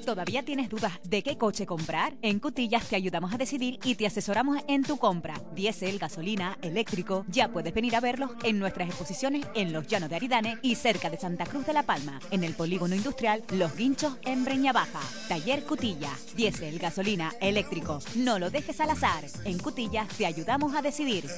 ¿Todavía 0.05 0.43
tienes 0.43 0.69
dudas 0.69 0.99
de 1.03 1.23
qué 1.23 1.37
coche 1.37 1.65
comprar? 1.65 2.13
En 2.21 2.39
Cutillas 2.39 2.87
te 2.89 2.97
ayudamos 2.97 3.33
a 3.33 3.37
decidir 3.37 3.79
y 3.85 3.95
te 3.95 4.05
asesoramos 4.05 4.61
en 4.67 4.83
tu 4.83 4.97
compra. 4.97 5.35
Diésel, 5.55 5.97
gasolina, 5.97 6.57
eléctrico. 6.61 7.25
Ya 7.29 7.47
puedes 7.47 7.73
venir 7.73 7.95
a 7.95 8.01
verlos 8.01 8.31
en 8.43 8.59
nuestras 8.59 8.89
exposiciones 8.89 9.47
en 9.55 9.71
Los 9.71 9.87
Llanos 9.87 10.09
de 10.09 10.17
Aridane 10.17 10.57
y 10.61 10.75
cerca 10.75 11.09
de 11.09 11.17
Santa 11.17 11.45
Cruz 11.45 11.65
de 11.65 11.73
la 11.73 11.83
Palma, 11.83 12.19
en 12.31 12.43
el 12.43 12.53
polígono 12.53 12.95
industrial 12.95 13.43
Los 13.53 13.77
Guinchos 13.77 14.17
en 14.23 14.43
Breña 14.43 14.73
Baja. 14.73 14.99
Taller 15.29 15.63
Cutillas. 15.63 16.35
Diésel, 16.35 16.79
gasolina, 16.79 17.31
eléctrico. 17.39 17.99
No 18.15 18.39
lo 18.39 18.49
dejes 18.49 18.81
al 18.81 18.89
azar. 18.89 19.23
En 19.45 19.57
Cutillas 19.57 20.09
te 20.09 20.25
ayudamos 20.25 20.75
a 20.75 20.81
decidir. 20.81 21.29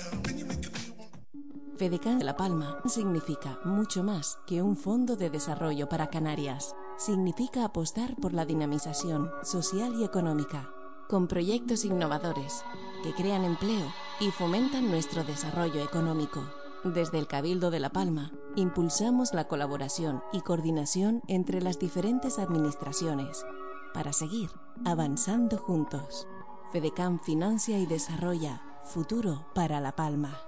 FEDECAN 1.77 2.25
La 2.25 2.35
Palma 2.35 2.79
significa 2.87 3.59
mucho 3.63 4.01
más 4.01 4.39
que 4.47 4.61
un 4.61 4.75
fondo 4.75 5.17
de 5.17 5.29
desarrollo 5.29 5.87
para 5.87 6.09
Canarias. 6.09 6.73
Significa 6.97 7.65
apostar 7.65 8.15
por 8.15 8.33
la 8.33 8.45
dinamización 8.45 9.29
social 9.43 9.95
y 9.95 10.05
económica, 10.05 10.69
con 11.09 11.27
proyectos 11.27 11.83
innovadores 11.83 12.63
que 13.03 13.13
crean 13.13 13.43
empleo 13.43 13.85
y 14.19 14.31
fomentan 14.31 14.89
nuestro 14.89 15.23
desarrollo 15.23 15.83
económico. 15.83 16.41
Desde 16.85 17.19
el 17.19 17.27
Cabildo 17.27 17.69
de 17.69 17.79
La 17.79 17.89
Palma, 17.89 18.31
impulsamos 18.55 19.33
la 19.33 19.47
colaboración 19.47 20.23
y 20.31 20.41
coordinación 20.41 21.21
entre 21.27 21.61
las 21.61 21.79
diferentes 21.79 22.39
administraciones 22.39 23.45
para 23.93 24.13
seguir 24.13 24.49
avanzando 24.85 25.57
juntos. 25.57 26.27
FEDECAM 26.71 27.19
financia 27.19 27.77
y 27.77 27.85
desarrolla 27.85 28.61
futuro 28.83 29.47
para 29.53 29.81
La 29.81 29.95
Palma. 29.95 30.39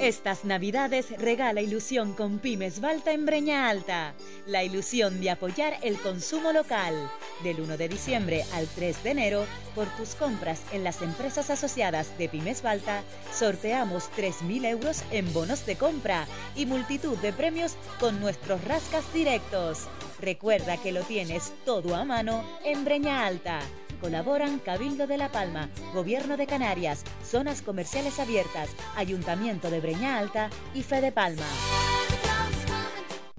Estas 0.00 0.44
navidades 0.44 1.10
regala 1.18 1.60
ilusión 1.60 2.12
con 2.12 2.38
Pymes 2.38 2.80
Balta 2.80 3.10
en 3.10 3.26
Breña 3.26 3.68
Alta. 3.68 4.14
La 4.46 4.62
ilusión 4.62 5.20
de 5.20 5.30
apoyar 5.30 5.76
el 5.82 5.98
consumo 6.00 6.52
local. 6.52 6.94
Del 7.42 7.60
1 7.60 7.76
de 7.76 7.88
diciembre 7.88 8.44
al 8.52 8.68
3 8.68 9.02
de 9.02 9.10
enero, 9.10 9.44
por 9.74 9.88
tus 9.96 10.14
compras 10.14 10.62
en 10.72 10.84
las 10.84 11.02
empresas 11.02 11.50
asociadas 11.50 12.16
de 12.16 12.28
Pymes 12.28 12.62
Balta, 12.62 13.02
sorteamos 13.32 14.08
3.000 14.16 14.66
euros 14.66 15.02
en 15.10 15.32
bonos 15.32 15.66
de 15.66 15.74
compra 15.74 16.28
y 16.54 16.64
multitud 16.66 17.18
de 17.18 17.32
premios 17.32 17.76
con 17.98 18.20
nuestros 18.20 18.62
rascas 18.64 19.12
directos. 19.12 19.88
Recuerda 20.20 20.76
que 20.76 20.92
lo 20.92 21.02
tienes 21.02 21.52
todo 21.64 21.96
a 21.96 22.04
mano 22.04 22.44
en 22.64 22.84
Breña 22.84 23.26
Alta. 23.26 23.60
Colaboran 24.00 24.58
Cabildo 24.58 25.06
de 25.06 25.18
La 25.18 25.30
Palma, 25.30 25.68
Gobierno 25.94 26.36
de 26.36 26.46
Canarias, 26.46 27.04
Zonas 27.24 27.62
Comerciales 27.62 28.18
Abiertas, 28.18 28.70
Ayuntamiento 28.96 29.70
de 29.70 29.80
Breña 29.80 30.18
Alta 30.18 30.50
y 30.74 30.82
Fede 30.82 31.12
Palma. 31.12 31.46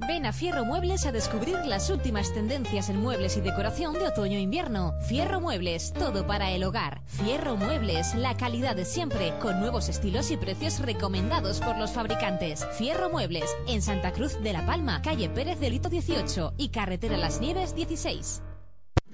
Ven 0.09 0.25
a 0.25 0.33
Fierro 0.33 0.65
Muebles 0.65 1.05
a 1.05 1.11
descubrir 1.11 1.57
las 1.65 1.91
últimas 1.91 2.33
tendencias 2.33 2.89
en 2.89 2.99
muebles 2.99 3.37
y 3.37 3.41
decoración 3.41 3.93
de 3.93 4.07
otoño-invierno. 4.07 4.95
Fierro 5.07 5.39
Muebles, 5.39 5.93
todo 5.93 6.25
para 6.25 6.49
el 6.49 6.63
hogar. 6.63 7.03
Fierro 7.05 7.57
Muebles, 7.57 8.15
la 8.15 8.35
calidad 8.35 8.75
de 8.75 8.85
siempre, 8.85 9.37
con 9.39 9.59
nuevos 9.59 9.87
estilos 9.87 10.31
y 10.31 10.37
precios 10.37 10.79
recomendados 10.79 11.59
por 11.59 11.77
los 11.77 11.91
fabricantes. 11.91 12.65
Fierro 12.77 13.11
Muebles, 13.11 13.55
en 13.67 13.83
Santa 13.83 14.11
Cruz 14.11 14.41
de 14.41 14.53
la 14.53 14.65
Palma, 14.65 15.01
calle 15.03 15.29
Pérez 15.29 15.59
de 15.59 15.69
Lito 15.69 15.89
18 15.89 16.53
y 16.57 16.69
carretera 16.69 17.15
Las 17.15 17.39
Nieves 17.39 17.75
16. 17.75 18.41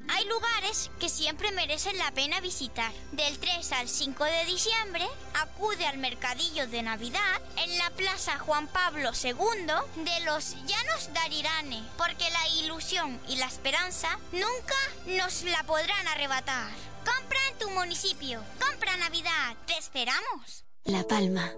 Hay 0.07 0.26
lugares 0.26 0.91
que 0.99 1.10
siempre 1.10 1.52
merecen 1.52 1.98
la 1.98 2.11
pena 2.11 2.40
visitar. 2.41 2.91
Del 3.11 3.38
3 3.40 3.72
al 3.73 3.90
5 3.90 4.23
de 4.23 4.45
diciembre, 4.45 5.06
acude 5.34 5.86
al 5.86 5.98
mercadillo 5.98 6.68
de 6.68 6.84
Navidad 6.84 7.41
en 7.64 7.77
la 7.77 7.90
Plaza 7.91 8.38
Juan 8.40 8.68
Pablo 8.68 9.11
II 9.23 10.03
de 10.03 10.26
los 10.26 10.56
Llanos 10.65 11.14
de 11.14 11.19
Arirane, 11.19 11.84
porque 11.98 12.30
la 12.30 12.48
ilusión 12.60 13.19
y 13.27 13.38
la 13.38 13.48
esperanza 13.48 14.19
nunca 14.32 14.76
nos 15.07 15.44
la 15.44 15.64
podrán 15.64 16.07
arrebatar. 16.07 16.69
Compra 17.06 17.40
en 17.52 17.57
tu 17.60 17.69
municipio. 17.72 18.41
Compra 18.60 18.98
Navidad. 18.98 19.56
Te 19.68 19.77
esperamos. 19.77 20.65
La 20.84 21.03
Palma, 21.07 21.52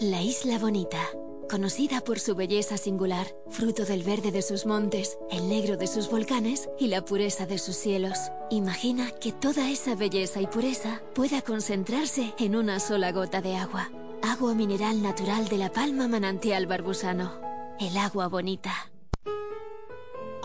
la 0.00 0.20
isla 0.22 0.58
bonita, 0.58 1.02
conocida 1.48 2.00
por 2.00 2.18
su 2.18 2.34
belleza 2.34 2.76
singular, 2.76 3.26
fruto 3.48 3.84
del 3.84 4.02
verde 4.02 4.32
de 4.32 4.42
sus 4.42 4.66
montes, 4.66 5.18
el 5.30 5.48
negro 5.48 5.76
de 5.76 5.86
sus 5.86 6.10
volcanes 6.10 6.68
y 6.78 6.88
la 6.88 7.04
pureza 7.04 7.46
de 7.46 7.58
sus 7.58 7.76
cielos. 7.76 8.18
Imagina 8.50 9.10
que 9.10 9.32
toda 9.32 9.70
esa 9.70 9.94
belleza 9.94 10.40
y 10.40 10.46
pureza 10.46 11.02
pueda 11.14 11.42
concentrarse 11.42 12.34
en 12.38 12.56
una 12.56 12.80
sola 12.80 13.12
gota 13.12 13.40
de 13.40 13.56
agua. 13.56 13.90
Agua 14.22 14.54
mineral 14.54 15.02
natural 15.02 15.48
de 15.48 15.58
la 15.58 15.70
Palma 15.70 16.08
Manantial 16.08 16.66
Barbusano. 16.66 17.32
El 17.78 17.96
agua 17.96 18.28
bonita. 18.28 18.93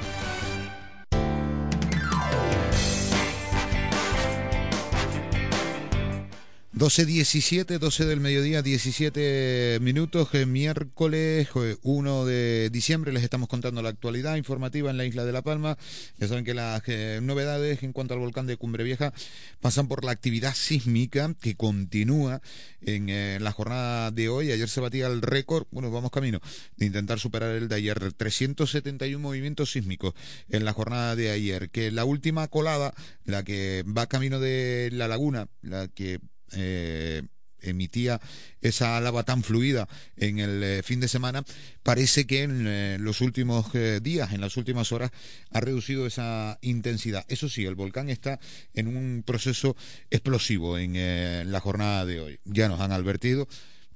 12.17, 6.77 7.79
12 7.79 8.05
del 8.05 8.19
mediodía, 8.19 8.61
17 8.61 9.79
minutos, 9.81 10.29
eh, 10.33 10.45
miércoles 10.45 11.47
eh, 11.55 11.77
1 11.81 12.25
de 12.25 12.69
diciembre. 12.69 13.11
Les 13.11 13.23
estamos 13.23 13.49
contando 13.49 13.81
la 13.81 13.89
actualidad 13.89 14.35
informativa 14.35 14.91
en 14.91 14.97
la 14.97 15.05
isla 15.05 15.25
de 15.25 15.31
La 15.31 15.41
Palma. 15.41 15.75
Ya 16.19 16.27
saben 16.27 16.45
que 16.45 16.53
las 16.53 16.83
eh, 16.85 17.19
novedades 17.23 17.81
en 17.81 17.93
cuanto 17.93 18.13
al 18.13 18.19
volcán 18.19 18.45
de 18.45 18.57
Cumbre 18.57 18.83
Vieja 18.83 19.11
pasan 19.59 19.87
por 19.87 20.05
la 20.05 20.11
actividad 20.11 20.53
sísmica 20.53 21.33
que 21.41 21.55
continúa 21.55 22.43
en 22.81 23.09
eh, 23.09 23.39
la 23.41 23.51
jornada 23.51 24.11
de 24.11 24.29
hoy. 24.29 24.51
Ayer 24.51 24.69
se 24.69 24.79
batía 24.79 25.07
el 25.07 25.23
récord, 25.23 25.65
bueno, 25.71 25.89
vamos 25.89 26.11
camino 26.11 26.41
de 26.75 26.85
intentar 26.85 27.17
superar 27.19 27.55
el 27.55 27.69
de 27.69 27.75
ayer. 27.75 28.13
371 28.13 29.17
movimientos 29.17 29.71
sísmicos 29.71 30.13
en 30.47 30.63
la 30.63 30.73
jornada 30.73 31.15
de 31.15 31.31
ayer. 31.31 31.71
Que 31.71 31.89
la 31.89 32.05
última 32.05 32.47
colada, 32.49 32.93
la 33.25 33.43
que 33.43 33.83
va 33.87 34.05
camino 34.05 34.39
de 34.39 34.89
la 34.93 35.07
laguna, 35.07 35.47
la 35.63 35.87
que 35.87 36.19
eh, 36.53 37.23
emitía 37.61 38.21
esa 38.61 38.99
lava 39.01 39.23
tan 39.23 39.43
fluida 39.43 39.87
en 40.15 40.39
el 40.39 40.63
eh, 40.63 40.83
fin 40.83 40.99
de 40.99 41.07
semana, 41.07 41.43
parece 41.83 42.27
que 42.27 42.43
en 42.43 42.65
eh, 42.67 42.97
los 42.99 43.21
últimos 43.21 43.73
eh, 43.73 43.99
días, 44.01 44.33
en 44.33 44.41
las 44.41 44.57
últimas 44.57 44.91
horas, 44.91 45.11
ha 45.51 45.59
reducido 45.59 46.05
esa 46.05 46.57
intensidad. 46.61 47.25
Eso 47.27 47.49
sí, 47.49 47.65
el 47.65 47.75
volcán 47.75 48.09
está 48.09 48.39
en 48.73 48.87
un 48.87 49.23
proceso 49.25 49.75
explosivo 50.09 50.77
en 50.77 50.93
eh, 50.95 51.43
la 51.45 51.59
jornada 51.59 52.05
de 52.05 52.19
hoy. 52.19 52.39
Ya 52.45 52.67
nos 52.67 52.81
han 52.81 52.91
advertido, 52.91 53.47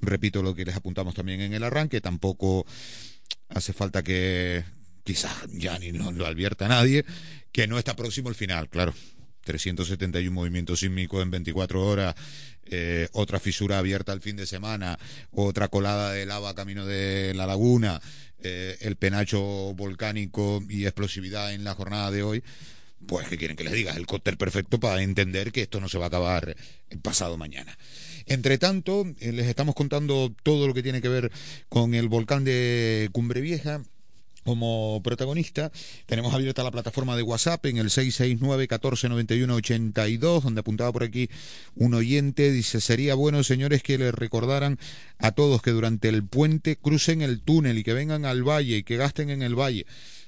repito 0.01 0.41
lo 0.41 0.55
que 0.55 0.65
les 0.65 0.75
apuntamos 0.75 1.13
también 1.13 1.41
en 1.41 1.53
el 1.53 1.63
arranque, 1.63 2.01
tampoco 2.01 2.65
hace 3.49 3.73
falta 3.73 4.03
que 4.03 4.63
quizás 5.03 5.33
ya 5.49 5.77
ni 5.79 5.91
nos 5.91 6.13
lo 6.13 6.25
advierta 6.25 6.67
nadie, 6.67 7.05
que 7.51 7.67
no 7.67 7.77
está 7.77 7.95
próximo 7.95 8.29
el 8.29 8.35
final, 8.35 8.69
claro 8.69 8.93
371 9.43 10.31
movimientos 10.31 10.79
sísmicos 10.79 11.21
en 11.21 11.31
24 11.31 11.85
horas, 11.85 12.15
eh, 12.65 13.09
otra 13.13 13.39
fisura 13.39 13.79
abierta 13.79 14.13
el 14.13 14.21
fin 14.21 14.35
de 14.35 14.45
semana, 14.45 14.97
otra 15.31 15.67
colada 15.67 16.13
de 16.13 16.25
lava 16.25 16.55
camino 16.55 16.85
de 16.85 17.33
la 17.35 17.45
laguna, 17.45 18.01
eh, 18.39 18.77
el 18.81 18.95
penacho 18.95 19.41
volcánico 19.73 20.63
y 20.69 20.85
explosividad 20.85 21.53
en 21.53 21.63
la 21.63 21.75
jornada 21.75 22.11
de 22.11 22.23
hoy, 22.23 22.43
pues 23.07 23.27
que 23.27 23.37
quieren 23.37 23.57
que 23.57 23.63
les 23.63 23.73
diga, 23.73 23.93
el 23.93 24.05
cóctel 24.05 24.37
perfecto 24.37 24.79
para 24.79 25.01
entender 25.01 25.51
que 25.51 25.63
esto 25.63 25.79
no 25.79 25.89
se 25.89 25.97
va 25.97 26.05
a 26.05 26.07
acabar 26.07 26.55
pasado 27.01 27.37
mañana. 27.37 27.77
Entre 28.27 28.57
tanto, 28.57 29.05
eh, 29.19 29.31
les 29.31 29.47
estamos 29.47 29.75
contando 29.75 30.33
todo 30.43 30.67
lo 30.67 30.73
que 30.73 30.83
tiene 30.83 31.01
que 31.01 31.09
ver 31.09 31.31
con 31.69 31.93
el 31.93 32.07
volcán 32.07 32.43
de 32.43 33.09
Cumbre 33.11 33.41
Vieja 33.41 33.81
como 34.43 34.99
protagonista. 35.03 35.71
Tenemos 36.05 36.33
abierta 36.33 36.63
la 36.63 36.71
plataforma 36.71 37.15
de 37.15 37.21
WhatsApp 37.23 37.65
en 37.67 37.77
el 37.77 37.89
669-1491-82, 37.89 40.41
donde 40.41 40.59
apuntaba 40.61 40.91
por 40.91 41.03
aquí 41.03 41.29
un 41.75 41.93
oyente. 41.93 42.51
Dice, 42.51 42.81
sería 42.81 43.13
bueno, 43.15 43.43
señores, 43.43 43.83
que 43.83 43.97
les 43.97 44.13
recordaran 44.13 44.79
a 45.17 45.31
todos 45.31 45.61
que 45.61 45.71
durante 45.71 46.09
el 46.09 46.25
puente 46.25 46.77
crucen 46.77 47.21
el 47.21 47.41
túnel 47.41 47.77
y 47.77 47.83
que 47.83 47.93
vengan 47.93 48.25
al 48.25 48.43
valle 48.43 48.77
y 48.77 48.83
que 48.83 48.97
gasten 48.97 49.29
en 49.29 49.41
el 49.41 49.55
valle. 49.55 49.85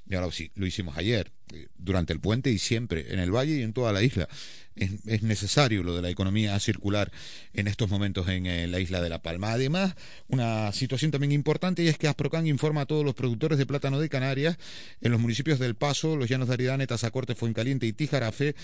Y 0.10 0.16
ahora 0.16 0.32
sí, 0.32 0.52
lo 0.56 0.66
hicimos 0.66 0.98
ayer, 0.98 1.32
eh, 1.54 1.68
durante 1.78 2.14
el 2.14 2.20
puente 2.20 2.52
y 2.52 2.60
siempre, 2.60 3.14
en 3.14 3.20
el 3.20 3.32
valle 3.32 3.58
y 3.58 3.62
en 3.62 3.74
toda 3.74 3.94
la 3.94 4.04
isla 4.04 4.28
es, 4.76 5.24
necesario 5.24 5.84
lo 5.84 5.96
de 5.96 6.02
la 6.02 6.10
economía 6.10 6.60
circular 6.60 7.12
en 7.54 7.68
estos 7.68 7.90
momentos 7.90 8.28
en 8.28 8.46
eh, 8.46 8.68
la 8.68 8.80
isla 8.80 9.02
de 9.02 9.10
La 9.10 9.22
Palma. 9.22 9.52
Además, 9.52 9.96
una 10.28 10.72
situación 10.72 11.12
también 11.12 11.32
importante 11.32 11.84
y 11.84 11.88
es 11.88 11.98
que 11.98 12.08
Asprocan 12.08 12.48
informa 12.48 12.82
a 12.82 12.86
todos 12.86 13.06
los 13.06 13.16
productores 13.16 13.58
de 13.58 13.66
plátano 13.66 14.00
de 14.00 14.10
Canarias 14.10 14.58
en 15.02 15.12
los 15.12 15.20
municipios 15.20 15.60
del 15.60 15.76
Paso, 15.76 16.16
Los 16.16 16.30
Llanos 16.30 16.48
de 16.48 16.56
Aridane, 16.56 16.88
Tazacorte, 16.88 17.36
Fuencaliente 17.36 17.86
y 17.86 17.94
Tijarafe 17.94 18.56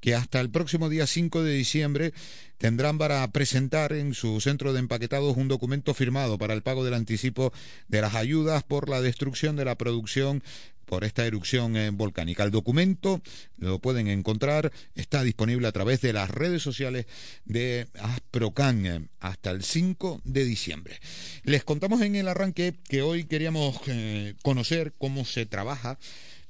que 0.00 0.14
hasta 0.14 0.40
el 0.40 0.50
próximo 0.50 0.88
día 0.88 1.06
5 1.06 1.42
de 1.42 1.54
diciembre 1.54 2.12
tendrán 2.58 2.98
para 2.98 3.26
presentar 3.32 3.92
en 3.92 4.14
su 4.14 4.40
centro 4.40 4.72
de 4.72 4.80
empaquetados 4.80 5.36
un 5.36 5.48
documento 5.48 5.94
firmado 5.94 6.38
para 6.38 6.54
el 6.54 6.62
pago 6.62 6.84
del 6.84 6.94
anticipo 6.94 7.52
de 7.88 8.00
las 8.00 8.14
ayudas 8.14 8.62
por 8.62 8.88
la 8.88 9.00
destrucción 9.00 9.56
de 9.56 9.64
la 9.64 9.76
producción 9.76 10.42
por 10.86 11.04
esta 11.04 11.26
erupción 11.26 11.76
eh, 11.76 11.90
volcánica. 11.90 12.44
El 12.44 12.50
documento 12.50 13.20
lo 13.58 13.78
pueden 13.80 14.08
encontrar, 14.08 14.72
está 14.94 15.22
disponible 15.22 15.66
a 15.68 15.72
través 15.72 16.00
de 16.00 16.12
las 16.12 16.30
redes 16.30 16.62
sociales 16.62 17.06
de 17.44 17.88
Asprocan 18.00 18.86
eh, 18.86 19.06
hasta 19.20 19.50
el 19.50 19.62
5 19.62 20.22
de 20.24 20.44
diciembre. 20.44 21.00
Les 21.42 21.64
contamos 21.64 22.00
en 22.00 22.14
el 22.14 22.28
arranque 22.28 22.74
que 22.88 23.02
hoy 23.02 23.24
queríamos 23.24 23.80
eh, 23.88 24.34
conocer 24.42 24.94
cómo 24.96 25.24
se 25.24 25.44
trabaja, 25.44 25.98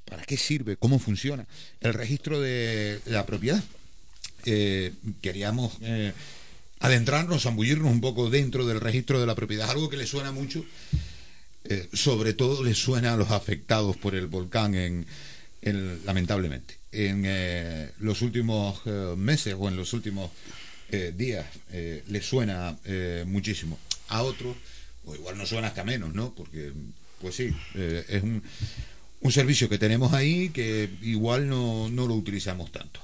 para 0.05 0.23
qué 0.23 0.37
sirve, 0.37 0.77
cómo 0.77 1.01
funciona 1.01 1.49
el 1.81 1.93
registro 1.93 2.41
de 2.41 3.01
la 3.07 3.27
propiedad. 3.27 3.61
queríamos 5.21 5.73
adentrarnos, 6.79 7.43
zambullirnos 7.43 7.91
un 7.91 8.01
poco 8.01 8.31
dentro 8.31 8.67
del 8.67 8.81
registro 8.81 9.19
de 9.19 9.27
la 9.27 9.35
propiedad, 9.35 9.69
algo 9.69 9.89
que 9.89 9.97
le 9.97 10.07
suena 10.07 10.31
mucho 10.31 10.65
eh, 11.69 11.89
sobre 11.93 12.33
todo 12.35 12.63
les 12.63 12.79
suena 12.79 13.15
a 13.15 13.17
los 13.17 13.31
afectados 13.31 13.97
por 13.97 14.15
el 14.15 14.27
volcán 14.27 14.75
en, 14.75 15.07
lamentablemente. 16.05 16.79
En 16.93 17.23
eh, 17.27 17.91
los 17.99 18.23
últimos 18.23 18.81
eh, 18.87 19.15
meses 19.17 19.55
o 19.59 19.69
en 19.69 19.77
los 19.77 19.93
últimos 19.93 20.31
días 21.15 21.45
les 22.07 22.25
suena 22.25 22.79
muchísimo. 23.27 23.77
A 24.07 24.23
otros 24.23 24.57
o 25.05 25.17
igual 25.17 25.37
no 25.37 25.45
suena 25.45 25.67
hasta 25.67 25.83
menos 25.83 26.15
no 26.15 26.33
porque 26.33 26.73
pues 27.21 27.35
sí 27.35 27.53
es 27.75 28.23
un, 28.23 28.41
un 29.21 29.33
servicio 29.33 29.69
que 29.69 29.79
tenemos 29.79 30.13
ahí 30.13 30.51
que 30.51 30.89
igual 31.03 31.49
no, 31.49 31.89
no 31.89 32.07
lo 32.07 32.15
utilizamos 32.15 32.71
tanto 32.71 33.01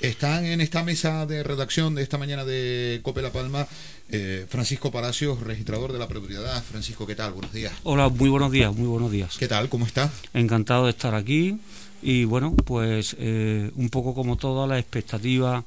están 0.00 0.44
en 0.44 0.60
esta 0.60 0.82
mesa 0.82 1.26
de 1.26 1.42
redacción 1.42 1.94
de 1.94 2.02
esta 2.02 2.18
mañana 2.18 2.44
de 2.44 3.00
Cope 3.02 3.22
La 3.22 3.32
Palma 3.32 3.66
eh, 4.10 4.46
Francisco 4.48 4.90
Palacios, 4.90 5.40
registrador 5.40 5.92
de 5.92 5.98
la 5.98 6.08
propiedad. 6.08 6.62
Francisco, 6.62 7.06
¿qué 7.06 7.14
tal? 7.14 7.32
Buenos 7.32 7.52
días. 7.52 7.72
Hola, 7.84 8.08
muy 8.08 8.28
buenos 8.28 8.52
días, 8.52 8.74
muy 8.74 8.86
buenos 8.86 9.10
días. 9.10 9.36
¿Qué 9.38 9.48
tal? 9.48 9.68
¿Cómo 9.68 9.86
está? 9.86 10.10
Encantado 10.34 10.84
de 10.84 10.90
estar 10.90 11.14
aquí 11.14 11.58
y 12.02 12.24
bueno, 12.24 12.54
pues 12.54 13.16
eh, 13.18 13.70
un 13.76 13.88
poco 13.88 14.14
como 14.14 14.36
toda 14.36 14.66
la 14.66 14.78
expectativa 14.78 15.64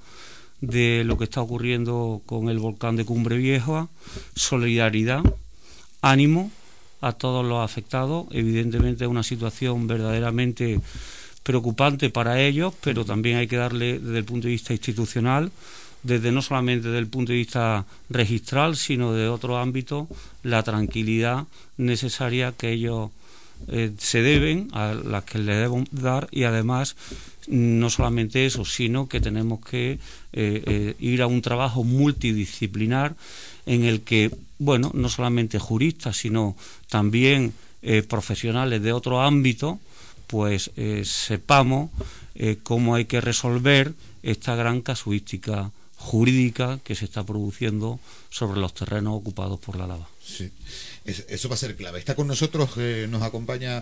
de 0.62 1.04
lo 1.04 1.18
que 1.18 1.24
está 1.24 1.42
ocurriendo 1.42 2.22
con 2.26 2.50
el 2.50 2.60
volcán 2.60 2.96
de 2.96 3.06
Cumbre 3.06 3.38
Vieja, 3.38 3.88
solidaridad, 4.36 5.24
ánimo 6.02 6.52
a 7.02 7.14
todos 7.14 7.46
los 7.46 7.64
afectados. 7.64 8.28
Evidentemente 8.32 9.04
es 9.04 9.10
una 9.10 9.24
situación 9.24 9.88
verdaderamente 9.88 10.80
preocupante 11.48 12.10
para 12.10 12.42
ellos, 12.42 12.74
pero 12.84 13.06
también 13.06 13.38
hay 13.38 13.48
que 13.48 13.56
darle 13.56 14.00
desde 14.00 14.18
el 14.18 14.26
punto 14.26 14.48
de 14.48 14.52
vista 14.52 14.74
institucional, 14.74 15.50
desde 16.04 16.34
no 16.34 16.42
solamente 16.42 16.90
desde 16.90 17.00
el 17.00 17.08
punto 17.08 17.32
de 17.32 17.38
vista 17.38 17.86
registral, 18.10 18.76
sino 18.76 19.14
de 19.14 19.30
otro 19.30 19.58
ámbito, 19.58 20.10
la 20.44 20.62
tranquilidad 20.64 21.46
necesaria 21.78 22.52
que 22.52 22.74
ellos 22.74 23.12
eh, 23.70 23.94
se 23.98 24.22
deben, 24.22 24.68
a 24.74 24.94
las 24.94 25.24
que 25.24 25.40
le 25.40 25.56
deben 25.56 25.88
dar, 25.92 26.28
y 26.32 26.44
además 26.44 26.98
no 27.48 27.90
solamente 27.90 28.46
eso, 28.46 28.66
sino 28.66 29.08
que 29.08 29.22
tenemos 29.22 29.64
que 29.64 29.92
eh, 29.92 30.00
eh, 30.34 30.96
ir 31.00 31.22
a 31.22 31.28
un 31.28 31.42
trabajo 31.42 31.86
multidisciplinar 31.86 33.16
en 33.66 33.86
el 33.86 34.02
que, 34.02 34.36
bueno, 34.60 34.92
no 34.94 35.08
solamente 35.08 35.60
juristas, 35.60 36.18
sino 36.18 36.58
también 36.90 37.54
profesionales 38.10 38.82
de 38.82 38.92
otro 38.92 39.22
ámbito, 39.22 39.80
pues 40.28 40.72
eh, 40.76 41.04
sepamos 41.06 41.90
eh, 42.36 42.58
cómo 42.62 42.96
hay 42.96 43.06
que 43.06 43.22
resolver 43.22 43.94
esta 44.24 44.56
gran 44.56 44.82
casuística 44.82 45.72
jurídica 45.96 46.80
que 46.84 46.94
se 46.94 47.06
está 47.06 47.26
produciendo 47.26 48.00
sobre 48.30 48.60
los 48.60 48.74
terrenos 48.74 49.16
ocupados 49.16 49.60
por 49.60 49.78
la 49.78 49.88
lava. 49.88 50.08
Sí, 50.24 50.52
eso 51.06 51.50
va 51.50 51.56
a 51.56 51.58
ser 51.58 51.76
clave. 51.78 51.98
Está 52.00 52.14
con 52.14 52.28
nosotros, 52.28 52.72
eh, 52.78 53.08
nos 53.10 53.24
acompaña 53.24 53.82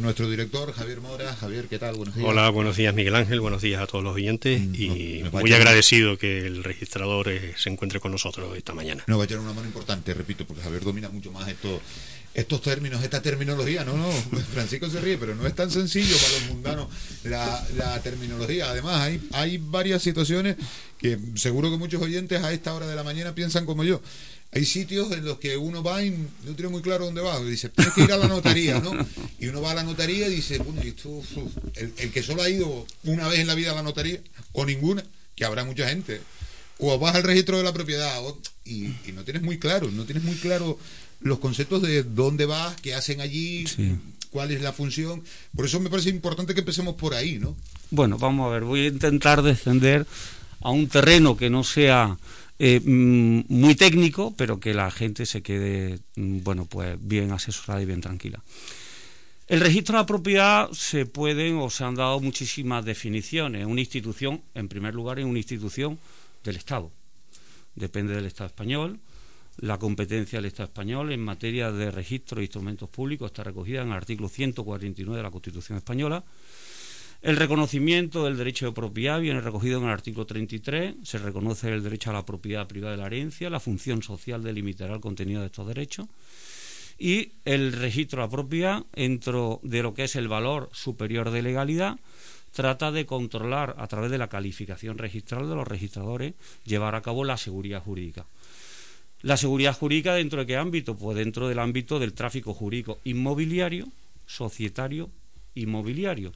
nuestro 0.00 0.28
director, 0.28 0.72
Javier 0.72 1.02
Mora. 1.02 1.36
Javier, 1.36 1.66
¿qué 1.68 1.78
tal? 1.78 1.96
Buenos 1.96 2.16
días. 2.16 2.26
Hola, 2.26 2.48
buenos 2.48 2.76
días, 2.76 2.94
Miguel 2.94 3.14
Ángel. 3.14 3.40
Buenos 3.40 3.60
días 3.60 3.82
a 3.82 3.86
todos 3.86 4.02
los 4.02 4.14
oyentes. 4.14 4.60
Mm, 4.60 4.74
y 4.74 5.24
muy 5.30 5.52
agradecido 5.52 6.16
que 6.16 6.46
el 6.46 6.64
registrador 6.64 7.30
se 7.56 7.68
encuentre 7.68 8.00
con 8.00 8.10
nosotros 8.10 8.56
esta 8.56 8.72
mañana. 8.72 9.04
Nos 9.06 9.18
va 9.18 9.24
a 9.24 9.26
echar 9.26 9.38
una 9.38 9.52
mano 9.52 9.66
importante, 9.66 10.14
repito, 10.14 10.46
porque 10.46 10.62
Javier 10.62 10.82
domina 10.82 11.10
mucho 11.10 11.30
más 11.30 11.46
esto 11.46 11.80
estos 12.34 12.62
términos, 12.62 13.02
esta 13.02 13.20
terminología. 13.20 13.84
No, 13.84 13.96
no, 13.96 14.10
Francisco 14.52 14.88
se 14.88 15.00
ríe, 15.00 15.18
pero 15.18 15.34
no 15.34 15.46
es 15.46 15.54
tan 15.54 15.70
sencillo 15.70 16.16
para 16.16 16.32
los 16.32 16.48
mundanos 16.48 16.88
la, 17.24 18.00
terminología. 18.02 18.70
Además, 18.70 19.00
hay, 19.00 19.20
hay 19.32 19.58
varias 19.58 20.02
situaciones 20.02 20.56
que 20.98 21.18
seguro 21.34 21.70
que 21.70 21.76
muchos 21.76 22.00
oyentes 22.00 22.42
a 22.42 22.52
esta 22.52 22.72
hora 22.74 22.86
de 22.86 22.96
la 22.96 23.04
mañana 23.04 23.34
piensan 23.34 23.66
como 23.66 23.84
yo. 23.84 24.00
Hay 24.54 24.66
sitios 24.66 25.10
en 25.12 25.24
los 25.24 25.38
que 25.38 25.56
uno 25.56 25.82
va 25.82 26.04
y 26.04 26.10
no 26.10 26.54
tiene 26.54 26.68
muy 26.68 26.82
claro 26.82 27.06
dónde 27.06 27.22
va. 27.22 27.42
Dice, 27.42 27.70
tienes 27.70 27.94
que 27.94 28.02
ir 28.02 28.12
a 28.12 28.18
la 28.18 28.28
notaría, 28.28 28.80
¿no? 28.80 28.92
Y 29.38 29.46
uno 29.46 29.62
va 29.62 29.70
a 29.70 29.74
la 29.74 29.82
notaría 29.82 30.28
y 30.28 30.34
dice, 30.34 30.58
bueno, 30.58 30.82
el, 30.82 31.94
el, 31.96 32.12
que 32.12 32.22
solo 32.22 32.42
ha 32.42 32.50
ido 32.50 32.86
una 33.04 33.28
vez 33.28 33.38
en 33.40 33.46
la 33.46 33.54
vida 33.54 33.72
a 33.72 33.74
la 33.74 33.82
notaría, 33.82 34.20
o 34.52 34.66
ninguna, 34.66 35.02
que 35.34 35.46
habrá 35.46 35.64
mucha 35.64 35.88
gente, 35.88 36.20
o 36.82 36.98
vas 36.98 37.14
al 37.14 37.22
registro 37.22 37.56
de 37.58 37.62
la 37.62 37.72
propiedad, 37.72 38.20
y, 38.64 38.86
y 39.06 39.12
no 39.14 39.22
tienes 39.22 39.42
muy 39.42 39.58
claro, 39.58 39.90
no 39.90 40.04
tienes 40.04 40.24
muy 40.24 40.34
claro 40.34 40.78
los 41.20 41.38
conceptos 41.38 41.82
de 41.82 42.02
dónde 42.02 42.46
vas, 42.46 42.80
qué 42.80 42.94
hacen 42.94 43.20
allí, 43.20 43.64
cuál 44.30 44.50
es 44.50 44.60
la 44.60 44.72
función. 44.72 45.22
Por 45.54 45.64
eso 45.64 45.78
me 45.78 45.90
parece 45.90 46.10
importante 46.10 46.54
que 46.54 46.60
empecemos 46.60 46.96
por 46.96 47.14
ahí, 47.14 47.38
¿no? 47.38 47.56
Bueno, 47.90 48.18
vamos 48.18 48.48
a 48.48 48.50
ver, 48.50 48.64
voy 48.64 48.80
a 48.80 48.88
intentar 48.88 49.42
descender 49.42 50.06
a 50.60 50.70
un 50.70 50.88
terreno 50.88 51.36
que 51.36 51.50
no 51.50 51.62
sea 51.62 52.16
eh, 52.58 52.80
mm, 52.84 53.42
muy 53.48 53.74
técnico, 53.74 54.34
pero 54.36 54.58
que 54.58 54.74
la 54.74 54.90
gente 54.90 55.26
se 55.26 55.42
quede, 55.42 56.00
mm, 56.16 56.42
bueno, 56.42 56.66
pues 56.66 56.96
bien 57.00 57.30
asesorada 57.30 57.82
y 57.82 57.86
bien 57.86 58.00
tranquila. 58.00 58.42
El 59.48 59.60
registro 59.60 59.96
de 59.96 60.02
la 60.02 60.06
propiedad 60.06 60.70
se 60.72 61.04
pueden 61.04 61.58
o 61.58 61.68
se 61.68 61.84
han 61.84 61.94
dado 61.94 62.20
muchísimas 62.20 62.84
definiciones. 62.84 63.66
Una 63.66 63.80
institución, 63.80 64.40
en 64.54 64.68
primer 64.68 64.94
lugar, 64.94 65.18
es 65.18 65.26
una 65.26 65.38
institución 65.38 65.98
del 66.42 66.56
Estado. 66.56 66.92
Depende 67.74 68.14
del 68.14 68.26
Estado 68.26 68.48
español 68.48 69.00
la 69.58 69.78
competencia 69.78 70.38
del 70.38 70.46
Estado 70.46 70.68
español 70.68 71.12
en 71.12 71.20
materia 71.20 71.70
de 71.70 71.90
registro 71.90 72.36
de 72.36 72.44
instrumentos 72.44 72.88
públicos 72.88 73.30
está 73.30 73.44
recogida 73.44 73.82
en 73.82 73.88
el 73.88 73.94
artículo 73.94 74.28
149 74.28 75.16
de 75.16 75.22
la 75.22 75.30
Constitución 75.30 75.78
española. 75.78 76.24
El 77.20 77.36
reconocimiento 77.36 78.24
del 78.24 78.36
derecho 78.36 78.66
de 78.66 78.72
propiedad 78.72 79.20
viene 79.20 79.40
recogido 79.40 79.78
en 79.78 79.84
el 79.84 79.90
artículo 79.90 80.26
33. 80.26 80.96
Se 81.04 81.18
reconoce 81.18 81.72
el 81.72 81.82
derecho 81.82 82.10
a 82.10 82.14
la 82.14 82.24
propiedad 82.24 82.66
privada 82.66 82.96
de 82.96 83.02
la 83.02 83.06
herencia. 83.06 83.50
La 83.50 83.60
función 83.60 84.02
social 84.02 84.42
delimitará 84.42 84.94
el 84.94 85.00
contenido 85.00 85.40
de 85.40 85.46
estos 85.46 85.68
derechos. 85.68 86.08
Y 86.98 87.32
el 87.44 87.72
registro 87.72 88.22
de 88.22 88.26
la 88.26 88.30
propiedad, 88.30 88.84
dentro 88.92 89.60
de 89.62 89.82
lo 89.82 89.94
que 89.94 90.04
es 90.04 90.16
el 90.16 90.28
valor 90.28 90.70
superior 90.72 91.30
de 91.30 91.42
legalidad, 91.42 91.98
trata 92.52 92.92
de 92.92 93.06
controlar 93.06 93.74
a 93.78 93.86
través 93.88 94.10
de 94.10 94.18
la 94.18 94.28
calificación 94.28 94.98
registral 94.98 95.48
de 95.48 95.54
los 95.54 95.66
registradores, 95.66 96.34
llevar 96.64 96.94
a 96.94 97.02
cabo 97.02 97.24
la 97.24 97.36
seguridad 97.36 97.82
jurídica. 97.82 98.26
La 99.22 99.36
seguridad 99.36 99.76
jurídica 99.76 100.14
dentro 100.14 100.40
de 100.40 100.46
qué 100.46 100.56
ámbito? 100.56 100.96
Pues 100.96 101.16
dentro 101.16 101.48
del 101.48 101.58
ámbito 101.58 101.98
del 101.98 102.12
tráfico 102.12 102.54
jurídico 102.54 102.98
inmobiliario, 103.04 103.88
societario, 104.26 105.10
inmobiliario. 105.54 106.32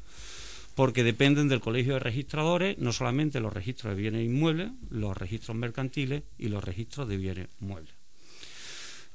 porque 0.74 1.02
dependen 1.02 1.48
del 1.48 1.60
Colegio 1.60 1.94
de 1.94 2.00
Registradores, 2.00 2.76
no 2.76 2.92
solamente 2.92 3.40
los 3.40 3.50
registros 3.50 3.96
de 3.96 4.02
bienes 4.02 4.26
inmuebles, 4.26 4.72
los 4.90 5.16
registros 5.16 5.56
mercantiles 5.56 6.22
y 6.36 6.48
los 6.48 6.62
registros 6.62 7.08
de 7.08 7.16
bienes 7.16 7.48
muebles. 7.60 7.94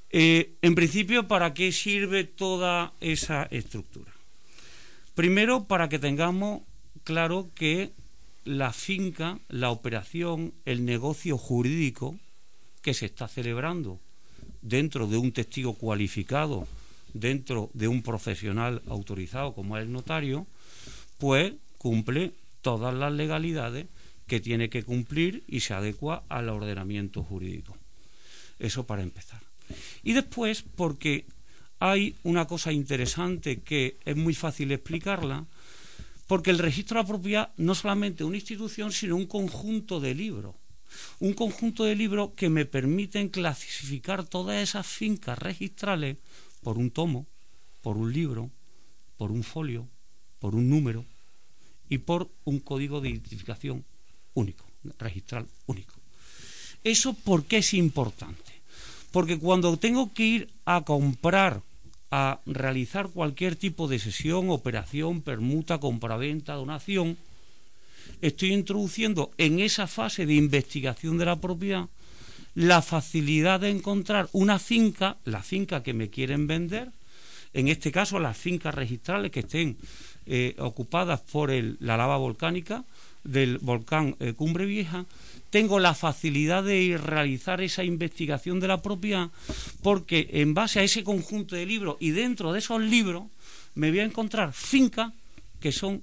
Eh, 0.10 0.56
en 0.64 0.74
principio, 0.74 1.28
¿para 1.28 1.54
qué 1.54 1.72
sirve 1.72 2.24
toda 2.24 2.94
esa 3.00 3.44
estructura? 3.52 4.12
Primero, 5.14 5.66
para 5.66 5.88
que 5.88 6.00
tengamos 6.00 6.64
claro 7.04 7.50
que 7.56 7.92
la 8.44 8.74
finca, 8.74 9.40
la 9.50 9.70
operación, 9.70 10.54
el 10.66 10.86
negocio 10.86 11.38
jurídico 11.38 12.18
que 12.82 12.94
se 12.94 13.06
está 13.06 13.28
celebrando 13.28 14.00
dentro 14.62 15.08
de 15.08 15.18
un 15.18 15.32
testigo 15.32 15.74
cualificado, 15.74 16.68
dentro 17.14 17.70
de 17.74 17.88
un 17.88 18.02
profesional 18.02 18.82
autorizado 18.88 19.54
como 19.54 19.78
es 19.78 19.84
el 19.84 19.92
notario, 19.92 20.48
pues 21.18 21.54
cumple 21.78 22.34
todas 22.62 22.94
las 22.94 23.12
legalidades 23.12 23.88
que 24.28 24.40
tiene 24.40 24.70
que 24.70 24.84
cumplir 24.84 25.44
y 25.48 25.60
se 25.60 25.74
adecua 25.74 26.24
al 26.30 26.50
ordenamiento 26.50 27.24
jurídico. 27.24 27.76
Eso 28.60 28.86
para 28.86 29.04
empezar. 29.04 29.42
Y 30.04 30.14
después, 30.14 30.64
porque 30.76 31.26
hay 31.80 32.16
una 32.24 32.46
cosa 32.46 32.72
interesante 32.72 33.62
que 33.62 33.98
es 34.06 34.16
muy 34.16 34.34
fácil 34.34 34.72
explicarla, 34.72 35.46
porque 36.32 36.52
el 36.52 36.60
registro 36.60 37.06
propiedad 37.06 37.52
no 37.58 37.76
solamente 37.76 38.24
una 38.24 38.38
institución, 38.38 38.94
sino 38.94 39.18
un 39.18 39.26
conjunto 39.26 40.00
de 40.00 40.16
libros. 40.16 40.56
Un 41.20 41.34
conjunto 41.34 41.84
de 41.84 41.94
libros 41.94 42.30
que 42.38 42.48
me 42.48 42.66
permiten 42.66 43.28
clasificar 43.28 44.24
todas 44.26 44.64
esas 44.64 44.88
fincas 44.88 45.38
registrales 45.38 46.16
por 46.64 46.78
un 46.78 46.90
tomo, 46.90 47.28
por 47.82 47.98
un 47.98 48.14
libro, 48.14 48.50
por 49.18 49.30
un 49.30 49.44
folio, 49.44 49.90
por 50.40 50.56
un 50.56 50.70
número 50.70 51.04
y 51.90 51.98
por 51.98 52.30
un 52.46 52.62
código 52.62 53.02
de 53.02 53.10
identificación 53.10 53.84
único, 54.34 54.64
registral 55.00 55.46
único. 55.66 55.96
¿Eso 56.86 57.14
por 57.14 57.44
qué 57.44 57.58
es 57.58 57.74
importante? 57.74 58.54
Porque 59.12 59.38
cuando 59.38 59.76
tengo 59.76 60.14
que 60.14 60.24
ir 60.24 60.50
a 60.64 60.80
comprar 60.86 61.62
a 62.12 62.42
realizar 62.46 63.10
cualquier 63.10 63.56
tipo 63.56 63.88
de 63.88 63.98
sesión, 63.98 64.50
operación, 64.50 65.22
permuta, 65.22 65.80
compraventa, 65.80 66.54
donación, 66.54 67.18
estoy 68.22 68.54
introduciendo 68.54 69.32
en 69.38 69.60
esa 69.60 69.88
fase 69.88 70.26
de 70.26 70.36
investigación 70.36 71.18
de 71.18 71.26
la 71.26 71.40
propiedad 71.40 71.88
la 72.56 72.82
facilidad 72.82 73.62
de 73.62 73.70
encontrar 73.70 74.30
una 74.34 74.60
finca, 74.60 75.18
la 75.26 75.42
finca 75.42 75.84
que 75.84 75.94
me 75.94 76.10
quieren 76.10 76.48
vender, 76.48 76.92
en 77.54 77.68
este 77.68 77.92
caso 77.92 78.20
las 78.20 78.38
fincas 78.38 78.76
registrales 78.76 79.32
que 79.32 79.42
estén 79.42 79.78
eh, 80.26 80.56
ocupadas 80.60 81.22
por 81.22 81.52
la 81.52 81.98
lava 81.98 82.18
volcánica 82.18 82.84
del 83.24 83.58
volcán 83.60 84.16
eh, 84.20 84.34
Cumbre 84.34 84.66
Vieja, 84.66 85.06
tengo 85.52 85.80
la 85.80 85.94
facilidad 85.94 86.64
de 86.64 86.98
realizar 86.98 87.62
esa 87.62 87.84
investigación 87.84 88.60
de 88.60 88.70
la 88.70 88.82
propiedad 88.82 89.30
porque 89.84 90.28
en 90.32 90.56
base 90.56 90.80
a 90.80 90.84
ese 90.84 91.04
conjunto 91.04 91.56
de 91.56 91.66
libros 91.66 91.98
y 92.00 92.12
dentro 92.12 92.54
de 92.54 92.60
esos 92.60 92.82
libros 92.82 93.26
me 93.76 93.92
voy 93.92 94.00
a 94.00 94.06
encontrar 94.06 94.54
fincas 94.54 95.14
que 95.60 95.72
son 95.72 96.02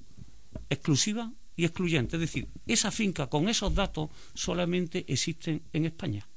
exclusivas 0.70 1.30
y 1.56 1.64
excluyentes. 1.64 2.14
Es 2.14 2.20
decir, 2.20 2.46
esa 2.66 2.90
finca 2.90 3.26
con 3.26 3.48
esos 3.48 3.74
datos 3.74 4.10
solamente 4.34 5.04
existen 5.08 5.62
en 5.72 5.86
España 5.86 6.28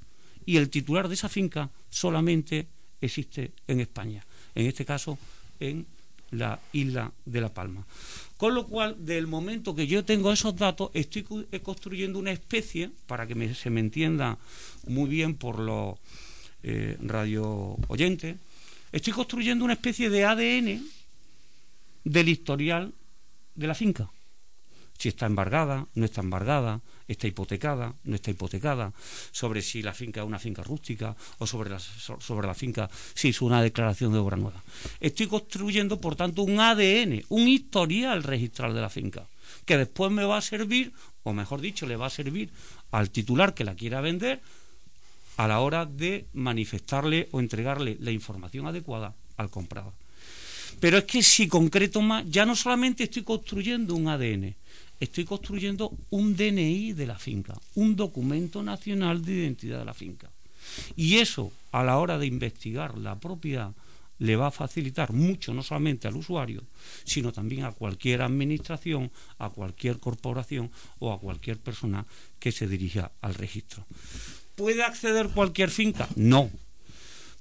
y 0.46 0.56
el 0.58 0.70
titular 0.70 1.08
de 1.08 1.16
esa 1.16 1.30
finca 1.30 1.70
solamente 1.90 2.68
existe 3.02 3.52
en 3.68 3.82
España. 3.82 4.26
En 4.56 4.68
este 4.68 4.86
caso, 4.86 5.18
en 5.60 5.86
la 6.32 6.60
isla 6.74 7.12
de 7.26 7.42
La 7.42 7.54
Palma. 7.54 7.86
Con 8.38 8.56
lo 8.56 8.66
cual, 8.66 8.96
del 9.06 9.28
momento 9.28 9.76
que 9.76 9.88
yo 9.88 10.04
tengo 10.04 10.32
esos 10.32 10.56
datos, 10.56 10.90
estoy 10.94 11.24
construyendo 11.62 12.18
una 12.18 12.32
especie, 12.32 12.90
para 13.06 13.28
que 13.28 13.54
se 13.54 13.70
me 13.70 13.80
entienda 13.80 14.38
muy 14.88 15.10
bien 15.10 15.36
por 15.36 15.60
los 15.60 16.00
eh, 16.64 16.98
radio 17.02 17.78
oyentes, 17.88 18.38
estoy 18.92 19.14
construyendo 19.14 19.64
una 19.64 19.74
especie 19.74 20.10
de 20.10 20.26
ADN 20.26 20.84
del 22.04 22.30
historial 22.30 22.94
de 23.56 23.68
la 23.68 23.76
finca 23.76 24.10
si 25.02 25.10
está 25.10 25.26
embargada, 25.26 25.88
no 25.96 26.06
está 26.06 26.22
embargada, 26.22 26.80
está 27.08 27.26
hipotecada, 27.26 27.96
no 28.04 28.14
está 28.14 28.30
hipotecada, 28.30 28.94
sobre 29.32 29.64
si 29.64 29.82
la 29.82 29.96
finca 29.96 30.22
es 30.22 30.28
una 30.28 30.38
finca 30.38 30.62
rústica 30.62 31.16
o 31.40 31.48
sobre 31.48 31.72
la, 31.72 32.54
finca 32.54 32.88
si 33.16 33.30
es 33.30 33.42
una 33.42 33.64
declaración 33.64 34.14
de 34.14 34.20
obra 34.20 34.38
nueva. 34.38 34.62
Estoy 35.00 35.26
construyendo, 35.26 36.00
por 36.00 36.16
tanto, 36.16 36.44
un 36.44 36.60
ADN, 36.60 37.24
un 37.30 37.48
historial 37.48 38.22
registral 38.22 38.76
de 38.76 38.82
la 38.82 38.92
finca, 38.92 39.26
que 39.66 39.76
después 39.76 40.12
me 40.12 40.24
va 40.24 40.38
a 40.38 40.42
servir, 40.42 40.94
o 41.24 41.34
mejor 41.34 41.62
dicho, 41.62 41.88
le 41.88 41.96
va 41.96 42.06
a 42.06 42.12
servir 42.12 42.52
al 42.92 43.10
titular 43.10 43.56
que 43.56 43.64
la 43.64 43.74
quiera 43.74 44.02
vender 44.02 44.40
a 45.38 45.48
la 45.48 45.62
hora 45.62 45.88
de 45.88 46.28
manifestarle 46.34 47.28
o 47.32 47.40
entregarle 47.40 47.98
la 48.02 48.12
información 48.12 48.68
adecuada 48.68 49.16
al 49.38 49.50
comprador. 49.50 49.94
Pero 50.80 51.00
es 51.00 51.06
que 51.06 51.24
si 51.24 51.48
concreto 51.48 52.02
más, 52.02 52.24
ya 52.30 52.46
no 52.46 52.56
solamente 52.56 53.06
estoy 53.06 53.24
construyendo 53.24 53.96
un 53.96 54.08
ADN, 54.08 54.61
estoy 55.02 55.26
construyendo 55.26 55.92
un 56.12 56.38
DNI 56.38 56.94
de 56.94 57.08
la 57.08 57.18
finca, 57.18 57.60
un 57.76 57.96
documento 57.96 58.64
nacional 58.64 59.26
de 59.26 59.34
identidad 59.34 59.80
de 59.80 59.86
la 59.86 59.96
finca. 59.96 60.30
Y 60.96 61.18
eso, 61.18 61.52
a 61.72 61.84
la 61.84 61.98
hora 61.98 62.20
de 62.20 62.28
investigar 62.28 62.98
la 62.98 63.20
propiedad, 63.20 63.72
le 64.20 64.36
va 64.36 64.48
a 64.48 64.52
facilitar 64.52 65.12
mucho, 65.12 65.56
no 65.56 65.64
solamente 65.64 66.08
al 66.08 66.16
usuario, 66.16 66.62
sino 67.04 67.32
también 67.32 67.64
a 67.66 67.72
cualquier 67.72 68.22
administración, 68.22 69.12
a 69.40 69.50
cualquier 69.50 69.98
corporación 69.98 70.70
o 71.00 71.12
a 71.12 71.20
cualquier 71.20 71.58
persona 71.58 72.06
que 72.40 72.52
se 72.52 72.68
dirija 72.68 73.12
al 73.22 73.34
registro. 73.34 73.84
¿Puede 74.56 74.84
acceder 74.84 75.30
cualquier 75.30 75.72
finca? 75.72 76.08
No, 76.16 76.52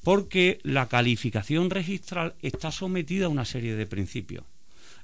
porque 0.03 0.61
la 0.63 0.89
calificación 0.89 1.69
registral 1.69 2.35
está 2.41 2.73
sometida 2.73 3.27
a 3.27 3.29
una 3.29 3.45
serie 3.45 3.75
de 3.75 3.85
principios. 3.85 4.45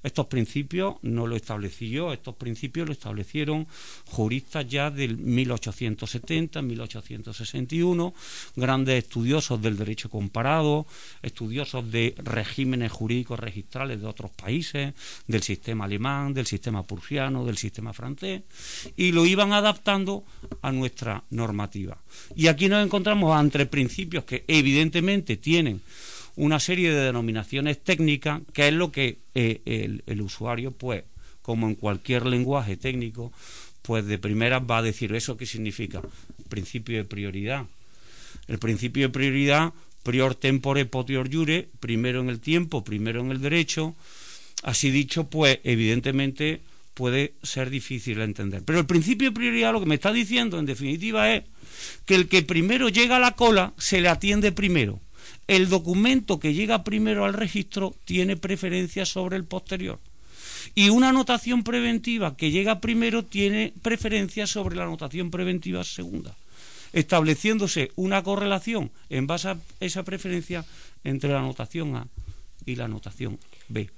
Estos 0.07 0.27
principios 0.27 0.95
no 1.03 1.27
lo 1.27 1.35
establecí 1.35 1.91
yo, 1.91 2.13
estos 2.13 2.37
principios 2.37 2.87
lo 2.87 2.93
establecieron 2.93 3.67
juristas 4.05 4.65
ya 4.69 4.89
del 4.89 5.17
1870, 5.17 6.63
1861, 6.63 8.15
grandes 8.55 9.03
estudiosos 9.03 9.61
del 9.61 9.77
derecho 9.77 10.09
comparado, 10.09 10.87
estudiosos 11.23 11.91
de 11.91 12.15
regímenes 12.19 12.93
jurídicos 12.93 13.41
registrales 13.41 14.01
de 14.01 14.07
otros 14.07 14.31
países, 14.31 14.95
del 15.27 15.43
sistema 15.43 15.87
alemán, 15.87 16.33
del 16.35 16.47
sistema 16.47 16.85
prusiano, 16.85 17.45
del 17.45 17.59
sistema 17.59 17.93
francés, 17.93 18.43
y 18.97 19.11
lo 19.11 19.27
iban 19.27 19.53
adaptando 19.53 20.23
a 20.63 20.71
nuestra 20.71 21.25
normativa. 21.31 21.99
Y 22.37 22.47
aquí 22.47 22.69
nos 22.69 22.87
encontramos 22.87 23.37
entre 23.41 23.67
principios 23.67 24.23
que 24.23 24.45
evidentemente 24.47 25.37
tienen 25.37 25.83
una 26.37 26.61
serie 26.61 26.93
de 26.93 27.05
denominaciones 27.07 27.83
técnicas, 27.83 28.43
que 28.53 28.69
es 28.69 28.75
lo 28.75 28.93
que 28.93 29.19
eh, 29.35 30.01
el, 30.07 30.21
usuario, 30.21 30.71
pues, 30.71 31.05
como 31.43 31.67
en 31.67 31.75
cualquier 31.75 32.27
lenguaje 32.27 32.77
técnico, 32.77 33.33
pues 33.83 34.05
de 34.07 34.19
primera 34.19 34.59
va 34.59 34.79
a 34.79 34.83
decir 34.83 35.15
eso 35.15 35.37
qué 35.37 35.47
significa 35.47 36.03
principio 36.49 36.99
de 36.99 37.05
prioridad. 37.05 37.65
El 38.49 38.59
principio 38.59 39.07
de 39.07 39.13
prioridad, 39.13 39.73
prior 40.03 40.35
tempore 40.35 40.85
potior 40.85 41.33
jure, 41.33 41.69
primero 41.81 42.21
en 42.21 42.29
el 42.29 42.41
tiempo, 42.41 42.85
primero 42.85 43.21
en 43.21 43.31
el 43.31 43.41
derecho. 43.41 43.95
Así 44.63 44.91
dicho, 44.91 45.29
pues 45.29 45.61
evidentemente 45.65 46.61
puede 46.95 47.35
ser 47.43 47.71
difícil 47.71 48.19
de 48.19 48.25
entender. 48.25 48.63
Pero 48.65 48.79
el 48.79 48.87
principio 48.87 49.29
de 49.29 49.35
prioridad 49.35 49.73
lo 49.73 49.81
que 49.81 49.87
me 49.87 49.95
está 49.95 50.13
diciendo 50.13 50.59
en 50.59 50.67
definitiva 50.67 51.33
es 51.35 51.45
que 52.05 52.15
el 52.15 52.29
que 52.29 52.43
primero 52.43 52.89
llega 52.89 53.17
a 53.17 53.21
la 53.21 53.33
cola 53.33 53.73
se 53.79 54.01
le 54.01 54.09
atiende 54.09 54.53
primero 54.53 55.01
el 55.47 55.69
documento 55.69 56.41
que 56.41 56.55
llega 56.55 56.85
primero 56.85 57.25
al 57.25 57.35
registro 57.35 57.95
tiene 58.05 58.37
preferencia 58.37 59.07
sobre 59.07 59.37
el 59.37 59.45
posterior. 59.45 59.99
Y 60.75 60.89
una 60.89 61.11
anotación 61.11 61.63
preventiva 61.63 62.37
que 62.37 62.51
llega 62.51 62.81
primero 62.81 63.25
tiene 63.25 63.73
preferencia 63.83 64.47
sobre 64.47 64.77
la 64.77 64.85
anotación 64.85 65.31
preventiva 65.31 65.85
segunda, 65.85 66.37
estableciéndose 66.93 67.93
una 67.95 68.23
correlación 68.23 68.91
en 69.09 69.27
base 69.27 69.49
a 69.49 69.59
esa 69.81 70.03
preferencia 70.03 70.65
entre 71.05 71.31
la 71.31 71.39
anotación 71.39 71.95
A 71.97 72.07
y 72.65 72.75
la 72.75 72.87
anotación 72.87 73.39
B. 73.69 73.89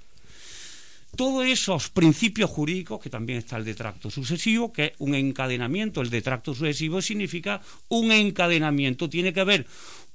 Todos 1.15 1.47
esos 1.47 1.89
principios 1.89 2.51
jurídicos, 2.51 3.01
que 3.01 3.09
también 3.09 3.39
está 3.39 3.57
el 3.57 3.65
detracto 3.65 4.11
sucesivo, 4.11 4.71
que 4.71 4.85
es 4.85 4.91
un 4.99 5.15
encadenamiento, 5.15 6.01
el 6.01 6.11
detracto 6.11 6.53
sucesivo 6.53 7.01
significa 7.01 7.61
un 7.87 8.11
encadenamiento, 8.11 9.09
tiene 9.09 9.33
que 9.33 9.39
haber 9.39 9.65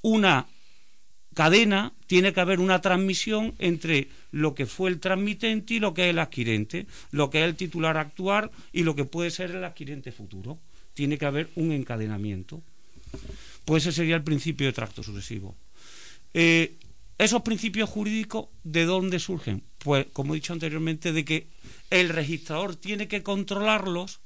una 0.03 0.47
cadena 1.35 1.93
tiene 2.07 2.33
que 2.33 2.41
haber 2.41 2.61
una 2.61 2.81
transmisión 2.81 3.55
entre 3.59 4.09
lo 4.31 4.55
que 4.55 4.67
fue 4.67 4.91
el 4.91 5.01
transmitente 5.01 5.75
y 5.75 5.81
lo 5.81 5.93
que 5.93 6.05
es 6.05 6.11
el 6.11 6.19
adquirente, 6.19 6.87
lo 7.11 7.31
que 7.31 7.41
es 7.41 7.45
el 7.45 7.57
titular 7.57 7.97
actual 7.97 8.51
y 8.73 8.85
lo 8.85 8.95
que 8.95 9.05
puede 9.05 9.31
ser 9.31 9.51
el 9.51 9.65
adquirente 9.65 10.13
futuro. 10.13 10.59
Tiene 10.95 11.19
que 11.19 11.27
haber 11.27 11.51
un 11.57 11.73
encadenamiento. 11.73 12.63
Pues 13.65 13.85
ese 13.85 13.97
sería 13.97 14.17
el 14.17 14.23
principio 14.23 14.67
de 14.67 14.73
tracto 14.73 15.03
sucesivo. 15.03 15.57
Eh, 16.33 16.77
esos 17.19 17.43
principios 17.43 17.89
jurídicos, 17.89 18.49
¿de 18.65 18.85
dónde 18.85 19.19
surgen? 19.19 19.63
Pues, 19.79 20.07
como 20.13 20.35
he 20.35 20.37
dicho 20.37 20.53
anteriormente, 20.53 21.13
de 21.13 21.25
que 21.25 21.47
el 21.91 22.09
registrador 22.09 22.75
tiene 22.75 23.07
que 23.07 23.23
controlarlos 23.23 24.21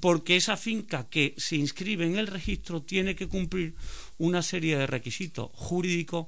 porque 0.00 0.36
esa 0.36 0.56
finca 0.56 1.08
que 1.08 1.34
se 1.36 1.56
inscribe 1.56 2.06
en 2.06 2.16
el 2.16 2.26
registro 2.26 2.82
tiene 2.82 3.16
que 3.16 3.28
cumplir 3.28 3.74
una 4.18 4.42
serie 4.42 4.76
de 4.76 4.86
requisitos 4.86 5.50
jurídicos 5.54 6.26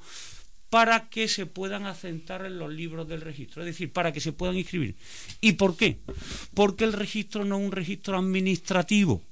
para 0.71 1.09
que 1.09 1.29
se 1.29 1.47
puedan 1.47 1.87
asentar 1.87 2.45
en 2.45 2.59
los 2.59 2.73
libros 2.73 3.09
del 3.09 3.23
registro, 3.23 3.63
es 3.63 3.67
decir, 3.67 3.93
para 3.93 4.13
que 4.13 4.21
se 4.21 4.33
puedan 4.33 4.57
inscribir. 4.57 4.97
¿Y 5.41 5.53
por 5.53 5.77
qué? 5.77 5.99
Porque 6.55 6.85
el 6.85 6.93
registro 6.93 7.45
no 7.45 7.59
es 7.59 7.65
un 7.65 7.73
registro 7.73 8.19
administrativo, 8.19 9.23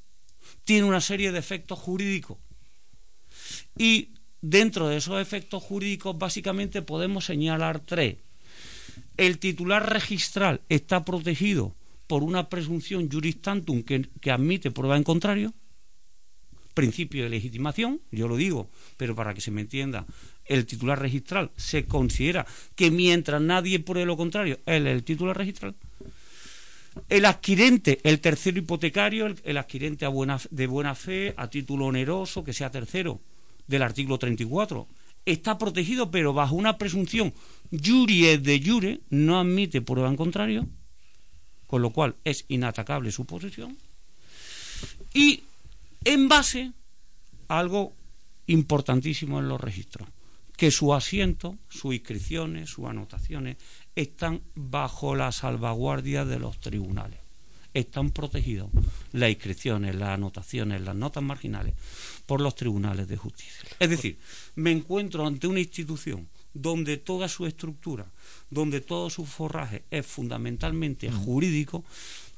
tiene 0.64 0.86
una 0.86 1.00
serie 1.00 1.32
de 1.32 1.38
efectos 1.38 1.78
jurídicos. 1.78 2.38
Y 3.76 4.10
dentro 4.40 4.88
de 4.88 4.96
esos 4.96 5.20
efectos 5.20 5.62
jurídicos 5.62 6.16
básicamente 6.16 6.80
podemos 6.82 7.26
señalar 7.26 7.80
tres. 7.80 8.16
El 9.16 9.38
titular 9.38 9.92
registral 9.92 10.62
está 10.68 11.04
protegido 11.04 11.74
por 12.06 12.22
una 12.22 12.48
presunción 12.48 13.10
juris 13.10 13.40
tantum 13.40 13.82
que, 13.82 14.30
admite 14.30 14.70
prueba 14.70 14.96
en 14.96 15.02
contrario, 15.02 15.54
principio 16.74 17.24
de 17.24 17.30
legitimación, 17.30 18.02
yo 18.10 18.28
lo 18.28 18.36
digo, 18.36 18.70
pero 18.96 19.14
para 19.14 19.32
que 19.32 19.40
se 19.40 19.50
me 19.50 19.62
entienda, 19.62 20.06
el 20.44 20.66
titular 20.66 21.00
registral 21.00 21.50
se 21.56 21.86
considera 21.86 22.46
que 22.74 22.90
mientras 22.90 23.40
nadie 23.40 23.80
pruebe 23.80 24.06
lo 24.06 24.16
contrario, 24.16 24.60
él 24.66 24.86
es 24.86 24.92
el 24.94 25.04
titular 25.04 25.36
registral. 25.36 25.74
El 27.08 27.24
adquirente, 27.24 28.00
el 28.04 28.20
tercero 28.20 28.58
hipotecario, 28.58 29.26
el, 29.26 29.56
adquirente 29.58 30.06
de 30.50 30.66
buena 30.66 30.94
fe, 30.94 31.34
a 31.36 31.48
título 31.48 31.86
oneroso, 31.86 32.44
que 32.44 32.52
sea 32.52 32.70
tercero, 32.70 33.20
del 33.66 33.82
artículo 33.82 34.18
34, 34.18 34.86
está 35.24 35.58
protegido, 35.58 36.10
pero 36.10 36.32
bajo 36.32 36.54
una 36.54 36.78
presunción 36.78 37.34
jurie 37.70 38.38
de 38.38 38.62
jure, 38.64 39.00
no 39.10 39.38
admite 39.38 39.82
prueba 39.82 40.08
en 40.08 40.16
contrario, 40.16 40.66
con 41.66 41.82
lo 41.82 41.90
cual 41.90 42.16
es 42.24 42.44
inatacable 42.48 43.10
su 43.10 43.24
posesión. 43.24 43.76
Y 45.14 45.42
en 46.04 46.28
base 46.28 46.72
a 47.48 47.58
algo 47.58 47.92
importantísimo 48.46 49.38
en 49.38 49.48
los 49.48 49.60
registros, 49.60 50.08
que 50.56 50.70
su 50.70 50.94
asiento, 50.94 51.56
sus 51.68 51.94
inscripciones, 51.94 52.70
sus 52.70 52.86
anotaciones 52.86 53.56
están 53.94 54.42
bajo 54.54 55.14
la 55.14 55.32
salvaguardia 55.32 56.24
de 56.24 56.38
los 56.38 56.58
tribunales. 56.60 57.20
Están 57.74 58.10
protegidos 58.10 58.70
las 59.12 59.28
inscripciones, 59.28 59.94
las 59.94 60.10
anotaciones, 60.10 60.80
las 60.80 60.96
notas 60.96 61.22
marginales 61.22 61.74
por 62.24 62.40
los 62.40 62.54
tribunales 62.54 63.06
de 63.06 63.18
justicia. 63.18 63.68
Es 63.78 63.90
decir, 63.90 64.18
me 64.54 64.70
encuentro 64.70 65.26
ante 65.26 65.46
una 65.46 65.60
institución 65.60 66.26
donde 66.54 66.96
toda 66.96 67.28
su 67.28 67.46
estructura, 67.46 68.06
donde 68.50 68.80
todo 68.80 69.10
su 69.10 69.26
forraje 69.26 69.82
es 69.90 70.06
fundamentalmente 70.06 71.10
jurídico, 71.10 71.84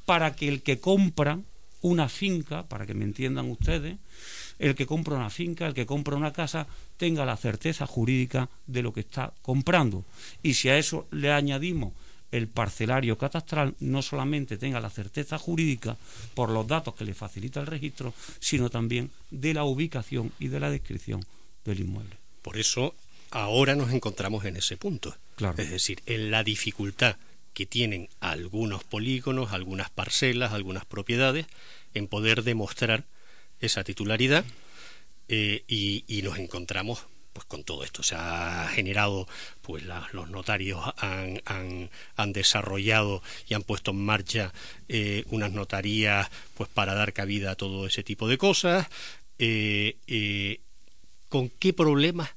para 0.04 0.34
que 0.34 0.48
el 0.48 0.62
que 0.62 0.80
compra 0.80 1.38
una 1.80 2.08
finca, 2.08 2.66
para 2.66 2.86
que 2.86 2.94
me 2.94 3.04
entiendan 3.04 3.50
ustedes, 3.50 3.98
el 4.58 4.74
que 4.74 4.86
compra 4.86 5.16
una 5.16 5.30
finca, 5.30 5.66
el 5.66 5.74
que 5.74 5.86
compra 5.86 6.16
una 6.16 6.32
casa, 6.32 6.66
tenga 6.96 7.24
la 7.24 7.36
certeza 7.36 7.86
jurídica 7.86 8.48
de 8.66 8.82
lo 8.82 8.92
que 8.92 9.00
está 9.00 9.32
comprando. 9.42 10.04
Y 10.42 10.54
si 10.54 10.68
a 10.68 10.78
eso 10.78 11.06
le 11.10 11.32
añadimos 11.32 11.92
el 12.30 12.48
parcelario 12.48 13.16
catastral, 13.16 13.74
no 13.80 14.02
solamente 14.02 14.58
tenga 14.58 14.80
la 14.80 14.90
certeza 14.90 15.38
jurídica 15.38 15.96
por 16.34 16.50
los 16.50 16.66
datos 16.66 16.94
que 16.94 17.04
le 17.04 17.14
facilita 17.14 17.60
el 17.60 17.66
registro, 17.66 18.12
sino 18.40 18.68
también 18.70 19.10
de 19.30 19.54
la 19.54 19.64
ubicación 19.64 20.32
y 20.38 20.48
de 20.48 20.60
la 20.60 20.70
descripción 20.70 21.24
del 21.64 21.80
inmueble. 21.80 22.16
Por 22.42 22.58
eso 22.58 22.94
ahora 23.30 23.74
nos 23.74 23.92
encontramos 23.92 24.44
en 24.44 24.56
ese 24.56 24.76
punto. 24.76 25.14
Es 25.56 25.70
decir, 25.70 26.02
en 26.06 26.30
la 26.30 26.42
dificultad 26.42 27.16
que 27.54 27.66
tienen 27.66 28.08
algunos 28.20 28.84
polígonos, 28.84 29.52
algunas 29.52 29.90
parcelas, 29.90 30.52
algunas 30.52 30.84
propiedades, 30.84 31.46
en 31.94 32.06
poder 32.06 32.42
demostrar 32.42 33.04
esa 33.60 33.84
titularidad 33.84 34.44
eh, 35.28 35.64
y, 35.66 36.22
nos 36.22 36.38
encontramos 36.38 37.06
pues 37.32 37.46
con 37.46 37.64
todo 37.64 37.84
esto. 37.84 38.02
Se 38.02 38.14
ha 38.16 38.68
generado 38.72 39.28
pues 39.62 39.84
los 40.12 40.30
notarios 40.30 40.80
han, 40.98 41.40
han, 42.16 42.32
desarrollado 42.32 43.22
y 43.48 43.54
han 43.54 43.62
puesto 43.62 43.90
en 43.92 44.04
marcha 44.04 44.52
eh, 44.88 45.24
unas 45.30 45.52
notarías 45.52 46.28
pues 46.54 46.68
para 46.68 46.94
dar 46.94 47.12
cabida 47.12 47.52
a 47.52 47.56
todo 47.56 47.86
ese 47.86 48.02
tipo 48.02 48.28
de 48.28 48.38
cosas. 48.38 48.86
Eh, 49.38 50.60
con 51.28 51.48
qué 51.48 51.72
problemas 51.72 52.30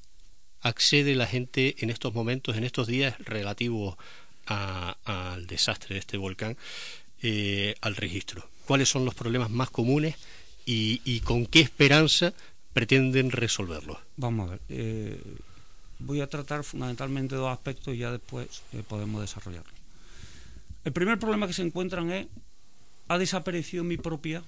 accede 0.62 1.14
la 1.14 1.26
gente 1.26 1.76
en 1.78 1.90
estos 1.90 2.14
momentos 2.14 2.56
en 2.56 2.64
estos 2.64 2.86
días 2.86 3.18
relativos 3.18 3.96
al 4.46 5.46
desastre 5.46 5.94
de 5.94 6.00
este 6.00 6.16
volcán 6.16 6.56
al 7.80 7.96
registro 7.96 8.48
cuáles 8.66 8.88
son 8.88 9.04
los 9.04 9.14
problemas 9.14 9.50
más 9.50 9.70
comunes 9.70 10.16
y, 10.64 11.20
con 11.20 11.46
qué 11.46 11.60
esperanza 11.60 12.32
pretenden 12.72 13.30
resolverlo. 13.30 14.00
Vamos 14.16 14.48
a 14.48 14.50
ver. 14.52 14.60
Eh, 14.68 15.20
voy 15.98 16.20
a 16.20 16.26
tratar 16.26 16.64
fundamentalmente 16.64 17.34
dos 17.34 17.52
aspectos 17.52 17.94
y 17.94 17.98
ya 17.98 18.10
después 18.10 18.62
eh, 18.72 18.82
podemos 18.86 19.20
desarrollarlo. 19.20 19.72
El 20.84 20.92
primer 20.92 21.18
problema 21.18 21.46
que 21.46 21.52
se 21.52 21.62
encuentran 21.62 22.10
es, 22.10 22.26
ha 23.08 23.18
desaparecido 23.18 23.84
mi 23.84 23.96
propiedad. 23.96 24.42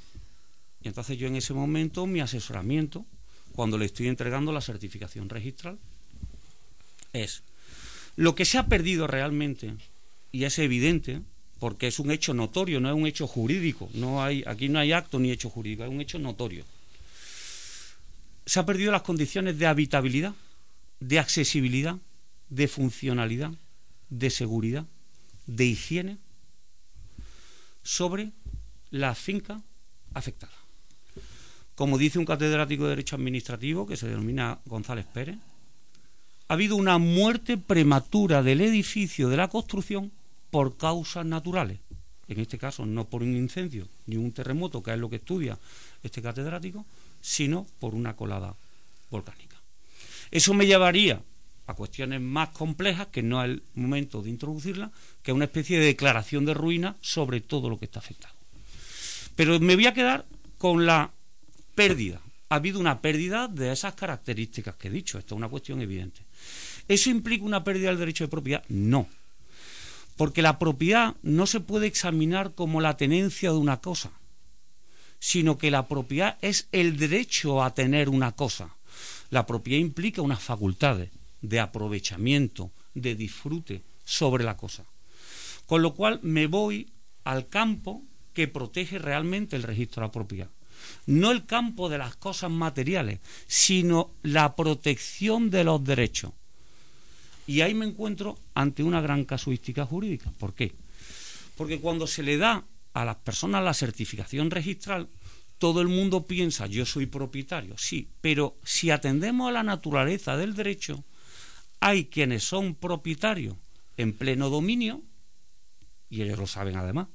Y 0.82 0.88
entonces 0.88 1.18
yo 1.18 1.26
en 1.26 1.36
ese 1.36 1.52
momento, 1.52 2.06
mi 2.06 2.20
asesoramiento, 2.20 3.04
cuando 3.54 3.76
le 3.76 3.86
estoy 3.86 4.08
entregando 4.08 4.52
la 4.52 4.60
certificación 4.60 5.28
registral, 5.28 5.78
es 7.14 7.42
lo 8.16 8.34
que 8.34 8.44
se 8.44 8.58
ha 8.58 8.66
perdido 8.66 9.06
realmente, 9.06 9.74
y 10.30 10.44
es 10.44 10.58
evidente, 10.58 11.22
porque 11.58 11.86
es 11.86 11.98
un 11.98 12.10
hecho 12.10 12.34
notorio, 12.34 12.80
no 12.80 12.88
es 12.88 12.94
un 12.94 13.06
hecho 13.06 13.26
jurídico. 13.26 13.88
No 13.94 14.22
hay, 14.22 14.44
aquí 14.46 14.68
no 14.68 14.78
hay 14.78 14.92
acto 14.92 15.18
ni 15.18 15.30
hecho 15.30 15.50
jurídico, 15.50 15.84
es 15.84 15.90
un 15.90 16.00
hecho 16.00 16.18
notorio. 16.18 16.64
Se 18.46 18.60
han 18.60 18.66
perdido 18.66 18.92
las 18.92 19.02
condiciones 19.02 19.58
de 19.58 19.66
habitabilidad, 19.66 20.34
de 21.00 21.18
accesibilidad, 21.18 21.96
de 22.50 22.68
funcionalidad, 22.68 23.52
de 24.10 24.30
seguridad, 24.30 24.84
de 25.46 25.64
higiene 25.64 26.18
sobre 27.82 28.32
la 28.90 29.14
finca 29.14 29.62
afectada. 30.12 30.52
Como 31.74 31.98
dice 31.98 32.18
un 32.18 32.26
catedrático 32.26 32.84
de 32.84 32.90
Derecho 32.90 33.16
Administrativo 33.16 33.86
que 33.86 33.96
se 33.96 34.06
denomina 34.06 34.60
González 34.66 35.06
Pérez, 35.06 35.36
ha 36.48 36.54
habido 36.54 36.76
una 36.76 36.98
muerte 36.98 37.56
prematura 37.56 38.42
del 38.42 38.60
edificio 38.60 39.28
de 39.28 39.36
la 39.36 39.48
construcción 39.48 40.12
por 40.50 40.76
causas 40.76 41.24
naturales. 41.24 41.80
En 42.28 42.40
este 42.40 42.58
caso, 42.58 42.86
no 42.86 43.06
por 43.06 43.22
un 43.22 43.36
incendio 43.36 43.88
ni 44.06 44.16
un 44.16 44.32
terremoto, 44.32 44.82
que 44.82 44.92
es 44.92 44.98
lo 44.98 45.10
que 45.10 45.16
estudia 45.16 45.58
este 46.02 46.22
catedrático, 46.22 46.84
sino 47.20 47.66
por 47.80 47.94
una 47.94 48.16
colada 48.16 48.54
volcánica. 49.10 49.56
Eso 50.30 50.54
me 50.54 50.66
llevaría 50.66 51.22
a 51.66 51.74
cuestiones 51.74 52.20
más 52.20 52.50
complejas, 52.50 53.08
que 53.08 53.22
no 53.22 53.42
es 53.42 53.50
el 53.50 53.62
momento 53.74 54.22
de 54.22 54.30
introducirla, 54.30 54.90
que 55.22 55.30
es 55.30 55.34
una 55.34 55.46
especie 55.46 55.78
de 55.78 55.86
declaración 55.86 56.44
de 56.44 56.54
ruina 56.54 56.96
sobre 57.00 57.40
todo 57.40 57.70
lo 57.70 57.78
que 57.78 57.86
está 57.86 58.00
afectado. 58.00 58.34
Pero 59.36 59.58
me 59.60 59.74
voy 59.74 59.86
a 59.86 59.94
quedar 59.94 60.26
con 60.58 60.86
la 60.86 61.10
pérdida. 61.74 62.20
Ha 62.48 62.56
habido 62.56 62.78
una 62.78 63.00
pérdida 63.00 63.48
de 63.48 63.72
esas 63.72 63.94
características 63.94 64.76
que 64.76 64.88
he 64.88 64.90
dicho. 64.90 65.18
Esto 65.18 65.34
es 65.34 65.38
una 65.38 65.48
cuestión 65.48 65.80
evidente. 65.80 66.22
¿Eso 66.88 67.10
implica 67.10 67.44
una 67.44 67.64
pérdida 67.64 67.88
del 67.88 67.98
derecho 67.98 68.24
de 68.24 68.28
propiedad? 68.28 68.64
No. 68.68 69.08
Porque 70.16 70.42
la 70.42 70.58
propiedad 70.58 71.16
no 71.22 71.46
se 71.46 71.60
puede 71.60 71.86
examinar 71.86 72.54
como 72.54 72.80
la 72.80 72.96
tenencia 72.96 73.50
de 73.50 73.56
una 73.56 73.80
cosa, 73.80 74.10
sino 75.18 75.58
que 75.58 75.70
la 75.70 75.88
propiedad 75.88 76.38
es 76.40 76.68
el 76.70 76.96
derecho 76.96 77.62
a 77.62 77.74
tener 77.74 78.08
una 78.08 78.32
cosa. 78.32 78.76
La 79.30 79.46
propiedad 79.46 79.80
implica 79.80 80.22
unas 80.22 80.42
facultades 80.42 81.10
de 81.40 81.60
aprovechamiento, 81.60 82.70
de 82.94 83.14
disfrute 83.14 83.82
sobre 84.04 84.44
la 84.44 84.56
cosa. 84.56 84.84
Con 85.66 85.82
lo 85.82 85.94
cual 85.94 86.20
me 86.22 86.46
voy 86.46 86.88
al 87.24 87.48
campo 87.48 88.02
que 88.34 88.48
protege 88.48 88.98
realmente 88.98 89.56
el 89.56 89.62
registro 89.62 90.02
de 90.02 90.08
la 90.08 90.12
propiedad. 90.12 90.50
No 91.06 91.30
el 91.30 91.46
campo 91.46 91.88
de 91.88 91.98
las 91.98 92.16
cosas 92.16 92.50
materiales, 92.50 93.20
sino 93.46 94.10
la 94.22 94.56
protección 94.56 95.50
de 95.50 95.64
los 95.64 95.84
derechos. 95.84 96.32
Y 97.46 97.60
ahí 97.60 97.74
me 97.74 97.86
encuentro 97.86 98.38
ante 98.54 98.82
una 98.82 99.00
gran 99.00 99.24
casuística 99.24 99.84
jurídica. 99.84 100.30
¿Por 100.38 100.54
qué? 100.54 100.74
Porque 101.56 101.78
cuando 101.78 102.06
se 102.06 102.22
le 102.22 102.38
da 102.38 102.64
a 102.94 103.04
las 103.04 103.16
personas 103.16 103.62
la 103.62 103.74
certificación 103.74 104.50
registral, 104.50 105.08
todo 105.58 105.80
el 105.80 105.88
mundo 105.88 106.26
piensa, 106.26 106.66
yo 106.66 106.84
soy 106.84 107.06
propietario, 107.06 107.76
sí, 107.78 108.08
pero 108.20 108.56
si 108.64 108.90
atendemos 108.90 109.48
a 109.48 109.52
la 109.52 109.62
naturaleza 109.62 110.36
del 110.36 110.54
derecho, 110.54 111.04
hay 111.80 112.06
quienes 112.06 112.44
son 112.44 112.74
propietarios 112.74 113.56
en 113.96 114.12
pleno 114.12 114.50
dominio, 114.50 115.02
y 116.10 116.22
ellos 116.22 116.38
lo 116.38 116.46
saben 116.46 116.76
además, 116.76 117.08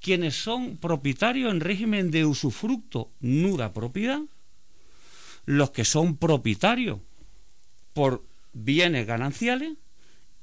quienes 0.00 0.42
son 0.42 0.76
propietarios 0.76 1.52
en 1.52 1.60
régimen 1.60 2.10
de 2.10 2.24
usufructo, 2.24 3.10
nuda 3.20 3.72
propiedad, 3.72 4.20
los 5.44 5.70
que 5.70 5.84
son 5.84 6.16
propietarios 6.16 7.00
por 7.92 8.24
bienes 8.52 9.06
gananciales 9.06 9.72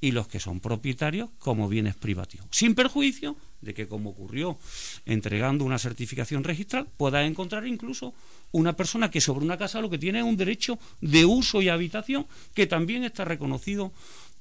y 0.01 0.11
los 0.11 0.27
que 0.27 0.39
son 0.39 0.59
propietarios 0.59 1.29
como 1.39 1.69
bienes 1.69 1.95
privativos, 1.95 2.47
sin 2.51 2.75
perjuicio 2.75 3.35
de 3.61 3.73
que, 3.73 3.87
como 3.87 4.11
ocurrió 4.11 4.57
entregando 5.05 5.65
una 5.65 5.79
certificación 5.79 6.43
registral, 6.43 6.87
pueda 6.97 7.25
encontrar 7.25 7.65
incluso 7.65 8.13
una 8.51 8.75
persona 8.75 9.09
que 9.09 9.21
sobre 9.21 9.45
una 9.45 9.57
casa 9.57 9.81
lo 9.81 9.89
que 9.89 9.97
tiene 9.97 10.19
es 10.19 10.25
un 10.25 10.37
derecho 10.37 10.77
de 11.01 11.25
uso 11.25 11.61
y 11.61 11.69
habitación 11.69 12.27
que 12.53 12.67
también 12.67 13.03
está 13.03 13.25
reconocido 13.25 13.91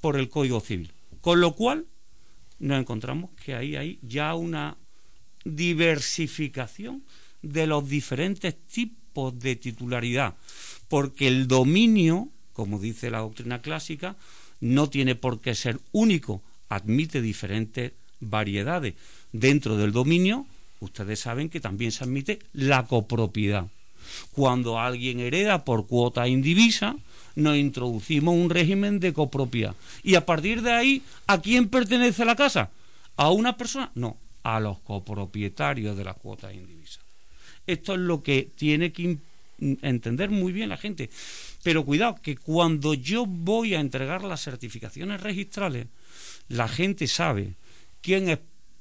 por 0.01 0.19
el 0.19 0.29
Código 0.29 0.61
Civil. 0.61 0.93
Con 1.21 1.41
lo 1.41 1.55
cual, 1.55 1.87
nos 2.59 2.79
encontramos 2.79 3.31
que 3.43 3.55
ahí 3.55 3.77
hay 3.77 3.99
ya 4.03 4.35
una 4.35 4.77
diversificación 5.45 7.03
de 7.43 7.67
los 7.67 7.89
diferentes 7.89 8.57
tipos 8.67 9.39
de 9.39 9.57
titularidad, 9.57 10.35
porque 10.89 11.29
el 11.29 11.47
dominio, 11.47 12.29
como 12.53 12.79
dice 12.79 13.11
la 13.11 13.19
doctrina 13.19 13.61
clásica, 13.61 14.17
no 14.61 14.89
tiene 14.89 15.15
por 15.15 15.41
qué 15.41 15.55
ser 15.55 15.79
único, 15.93 16.43
admite 16.69 17.21
diferentes 17.21 17.93
variedades. 18.21 18.95
Dentro 19.33 19.77
del 19.77 19.93
dominio, 19.93 20.47
ustedes 20.81 21.21
saben 21.21 21.49
que 21.49 21.61
también 21.61 21.93
se 21.93 22.05
admite 22.05 22.39
la 22.53 22.87
copropiedad. 22.87 23.67
Cuando 24.33 24.79
alguien 24.79 25.21
hereda 25.21 25.65
por 25.65 25.87
cuota 25.87 26.29
indivisa, 26.29 26.97
nos 27.37 27.57
introducimos 27.57 28.35
un 28.35 28.51
régimen 28.51 29.01
de 29.01 29.13
copropiedad. 29.13 29.75
Y 30.03 30.15
a 30.15 30.25
partir 30.25 30.63
de 30.63 30.73
ahí, 30.73 31.03
¿a 31.27 31.41
quién 31.41 31.69
pertenece 31.69 32.25
la 32.25 32.37
casa? 32.37 32.71
¿A 33.17 33.31
una 33.31 33.57
persona? 33.57 33.91
No, 33.95 34.17
a 34.45 34.61
los 34.61 34.79
copropietarios 34.79 35.97
de 35.97 36.05
la 36.05 36.15
cuota 36.15 36.53
indivisa. 36.53 37.01
Esto 37.67 37.95
es 37.95 38.01
lo 38.01 38.23
que 38.23 38.51
tiene 38.55 38.93
que 38.93 39.19
entender 39.59 40.31
muy 40.31 40.53
bien 40.53 40.69
la 40.69 40.77
gente. 40.77 41.11
Pero 41.63 41.85
cuidado, 41.85 42.17
que 42.23 42.37
cuando 42.37 42.95
yo 42.95 43.27
voy 43.27 43.75
a 43.75 43.81
entregar 43.81 44.23
las 44.23 44.43
certificaciones 44.43 45.21
registrales, 45.23 45.87
la 46.49 46.69
gente 46.69 47.09
sabe 47.09 47.55
quién 48.03 48.39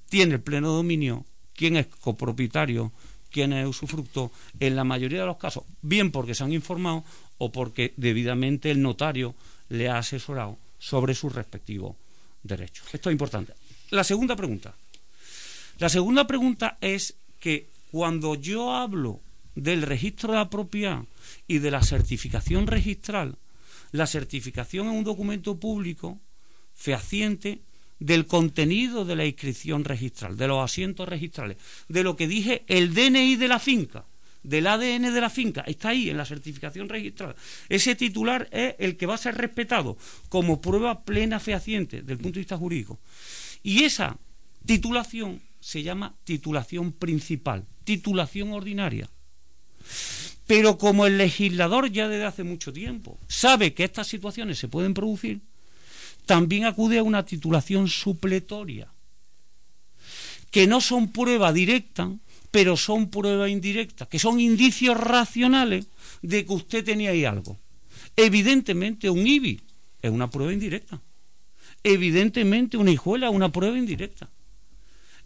tiene 0.09 0.35
el 0.35 0.41
pleno 0.41 0.73
dominio, 0.73 1.25
quién 1.55 1.77
es 1.77 1.87
copropietario, 1.87 2.91
quién 3.31 3.53
es 3.53 3.65
usufructo, 3.65 4.31
en 4.59 4.75
la 4.75 4.83
mayoría 4.83 5.21
de 5.21 5.25
los 5.25 5.37
casos, 5.37 5.63
bien 5.81 6.11
porque 6.11 6.35
se 6.35 6.43
han 6.43 6.51
informado 6.51 7.05
o 7.37 7.51
porque 7.51 7.93
debidamente 7.95 8.69
el 8.69 8.81
notario 8.81 9.33
le 9.69 9.89
ha 9.89 9.97
asesorado 9.97 10.57
sobre 10.77 11.15
sus 11.15 11.33
respectivos 11.33 11.95
derechos. 12.43 12.85
Esto 12.93 13.09
es 13.09 13.13
importante. 13.13 13.53
La 13.91 14.03
segunda 14.03 14.35
pregunta. 14.35 14.75
La 15.79 15.89
segunda 15.89 16.27
pregunta 16.27 16.77
es 16.81 17.15
que 17.39 17.69
cuando 17.91 18.35
yo 18.35 18.73
hablo 18.73 19.21
del 19.55 19.81
registro 19.81 20.31
de 20.31 20.37
la 20.37 20.49
propiedad 20.49 21.03
y 21.47 21.59
de 21.59 21.71
la 21.71 21.83
certificación 21.83 22.67
registral, 22.67 23.37
la 23.91 24.07
certificación 24.07 24.87
es 24.87 24.93
un 24.93 25.03
documento 25.03 25.59
público 25.59 26.19
fehaciente 26.73 27.61
del 27.99 28.25
contenido 28.25 29.05
de 29.05 29.15
la 29.15 29.25
inscripción 29.25 29.83
registral, 29.83 30.35
de 30.35 30.47
los 30.47 30.63
asientos 30.63 31.07
registrales, 31.07 31.57
de 31.87 32.03
lo 32.03 32.15
que 32.15 32.27
dije 32.27 32.63
el 32.67 32.93
DNI 32.93 33.35
de 33.35 33.47
la 33.47 33.59
finca, 33.59 34.05
del 34.41 34.67
ADN 34.67 35.13
de 35.13 35.21
la 35.21 35.29
finca, 35.29 35.61
está 35.61 35.89
ahí 35.89 36.09
en 36.09 36.17
la 36.17 36.25
certificación 36.25 36.89
registral. 36.89 37.35
Ese 37.69 37.95
titular 37.95 38.49
es 38.51 38.75
el 38.79 38.97
que 38.97 39.05
va 39.05 39.15
a 39.15 39.17
ser 39.17 39.35
respetado 39.35 39.97
como 40.29 40.59
prueba 40.59 41.03
plena 41.03 41.39
fehaciente 41.39 42.01
desde 42.01 42.13
el 42.13 42.19
punto 42.19 42.35
de 42.35 42.41
vista 42.41 42.57
jurídico. 42.57 42.99
Y 43.63 43.83
esa 43.83 44.17
titulación 44.65 45.41
se 45.63 45.81
llama 45.81 46.13
titulación 46.25 46.91
principal, 46.91 47.65
titulación 47.85 48.51
ordinaria. 48.51 49.09
Pero 50.45 50.77
como 50.77 51.05
el 51.05 51.17
legislador 51.17 51.89
ya 51.89 52.09
desde 52.09 52.25
hace 52.25 52.43
mucho 52.43 52.73
tiempo 52.73 53.17
sabe 53.29 53.73
que 53.73 53.85
estas 53.85 54.07
situaciones 54.07 54.59
se 54.59 54.67
pueden 54.67 54.93
producir, 54.93 55.39
también 56.25 56.65
acude 56.65 56.99
a 56.99 57.03
una 57.03 57.23
titulación 57.23 57.87
supletoria, 57.87 58.89
que 60.51 60.67
no 60.67 60.81
son 60.81 61.13
prueba 61.13 61.53
directa, 61.53 62.11
pero 62.51 62.75
son 62.75 63.09
prueba 63.09 63.47
indirecta, 63.47 64.05
que 64.05 64.19
son 64.19 64.41
indicios 64.41 64.97
racionales 64.97 65.87
de 66.21 66.45
que 66.45 66.53
usted 66.53 66.83
tenía 66.83 67.11
ahí 67.11 67.23
algo. 67.23 67.57
Evidentemente 68.17 69.09
un 69.09 69.25
IBI 69.25 69.61
es 70.01 70.11
una 70.11 70.29
prueba 70.29 70.51
indirecta. 70.51 70.99
Evidentemente 71.83 72.75
una 72.75 72.91
hijuela 72.91 73.29
es 73.29 73.33
una 73.33 73.49
prueba 73.49 73.77
indirecta 73.77 74.29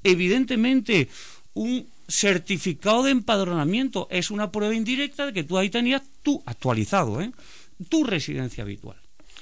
evidentemente 0.03 1.10
un 1.53 1.88
certificado 2.07 3.03
de 3.03 3.11
empadronamiento 3.11 4.07
es 4.10 4.32
una 4.32 4.52
prueba 4.52 4.74
indirecta 4.74 5.26
de 5.26 5.34
que 5.34 5.44
tú 5.44 5.57
ahí 5.57 5.69
tenías 5.69 6.02
tú 6.24 6.41
actualizado, 6.45 7.22
¿eh? 7.22 7.32
tu 7.90 8.03
residencia 8.03 8.64
habitual. 8.64 8.98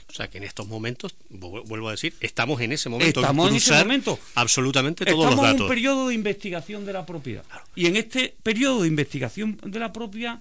O 0.10 0.14
sea 0.14 0.30
que 0.30 0.38
en 0.38 0.46
estos 0.46 0.68
momentos, 0.68 1.16
vuelvo 1.30 1.90
a 1.90 1.92
decir, 1.92 2.14
estamos 2.22 2.62
en 2.62 2.72
ese 2.72 2.88
momento. 2.88 3.20
Estamos 3.20 3.50
en 3.50 3.56
ese 3.58 3.74
momento. 3.74 4.18
Absolutamente 4.36 5.04
todos 5.04 5.18
los 5.18 5.36
datos. 5.36 5.40
Estamos 5.40 5.56
en 5.58 5.62
un 5.64 5.68
periodo 5.68 6.08
de 6.08 6.14
investigación 6.14 6.86
de 6.86 6.94
la 6.94 7.06
propiedad. 7.06 7.44
Y 7.76 7.88
en 7.88 7.98
este 7.98 8.34
periodo 8.42 8.84
de 8.84 8.88
investigación 8.88 9.60
de 9.62 9.78
la 9.78 9.92
propiedad, 9.92 10.40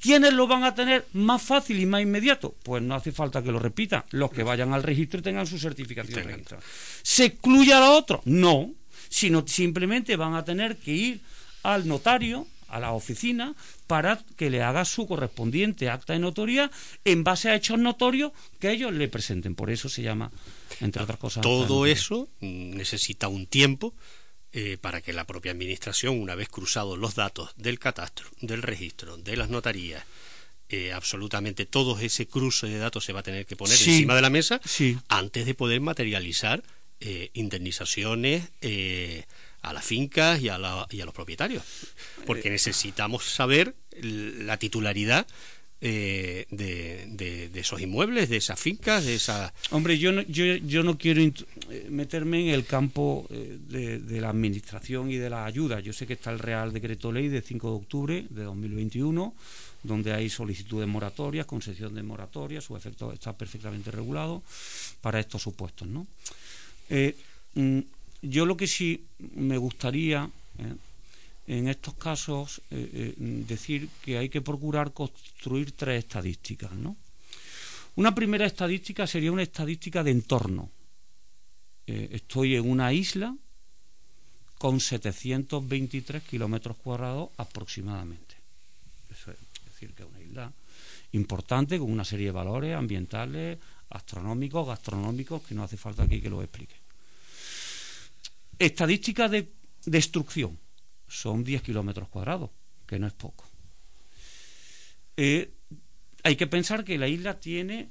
¿quiénes 0.00 0.32
lo 0.32 0.46
van 0.46 0.64
a 0.64 0.74
tener 0.74 1.06
más 1.12 1.42
fácil 1.42 1.78
y 1.80 1.84
más 1.84 2.00
inmediato? 2.00 2.54
Pues 2.62 2.82
no 2.82 2.94
hace 2.94 3.12
falta 3.12 3.42
que 3.42 3.52
lo 3.52 3.58
repita. 3.58 4.06
Los 4.10 4.30
que 4.30 4.42
vayan 4.42 4.72
al 4.72 4.82
registro 4.82 5.20
y 5.20 5.22
tengan 5.22 5.46
su 5.46 5.58
certificación 5.58 6.24
registrada. 6.24 6.62
¿Se 7.02 7.26
excluye 7.26 7.74
a 7.74 7.80
los 7.80 7.98
otros? 7.98 8.20
No 8.24 8.70
sino 9.10 9.46
simplemente 9.46 10.16
van 10.16 10.34
a 10.34 10.44
tener 10.44 10.78
que 10.78 10.92
ir 10.92 11.20
al 11.62 11.86
notario, 11.86 12.46
a 12.68 12.80
la 12.80 12.92
oficina, 12.92 13.54
para 13.86 14.22
que 14.36 14.48
le 14.48 14.62
haga 14.62 14.84
su 14.84 15.06
correspondiente 15.06 15.90
acta 15.90 16.14
de 16.14 16.20
notoría 16.20 16.70
en 17.04 17.24
base 17.24 17.50
a 17.50 17.56
hechos 17.56 17.78
notorios 17.78 18.32
que 18.60 18.70
ellos 18.70 18.92
le 18.94 19.08
presenten. 19.08 19.54
Por 19.54 19.70
eso 19.70 19.88
se 19.88 20.02
llama, 20.02 20.30
entre 20.80 21.02
otras 21.02 21.18
cosas. 21.18 21.42
Todo 21.42 21.84
eso 21.84 22.28
necesita 22.40 23.28
un 23.28 23.46
tiempo 23.46 23.92
eh, 24.52 24.78
para 24.80 25.00
que 25.02 25.12
la 25.12 25.26
propia 25.26 25.52
administración, 25.52 26.18
una 26.18 26.36
vez 26.36 26.48
cruzados 26.48 26.96
los 26.96 27.16
datos 27.16 27.50
del 27.56 27.78
catastro, 27.78 28.28
del 28.40 28.62
registro, 28.62 29.16
de 29.16 29.36
las 29.36 29.50
notarías, 29.50 30.04
eh, 30.68 30.92
absolutamente 30.92 31.66
todo 31.66 31.98
ese 31.98 32.28
cruce 32.28 32.68
de 32.68 32.78
datos 32.78 33.04
se 33.04 33.12
va 33.12 33.20
a 33.20 33.22
tener 33.24 33.44
que 33.44 33.56
poner 33.56 33.76
encima 33.76 34.14
de 34.14 34.22
la 34.22 34.30
mesa 34.30 34.60
antes 35.08 35.44
de 35.44 35.54
poder 35.54 35.80
materializar 35.80 36.62
eh, 37.02 37.30
indemnizaciones 37.32 38.44
eh, 38.60 39.24
a 39.62 39.72
las 39.72 39.84
fincas 39.84 40.38
y 40.42 40.50
a, 40.50 40.58
y 40.90 41.00
a, 41.00 41.04
los 41.06 41.14
propietarios, 41.14 41.62
porque 42.26 42.48
eh, 42.48 42.50
necesitamos 42.50 43.24
saber 43.24 43.74
la 44.02 44.58
titularidad 44.58 45.26
de, 45.80 46.46
de, 46.50 47.50
esos 47.54 47.80
inmuebles, 47.80 48.28
de 48.28 48.36
esas 48.36 48.60
fincas, 48.60 49.06
de 49.06 49.14
esa... 49.14 49.54
Hombre, 49.70 49.98
yo 49.98 50.12
no, 50.12 50.20
yo, 50.22 50.44
yo 50.44 50.82
no 50.82 50.98
quiero 50.98 51.22
meterme 51.88 52.42
en 52.42 52.48
el 52.48 52.66
campo 52.66 53.26
de, 53.30 53.98
de, 53.98 54.20
la 54.20 54.28
administración 54.28 55.10
y 55.10 55.16
de 55.16 55.30
la 55.30 55.46
ayuda. 55.46 55.80
Yo 55.80 55.94
sé 55.94 56.06
que 56.06 56.12
está 56.12 56.30
el 56.30 56.38
Real 56.38 56.70
Decreto 56.70 57.12
Ley 57.12 57.28
de 57.28 57.40
5 57.40 57.66
de 57.66 57.76
octubre 57.76 58.26
de 58.28 58.42
2021, 58.42 59.34
donde 59.82 60.12
hay 60.12 60.28
solicitud 60.28 60.80
de 60.80 60.86
moratorias, 60.86 61.46
concesión 61.46 61.94
de 61.94 62.02
moratorias, 62.02 62.64
su 62.64 62.76
efecto 62.76 63.10
está 63.12 63.32
perfectamente 63.32 63.90
regulado 63.90 64.42
para 65.00 65.18
estos 65.20 65.42
supuestos, 65.42 65.88
¿no? 65.88 66.06
Eh, 66.90 67.16
mm, 67.54 67.78
yo 68.22 68.44
lo 68.44 68.56
que 68.56 68.66
sí 68.66 69.06
me 69.18 69.56
gustaría 69.56 70.28
eh, 70.58 70.74
en 71.46 71.68
estos 71.68 71.94
casos 71.94 72.60
eh, 72.70 73.14
decir 73.16 73.88
que 74.02 74.18
hay 74.18 74.28
que 74.28 74.42
procurar 74.42 74.92
construir 74.92 75.72
tres 75.72 76.04
estadísticas. 76.04 76.72
¿no? 76.72 76.96
Una 77.94 78.14
primera 78.14 78.44
estadística 78.44 79.06
sería 79.06 79.32
una 79.32 79.42
estadística 79.42 80.02
de 80.02 80.10
entorno. 80.10 80.70
estoy 81.86 82.54
en 82.54 82.70
una 82.70 82.92
isla 82.92 83.34
con 84.58 84.78
723 84.78 86.22
kilómetros 86.22 86.76
cuadrados 86.76 87.30
aproximadamente. 87.36 88.36
Eso 89.10 89.32
es 89.32 89.38
decir, 89.64 89.92
que 89.94 90.04
es 90.04 90.08
una 90.08 90.20
isla 90.20 90.52
importante 91.12 91.78
con 91.78 91.90
una 91.90 92.04
serie 92.04 92.26
de 92.26 92.32
valores 92.32 92.76
ambientales, 92.76 93.58
astronómicos, 93.90 94.66
gastronómicos, 94.66 95.42
que 95.42 95.54
no 95.54 95.64
hace 95.64 95.76
falta 95.76 96.04
aquí 96.04 96.20
que 96.20 96.30
lo 96.30 96.42
explique. 96.42 96.79
Estadística 98.60 99.26
de 99.26 99.50
destrucción. 99.86 100.58
Son 101.08 101.42
10 101.42 101.62
kilómetros 101.62 102.10
cuadrados, 102.10 102.50
que 102.86 102.98
no 102.98 103.06
es 103.06 103.14
poco. 103.14 103.48
Eh, 105.16 105.50
hay 106.22 106.36
que 106.36 106.46
pensar 106.46 106.84
que 106.84 106.98
la 106.98 107.08
isla 107.08 107.40
tiene 107.40 107.88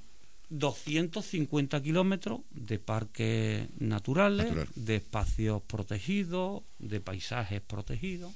250 0.49 1.81
kilómetros 1.81 2.41
de 2.51 2.77
parques 2.77 3.67
naturales, 3.79 4.53
de 4.75 4.97
espacios 4.97 5.63
protegidos, 5.63 6.61
de 6.77 7.01
paisajes 7.01 7.61
protegidos. 7.61 8.31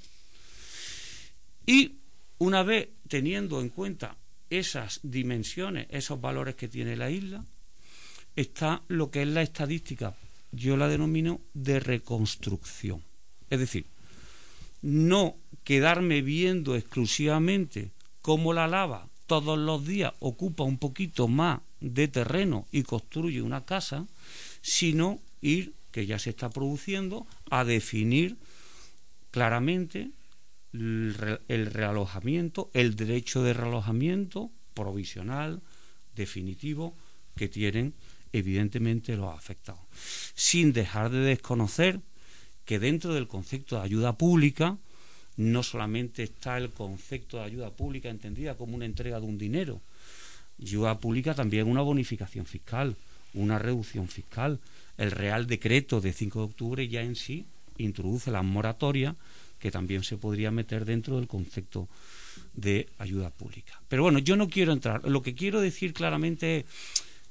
Y 1.68 1.98
una 2.40 2.64
vez 2.64 2.90
teniendo 3.08 3.62
en 3.62 3.70
cuenta 3.70 4.18
esas 4.50 5.02
dimensiones, 5.04 5.86
esos 5.92 6.20
valores 6.20 6.56
que 6.56 6.68
tiene 6.68 6.96
la 6.96 7.12
isla, 7.12 7.46
está 8.36 8.82
lo 8.88 9.12
que 9.12 9.22
es 9.22 9.28
la 9.28 9.44
estadística 9.44 10.16
yo 10.54 10.78
la 10.78 10.88
denomino 10.88 11.42
de 11.54 11.80
reconstrucción. 11.80 13.04
Es 13.50 13.60
decir, 13.60 13.86
no 14.82 15.36
quedarme 15.64 16.22
viendo 16.22 16.76
exclusivamente 16.76 17.92
cómo 18.22 18.54
la 18.54 18.68
lava 18.68 19.10
todos 19.28 19.58
los 19.58 19.86
días 19.86 20.14
ocupa 20.20 20.64
un 20.64 20.78
poquito 20.78 21.28
más 21.28 21.62
de 21.80 22.08
terreno 22.08 22.68
y 22.72 22.84
construye 22.84 23.42
una 23.42 23.66
casa, 23.66 24.06
sino 24.62 25.20
ir, 25.42 25.74
que 25.92 26.06
ya 26.06 26.20
se 26.20 26.30
está 26.30 26.50
produciendo, 26.50 27.26
a 27.50 27.64
definir 27.64 28.38
claramente 29.32 30.12
el 30.72 31.66
realojamiento, 31.72 32.70
el 32.74 32.96
derecho 32.96 33.44
de 33.44 33.54
realojamiento 33.54 34.50
provisional, 34.74 35.62
definitivo, 36.16 36.96
que 37.36 37.48
tienen 37.48 37.94
evidentemente 38.34 39.16
los 39.16 39.34
afectados, 39.34 39.82
sin 40.36 40.74
dejar 40.74 41.12
de 41.12 41.20
desconocer 41.20 42.02
que 42.66 42.80
dentro 42.80 43.14
del 43.14 43.28
concepto 43.28 43.78
de 43.78 43.84
ayuda 43.84 44.18
pública 44.18 44.78
no 45.38 45.64
solamente 45.64 46.24
está 46.24 46.58
el 46.58 46.72
concepto 46.72 47.38
de 47.38 47.44
ayuda 47.44 47.70
pública 47.72 48.10
entendida 48.10 48.56
como 48.56 48.76
una 48.76 48.86
entrega 48.86 49.20
de 49.20 49.26
un 49.26 49.38
dinero, 49.38 49.82
ayuda 50.62 51.00
pública 51.00 51.34
también 51.34 51.68
una 51.68 51.82
bonificación 51.82 52.46
fiscal, 52.46 52.96
una 53.34 53.60
reducción 53.60 54.08
fiscal. 54.08 54.60
El 54.98 55.12
Real 55.12 55.48
Decreto 55.48 56.02
de 56.02 56.14
5 56.14 56.40
de 56.40 56.46
octubre 56.46 56.88
ya 56.88 57.02
en 57.02 57.16
sí 57.16 57.46
introduce 57.78 58.32
la 58.32 58.44
moratoria 58.44 59.16
que 59.60 59.72
también 59.72 60.04
se 60.04 60.18
podría 60.18 60.52
meter 60.52 60.86
dentro 60.86 61.18
del 61.18 61.28
concepto 61.28 61.88
de 62.54 62.90
ayuda 62.98 63.30
pública. 63.30 63.82
Pero 63.88 64.04
bueno, 64.04 64.20
yo 64.20 64.36
no 64.36 64.50
quiero 64.50 64.74
entrar. 64.74 65.08
Lo 65.08 65.22
que 65.22 65.36
quiero 65.36 65.62
decir 65.62 65.94
claramente 65.94 66.58
es 66.58 66.66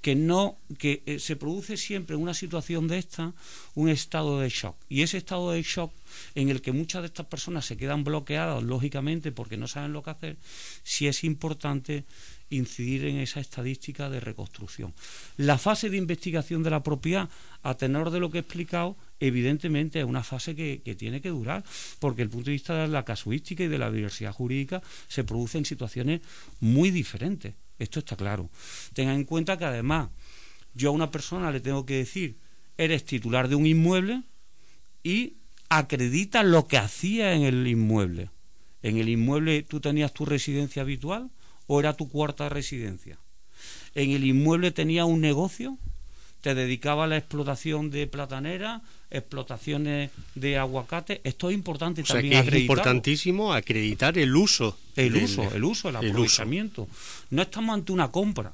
que 0.02 0.14
no 0.14 0.58
que 0.78 1.02
eh, 1.06 1.18
se 1.18 1.36
produce 1.36 1.76
siempre 1.76 2.16
en 2.16 2.22
una 2.22 2.34
situación 2.34 2.88
de 2.88 2.98
esta 2.98 3.32
un 3.74 3.88
estado 3.88 4.40
de 4.40 4.50
shock 4.50 4.76
y 4.88 5.02
ese 5.02 5.16
estado 5.16 5.52
de 5.52 5.62
shock 5.62 5.92
en 6.34 6.50
el 6.50 6.60
que 6.60 6.72
muchas 6.72 7.02
de 7.02 7.06
estas 7.06 7.26
personas 7.26 7.64
se 7.64 7.78
quedan 7.78 8.04
bloqueadas 8.04 8.62
lógicamente 8.62 9.32
porque 9.32 9.56
no 9.56 9.68
saben 9.68 9.94
lo 9.94 10.02
que 10.02 10.10
hacer 10.10 10.36
sí 10.82 11.06
es 11.06 11.24
importante 11.24 12.04
incidir 12.54 13.04
en 13.06 13.16
esa 13.16 13.40
estadística 13.40 14.10
de 14.10 14.20
reconstrucción. 14.20 14.92
La 15.36 15.58
fase 15.58 15.90
de 15.90 15.96
investigación 15.96 16.62
de 16.62 16.70
la 16.70 16.82
propiedad, 16.82 17.28
a 17.62 17.76
tenor 17.76 18.10
de 18.10 18.20
lo 18.20 18.30
que 18.30 18.38
he 18.38 18.40
explicado, 18.40 18.96
evidentemente 19.20 20.00
es 20.00 20.04
una 20.04 20.22
fase 20.22 20.54
que, 20.54 20.80
tiene 20.98 21.20
que 21.20 21.30
durar, 21.30 21.64
porque 21.98 22.22
el 22.22 22.28
punto 22.28 22.46
de 22.46 22.52
vista 22.52 22.74
de 22.74 22.88
la 22.88 23.04
casuística 23.04 23.64
y 23.64 23.68
de 23.68 23.78
la 23.78 23.90
diversidad 23.90 24.32
jurídica 24.32 24.82
se 25.08 25.24
produce 25.24 25.58
en 25.58 25.64
situaciones 25.64 26.20
muy 26.60 26.90
diferentes. 26.90 27.54
Esto 27.82 27.98
está 27.98 28.16
claro. 28.16 28.48
Tengan 28.94 29.16
en 29.16 29.24
cuenta 29.24 29.58
que 29.58 29.64
además 29.64 30.10
yo 30.72 30.90
a 30.90 30.92
una 30.92 31.10
persona 31.10 31.50
le 31.50 31.60
tengo 31.60 31.84
que 31.84 31.96
decir, 31.96 32.38
eres 32.78 33.04
titular 33.04 33.48
de 33.48 33.56
un 33.56 33.66
inmueble 33.66 34.22
y 35.02 35.34
acredita 35.68 36.44
lo 36.44 36.68
que 36.68 36.78
hacía 36.78 37.34
en 37.34 37.42
el 37.42 37.66
inmueble. 37.66 38.30
En 38.82 38.98
el 38.98 39.08
inmueble 39.08 39.62
tú 39.62 39.80
tenías 39.80 40.14
tu 40.14 40.24
residencia 40.24 40.82
habitual, 40.82 41.30
o 41.66 41.80
era 41.80 41.94
tu 41.94 42.08
cuarta 42.08 42.48
residencia. 42.48 43.18
En 43.94 44.10
el 44.10 44.24
inmueble 44.24 44.70
tenía 44.70 45.04
un 45.04 45.20
negocio, 45.20 45.78
te 46.42 46.54
dedicaba 46.54 47.04
a 47.04 47.06
la 47.06 47.16
explotación 47.16 47.90
de 47.90 48.06
platanera, 48.08 48.82
explotaciones 49.10 50.10
de 50.34 50.58
aguacate. 50.58 51.20
Esto 51.24 51.48
es 51.48 51.54
importante 51.54 52.02
también. 52.02 52.46
es 52.46 52.60
importantísimo 52.60 53.54
acreditar 53.54 54.18
el 54.18 54.34
uso. 54.36 54.76
El 54.96 55.16
uso, 55.16 55.48
el 55.54 55.64
uso, 55.64 55.88
el 55.88 55.96
aprovechamiento. 55.96 56.88
No 57.30 57.42
estamos 57.42 57.74
ante 57.74 57.92
una 57.92 58.10
compra. 58.10 58.52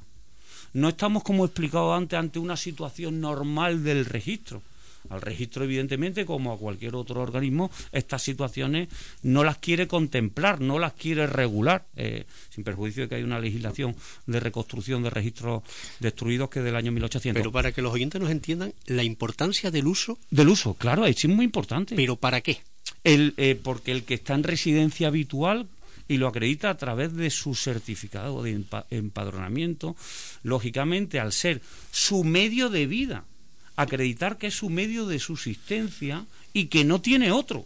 No 0.71 0.87
estamos, 0.89 1.23
como 1.23 1.43
he 1.43 1.47
explicado 1.47 1.93
antes, 1.95 2.17
ante 2.17 2.37
una 2.37 2.55
situación 2.55 3.19
normal 3.19 3.83
del 3.83 4.05
registro 4.05 4.61
al 5.09 5.21
registro, 5.21 5.63
evidentemente, 5.63 6.25
como 6.25 6.51
a 6.51 6.57
cualquier 6.57 6.95
otro 6.95 7.21
organismo, 7.21 7.71
estas 7.91 8.21
situaciones 8.21 8.89
no 9.23 9.43
las 9.43 9.57
quiere 9.57 9.87
contemplar, 9.87 10.61
no 10.61 10.79
las 10.79 10.93
quiere 10.93 11.27
regular, 11.27 11.85
eh, 11.95 12.25
sin 12.49 12.63
perjuicio 12.63 13.03
de 13.03 13.09
que 13.09 13.15
hay 13.15 13.23
una 13.23 13.39
legislación 13.39 13.95
de 14.25 14.39
reconstrucción 14.39 15.03
de 15.03 15.09
registros 15.09 15.63
destruidos 15.99 16.49
que 16.49 16.59
es 16.59 16.65
del 16.65 16.75
año 16.75 16.91
1800. 16.91 17.39
Pero 17.39 17.51
para 17.51 17.71
que 17.71 17.81
los 17.81 17.93
oyentes 17.93 18.21
nos 18.21 18.31
entiendan, 18.31 18.73
la 18.85 19.03
importancia 19.03 19.71
del 19.71 19.87
uso. 19.87 20.17
Del 20.29 20.49
uso, 20.49 20.73
claro, 20.73 21.05
es 21.05 21.27
muy 21.27 21.45
importante. 21.45 21.95
¿Pero 21.95 22.15
para 22.15 22.41
qué? 22.41 22.61
El, 23.03 23.33
eh, 23.37 23.59
porque 23.61 23.91
el 23.91 24.03
que 24.03 24.15
está 24.15 24.33
en 24.35 24.43
residencia 24.43 25.07
habitual 25.07 25.67
y 26.07 26.17
lo 26.17 26.27
acredita 26.27 26.69
a 26.69 26.77
través 26.77 27.15
de 27.15 27.29
su 27.29 27.55
certificado 27.55 28.41
de 28.41 28.63
empadronamiento, 28.89 29.95
lógicamente 30.43 31.19
al 31.19 31.31
ser 31.31 31.61
su 31.91 32.23
medio 32.23 32.69
de 32.69 32.87
vida, 32.87 33.25
acreditar 33.79 34.37
que 34.37 34.47
es 34.47 34.55
su 34.55 34.69
medio 34.69 35.05
de 35.05 35.19
subsistencia 35.19 36.25
y 36.51 36.65
que 36.65 36.83
no 36.83 36.99
tiene 36.99 37.31
otro. 37.31 37.65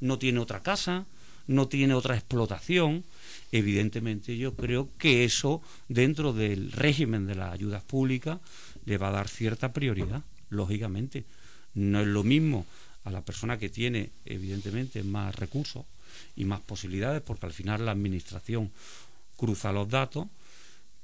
No 0.00 0.18
tiene 0.18 0.40
otra 0.40 0.62
casa, 0.62 1.04
no 1.46 1.68
tiene 1.68 1.92
otra 1.92 2.14
explotación. 2.16 3.04
Evidentemente 3.52 4.38
yo 4.38 4.54
creo 4.54 4.88
que 4.96 5.24
eso 5.24 5.60
dentro 5.88 6.32
del 6.32 6.72
régimen 6.72 7.26
de 7.26 7.34
las 7.34 7.52
ayudas 7.52 7.82
públicas 7.82 8.38
le 8.86 8.96
va 8.96 9.08
a 9.08 9.12
dar 9.12 9.28
cierta 9.28 9.74
prioridad, 9.74 10.22
lógicamente. 10.48 11.24
No 11.74 12.00
es 12.00 12.06
lo 12.06 12.24
mismo 12.24 12.64
a 13.04 13.10
la 13.10 13.20
persona 13.20 13.58
que 13.58 13.68
tiene 13.68 14.08
evidentemente 14.24 15.02
más 15.02 15.34
recursos 15.34 15.84
y 16.36 16.46
más 16.46 16.60
posibilidades, 16.60 17.20
porque 17.20 17.44
al 17.44 17.52
final 17.52 17.84
la 17.84 17.92
administración 17.92 18.70
cruza 19.36 19.72
los 19.72 19.90
datos 19.90 20.26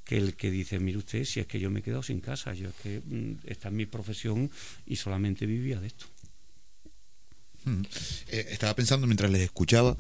que 0.07 0.17
el 0.17 0.35
que 0.37 0.51
dice, 0.53 0.79
mire 0.79 0.99
usted, 0.99 1.25
si 1.25 1.41
es 1.41 1.47
que 1.47 1.59
yo 1.59 1.69
me 1.69 1.81
he 1.81 1.83
quedado 1.83 2.03
sin 2.03 2.21
casa, 2.21 2.55
yo 2.55 2.69
es 2.69 2.75
que 2.77 3.03
mm, 3.05 3.39
esta 3.45 3.69
es 3.69 3.75
mi 3.75 3.87
profesión 3.87 4.49
y 4.87 4.97
solamente 4.97 5.47
vivía 5.47 5.81
de 5.81 5.89
esto. 5.89 6.07
Mm. 7.65 7.83
Eh, 8.29 8.47
estaba 8.51 8.75
pensando 8.77 9.09
mientras 9.09 9.31
les 9.33 9.43
escuchaba 9.43 9.97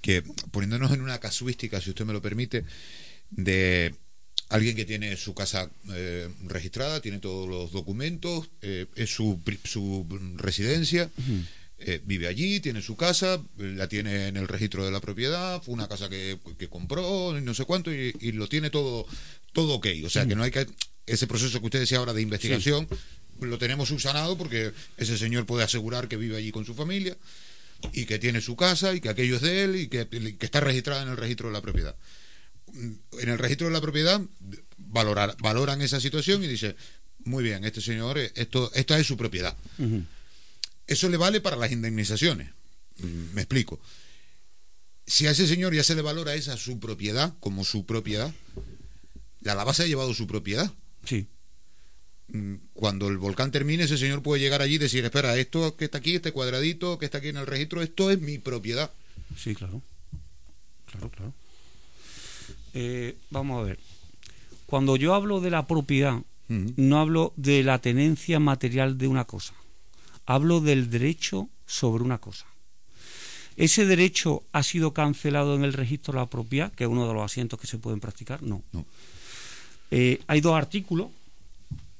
que 0.00 0.22
poniéndonos 0.50 0.90
en 0.92 1.02
una 1.02 1.20
casuística, 1.20 1.80
si 1.80 1.90
usted 1.90 2.06
me 2.06 2.14
lo 2.14 2.22
permite, 2.22 2.64
de 3.30 3.94
alguien 4.48 4.74
que 4.74 4.86
tiene 4.86 5.16
su 5.16 5.34
casa 5.34 5.70
eh, 5.90 6.28
registrada, 6.46 7.02
tiene 7.02 7.18
todos 7.18 7.46
los 7.46 7.72
documentos, 7.72 8.48
eh, 8.62 8.86
es 8.96 9.10
su, 9.10 9.38
su 9.64 10.06
residencia. 10.36 11.10
vive 12.04 12.28
allí, 12.28 12.60
tiene 12.60 12.80
su 12.80 12.96
casa, 12.96 13.42
la 13.58 13.88
tiene 13.88 14.28
en 14.28 14.36
el 14.36 14.46
registro 14.46 14.84
de 14.84 14.92
la 14.92 15.00
propiedad, 15.00 15.60
fue 15.60 15.74
una 15.74 15.88
casa 15.88 16.08
que, 16.08 16.38
que 16.56 16.68
compró, 16.68 17.38
no 17.40 17.54
sé 17.54 17.64
cuánto, 17.64 17.92
y, 17.92 18.14
y, 18.20 18.32
lo 18.32 18.46
tiene 18.46 18.70
todo 18.70 19.04
todo 19.52 19.74
ok. 19.74 19.86
O 20.04 20.10
sea, 20.10 20.26
que 20.26 20.34
no 20.34 20.42
hay 20.42 20.50
que. 20.50 20.66
Ese 21.06 21.26
proceso 21.26 21.58
que 21.60 21.66
usted 21.66 21.80
decía 21.80 21.98
ahora 21.98 22.12
de 22.12 22.22
investigación, 22.22 22.86
lo 23.40 23.58
tenemos 23.58 23.88
subsanado 23.88 24.38
porque 24.38 24.72
ese 24.96 25.18
señor 25.18 25.46
puede 25.46 25.64
asegurar 25.64 26.08
que 26.08 26.16
vive 26.16 26.36
allí 26.36 26.52
con 26.52 26.64
su 26.64 26.74
familia 26.74 27.16
y 27.92 28.06
que 28.06 28.18
tiene 28.18 28.40
su 28.40 28.56
casa 28.56 28.94
y 28.94 29.00
que 29.00 29.08
aquello 29.08 29.36
es 29.36 29.42
de 29.42 29.64
él 29.64 29.76
y 29.76 29.88
que, 29.88 30.06
está 30.40 30.60
registrado 30.60 31.02
en 31.02 31.08
el 31.08 31.16
registro 31.16 31.48
de 31.48 31.52
la 31.52 31.60
propiedad. 31.60 31.96
En 32.74 33.28
el 33.28 33.38
registro 33.38 33.66
de 33.66 33.72
la 33.72 33.80
propiedad 33.80 34.20
valorar, 34.78 35.36
valoran 35.40 35.82
esa 35.82 36.00
situación 36.00 36.44
y 36.44 36.46
dice, 36.46 36.76
muy 37.24 37.42
bien, 37.42 37.64
este 37.64 37.80
señor, 37.80 38.18
esto, 38.18 38.70
esta 38.74 38.98
es 38.98 39.06
su 39.06 39.16
propiedad. 39.16 39.56
Eso 40.86 41.08
le 41.08 41.16
vale 41.16 41.40
para 41.40 41.56
las 41.56 41.72
indemnizaciones. 41.72 42.50
Me 43.34 43.42
explico. 43.42 43.80
Si 45.06 45.26
a 45.26 45.32
ese 45.32 45.48
señor 45.48 45.74
ya 45.74 45.82
se 45.82 45.94
le 45.94 46.02
valora 46.02 46.34
esa 46.34 46.56
su 46.56 46.78
propiedad 46.78 47.34
como 47.40 47.64
su 47.64 47.84
propiedad, 47.84 48.32
la 49.42 49.54
lava 49.54 49.74
se 49.74 49.84
ha 49.84 49.86
llevado 49.86 50.14
su 50.14 50.26
propiedad. 50.26 50.70
Sí. 51.04 51.26
Mm, 52.28 52.54
cuando 52.72 53.08
el 53.08 53.18
volcán 53.18 53.50
termine, 53.50 53.84
ese 53.84 53.98
señor 53.98 54.22
puede 54.22 54.40
llegar 54.40 54.62
allí 54.62 54.74
y 54.74 54.78
decir, 54.78 55.04
espera, 55.04 55.36
esto 55.36 55.76
que 55.76 55.84
está 55.84 55.98
aquí, 55.98 56.14
este 56.14 56.32
cuadradito 56.32 56.98
que 56.98 57.04
está 57.04 57.18
aquí 57.18 57.28
en 57.28 57.36
el 57.36 57.46
registro, 57.46 57.82
esto 57.82 58.10
es 58.10 58.20
mi 58.20 58.38
propiedad. 58.38 58.90
Sí, 59.36 59.54
claro. 59.54 59.82
Claro, 60.90 61.10
claro. 61.10 61.32
Eh, 62.74 63.16
vamos 63.30 63.60
a 63.60 63.66
ver. 63.66 63.78
Cuando 64.66 64.96
yo 64.96 65.14
hablo 65.14 65.40
de 65.40 65.50
la 65.50 65.66
propiedad, 65.66 66.22
no 66.48 67.00
hablo 67.00 67.32
de 67.36 67.62
la 67.62 67.78
tenencia 67.78 68.38
material 68.38 68.98
de 68.98 69.08
una 69.08 69.24
cosa. 69.24 69.54
Hablo 70.26 70.60
del 70.60 70.90
derecho 70.90 71.48
sobre 71.66 72.04
una 72.04 72.18
cosa. 72.18 72.46
¿Ese 73.56 73.84
derecho 73.86 74.42
ha 74.52 74.62
sido 74.62 74.92
cancelado 74.92 75.54
en 75.54 75.64
el 75.64 75.72
registro 75.72 76.14
de 76.14 76.20
la 76.20 76.26
propiedad, 76.26 76.72
que 76.72 76.84
es 76.84 76.90
uno 76.90 77.06
de 77.06 77.14
los 77.14 77.22
asientos 77.22 77.60
que 77.60 77.66
se 77.66 77.78
pueden 77.78 78.00
practicar? 78.00 78.42
No. 78.42 78.62
no. 78.72 78.86
Eh, 79.94 80.22
hay 80.26 80.40
dos 80.40 80.54
artículos 80.54 81.08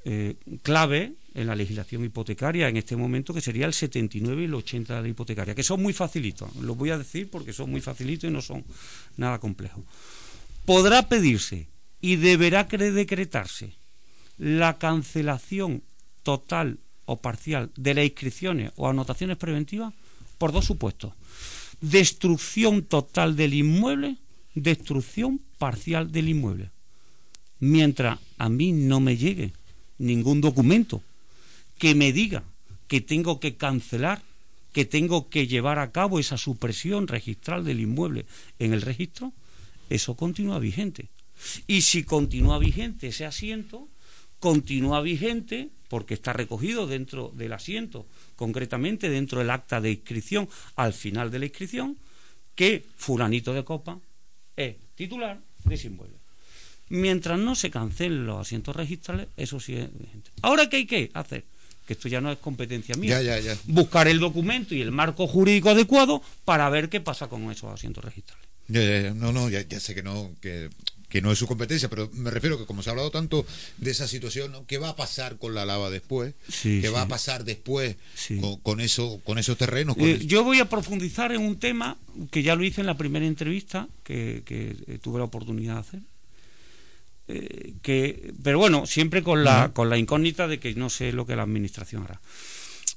eh, 0.07 0.37
clave 0.63 1.13
en 1.35 1.47
la 1.47 1.55
legislación 1.55 2.03
hipotecaria 2.03 2.67
en 2.71 2.79
este 2.79 2.97
momento, 2.97 3.35
que 3.35 3.43
sería 3.43 3.67
el 3.67 3.75
79 3.75 4.41
y 4.41 4.45
el 4.47 4.55
80 4.55 4.97
de 4.97 5.03
la 5.03 5.09
hipotecaria, 5.09 5.55
que 5.55 5.63
son 5.63 5.83
muy 5.83 5.93
facilitos. 5.93 6.57
Los 6.57 6.75
voy 6.75 6.89
a 6.89 6.97
decir 6.97 7.29
porque 7.31 7.53
son 7.53 7.71
muy 7.71 7.83
facilitos 7.83 8.31
y 8.31 8.33
no 8.33 8.41
son 8.41 8.65
nada 9.19 9.39
complejos. 9.39 9.85
Podrá 10.65 11.07
pedirse 11.07 11.69
y 12.01 12.17
deberá 12.17 12.65
decretarse 12.65 13.75
la 14.39 14.79
cancelación 14.79 15.83
total 16.23 16.79
o 17.05 17.21
parcial 17.21 17.71
de 17.77 17.93
las 17.93 18.05
inscripciones 18.07 18.73
o 18.77 18.89
anotaciones 18.89 19.37
preventivas 19.37 19.93
por 20.39 20.51
dos 20.51 20.65
supuestos. 20.65 21.13
Destrucción 21.83 22.85
total 22.85 23.37
del 23.37 23.53
inmueble, 23.53 24.17
destrucción 24.55 25.43
parcial 25.59 26.11
del 26.11 26.31
inmueble 26.31 26.71
mientras 27.63 28.19
a 28.39 28.49
mí 28.49 28.73
no 28.73 28.99
me 28.99 29.17
llegue 29.17 29.53
ningún 29.99 30.41
documento 30.41 31.01
que 31.79 31.95
me 31.95 32.13
diga 32.13 32.43
que 32.89 33.01
tengo 33.01 33.39
que 33.39 33.55
cancelar, 33.55 34.21
que 34.73 34.85
tengo 34.85 35.31
que 35.31 35.47
llevar 35.47 35.79
a 35.79 35.93
cabo 35.93 36.19
esa 36.19 36.37
supresión 36.37 37.07
registral 37.07 37.65
del 37.65 37.79
inmueble 37.79 38.27
en 38.59 38.73
el 38.73 38.83
registro, 38.83 39.33
eso 39.91 40.17
continúa 40.17 40.59
vigente. 40.59 41.09
Y 41.69 41.83
si 41.83 42.03
continúa 42.03 42.59
vigente 42.59 43.09
ese 43.09 43.27
asiento, 43.27 43.89
continúa 44.41 45.01
vigente 45.01 45.71
porque 45.89 46.15
está 46.15 46.33
recogido 46.33 46.89
dentro 46.89 47.31
del 47.37 47.53
asiento, 47.53 48.07
concretamente 48.35 49.09
dentro 49.09 49.39
del 49.39 49.51
acta 49.51 49.81
de 49.81 49.93
inscripción, 49.93 50.49
al 50.75 50.95
final 50.95 51.31
de 51.31 51.39
la 51.39 51.47
inscripción, 51.47 51.97
que 52.57 52.85
fulanito 52.97 53.55
de 53.55 53.65
copa 53.65 54.01
es 54.57 54.75
titular 54.97 55.41
de 55.65 55.75
ese 55.77 55.87
inmueble. 55.87 56.22
Mientras 56.93 57.39
no 57.39 57.55
se 57.55 57.71
cancelen 57.71 58.27
los 58.27 58.39
asientos 58.39 58.77
registrales, 58.77 59.29
eso 59.39 59.59
sí 59.59 59.75
es 59.77 59.89
vigente. 59.99 60.31
Ahora, 60.43 60.69
¿qué 60.69 60.77
hay 60.77 60.87
que 60.87 61.11
hacer? 61.15 61.43
Que 61.87 61.95
esto 61.95 62.07
ya 62.07 62.21
no 62.21 62.31
es 62.31 62.37
competencia 62.37 62.95
mía. 62.97 63.19
Buscar 63.65 64.09
el 64.09 64.21
documento 64.21 64.75
y 64.75 64.83
el 64.83 64.93
marco 64.93 65.27
jurídico 65.27 65.71
adecuado 65.71 66.23
para 66.45 66.69
ver 66.69 66.91
qué 66.91 67.01
pasa 67.01 67.29
con 67.29 67.51
esos 67.51 67.73
asientos 67.73 68.05
registrales. 68.05 68.45
no, 69.17 69.33
no, 69.33 69.49
ya, 69.49 69.65
sé 69.81 69.95
que 69.95 70.03
no, 70.03 70.33
que, 70.43 70.69
no 71.23 71.33
es 71.33 71.39
su 71.39 71.47
competencia, 71.47 71.89
pero 71.89 72.11
me 72.13 72.31
refiero 72.31 72.59
que 72.59 72.67
como 72.67 72.83
se 72.83 72.91
ha 72.91 72.93
hablado 72.93 73.11
tanto 73.11 73.47
de 73.79 73.91
esa 73.91 74.07
situación, 74.07 74.53
¿qué 74.67 74.77
va 74.77 74.91
a 74.91 74.97
pasar 74.97 75.39
con 75.39 75.55
la 75.55 75.65
lava 75.65 75.89
después? 75.89 76.35
¿Qué 76.63 76.91
va 76.91 77.01
a 77.01 77.09
pasar 77.09 77.45
después 77.45 77.97
con, 78.63 78.81
eso, 78.83 79.19
con 79.25 79.39
esos 79.39 79.57
terrenos? 79.57 79.97
Eh, 79.99 80.27
yo 80.27 80.45
voy 80.45 80.61
a 80.61 80.69
profundizar 80.69 81.33
en 81.33 81.41
un 81.41 81.59
tema 81.59 81.97
que 82.31 82.43
ya 82.43 82.55
lo 82.55 82.65
hice 82.65 82.83
en 82.83 82.87
la 82.87 82.99
primera 82.99 83.25
entrevista 83.25 83.89
que, 84.05 84.43
que 84.45 84.99
tuve 84.99 85.21
la 85.21 85.25
oportunidad 85.25 85.77
de 85.77 85.81
hacer 85.81 86.12
eh, 87.35 87.73
que, 87.81 88.35
pero 88.43 88.59
bueno, 88.59 88.85
siempre 88.85 89.23
con 89.23 89.43
la, 89.43 89.73
con 89.73 89.89
la 89.89 89.97
incógnita 89.97 90.47
de 90.47 90.61
que 90.61 90.75
no 90.75 90.91
sé 90.91 91.13
lo 91.13 91.25
que 91.25 91.35
la 91.35 91.45
Administración 91.45 92.05
hará. 92.05 92.21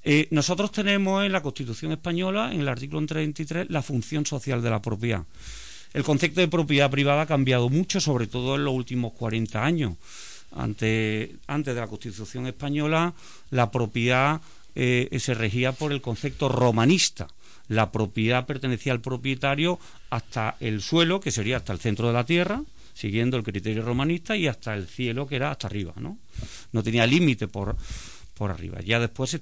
Eh, 0.04 0.28
nosotros 0.32 0.74
tenemos 0.74 1.26
en 1.26 1.32
la 1.32 1.42
Constitución 1.42 1.94
española, 1.94 2.52
en 2.52 2.60
el 2.60 2.68
artículo 2.68 3.06
33, 3.06 3.68
la 3.70 3.82
función 3.82 4.26
social 4.26 4.62
de 4.62 4.70
la 4.70 4.82
propiedad. 4.82 5.24
El 5.94 6.04
concepto 6.04 6.42
de 6.42 6.50
propiedad 6.50 6.92
privada 6.92 7.22
ha 7.22 7.26
cambiado 7.28 7.70
mucho, 7.70 8.02
sobre 8.02 8.28
todo 8.28 8.56
en 8.56 8.66
los 8.66 8.74
últimos 8.74 9.14
40 9.14 9.64
años. 9.64 9.94
Antes, 10.52 11.30
antes 11.48 11.74
de 11.74 11.80
la 11.80 11.88
Constitución 11.88 12.46
española, 12.46 13.14
la 13.52 13.72
propiedad 13.72 14.42
eh, 14.76 15.16
se 15.18 15.34
regía 15.34 15.72
por 15.72 15.94
el 15.94 16.02
concepto 16.02 16.50
romanista. 16.50 17.28
La 17.70 17.94
propiedad 17.94 18.46
pertenecía 18.46 18.92
al 18.92 19.00
propietario 19.00 19.80
hasta 20.10 20.58
el 20.60 20.82
suelo, 20.82 21.22
que 21.22 21.32
sería 21.32 21.56
hasta 21.56 21.72
el 21.72 21.80
centro 21.80 22.08
de 22.08 22.14
la 22.14 22.26
tierra, 22.26 22.62
siguiendo 22.96 23.36
el 23.36 23.44
criterio 23.44 23.84
romanista 23.84 24.36
y 24.38 24.48
hasta 24.48 24.74
el 24.74 24.88
cielo 24.88 25.28
que 25.28 25.36
era 25.36 25.52
hasta 25.52 25.68
arriba, 25.68 25.94
¿no? 25.98 26.18
No 26.72 26.82
tenía 26.82 27.06
límite 27.06 27.48
por, 27.48 27.76
por 28.34 28.52
arriba. 28.52 28.80
Ya 28.82 29.00
después 29.00 29.30
se, 29.30 29.42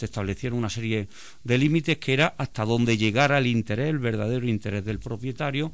establecieron 0.00 0.58
una 0.58 0.68
serie 0.68 1.08
de 1.44 1.58
límites 1.58 1.98
que 1.98 2.12
era 2.12 2.34
hasta 2.36 2.64
donde 2.64 2.98
llegara 2.98 3.38
el 3.38 3.46
interés, 3.46 3.88
el 3.88 4.00
verdadero 4.00 4.48
interés 4.48 4.84
del 4.84 4.98
propietario. 4.98 5.70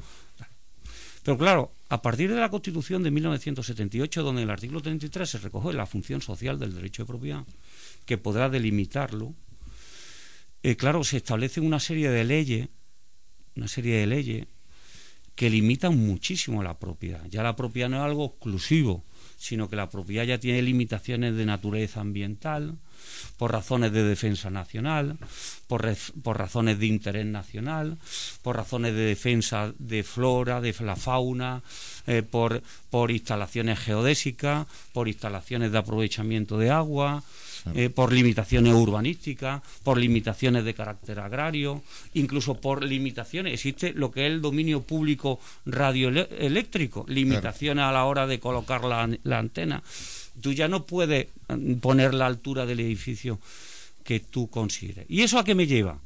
Pero 1.22 1.38
claro, 1.38 1.72
a 1.88 2.02
partir 2.02 2.30
de 2.30 2.38
la 2.38 2.50
Constitución 2.50 3.02
de 3.02 3.10
1978, 3.10 4.22
donde 4.22 4.42
en 4.42 4.48
el 4.48 4.52
artículo 4.52 4.82
33 4.82 5.28
se 5.28 5.38
recoge 5.38 5.72
la 5.72 5.86
función 5.86 6.20
social 6.20 6.58
del 6.58 6.74
derecho 6.74 7.04
de 7.04 7.06
propiedad, 7.06 7.44
que 8.04 8.18
podrá 8.18 8.50
delimitarlo, 8.50 9.32
eh, 10.62 10.76
claro, 10.76 11.02
se 11.04 11.16
establecen 11.16 11.64
una 11.64 11.80
serie 11.80 12.10
de 12.10 12.24
leyes, 12.24 12.68
una 13.56 13.68
serie 13.68 13.96
de 13.96 14.06
leyes 14.06 14.46
que 15.34 15.50
limitan 15.50 15.96
muchísimo 15.96 16.62
la 16.62 16.78
propiedad. 16.78 17.24
Ya 17.28 17.42
la 17.42 17.56
propiedad 17.56 17.88
no 17.88 17.96
es 17.96 18.02
algo 18.02 18.26
exclusivo, 18.26 19.04
sino 19.36 19.68
que 19.68 19.76
la 19.76 19.90
propiedad 19.90 20.24
ya 20.24 20.38
tiene 20.38 20.62
limitaciones 20.62 21.34
de 21.36 21.44
naturaleza 21.44 22.00
ambiental, 22.00 22.76
por 23.36 23.52
razones 23.52 23.92
de 23.92 24.02
defensa 24.02 24.50
nacional, 24.50 25.18
por, 25.66 25.84
razones 26.38 26.78
de 26.78 26.86
interés 26.86 27.26
nacional, 27.26 27.98
por 28.42 28.56
razones 28.56 28.94
de 28.94 29.02
defensa 29.02 29.72
de 29.78 30.02
flora, 30.02 30.60
de 30.60 30.74
la 30.80 30.96
fauna, 30.96 31.62
eh, 32.06 32.22
por, 32.22 32.62
por 32.90 33.10
instalaciones 33.10 33.78
geodésicas, 33.80 34.66
por 34.92 35.08
instalaciones 35.08 35.72
de 35.72 35.78
aprovechamiento 35.78 36.58
de 36.58 36.70
agua, 36.70 37.22
eh, 37.74 37.88
por 37.88 38.12
limitaciones 38.12 38.74
urbanísticas, 38.74 39.62
por 39.82 39.98
limitaciones 39.98 40.64
de 40.64 40.74
carácter 40.74 41.18
agrario, 41.20 41.82
incluso 42.12 42.60
por 42.60 42.84
limitaciones. 42.84 43.54
Existe 43.54 43.94
lo 43.94 44.10
que 44.10 44.26
es 44.26 44.32
el 44.32 44.42
dominio 44.42 44.82
público 44.82 45.40
radioeléctrico, 45.64 47.06
limitaciones 47.08 47.84
a 47.84 47.92
la 47.92 48.04
hora 48.04 48.26
de 48.26 48.38
colocar 48.38 48.84
la, 48.84 49.08
la 49.22 49.38
antena. 49.38 49.82
Tú 50.40 50.52
ya 50.52 50.68
no 50.68 50.84
puedes 50.84 51.28
mm, 51.48 51.74
poner 51.74 52.12
la 52.12 52.26
altura 52.26 52.66
del 52.66 52.80
edificio 52.80 53.40
que 54.02 54.20
tú 54.20 54.48
consideres. 54.48 55.06
¿Y 55.08 55.22
eso 55.22 55.38
a 55.38 55.44
qué 55.44 55.54
me 55.54 55.66
lleva? 55.66 55.98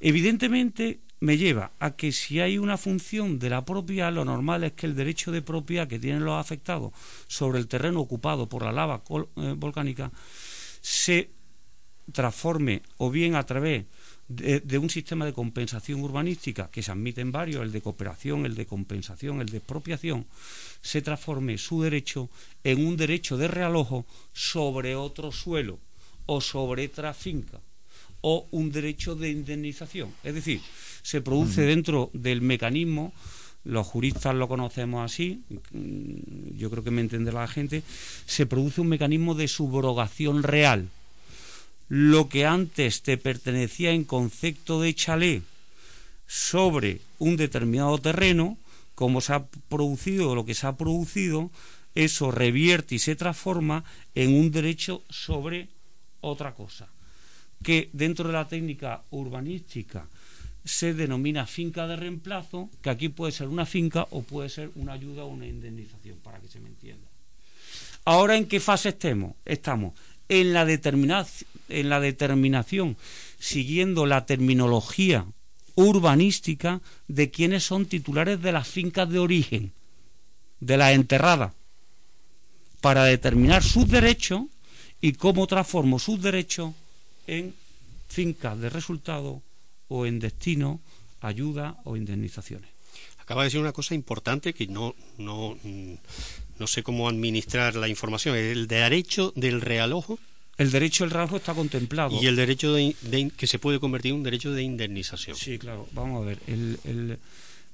Evidentemente 0.00 1.00
me 1.20 1.36
lleva 1.36 1.72
a 1.78 1.92
que 1.92 2.12
si 2.12 2.40
hay 2.40 2.56
una 2.56 2.78
función 2.78 3.38
de 3.38 3.50
la 3.50 3.64
propiedad, 3.64 4.12
lo 4.12 4.24
normal 4.24 4.64
es 4.64 4.72
que 4.72 4.86
el 4.86 4.96
derecho 4.96 5.30
de 5.30 5.42
propiedad 5.42 5.86
que 5.86 5.98
tienen 5.98 6.24
los 6.24 6.40
afectados 6.40 6.92
sobre 7.28 7.58
el 7.58 7.68
terreno 7.68 8.00
ocupado 8.00 8.48
por 8.48 8.64
la 8.64 8.72
lava 8.72 9.02
eh, 9.36 9.54
volcánica 9.56 10.10
se 10.80 11.30
transforme 12.12 12.82
o 12.98 13.10
bien 13.10 13.34
a 13.36 13.44
través 13.44 13.86
de, 14.28 14.78
un 14.78 14.90
sistema 14.90 15.26
de 15.26 15.32
compensación 15.32 16.00
urbanística 16.02 16.70
que 16.70 16.82
se 16.82 16.92
admiten 16.92 17.32
varios, 17.32 17.62
el 17.62 17.72
de 17.72 17.82
cooperación, 17.82 18.46
el 18.46 18.54
de 18.54 18.66
compensación, 18.66 19.40
el 19.40 19.48
de 19.48 19.58
expropiación, 19.58 20.26
se 20.82 21.02
transforme 21.02 21.58
su 21.58 21.82
derecho 21.82 22.30
en 22.62 22.86
un 22.86 22.96
derecho 22.96 23.36
de 23.36 23.48
realojo 23.48 24.06
sobre 24.32 24.94
otro 24.94 25.32
suelo 25.32 25.80
o 26.26 26.40
sobre 26.40 26.86
otra 26.86 27.12
finca 27.12 27.60
o 28.20 28.46
un 28.52 28.70
derecho 28.70 29.16
de 29.16 29.30
indemnización. 29.30 30.14
Es 30.22 30.34
decir, 30.34 30.60
se 31.02 31.20
produce 31.20 31.62
dentro 31.62 32.10
del 32.12 32.40
mecanismo 32.40 33.12
los 33.64 33.86
juristas 33.86 34.34
lo 34.34 34.48
conocemos 34.48 35.04
así, 35.04 35.42
yo 36.56 36.70
creo 36.70 36.82
que 36.82 36.90
me 36.90 37.02
entenderá 37.02 37.40
la 37.40 37.48
gente, 37.48 37.82
se 38.26 38.46
produce 38.46 38.80
un 38.80 38.88
mecanismo 38.88 39.34
de 39.34 39.48
subrogación 39.48 40.42
real. 40.42 40.88
Lo 41.88 42.28
que 42.28 42.46
antes 42.46 43.02
te 43.02 43.18
pertenecía 43.18 43.90
en 43.90 44.04
concepto 44.04 44.80
de 44.80 44.94
chalet 44.94 45.42
sobre 46.26 47.00
un 47.18 47.36
determinado 47.36 47.98
terreno, 47.98 48.56
como 48.94 49.20
se 49.20 49.34
ha 49.34 49.46
producido 49.68 50.34
lo 50.34 50.44
que 50.44 50.54
se 50.54 50.66
ha 50.66 50.76
producido, 50.76 51.50
eso 51.94 52.30
revierte 52.30 52.94
y 52.94 52.98
se 52.98 53.16
transforma 53.16 53.84
en 54.14 54.34
un 54.34 54.50
derecho 54.50 55.02
sobre 55.10 55.68
otra 56.20 56.54
cosa, 56.54 56.88
que 57.62 57.90
dentro 57.92 58.28
de 58.28 58.34
la 58.34 58.46
técnica 58.46 59.02
urbanística 59.10 60.06
se 60.64 60.94
denomina 60.94 61.46
finca 61.46 61.86
de 61.86 61.96
reemplazo, 61.96 62.68
que 62.82 62.90
aquí 62.90 63.08
puede 63.08 63.32
ser 63.32 63.48
una 63.48 63.66
finca 63.66 64.06
o 64.10 64.22
puede 64.22 64.48
ser 64.48 64.70
una 64.74 64.92
ayuda 64.92 65.24
o 65.24 65.28
una 65.28 65.46
indemnización, 65.46 66.18
para 66.18 66.38
que 66.40 66.48
se 66.48 66.60
me 66.60 66.68
entienda. 66.68 67.06
Ahora, 68.04 68.36
¿en 68.36 68.46
qué 68.46 68.60
fase 68.60 68.90
estemos? 68.90 69.34
Estamos 69.44 69.94
en 70.28 70.52
la, 70.52 70.62
en 71.68 71.88
la 71.88 72.00
determinación, 72.00 72.96
siguiendo 73.38 74.06
la 74.06 74.26
terminología 74.26 75.26
urbanística 75.74 76.80
de 77.08 77.30
quienes 77.30 77.64
son 77.64 77.86
titulares 77.86 78.40
de 78.42 78.52
las 78.52 78.68
fincas 78.68 79.08
de 79.08 79.18
origen, 79.18 79.72
de 80.60 80.76
las 80.76 80.92
enterradas, 80.92 81.52
para 82.80 83.04
determinar 83.04 83.62
sus 83.62 83.88
derechos 83.88 84.42
y 85.00 85.12
cómo 85.12 85.46
transformo 85.46 85.98
sus 85.98 86.20
derechos 86.20 86.74
en 87.26 87.54
fincas 88.08 88.58
de 88.58 88.70
resultado 88.70 89.42
o 89.90 90.06
en 90.06 90.18
destino, 90.18 90.80
ayuda 91.20 91.76
o 91.84 91.96
indemnizaciones. 91.96 92.70
Acaba 93.18 93.42
de 93.42 93.48
decir 93.48 93.60
una 93.60 93.72
cosa 93.72 93.94
importante 93.94 94.54
que 94.54 94.66
no, 94.66 94.94
no, 95.18 95.56
no 96.58 96.66
sé 96.66 96.82
cómo 96.82 97.08
administrar 97.08 97.76
la 97.76 97.88
información. 97.88 98.36
El 98.36 98.66
derecho 98.66 99.32
del 99.36 99.60
realojo. 99.60 100.18
El 100.56 100.70
derecho 100.70 101.04
del 101.04 101.10
realojo 101.10 101.36
está 101.36 101.54
contemplado. 101.54 102.20
Y 102.20 102.26
el 102.26 102.36
derecho 102.36 102.72
de, 102.72 103.32
que 103.36 103.46
se 103.46 103.58
puede 103.58 103.78
convertir 103.78 104.12
en 104.12 104.18
un 104.18 104.22
derecho 104.22 104.52
de 104.52 104.62
indemnización. 104.62 105.36
Sí, 105.36 105.58
claro. 105.58 105.88
Vamos 105.92 106.22
a 106.22 106.26
ver. 106.26 106.38
el, 106.46 107.18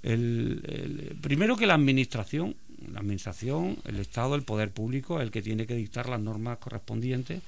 el, 0.02 1.16
primero 1.20 1.56
que 1.56 1.66
la 1.66 1.74
administración, 1.74 2.55
la 2.93 3.01
administración, 3.01 3.78
el 3.85 3.98
Estado, 3.98 4.35
el 4.35 4.43
poder 4.43 4.70
público, 4.70 5.20
el 5.20 5.31
que 5.31 5.43
tiene 5.43 5.66
que 5.66 5.74
dictar 5.74 6.09
las 6.09 6.20
normas 6.20 6.59
correspondientes 6.59 7.43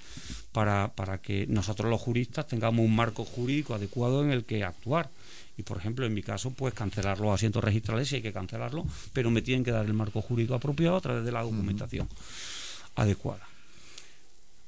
para, 0.52 0.92
para 0.94 1.18
que 1.18 1.46
nosotros 1.46 1.90
los 1.90 2.00
juristas 2.00 2.46
tengamos 2.46 2.84
un 2.84 2.94
marco 2.94 3.24
jurídico 3.24 3.74
adecuado 3.74 4.24
en 4.24 4.30
el 4.30 4.44
que 4.44 4.64
actuar. 4.64 5.10
Y 5.56 5.62
por 5.62 5.76
ejemplo, 5.76 6.06
en 6.06 6.14
mi 6.14 6.22
caso, 6.22 6.52
pues 6.52 6.72
cancelar 6.72 7.20
los 7.20 7.34
asientos 7.34 7.62
registrales 7.62 8.08
si 8.08 8.16
hay 8.16 8.22
que 8.22 8.32
cancelarlo, 8.32 8.86
pero 9.12 9.30
me 9.30 9.42
tienen 9.42 9.64
que 9.64 9.72
dar 9.72 9.84
el 9.84 9.94
marco 9.94 10.22
jurídico 10.22 10.54
apropiado 10.54 10.96
a 10.96 11.00
través 11.00 11.24
de 11.24 11.32
la 11.32 11.42
documentación 11.42 12.08
adecuada. 12.94 13.46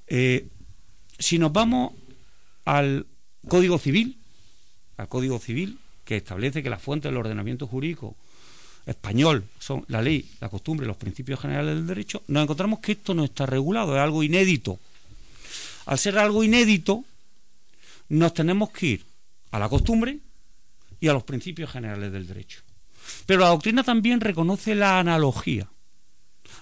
Eh, 0.08 0.48
si 1.18 1.38
nos 1.38 1.52
vamos 1.52 1.92
al 2.64 3.06
Código 3.48 3.78
Civil, 3.78 4.18
al 4.96 5.08
Código 5.08 5.38
Civil, 5.38 5.78
que 6.04 6.16
establece 6.16 6.62
que 6.62 6.70
las 6.70 6.82
fuentes 6.82 7.10
del 7.10 7.18
ordenamiento 7.18 7.66
jurídico 7.66 8.16
español 8.90 9.44
son 9.58 9.84
la 9.88 10.02
ley, 10.02 10.28
la 10.40 10.48
costumbre, 10.48 10.86
los 10.86 10.96
principios 10.96 11.40
generales 11.40 11.76
del 11.76 11.86
derecho, 11.86 12.22
nos 12.28 12.42
encontramos 12.42 12.80
que 12.80 12.92
esto 12.92 13.14
no 13.14 13.24
está 13.24 13.46
regulado, 13.46 13.96
es 13.96 14.02
algo 14.02 14.22
inédito. 14.22 14.78
Al 15.86 15.98
ser 15.98 16.18
algo 16.18 16.44
inédito, 16.44 17.04
nos 18.08 18.34
tenemos 18.34 18.70
que 18.70 18.86
ir 18.86 19.06
a 19.52 19.58
la 19.58 19.68
costumbre 19.68 20.18
y 21.00 21.08
a 21.08 21.12
los 21.12 21.22
principios 21.22 21.70
generales 21.70 22.12
del 22.12 22.26
derecho. 22.26 22.60
Pero 23.26 23.40
la 23.40 23.48
doctrina 23.48 23.82
también 23.82 24.20
reconoce 24.20 24.74
la 24.74 24.98
analogía. 24.98 25.68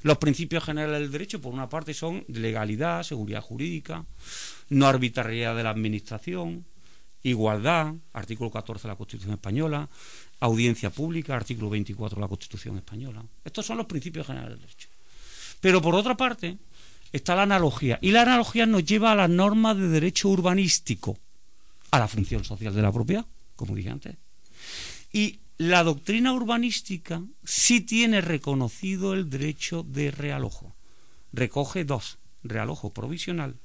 Los 0.02 0.18
principios 0.18 0.64
generales 0.64 1.00
del 1.00 1.10
derecho, 1.10 1.40
por 1.40 1.52
una 1.52 1.68
parte, 1.68 1.92
son 1.92 2.24
legalidad, 2.28 3.02
seguridad 3.02 3.40
jurídica, 3.40 4.04
no 4.68 4.86
arbitrariedad 4.86 5.56
de 5.56 5.64
la 5.64 5.70
administración, 5.70 6.64
igualdad, 7.22 7.94
artículo 8.12 8.50
14 8.50 8.82
de 8.82 8.92
la 8.92 8.96
Constitución 8.96 9.34
española, 9.34 9.88
audiencia 10.40 10.90
pública, 10.90 11.36
artículo 11.36 11.70
24 11.70 12.16
de 12.16 12.20
la 12.20 12.28
Constitución 12.28 12.76
española. 12.76 13.24
Estos 13.44 13.66
son 13.66 13.78
los 13.78 13.86
principios 13.86 14.26
generales 14.26 14.58
del 14.58 14.60
derecho. 14.60 14.88
Pero 15.60 15.82
por 15.82 15.94
otra 15.94 16.16
parte, 16.16 16.58
está 17.12 17.34
la 17.34 17.42
analogía. 17.42 17.98
Y 18.02 18.12
la 18.12 18.22
analogía 18.22 18.66
nos 18.66 18.84
lleva 18.84 19.12
a 19.12 19.16
las 19.16 19.30
normas 19.30 19.76
de 19.76 19.88
derecho 19.88 20.28
urbanístico, 20.28 21.18
a 21.90 21.98
la 21.98 22.08
función 22.08 22.44
social 22.44 22.74
de 22.74 22.82
la 22.82 22.92
propiedad, 22.92 23.26
como 23.56 23.74
dije 23.74 23.90
antes. 23.90 24.16
Y 25.12 25.40
la 25.56 25.82
doctrina 25.82 26.32
urbanística 26.32 27.22
sí 27.44 27.80
tiene 27.80 28.20
reconocido 28.20 29.14
el 29.14 29.28
derecho 29.28 29.82
de 29.82 30.10
realojo. 30.10 30.76
Recoge 31.32 31.84
dos, 31.84 32.18
realojo 32.44 32.92
provisional 32.92 33.56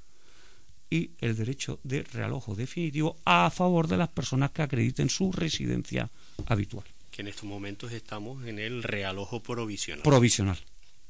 y 0.90 1.12
el 1.20 1.36
derecho 1.36 1.80
de 1.84 2.04
realojo 2.04 2.56
definitivo 2.56 3.18
a 3.26 3.50
favor 3.50 3.88
de 3.88 3.98
las 3.98 4.10
personas 4.10 4.52
que 4.52 4.62
acrediten 4.62 5.10
su 5.10 5.32
residencia 5.32 6.12
habitual. 6.46 6.86
Que 7.12 7.22
en 7.22 7.28
estos 7.28 7.46
momentos 7.46 7.92
estamos 7.92 8.46
en 8.48 8.60
el 8.60 8.84
realojo 8.84 9.42
provisional. 9.42 10.04
Provisional. 10.04 10.58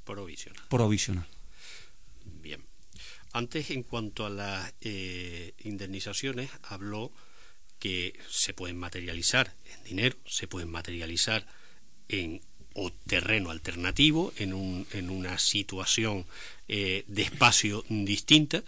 Provisional. 0.04 0.62
Provisional. 0.70 1.28
Bien. 2.42 2.64
Antes, 3.32 3.72
en 3.72 3.84
cuanto 3.84 4.26
a 4.26 4.30
las 4.30 4.74
eh, 4.82 5.54
indemnizaciones, 5.64 6.50
habló 6.64 7.12
que 7.80 8.20
se 8.30 8.54
pueden 8.54 8.78
materializar 8.78 9.54
en 9.74 9.84
dinero, 9.84 10.18
se 10.26 10.48
pueden 10.48 10.70
materializar 10.70 11.46
en 12.10 12.42
o 12.76 12.92
terreno 12.92 13.52
alternativo, 13.52 14.34
en, 14.38 14.54
un, 14.54 14.88
en 14.94 15.10
una 15.10 15.38
situación 15.38 16.26
eh, 16.68 17.04
de 17.08 17.22
espacio 17.22 17.86
distinta. 17.90 18.64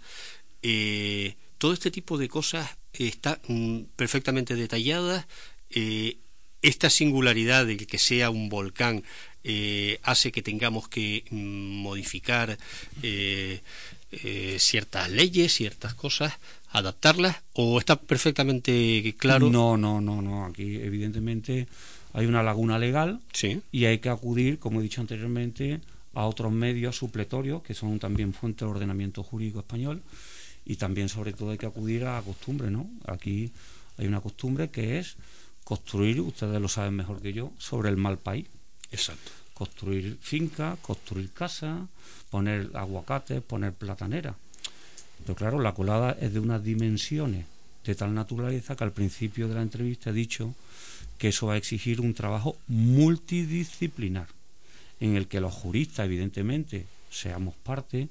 Eh, 0.62 1.34
todo 1.58 1.72
este 1.72 1.90
tipo 1.90 2.18
de 2.18 2.28
cosas 2.28 2.76
está 2.92 3.40
mm, 3.48 3.80
perfectamente 3.96 4.54
detalladas. 4.54 5.26
Eh, 5.70 6.18
esta 6.68 6.90
singularidad 6.90 7.66
de 7.66 7.76
que 7.76 7.98
sea 7.98 8.30
un 8.30 8.48
volcán 8.48 9.02
hace 10.02 10.32
que 10.32 10.42
tengamos 10.42 10.88
que 10.88 11.24
mm, 11.30 11.82
modificar 11.82 12.58
ciertas 14.58 15.10
leyes, 15.10 15.54
ciertas 15.54 15.94
cosas 15.94 16.32
adaptarlas 16.76 17.36
o 17.54 17.78
está 17.78 17.96
perfectamente 17.96 19.14
claro? 19.18 19.50
No, 19.50 19.76
no, 19.76 20.00
no, 20.00 20.20
no. 20.20 20.44
Aquí 20.44 20.76
evidentemente 20.76 21.66
hay 22.12 22.26
una 22.26 22.42
laguna 22.42 22.78
legal 22.78 23.20
y 23.72 23.84
hay 23.84 23.98
que 23.98 24.08
acudir, 24.08 24.58
como 24.58 24.80
he 24.80 24.82
dicho 24.82 25.00
anteriormente, 25.00 25.80
a 26.14 26.26
otros 26.26 26.52
medios 26.52 26.96
supletorios 26.96 27.62
que 27.62 27.74
son 27.74 27.98
también 27.98 28.32
fuente 28.32 28.64
de 28.64 28.70
ordenamiento 28.70 29.22
jurídico 29.22 29.60
español 29.60 30.02
y 30.64 30.76
también 30.76 31.08
sobre 31.08 31.32
todo 31.32 31.50
hay 31.50 31.58
que 31.58 31.66
acudir 31.66 32.04
a 32.04 32.14
la 32.16 32.22
costumbre, 32.22 32.70
¿no? 32.70 32.88
Aquí 33.06 33.52
hay 33.98 34.06
una 34.06 34.20
costumbre 34.20 34.70
que 34.70 34.98
es 34.98 35.16
construir, 35.66 36.20
ustedes 36.20 36.60
lo 36.60 36.68
saben 36.68 36.94
mejor 36.94 37.20
que 37.20 37.32
yo, 37.32 37.50
sobre 37.58 37.88
el 37.88 37.96
mal 37.96 38.18
país. 38.18 38.46
Exacto. 38.92 39.32
Construir 39.52 40.16
finca, 40.20 40.78
construir 40.80 41.32
casa, 41.32 41.88
poner 42.30 42.70
aguacates, 42.74 43.42
poner 43.42 43.72
platanera. 43.72 44.36
Pero 45.24 45.34
claro, 45.34 45.60
la 45.60 45.74
colada 45.74 46.16
es 46.20 46.32
de 46.32 46.38
unas 46.38 46.62
dimensiones 46.62 47.46
de 47.84 47.94
tal 47.96 48.14
naturaleza 48.14 48.76
que 48.76 48.84
al 48.84 48.92
principio 48.92 49.48
de 49.48 49.56
la 49.56 49.62
entrevista 49.62 50.10
he 50.10 50.12
dicho 50.12 50.54
que 51.18 51.28
eso 51.28 51.48
va 51.48 51.54
a 51.54 51.56
exigir 51.56 52.00
un 52.00 52.14
trabajo 52.14 52.56
multidisciplinar, 52.68 54.28
en 55.00 55.16
el 55.16 55.26
que 55.26 55.40
los 55.40 55.52
juristas, 55.52 56.06
evidentemente, 56.06 56.86
seamos 57.10 57.56
parte, 57.56 58.08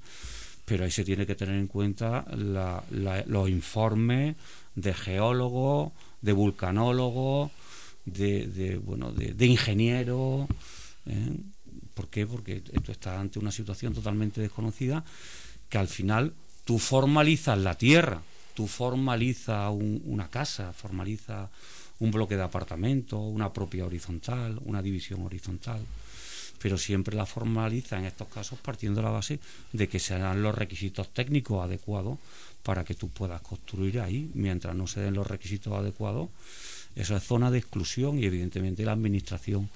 pero 0.65 0.84
ahí 0.84 0.91
se 0.91 1.06
tiene 1.06 1.26
que 1.26 1.36
tener 1.36 1.56
en 1.56 1.68
cuenta 1.68 2.26
los 2.36 3.49
informes 3.49 4.36
de 4.76 4.94
geólogos, 4.94 5.94
de 6.26 6.34
vulcanólogos, 6.34 7.52
de, 8.06 8.81
bueno, 8.84 9.11
de, 9.11 9.45
ingenieros. 9.45 10.47
¿eh? 11.06 11.38
¿Por 11.93 12.10
qué? 12.10 12.26
Porque 12.26 12.64
esto 12.73 12.91
está 12.91 13.19
ante 13.19 13.39
una 13.39 13.52
situación 13.52 13.93
totalmente 13.93 14.41
desconocida 14.41 15.06
que 15.69 15.77
al 15.77 15.88
final 15.88 16.34
tú 16.65 16.80
formalizas 16.80 17.57
la 17.57 17.76
tierra, 17.77 18.22
tú 18.53 18.68
formalizas 18.68 19.72
una 19.72 20.30
casa, 20.30 20.73
formalizas 20.73 21.49
un 21.99 22.11
bloque 22.11 22.35
de 22.35 22.43
apartamento, 22.43 23.19
una 23.19 23.53
propia 23.53 23.85
horizontal, 23.85 24.60
una 24.65 24.81
división 24.81 25.22
horizontal, 25.23 25.80
pero 26.61 26.77
siempre 26.77 27.15
la 27.15 27.26
formaliza 27.26 27.98
en 27.98 28.06
estos 28.06 28.27
casos 28.27 28.60
partiendo 28.60 29.02
de 29.02 29.06
la 29.06 29.11
base 29.11 29.40
de 29.73 29.88
que 29.88 29.99
se 29.99 30.18
dan 30.18 30.41
los 30.41 30.56
requisitos 30.56 31.14
técnicos 31.14 31.64
adecuados 31.64 32.19
para 32.64 32.84
que 32.84 32.95
tú 32.95 33.10
puedas 33.10 33.41
construir 33.41 33.99
ahí, 33.99 34.32
mientras 34.34 34.76
no 34.76 34.88
se 34.88 34.99
den 34.99 35.14
los 35.14 35.27
requisitos 35.27 35.73
adecuados, 35.73 36.30
eso 36.95 37.15
es 37.15 37.23
zona 37.23 37.52
de 37.52 37.60
exclusión 37.60 38.18
y 38.19 38.26
evidentemente 38.26 38.86
la 38.86 38.94
administración 38.94 39.69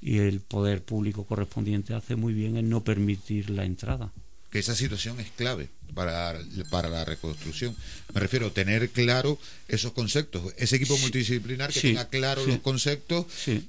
y 0.00 0.18
el 0.18 0.40
poder 0.40 0.82
público 0.82 1.24
correspondiente 1.24 1.94
hace 1.94 2.16
muy 2.16 2.32
bien 2.32 2.56
en 2.56 2.68
no 2.68 2.82
permitir 2.82 3.50
la 3.50 3.64
entrada 3.64 4.12
que 4.52 4.58
esa 4.58 4.76
situación 4.76 5.18
es 5.18 5.30
clave 5.30 5.70
para, 5.94 6.38
para 6.68 6.90
la 6.90 7.06
reconstrucción. 7.06 7.74
Me 8.12 8.20
refiero 8.20 8.48
a 8.48 8.50
tener 8.50 8.90
claro 8.90 9.38
esos 9.66 9.92
conceptos, 9.92 10.52
ese 10.58 10.76
equipo 10.76 10.96
multidisciplinar 10.98 11.72
que 11.72 11.80
tenga 11.80 12.06
claro 12.10 12.44
los 12.44 12.58
conceptos. 12.58 13.24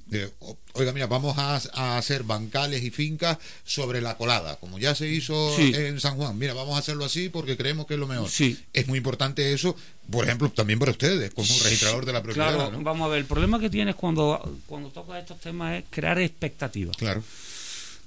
De, 0.06 0.30
oiga, 0.74 0.92
mira, 0.92 1.06
vamos 1.06 1.38
a, 1.38 1.96
hacer 1.96 2.24
bancales 2.24 2.82
y 2.82 2.90
fincas 2.90 3.38
sobre 3.64 4.02
la 4.02 4.18
colada, 4.18 4.56
como 4.56 4.78
ya 4.78 4.94
se 4.94 5.08
hizo 5.08 5.58
en 5.58 5.98
San 6.00 6.16
Juan. 6.16 6.36
Mira, 6.36 6.52
vamos 6.52 6.76
a 6.76 6.80
hacerlo 6.80 7.06
así 7.06 7.30
porque 7.30 7.56
creemos 7.56 7.86
que 7.86 7.94
es 7.94 8.00
lo 8.00 8.06
mejor. 8.06 8.28
Es 8.74 8.86
muy 8.86 8.98
importante 8.98 9.54
eso, 9.54 9.74
por 10.10 10.26
ejemplo, 10.26 10.50
también 10.50 10.78
para 10.78 10.90
ustedes, 10.90 11.32
como 11.32 11.48
registrador 11.48 12.04
de 12.04 12.12
la 12.12 12.22
propiedad. 12.22 12.54
Claro, 12.54 12.78
vamos 12.82 13.06
a 13.06 13.08
ver, 13.08 13.20
el 13.20 13.26
problema 13.26 13.58
que 13.58 13.70
tienes 13.70 13.94
cuando, 13.94 14.60
cuando 14.66 14.90
tocas 14.90 15.18
estos 15.18 15.40
temas 15.40 15.78
es 15.78 15.84
crear 15.88 16.18
expectativas. 16.18 16.94
Claro. 16.98 17.24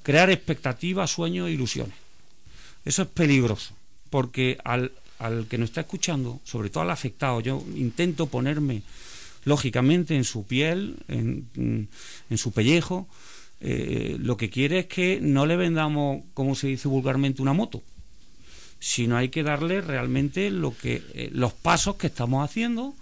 Crear 0.04 0.30
expectativas, 0.30 1.10
sueños, 1.10 1.50
ilusiones 1.50 2.07
eso 2.88 3.04
es 3.04 3.08
peligroso, 3.10 3.74
porque 4.10 4.58
al, 4.64 4.92
al 5.20 5.48
que 5.48 5.58
nos 5.58 5.70
está 5.70 5.82
escuchando, 5.82 6.40
sobre 6.44 6.70
todo 6.70 6.84
al 6.84 6.92
afectado, 6.92 7.42
yo 7.42 7.64
intento 7.76 8.28
ponerme 8.28 8.82
lógicamente 9.46 10.16
en 10.16 10.24
su 10.24 10.46
piel, 10.46 10.98
en, 11.08 11.90
en 12.30 12.38
su 12.38 12.52
pellejo, 12.52 13.08
eh, 13.60 14.18
lo 14.20 14.38
que 14.38 14.50
quiere 14.50 14.80
es 14.80 14.86
que 14.86 15.20
no 15.22 15.46
le 15.46 15.56
vendamos, 15.56 16.24
como 16.34 16.56
se 16.56 16.68
dice 16.68 16.88
vulgarmente, 16.88 17.42
una 17.42 17.54
moto, 17.54 17.82
sino 18.80 19.18
hay 19.18 19.30
que 19.30 19.44
darle 19.44 19.82
realmente 19.82 20.52
lo 20.52 20.78
que, 20.78 21.04
eh, 21.14 21.30
los 21.34 21.54
pasos 21.54 21.96
que 21.96 22.08
estamos 22.08 22.48
haciendo, 22.48 22.94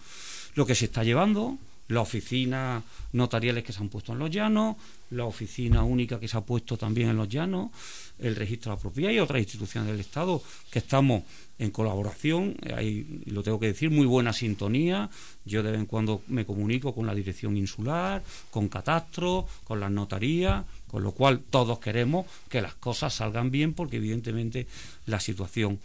lo 0.55 0.65
que 0.65 0.75
se 0.75 0.85
está 0.85 1.03
llevando, 1.03 1.57
las 1.89 2.03
oficinas 2.03 2.83
notariales 3.11 3.63
que 3.63 3.73
se 3.73 3.79
han 3.79 3.89
puesto 3.89 4.13
en 4.13 4.19
los 4.19 4.31
llanos, 4.31 4.77
la 5.11 5.25
oficina 5.25 5.83
única 5.83 6.19
que 6.19 6.27
se 6.27 6.37
ha 6.37 6.41
puesto 6.41 6.77
también 6.77 7.09
en 7.09 7.17
los 7.17 7.27
llanos, 7.27 7.71
el 8.19 8.35
registro 8.35 8.71
de 8.71 8.77
la 8.77 8.81
propiedad 8.81 9.11
y 9.11 9.19
otras 9.19 9.41
instituciones 9.41 9.91
del 9.91 9.99
Estado 9.99 10.41
que 10.71 10.79
estamos 10.79 11.23
en 11.57 11.71
colaboración, 11.71 12.55
hay, 12.75 13.23
lo 13.25 13.41
tengo 13.41 13.59
que 13.59 13.67
decir, 13.67 13.89
muy 13.89 14.05
buena 14.05 14.33
sintonía. 14.33 15.09
Yo 15.45 15.63
de 15.63 15.71
vez 15.71 15.79
en 15.79 15.85
cuando 15.85 16.21
me 16.27 16.45
comunico 16.45 16.93
con 16.93 17.07
la 17.07 17.15
dirección 17.15 17.55
insular, 17.55 18.23
con 18.51 18.67
Catastro, 18.67 19.47
con 19.63 19.79
las 19.79 19.91
notarías, 19.91 20.65
con 20.87 21.03
lo 21.03 21.13
cual 21.13 21.41
todos 21.49 21.79
queremos 21.79 22.25
que 22.49 22.61
las 22.61 22.75
cosas 22.75 23.13
salgan 23.13 23.51
bien 23.51 23.73
porque 23.73 23.97
evidentemente 23.97 24.67
la 25.05 25.19
situación 25.19 25.79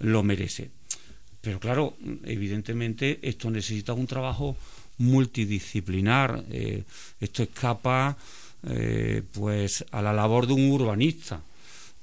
lo 0.00 0.22
merece. 0.22 0.70
Pero 1.40 1.58
claro, 1.58 1.96
evidentemente 2.24 3.18
esto 3.22 3.50
necesita 3.50 3.92
un 3.92 4.06
trabajo 4.06 4.56
multidisciplinar. 4.98 6.44
Eh, 6.50 6.84
esto 7.20 7.42
escapa 7.42 8.16
eh, 8.68 9.22
pues 9.32 9.84
a 9.90 10.02
la 10.02 10.12
labor 10.12 10.46
de 10.46 10.54
un 10.54 10.70
urbanista. 10.70 11.42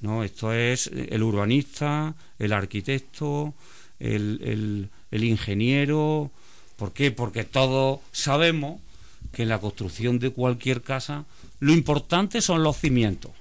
¿No? 0.02 0.24
Esto 0.24 0.54
es 0.54 0.88
el 0.88 1.24
urbanista, 1.24 2.16
el 2.38 2.54
arquitecto, 2.54 3.54
el, 4.00 4.90
el, 5.12 5.24
ingeniero. 5.24 6.32
¿Por 6.78 6.94
qué? 6.94 7.12
Porque 7.12 7.44
todos 7.44 8.00
sabemos 8.12 8.80
que 9.34 9.44
en 9.44 9.50
la 9.50 9.60
construcción 9.60 10.20
de 10.20 10.32
cualquier 10.32 10.82
casa 10.82 11.26
lo 11.60 11.74
importante 11.74 12.42
son 12.42 12.64
los 12.64 12.78
cimientos 12.78 13.32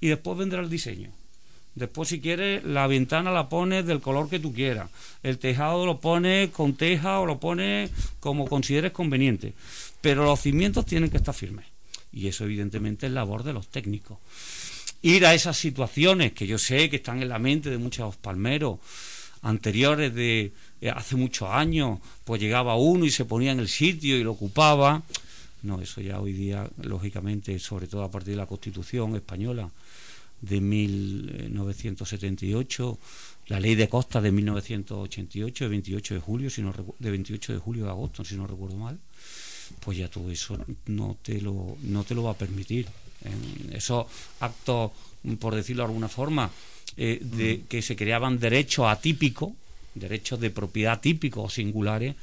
y 0.00 0.08
después 0.08 0.36
vendrá 0.36 0.60
el 0.60 0.70
diseño. 0.70 1.10
Después, 1.74 2.10
si 2.10 2.20
quieres, 2.20 2.64
la 2.64 2.86
ventana 2.86 3.30
la 3.30 3.48
pones 3.48 3.86
del 3.86 4.02
color 4.02 4.28
que 4.28 4.38
tú 4.38 4.52
quieras. 4.52 4.90
El 5.22 5.38
tejado 5.38 5.86
lo 5.86 6.00
pones 6.00 6.50
con 6.50 6.74
teja 6.74 7.18
o 7.20 7.24
lo 7.24 7.40
pones 7.40 7.90
como 8.20 8.46
consideres 8.46 8.92
conveniente. 8.92 9.54
Pero 10.02 10.24
los 10.24 10.40
cimientos 10.40 10.84
tienen 10.84 11.08
que 11.08 11.16
estar 11.16 11.34
firmes. 11.34 11.64
Y 12.12 12.28
eso, 12.28 12.44
evidentemente, 12.44 13.06
es 13.06 13.12
labor 13.12 13.42
de 13.42 13.54
los 13.54 13.68
técnicos 13.68 14.18
ir 15.02 15.26
a 15.26 15.34
esas 15.34 15.58
situaciones 15.58 16.32
que 16.32 16.46
yo 16.46 16.58
sé 16.58 16.88
que 16.88 16.96
están 16.96 17.20
en 17.20 17.28
la 17.28 17.38
mente 17.38 17.70
de 17.70 17.78
muchos 17.78 18.16
palmeros 18.16 18.78
anteriores 19.42 20.14
de 20.14 20.52
eh, 20.80 20.90
hace 20.90 21.16
muchos 21.16 21.50
años, 21.50 21.98
pues 22.24 22.40
llegaba 22.40 22.76
uno 22.76 23.04
y 23.04 23.10
se 23.10 23.24
ponía 23.24 23.50
en 23.52 23.60
el 23.60 23.68
sitio 23.68 24.16
y 24.16 24.22
lo 24.22 24.32
ocupaba. 24.32 25.02
No, 25.62 25.80
eso 25.80 26.00
ya 26.00 26.20
hoy 26.20 26.32
día, 26.32 26.68
lógicamente, 26.82 27.58
sobre 27.58 27.86
todo 27.86 28.02
a 28.02 28.10
partir 28.10 28.34
de 28.34 28.38
la 28.38 28.46
Constitución 28.46 29.14
española, 29.14 29.70
de 30.40 30.60
1978, 30.60 32.98
la 33.46 33.60
ley 33.60 33.76
de 33.76 33.88
costa 33.88 34.20
de 34.20 34.32
1988, 34.32 35.64
de 35.64 35.70
28 35.70 36.14
de 36.14 36.20
julio, 36.20 36.50
si 36.50 36.62
no, 36.62 36.74
de 36.98 37.10
28 37.10 37.52
de 37.52 37.58
julio 37.58 37.84
de 37.84 37.90
agosto, 37.90 38.24
si 38.24 38.34
no 38.34 38.46
recuerdo 38.46 38.76
mal, 38.76 38.98
pues 39.80 39.98
ya 39.98 40.08
todo 40.08 40.30
eso 40.30 40.58
no 40.86 41.16
te 41.22 41.40
lo, 41.40 41.76
no 41.82 42.02
te 42.02 42.16
lo 42.16 42.24
va 42.24 42.32
a 42.32 42.36
permitir. 42.36 42.88
Esos 43.72 44.06
actos, 44.40 44.92
por 45.38 45.54
decirlo 45.54 45.82
de 45.82 45.88
alguna 45.88 46.08
forma, 46.08 46.50
eh, 46.96 47.18
de 47.22 47.58
mm. 47.58 47.66
que 47.68 47.82
se 47.82 47.96
creaban 47.96 48.38
derechos 48.38 48.86
atípicos, 48.86 49.52
derechos 49.94 50.40
de 50.40 50.50
propiedad 50.50 51.00
típicos 51.00 51.44
o 51.44 51.48
singulares, 51.48 52.16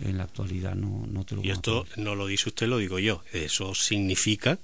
en 0.00 0.18
la 0.18 0.24
actualidad 0.24 0.74
no, 0.74 1.06
no 1.06 1.24
te 1.24 1.34
lo 1.34 1.44
Y 1.44 1.50
esto 1.50 1.86
no 1.96 2.14
lo 2.14 2.26
dice 2.26 2.48
usted, 2.48 2.66
lo 2.66 2.78
digo 2.78 2.98
yo. 2.98 3.22
Eso 3.32 3.74
significa 3.74 4.58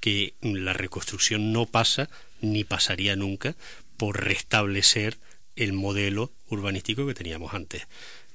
que 0.00 0.34
la 0.42 0.72
reconstrucción 0.74 1.52
no 1.52 1.66
pasa 1.66 2.08
ni 2.40 2.64
pasaría 2.64 3.16
nunca 3.16 3.56
por 3.96 4.22
restablecer 4.22 5.16
el 5.56 5.72
modelo 5.72 6.30
urbanístico 6.48 7.06
que 7.06 7.14
teníamos 7.14 7.54
antes. 7.54 7.86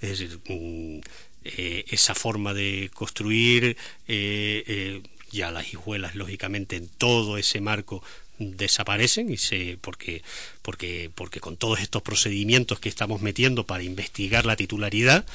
Es 0.01 0.19
decir, 0.19 0.39
mm, 0.47 0.99
eh, 1.43 1.85
esa 1.89 2.15
forma 2.15 2.53
de 2.53 2.89
construir, 2.93 3.77
eh, 4.07 4.63
eh, 4.67 5.01
ya 5.29 5.51
las 5.51 5.73
hijuelas, 5.73 6.15
lógicamente, 6.15 6.75
en 6.75 6.87
todo 6.87 7.37
ese 7.37 7.61
marco 7.61 8.03
desaparecen 8.39 9.29
y 9.31 9.37
se 9.37 9.77
porque 9.81 10.23
porque 10.61 11.11
porque 11.13 11.39
con 11.39 11.57
todos 11.57 11.81
estos 11.81 12.01
procedimientos 12.01 12.79
que 12.79 12.89
estamos 12.89 13.21
metiendo 13.21 13.65
para 13.65 13.83
investigar 13.83 14.45
la 14.45 14.55
titularidad 14.55 15.25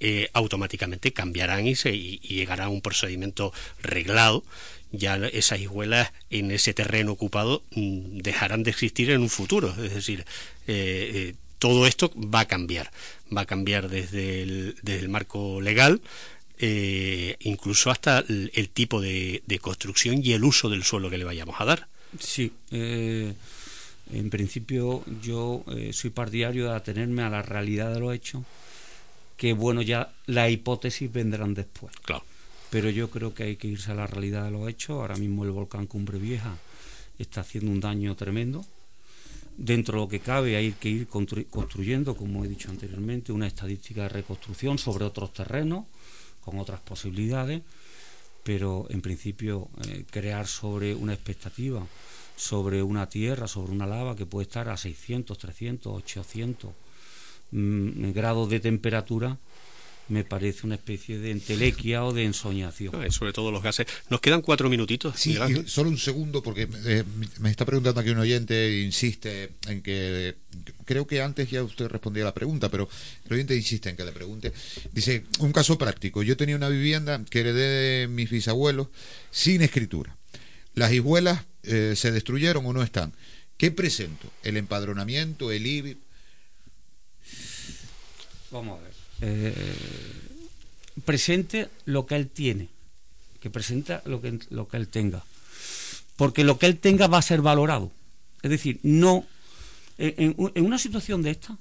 eh, 0.00 0.28
automáticamente 0.32 1.12
cambiarán 1.12 1.66
y, 1.66 1.76
se, 1.76 1.94
y, 1.94 2.18
llegará 2.18 2.66
a 2.66 2.68
un 2.68 2.80
procedimiento 2.80 3.52
reglado. 3.82 4.44
Ya 4.92 5.16
esas 5.16 5.60
hijuelas 5.60 6.12
en 6.30 6.50
ese 6.50 6.74
terreno 6.74 7.12
ocupado 7.12 7.62
mm, 7.70 8.18
dejarán 8.18 8.64
de 8.64 8.70
existir 8.70 9.10
en 9.10 9.22
un 9.22 9.30
futuro. 9.30 9.70
Es 9.82 9.94
decir 9.94 10.20
eh, 10.66 11.10
eh, 11.14 11.34
todo 11.58 11.86
esto 11.86 12.12
va 12.16 12.40
a 12.40 12.44
cambiar. 12.46 12.90
Va 13.34 13.42
a 13.42 13.46
cambiar 13.46 13.88
desde 13.88 14.44
desde 14.82 14.98
el 15.00 15.08
marco 15.08 15.60
legal 15.60 16.00
incluso 16.58 17.90
hasta 17.90 18.20
el, 18.20 18.68
tipo 18.72 19.00
de, 19.00 19.42
de, 19.46 19.58
construcción 19.58 20.20
y 20.22 20.32
el 20.32 20.44
uso 20.44 20.68
del 20.68 20.84
suelo 20.84 21.10
que 21.10 21.18
le 21.18 21.24
vayamos 21.24 21.60
a 21.60 21.64
dar 21.64 21.88
sí 22.18 22.52
en 22.70 24.30
principio 24.30 25.02
yo 25.20 25.64
soy 25.92 26.10
partidario 26.10 26.66
de 26.66 26.76
atenerme 26.76 27.22
a 27.22 27.30
la 27.30 27.42
realidad 27.42 27.92
de 27.92 28.00
los 28.00 28.14
hechos 28.14 28.44
que 29.36 29.52
bueno, 29.52 29.82
ya 29.82 30.12
las 30.26 30.50
hipótesis 30.50 31.12
vendrán 31.12 31.54
después. 31.54 31.94
Claro. 32.02 32.24
Pero 32.70 32.90
yo 32.90 33.10
creo 33.10 33.34
que 33.34 33.44
hay 33.44 33.56
que 33.56 33.68
irse 33.68 33.92
a 33.92 33.94
la 33.94 34.06
realidad 34.06 34.44
de 34.44 34.50
los 34.50 34.68
hechos. 34.68 34.90
Ahora 35.00 35.16
mismo 35.16 35.44
el 35.44 35.50
volcán 35.50 35.86
Cumbre 35.86 36.18
Vieja 36.18 36.56
está 37.18 37.42
haciendo 37.42 37.70
un 37.70 37.80
daño 37.80 38.14
tremendo. 38.16 38.64
Dentro 39.56 39.98
de 39.98 40.04
lo 40.04 40.08
que 40.08 40.20
cabe 40.20 40.56
hay 40.56 40.72
que 40.72 40.88
ir 40.88 41.06
construyendo, 41.06 42.16
como 42.16 42.44
he 42.44 42.48
dicho 42.48 42.70
anteriormente, 42.70 43.32
una 43.32 43.46
estadística 43.46 44.02
de 44.02 44.08
reconstrucción 44.08 44.78
sobre 44.78 45.04
otros 45.04 45.32
terrenos, 45.32 45.84
con 46.44 46.58
otras 46.58 46.80
posibilidades, 46.80 47.62
pero 48.42 48.86
en 48.90 49.00
principio 49.00 49.68
eh, 49.86 50.04
crear 50.10 50.46
sobre 50.46 50.94
una 50.94 51.14
expectativa, 51.14 51.86
sobre 52.36 52.82
una 52.82 53.08
tierra, 53.08 53.48
sobre 53.48 53.72
una 53.72 53.86
lava 53.86 54.16
que 54.16 54.26
puede 54.26 54.44
estar 54.44 54.68
a 54.68 54.76
600, 54.76 55.38
300, 55.38 55.92
800 55.92 56.72
Mm, 57.54 58.10
grados 58.10 58.48
de 58.50 58.58
temperatura 58.58 59.38
me 60.08 60.24
parece 60.24 60.66
una 60.66 60.74
especie 60.74 61.18
de 61.18 61.30
entelequia 61.30 62.04
o 62.04 62.12
de 62.12 62.24
ensoñación. 62.24 63.10
sobre 63.10 63.32
todo 63.32 63.50
los 63.50 63.62
gases. 63.62 63.86
Nos 64.10 64.20
quedan 64.20 64.42
cuatro 64.42 64.68
minutitos. 64.68 65.14
Sí, 65.18 65.36
solo 65.66 65.88
un 65.88 65.98
segundo, 65.98 66.42
porque 66.42 66.68
eh, 66.86 67.04
me 67.40 67.50
está 67.50 67.64
preguntando 67.64 68.00
aquí 68.00 68.10
un 68.10 68.18
oyente, 68.18 68.82
insiste 68.82 69.50
en 69.68 69.82
que. 69.82 70.36
Creo 70.84 71.06
que 71.06 71.22
antes 71.22 71.50
ya 71.50 71.62
usted 71.62 71.88
respondía 71.88 72.22
a 72.22 72.26
la 72.26 72.34
pregunta, 72.34 72.68
pero 72.68 72.88
el 73.26 73.32
oyente 73.32 73.56
insiste 73.56 73.88
en 73.88 73.96
que 73.96 74.04
le 74.04 74.12
pregunte. 74.12 74.52
Dice: 74.92 75.24
Un 75.38 75.52
caso 75.52 75.78
práctico. 75.78 76.22
Yo 76.22 76.36
tenía 76.36 76.56
una 76.56 76.68
vivienda 76.68 77.24
que 77.28 77.40
heredé 77.40 78.00
de 78.00 78.08
mis 78.08 78.30
bisabuelos 78.30 78.88
sin 79.30 79.62
escritura. 79.62 80.16
Las 80.74 80.92
hijuelas 80.92 81.44
eh, 81.62 81.94
se 81.96 82.12
destruyeron 82.12 82.66
o 82.66 82.72
no 82.72 82.82
están. 82.82 83.12
¿Qué 83.56 83.70
presento? 83.70 84.30
¿El 84.42 84.56
empadronamiento, 84.56 85.52
el 85.52 85.66
IBI? 85.66 85.96
Vamos 88.50 88.78
a 88.78 88.82
ver. 88.82 88.93
Eh, 89.20 89.54
presente 91.04 91.68
lo 91.84 92.06
que 92.06 92.16
él 92.16 92.28
tiene, 92.28 92.68
que 93.40 93.50
presenta 93.50 94.02
lo 94.04 94.20
que, 94.20 94.38
lo 94.50 94.68
que 94.68 94.76
él 94.76 94.88
tenga. 94.88 95.24
Porque 96.16 96.44
lo 96.44 96.58
que 96.58 96.66
él 96.66 96.78
tenga 96.78 97.06
va 97.06 97.18
a 97.18 97.22
ser 97.22 97.42
valorado. 97.42 97.90
Es 98.42 98.50
decir, 98.50 98.78
no. 98.82 99.26
En, 99.96 100.34
una 100.38 100.78
situación 100.78 101.22
de 101.22 101.30
esta, 101.30 101.56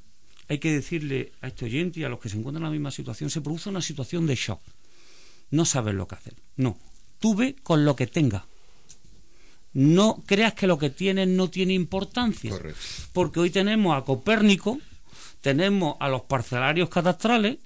hay 0.49 0.59
que 0.59 0.71
decirle 0.71 1.31
a 1.41 1.47
este 1.47 1.65
oyente 1.65 1.99
y 1.99 2.03
a 2.03 2.09
los 2.09 2.19
que 2.19 2.29
se 2.29 2.37
encuentran 2.37 2.63
en 2.63 2.69
la 2.69 2.71
misma 2.71 2.91
situación, 2.91 3.29
se 3.29 3.41
produce 3.41 3.69
una 3.69 3.81
situación 3.81 4.27
de 4.27 4.35
shock. 4.35 4.61
No 5.51 5.65
sabes 5.65 5.95
lo 5.95 6.07
que 6.07 6.15
hacer. 6.15 6.35
No. 6.57 6.77
Tú 7.19 7.35
ve 7.35 7.55
con 7.63 7.85
lo 7.85 7.95
que 7.95 8.07
tenga. 8.07 8.45
No 9.73 10.23
creas 10.25 10.53
que 10.53 10.67
lo 10.67 10.77
que 10.77 10.89
tienes 10.89 11.27
no 11.27 11.49
tiene 11.49 11.73
importancia. 11.73 12.51
Correcto. 12.51 12.79
Porque 13.13 13.39
hoy 13.39 13.49
tenemos 13.49 13.97
a 13.97 14.03
Copérnico, 14.03 14.79
tenemos 15.43 15.97
a 15.99 16.07
los 16.07 16.21
parcelarios 16.21 16.87
cadastrales 16.87 17.57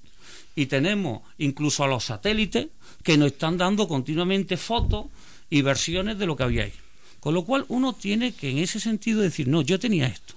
y 0.56 0.66
tenemos 0.66 1.22
incluso 1.38 1.84
a 1.84 1.88
los 1.88 2.06
satélites 2.06 2.70
que 3.04 3.20
nos 3.20 3.34
están 3.34 3.60
dando 3.60 3.88
continuamente 3.88 4.58
fotos 4.58 5.06
y 5.52 5.62
versiones 5.62 6.18
de 6.18 6.26
lo 6.26 6.36
que 6.36 6.42
había 6.42 6.64
ahí. 6.64 6.74
Con 7.20 7.36
lo 7.36 7.46
cual 7.46 7.66
uno 7.68 7.94
tiene 7.94 8.34
que 8.34 8.50
en 8.50 8.58
ese 8.58 8.80
sentido 8.80 9.22
decir, 9.22 9.48
no, 9.48 9.62
yo 9.62 9.78
tenía 9.78 10.08
esto. 10.08 10.34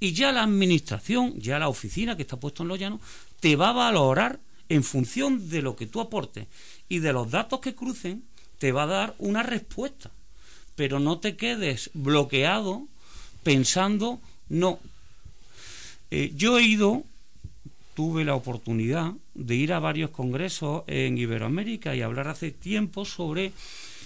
Y 0.00 0.12
ya 0.12 0.32
la 0.32 0.42
administración, 0.42 1.40
ya 1.40 1.58
la 1.58 1.70
oficina 1.70 2.14
que 2.14 2.22
está 2.22 2.36
puesto 2.36 2.62
en 2.62 2.68
los 2.68 2.78
llanos, 2.78 3.00
te 3.40 3.56
va 3.56 3.70
a 3.70 3.72
valorar 3.72 4.38
en 4.68 4.84
función 4.84 5.48
de 5.48 5.62
lo 5.62 5.76
que 5.76 5.86
tú 5.86 5.98
aportes 5.98 6.46
y 6.90 6.98
de 6.98 7.14
los 7.14 7.30
datos 7.30 7.60
que 7.60 7.74
crucen, 7.74 8.22
te 8.58 8.70
va 8.70 8.82
a 8.82 8.86
dar 8.98 9.14
una 9.18 9.42
respuesta. 9.42 10.10
Pero 10.76 11.00
no 11.00 11.20
te 11.20 11.36
quedes 11.36 11.88
bloqueado 11.94 12.86
pensando, 13.42 14.20
no, 14.50 14.78
eh, 16.14 16.30
yo 16.36 16.58
he 16.58 16.62
ido, 16.62 17.04
tuve 17.94 18.26
la 18.26 18.34
oportunidad 18.34 19.14
de 19.32 19.54
ir 19.54 19.72
a 19.72 19.78
varios 19.78 20.10
congresos 20.10 20.82
en 20.86 21.16
Iberoamérica 21.16 21.96
y 21.96 22.02
hablar 22.02 22.28
hace 22.28 22.50
tiempo 22.50 23.06
sobre 23.06 23.52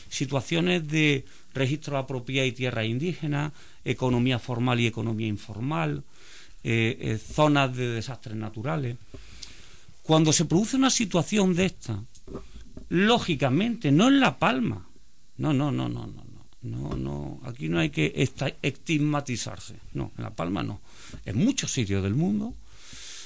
situaciones 0.09 0.87
de 0.87 1.24
registro 1.53 1.95
la 1.95 2.07
propiedad 2.07 2.45
y 2.45 2.53
tierra 2.53 2.85
indígena, 2.85 3.53
economía 3.85 4.39
formal 4.39 4.78
y 4.78 4.87
economía 4.87 5.27
informal, 5.27 6.05
eh, 6.62 6.97
eh, 7.01 7.19
zonas 7.19 7.74
de 7.74 7.89
desastres 7.89 8.37
naturales. 8.37 8.97
Cuando 10.05 10.33
se 10.33 10.45
produce 10.45 10.77
una 10.77 10.91
situación 10.91 11.57
de 11.57 11.65
esta, 11.65 12.01
lógicamente, 12.89 13.91
no 13.91 14.07
en 14.07 14.20
La 14.20 14.39
Palma, 14.39 14.87
no, 15.39 15.53
no, 15.53 15.73
no, 15.73 15.89
no, 15.89 16.07
no, 16.07 16.24
no, 16.62 16.97
no, 16.97 17.41
aquí 17.43 17.69
no 17.69 17.81
hay 17.81 17.91
que 17.91 18.31
estigmatizarse, 18.62 19.74
no, 19.95 20.12
en 20.16 20.23
La 20.23 20.31
Palma 20.31 20.62
no 20.62 20.81
en 21.24 21.37
muchos 21.39 21.73
sitios 21.73 22.03
del 22.03 22.15
mundo, 22.15 22.55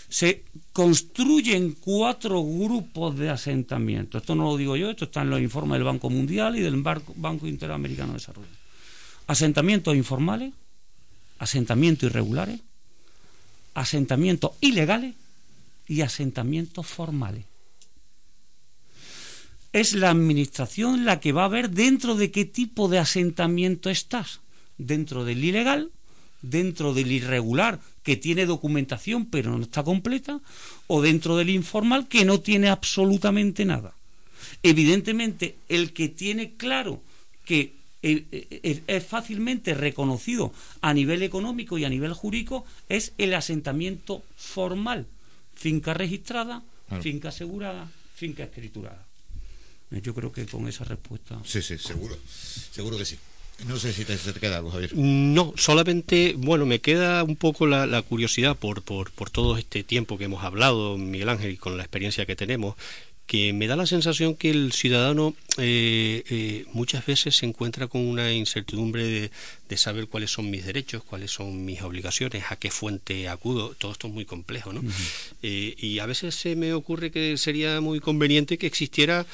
se 0.08 0.42
construyen 0.72 1.76
cuatro 1.80 2.42
grupos 2.42 3.16
de 3.16 3.30
asentamiento. 3.30 4.18
Esto 4.18 4.34
no 4.34 4.44
lo 4.44 4.56
digo 4.56 4.76
yo, 4.76 4.90
esto 4.90 5.04
está 5.04 5.22
en 5.22 5.30
los 5.30 5.40
informes 5.40 5.78
del 5.78 5.84
Banco 5.84 6.10
Mundial 6.10 6.56
y 6.56 6.60
del 6.60 6.82
Banco 6.82 7.46
Interamericano 7.46 8.08
de 8.08 8.18
Desarrollo. 8.18 8.48
Asentamientos 9.28 9.94
informales, 9.94 10.52
asentamientos 11.38 12.10
irregulares, 12.10 12.60
asentamientos 13.74 14.50
ilegales 14.60 15.14
y 15.86 16.00
asentamientos 16.00 16.86
formales. 16.86 17.44
Es 19.72 19.94
la 19.94 20.10
administración 20.10 21.04
la 21.04 21.20
que 21.20 21.30
va 21.30 21.44
a 21.44 21.48
ver 21.48 21.70
dentro 21.70 22.16
de 22.16 22.32
qué 22.32 22.44
tipo 22.44 22.88
de 22.88 22.98
asentamiento 22.98 23.88
estás. 23.90 24.40
Dentro 24.76 25.24
del 25.24 25.44
ilegal 25.44 25.92
dentro 26.42 26.94
del 26.94 27.12
irregular 27.12 27.80
que 28.02 28.16
tiene 28.16 28.46
documentación 28.46 29.26
pero 29.26 29.56
no 29.56 29.62
está 29.62 29.82
completa 29.82 30.40
o 30.86 31.02
dentro 31.02 31.36
del 31.36 31.50
informal 31.50 32.08
que 32.08 32.24
no 32.24 32.40
tiene 32.40 32.68
absolutamente 32.68 33.64
nada. 33.64 33.94
Evidentemente, 34.62 35.56
el 35.68 35.92
que 35.92 36.08
tiene 36.08 36.54
claro 36.54 37.02
que 37.44 37.74
es 38.02 39.04
fácilmente 39.06 39.74
reconocido 39.74 40.52
a 40.80 40.94
nivel 40.94 41.22
económico 41.22 41.76
y 41.76 41.84
a 41.84 41.90
nivel 41.90 42.14
jurídico 42.14 42.64
es 42.88 43.12
el 43.18 43.34
asentamiento 43.34 44.22
formal, 44.36 45.06
finca 45.54 45.92
registrada, 45.92 46.62
finca 47.02 47.28
asegurada, 47.28 47.90
finca 48.14 48.44
escriturada. 48.44 49.06
Yo 49.90 50.14
creo 50.14 50.32
que 50.32 50.46
con 50.46 50.68
esa 50.68 50.84
respuesta. 50.84 51.40
Sí, 51.44 51.60
sí, 51.62 51.76
seguro. 51.76 52.16
Seguro 52.72 52.96
que 52.96 53.04
sí. 53.04 53.18
No 53.66 53.78
sé 53.78 53.92
si 53.92 54.04
te, 54.04 54.16
queda 54.40 54.58
algo, 54.58 54.70
Javier. 54.70 54.96
No, 54.96 55.52
solamente, 55.56 56.34
bueno, 56.36 56.66
me 56.66 56.80
queda 56.80 57.22
un 57.22 57.36
poco 57.36 57.66
la, 57.66 58.02
curiosidad 58.02 58.56
por, 58.56 58.82
por, 58.82 59.10
por 59.10 59.30
todo 59.30 59.56
este 59.56 59.84
tiempo 59.84 60.18
que 60.18 60.24
hemos 60.24 60.44
hablado, 60.44 60.96
Miguel 60.96 61.28
Ángel, 61.28 61.52
y 61.52 61.56
con 61.56 61.76
la 61.76 61.82
experiencia 61.82 62.26
que 62.26 62.36
tenemos, 62.36 62.76
que 63.30 63.52
me 63.52 63.68
da 63.68 63.76
la 63.76 63.86
sensación 63.86 64.34
que 64.34 64.50
el 64.50 64.72
ciudadano 64.72 65.36
eh, 65.56 66.24
eh, 66.28 66.64
muchas 66.72 67.06
veces 67.06 67.36
se 67.36 67.46
encuentra 67.46 67.86
con 67.86 68.00
una 68.00 68.32
incertidumbre 68.32 69.30
de, 69.68 69.76
saber 69.76 70.08
cuáles 70.08 70.32
son 70.32 70.50
mis 70.50 70.64
derechos, 70.64 71.04
cuáles 71.04 71.30
son 71.30 71.64
mis 71.64 71.80
obligaciones, 71.82 72.42
a 72.48 72.56
qué 72.56 72.72
fuente 72.72 73.28
acudo. 73.28 73.76
Todo 73.78 73.92
esto 73.92 74.08
es 74.08 74.12
muy 74.12 74.24
complejo, 74.24 74.72
¿no? 74.72 74.82
Eh, 75.44 75.76
y 75.78 76.00
a 76.00 76.06
veces 76.06 76.34
se 76.34 76.56
me 76.56 76.72
ocurre 76.72 77.12
que 77.12 77.36
sería 77.36 77.80
muy 77.80 78.00
conveniente 78.00 78.58
que 78.58 78.66
existiera 78.66 79.24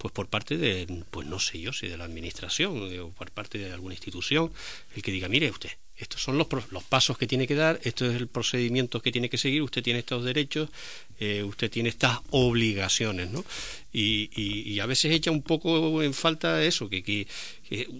pues 0.00 0.12
por 0.12 0.28
parte 0.28 0.56
de, 0.56 0.86
pues 1.10 1.26
no 1.26 1.38
sé 1.38 1.60
yo 1.60 1.74
si 1.74 1.86
de 1.86 1.98
la 1.98 2.04
administración 2.04 2.90
o 3.00 3.10
por 3.10 3.30
parte 3.30 3.58
de 3.58 3.70
alguna 3.70 3.92
institución, 3.92 4.50
el 4.96 5.02
que 5.02 5.12
diga, 5.12 5.28
mire 5.28 5.50
usted, 5.50 5.68
estos 5.98 6.22
son 6.22 6.38
los, 6.38 6.46
los 6.70 6.82
pasos 6.84 7.18
que 7.18 7.26
tiene 7.26 7.46
que 7.46 7.54
dar, 7.54 7.78
esto 7.82 8.06
es 8.10 8.16
el 8.16 8.26
procedimiento 8.26 9.02
que 9.02 9.12
tiene 9.12 9.28
que 9.28 9.36
seguir, 9.36 9.60
usted 9.60 9.82
tiene 9.82 9.98
estos 9.98 10.24
derechos, 10.24 10.70
eh, 11.18 11.42
usted 11.42 11.70
tiene 11.70 11.90
estas 11.90 12.20
obligaciones, 12.30 13.30
¿no? 13.30 13.44
Y, 13.92 14.30
y, 14.34 14.80
a 14.80 14.86
veces 14.86 15.12
echa 15.12 15.30
un 15.30 15.42
poco 15.42 16.02
en 16.02 16.14
falta 16.14 16.64
eso, 16.64 16.88
que, 16.88 17.02
que, 17.02 17.26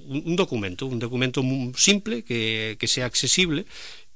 un 0.06 0.36
documento, 0.36 0.86
un 0.86 1.00
documento 1.00 1.42
simple, 1.76 2.22
que, 2.22 2.76
que 2.78 2.88
sea 2.88 3.06
accesible 3.06 3.66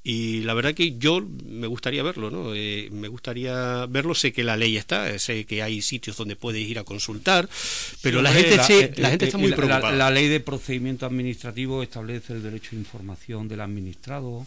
y 0.07 0.43
la 0.43 0.53
verdad 0.53 0.75
que 0.75 0.99
yo 0.99 1.27
me 1.47 1.67
gustaría 1.67 2.03
verlo, 2.03 2.31
¿no? 2.31 2.55
Eh, 2.55 2.91
me 2.93 3.09
gustaría 3.09 3.87
verlo, 3.87 4.15
sé 4.15 4.35
que 4.35 4.45
la 4.45 4.55
ley 4.55 4.77
está, 4.77 5.19
sé 5.19 5.47
que 5.47 5.63
hay 5.63 5.81
sitios 5.81 6.19
donde 6.19 6.37
puedes 6.37 6.61
ir 6.61 6.79
a 6.79 6.85
consultar, 6.85 7.49
pero 8.03 8.21
la, 8.21 8.31
gente, 8.31 8.57
la, 9.01 9.09
gente 9.09 9.25
está 9.25 9.39
muy 9.39 9.53
preocupada. 9.53 9.93
La, 9.93 10.11
ley 10.11 10.29
de 10.29 10.41
procedimiento 10.41 11.07
administrativo 11.07 11.83
establece 11.83 12.35
el 12.35 12.43
derecho 12.43 12.73
de 12.73 12.77
información 12.77 13.49
del 13.49 13.63
administrado 13.63 14.47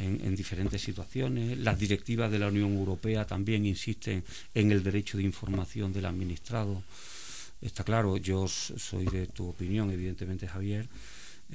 en, 0.00 0.34
diferentes 0.34 0.82
situaciones. 0.82 1.56
Las 1.58 1.78
directivas 1.78 2.32
de 2.32 2.40
la 2.40 2.48
Unión 2.48 2.76
Europea 2.76 3.24
también 3.24 3.66
insisten 3.66 4.24
en 4.54 4.72
el 4.72 4.82
derecho 4.82 5.18
de 5.18 5.22
información 5.22 5.92
del 5.92 6.06
administrado. 6.06 6.82
Está 7.62 7.84
claro, 7.84 8.16
yo 8.16 8.48
soy 8.48 9.04
de 9.04 9.28
tu 9.28 9.50
opinión, 9.50 9.92
evidentemente, 9.92 10.48
Javier 10.48 10.88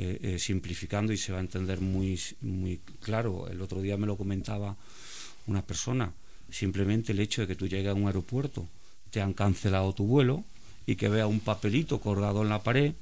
eh, 0.02 0.18
eh, 0.22 0.40
simplificando 0.40 1.12
y 1.12 1.18
se 1.18 1.34
va 1.34 1.40
a 1.40 1.42
entender 1.42 1.82
muy, 1.82 2.18
muy 2.40 2.80
claro. 3.02 3.50
El 3.50 3.62
otro 3.62 3.82
día 3.82 3.98
me 3.98 4.08
lo 4.08 4.16
comentaba 4.16 4.78
una 5.46 5.62
persona, 5.62 6.14
simplemente 6.50 7.12
el 7.12 7.20
hecho 7.20 7.42
de 7.42 7.48
que 7.48 7.56
tú 7.56 7.68
llegues 7.68 7.92
a 7.92 7.94
un 7.94 8.08
aeropuerto, 8.08 8.66
te 9.12 9.20
han 9.22 9.34
cancelado 9.34 9.92
tu 9.92 10.06
vuelo 10.06 10.46
y 10.86 10.96
que 10.96 11.10
veas 11.10 11.28
un 11.28 11.42
papelito 11.42 12.00
colgado 12.00 12.44
en 12.44 12.50
la 12.50 12.64
pared 12.64 12.94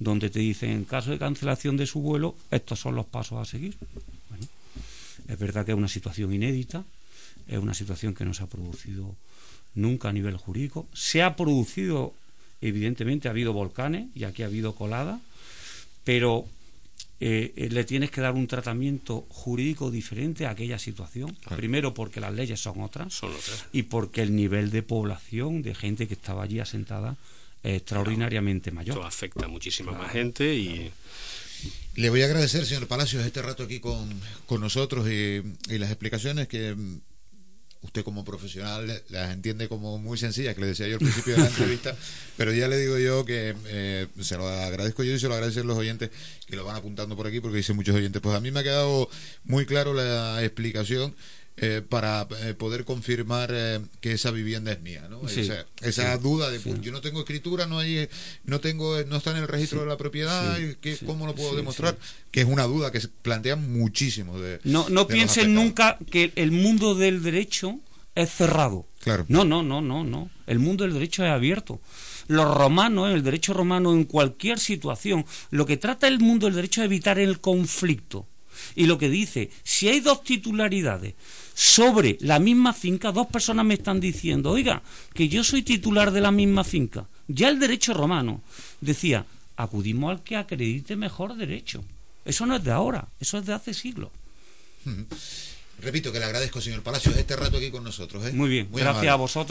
donde 0.00 0.28
te 0.28 0.40
dicen 0.40 0.70
en 0.70 0.84
caso 0.84 1.12
de 1.12 1.18
cancelación 1.20 1.76
de 1.76 1.86
su 1.86 2.00
vuelo, 2.00 2.34
estos 2.50 2.80
son 2.80 2.96
los 2.96 3.06
pasos 3.06 3.38
a 3.38 3.44
seguir. 3.44 3.76
Bueno, 4.28 4.46
es 5.28 5.38
verdad 5.38 5.64
que 5.64 5.70
es 5.70 5.78
una 5.78 5.86
situación 5.86 6.32
inédita, 6.32 6.84
es 7.46 7.58
una 7.58 7.74
situación 7.74 8.12
que 8.12 8.24
no 8.24 8.34
se 8.34 8.42
ha 8.42 8.46
producido 8.46 9.14
nunca 9.76 10.08
a 10.08 10.12
nivel 10.12 10.36
jurídico. 10.36 10.88
Se 10.92 11.22
ha 11.22 11.36
producido, 11.36 12.12
evidentemente, 12.60 13.28
ha 13.28 13.30
habido 13.30 13.52
volcanes 13.52 14.08
y 14.16 14.24
aquí 14.24 14.42
ha 14.42 14.46
habido 14.46 14.74
colada, 14.74 15.20
pero 16.10 16.44
eh, 17.20 17.68
le 17.70 17.84
tienes 17.84 18.10
que 18.10 18.20
dar 18.20 18.32
un 18.32 18.48
tratamiento 18.48 19.26
jurídico 19.28 19.92
diferente 19.92 20.44
a 20.44 20.50
aquella 20.50 20.76
situación. 20.76 21.36
Primero 21.54 21.94
porque 21.94 22.18
las 22.18 22.34
leyes 22.34 22.58
son 22.58 22.80
otras, 22.80 23.20
y 23.70 23.84
porque 23.84 24.20
el 24.22 24.34
nivel 24.34 24.72
de 24.72 24.82
población, 24.82 25.62
de 25.62 25.72
gente 25.72 26.08
que 26.08 26.14
estaba 26.14 26.42
allí 26.42 26.58
asentada, 26.58 27.16
es 27.62 27.76
extraordinariamente 27.76 28.72
mayor. 28.72 28.96
Esto 28.96 29.06
afecta 29.06 29.44
a 29.44 29.48
muchísima 29.48 29.92
más 29.92 30.10
gente 30.10 30.52
y... 30.52 30.90
Le 31.94 32.10
voy 32.10 32.22
a 32.22 32.24
agradecer, 32.24 32.66
señor 32.66 32.88
Palacios, 32.88 33.24
este 33.24 33.40
rato 33.42 33.62
aquí 33.62 33.78
con, 33.78 34.08
con 34.46 34.60
nosotros 34.60 35.06
y, 35.08 35.42
y 35.72 35.78
las 35.78 35.90
explicaciones 35.90 36.48
que 36.48 36.74
usted 37.82 38.04
como 38.04 38.24
profesional 38.24 39.02
las 39.08 39.32
entiende 39.32 39.68
como 39.68 39.98
muy 39.98 40.18
sencillas, 40.18 40.54
que 40.54 40.60
le 40.60 40.66
decía 40.68 40.86
yo 40.86 40.94
al 40.94 41.00
principio 41.00 41.34
de 41.34 41.42
la 41.42 41.48
entrevista, 41.48 41.96
pero 42.36 42.52
ya 42.52 42.68
le 42.68 42.76
digo 42.78 42.98
yo 42.98 43.24
que 43.24 43.54
eh, 43.66 44.06
se 44.20 44.36
lo 44.36 44.48
agradezco 44.48 45.02
yo 45.02 45.14
y 45.14 45.18
se 45.18 45.28
lo 45.28 45.34
agradecen 45.34 45.66
los 45.66 45.78
oyentes 45.78 46.10
que 46.46 46.56
lo 46.56 46.64
van 46.64 46.76
apuntando 46.76 47.16
por 47.16 47.26
aquí 47.26 47.40
porque 47.40 47.56
dicen 47.58 47.76
muchos 47.76 47.94
oyentes. 47.94 48.20
Pues 48.20 48.36
a 48.36 48.40
mí 48.40 48.50
me 48.50 48.60
ha 48.60 48.62
quedado 48.62 49.08
muy 49.44 49.66
claro 49.66 49.94
la 49.94 50.42
explicación 50.44 51.14
eh, 51.56 51.82
para 51.86 52.26
eh, 52.42 52.54
poder 52.54 52.84
confirmar 52.84 53.50
eh, 53.52 53.80
que 54.00 54.12
esa 54.12 54.30
vivienda 54.30 54.72
es 54.72 54.80
mía, 54.80 55.08
¿no? 55.10 55.20
esa, 55.28 56.16
duda 56.16 56.48
de 56.48 56.58
pues, 56.58 56.80
yo 56.80 56.90
no 56.90 57.02
tengo 57.02 57.20
escritura, 57.20 57.66
no 57.66 57.78
hay, 57.78 58.08
no 58.44 58.60
tengo, 58.60 59.02
no 59.04 59.16
está 59.16 59.32
en 59.32 59.38
el 59.38 59.48
registro 59.48 59.80
de 59.80 59.86
la 59.86 59.98
propiedad, 59.98 60.56
que, 60.80 60.96
¿cómo 61.04 61.26
lo 61.26 61.34
puedo 61.34 61.54
demostrar? 61.54 61.98
Que 62.30 62.40
es 62.40 62.46
una 62.46 62.64
duda 62.64 62.90
que 62.90 63.00
se 63.00 63.08
plantea 63.08 63.56
muchísimo. 63.56 64.38
De, 64.40 64.58
no, 64.64 64.88
no 64.88 65.06
piensen 65.06 65.54
nunca 65.54 65.98
que 66.10 66.32
el 66.36 66.50
mundo 66.50 66.94
del 66.94 67.22
derecho 67.22 67.78
es 68.14 68.30
cerrado. 68.30 68.86
Claro. 69.00 69.26
No, 69.28 69.44
no, 69.44 69.62
no, 69.62 69.82
no, 69.82 70.02
no. 70.02 70.30
El 70.46 70.60
mundo 70.60 70.84
del 70.84 70.94
derecho 70.94 71.24
es 71.24 71.30
abierto. 71.30 71.80
Los 72.26 72.54
romanos, 72.54 73.12
el 73.12 73.22
derecho 73.22 73.52
romano, 73.52 73.92
en 73.92 74.04
cualquier 74.04 74.58
situación, 74.58 75.26
lo 75.50 75.66
que 75.66 75.76
trata 75.76 76.08
el 76.08 76.20
mundo 76.20 76.46
del 76.46 76.56
derecho 76.56 76.80
es 76.80 76.86
evitar 76.86 77.18
el 77.18 77.40
conflicto. 77.40 78.26
Y 78.74 78.86
lo 78.86 78.98
que 78.98 79.08
dice, 79.08 79.50
si 79.62 79.88
hay 79.88 80.00
dos 80.00 80.22
titularidades 80.22 81.14
sobre 81.60 82.16
la 82.22 82.38
misma 82.38 82.72
finca, 82.72 83.12
dos 83.12 83.26
personas 83.26 83.66
me 83.66 83.74
están 83.74 84.00
diciendo, 84.00 84.50
oiga, 84.50 84.80
que 85.12 85.28
yo 85.28 85.44
soy 85.44 85.60
titular 85.60 86.10
de 86.10 86.22
la 86.22 86.30
misma 86.30 86.64
finca. 86.64 87.04
Ya 87.28 87.50
el 87.50 87.58
derecho 87.58 87.92
romano 87.92 88.40
decía, 88.80 89.26
acudimos 89.56 90.10
al 90.10 90.22
que 90.22 90.36
acredite 90.36 90.96
mejor 90.96 91.36
derecho. 91.36 91.84
Eso 92.24 92.46
no 92.46 92.56
es 92.56 92.64
de 92.64 92.70
ahora, 92.70 93.08
eso 93.20 93.36
es 93.36 93.44
de 93.44 93.52
hace 93.52 93.74
siglos. 93.74 94.08
Repito 95.82 96.10
que 96.10 96.18
le 96.18 96.24
agradezco, 96.24 96.62
señor 96.62 96.82
Palacios, 96.82 97.14
este 97.14 97.36
rato 97.36 97.58
aquí 97.58 97.70
con 97.70 97.84
nosotros. 97.84 98.24
¿eh? 98.24 98.32
Muy 98.32 98.48
bien, 98.48 98.68
gracias 98.72 99.12
a 99.12 99.16
vosotros. 99.16 99.48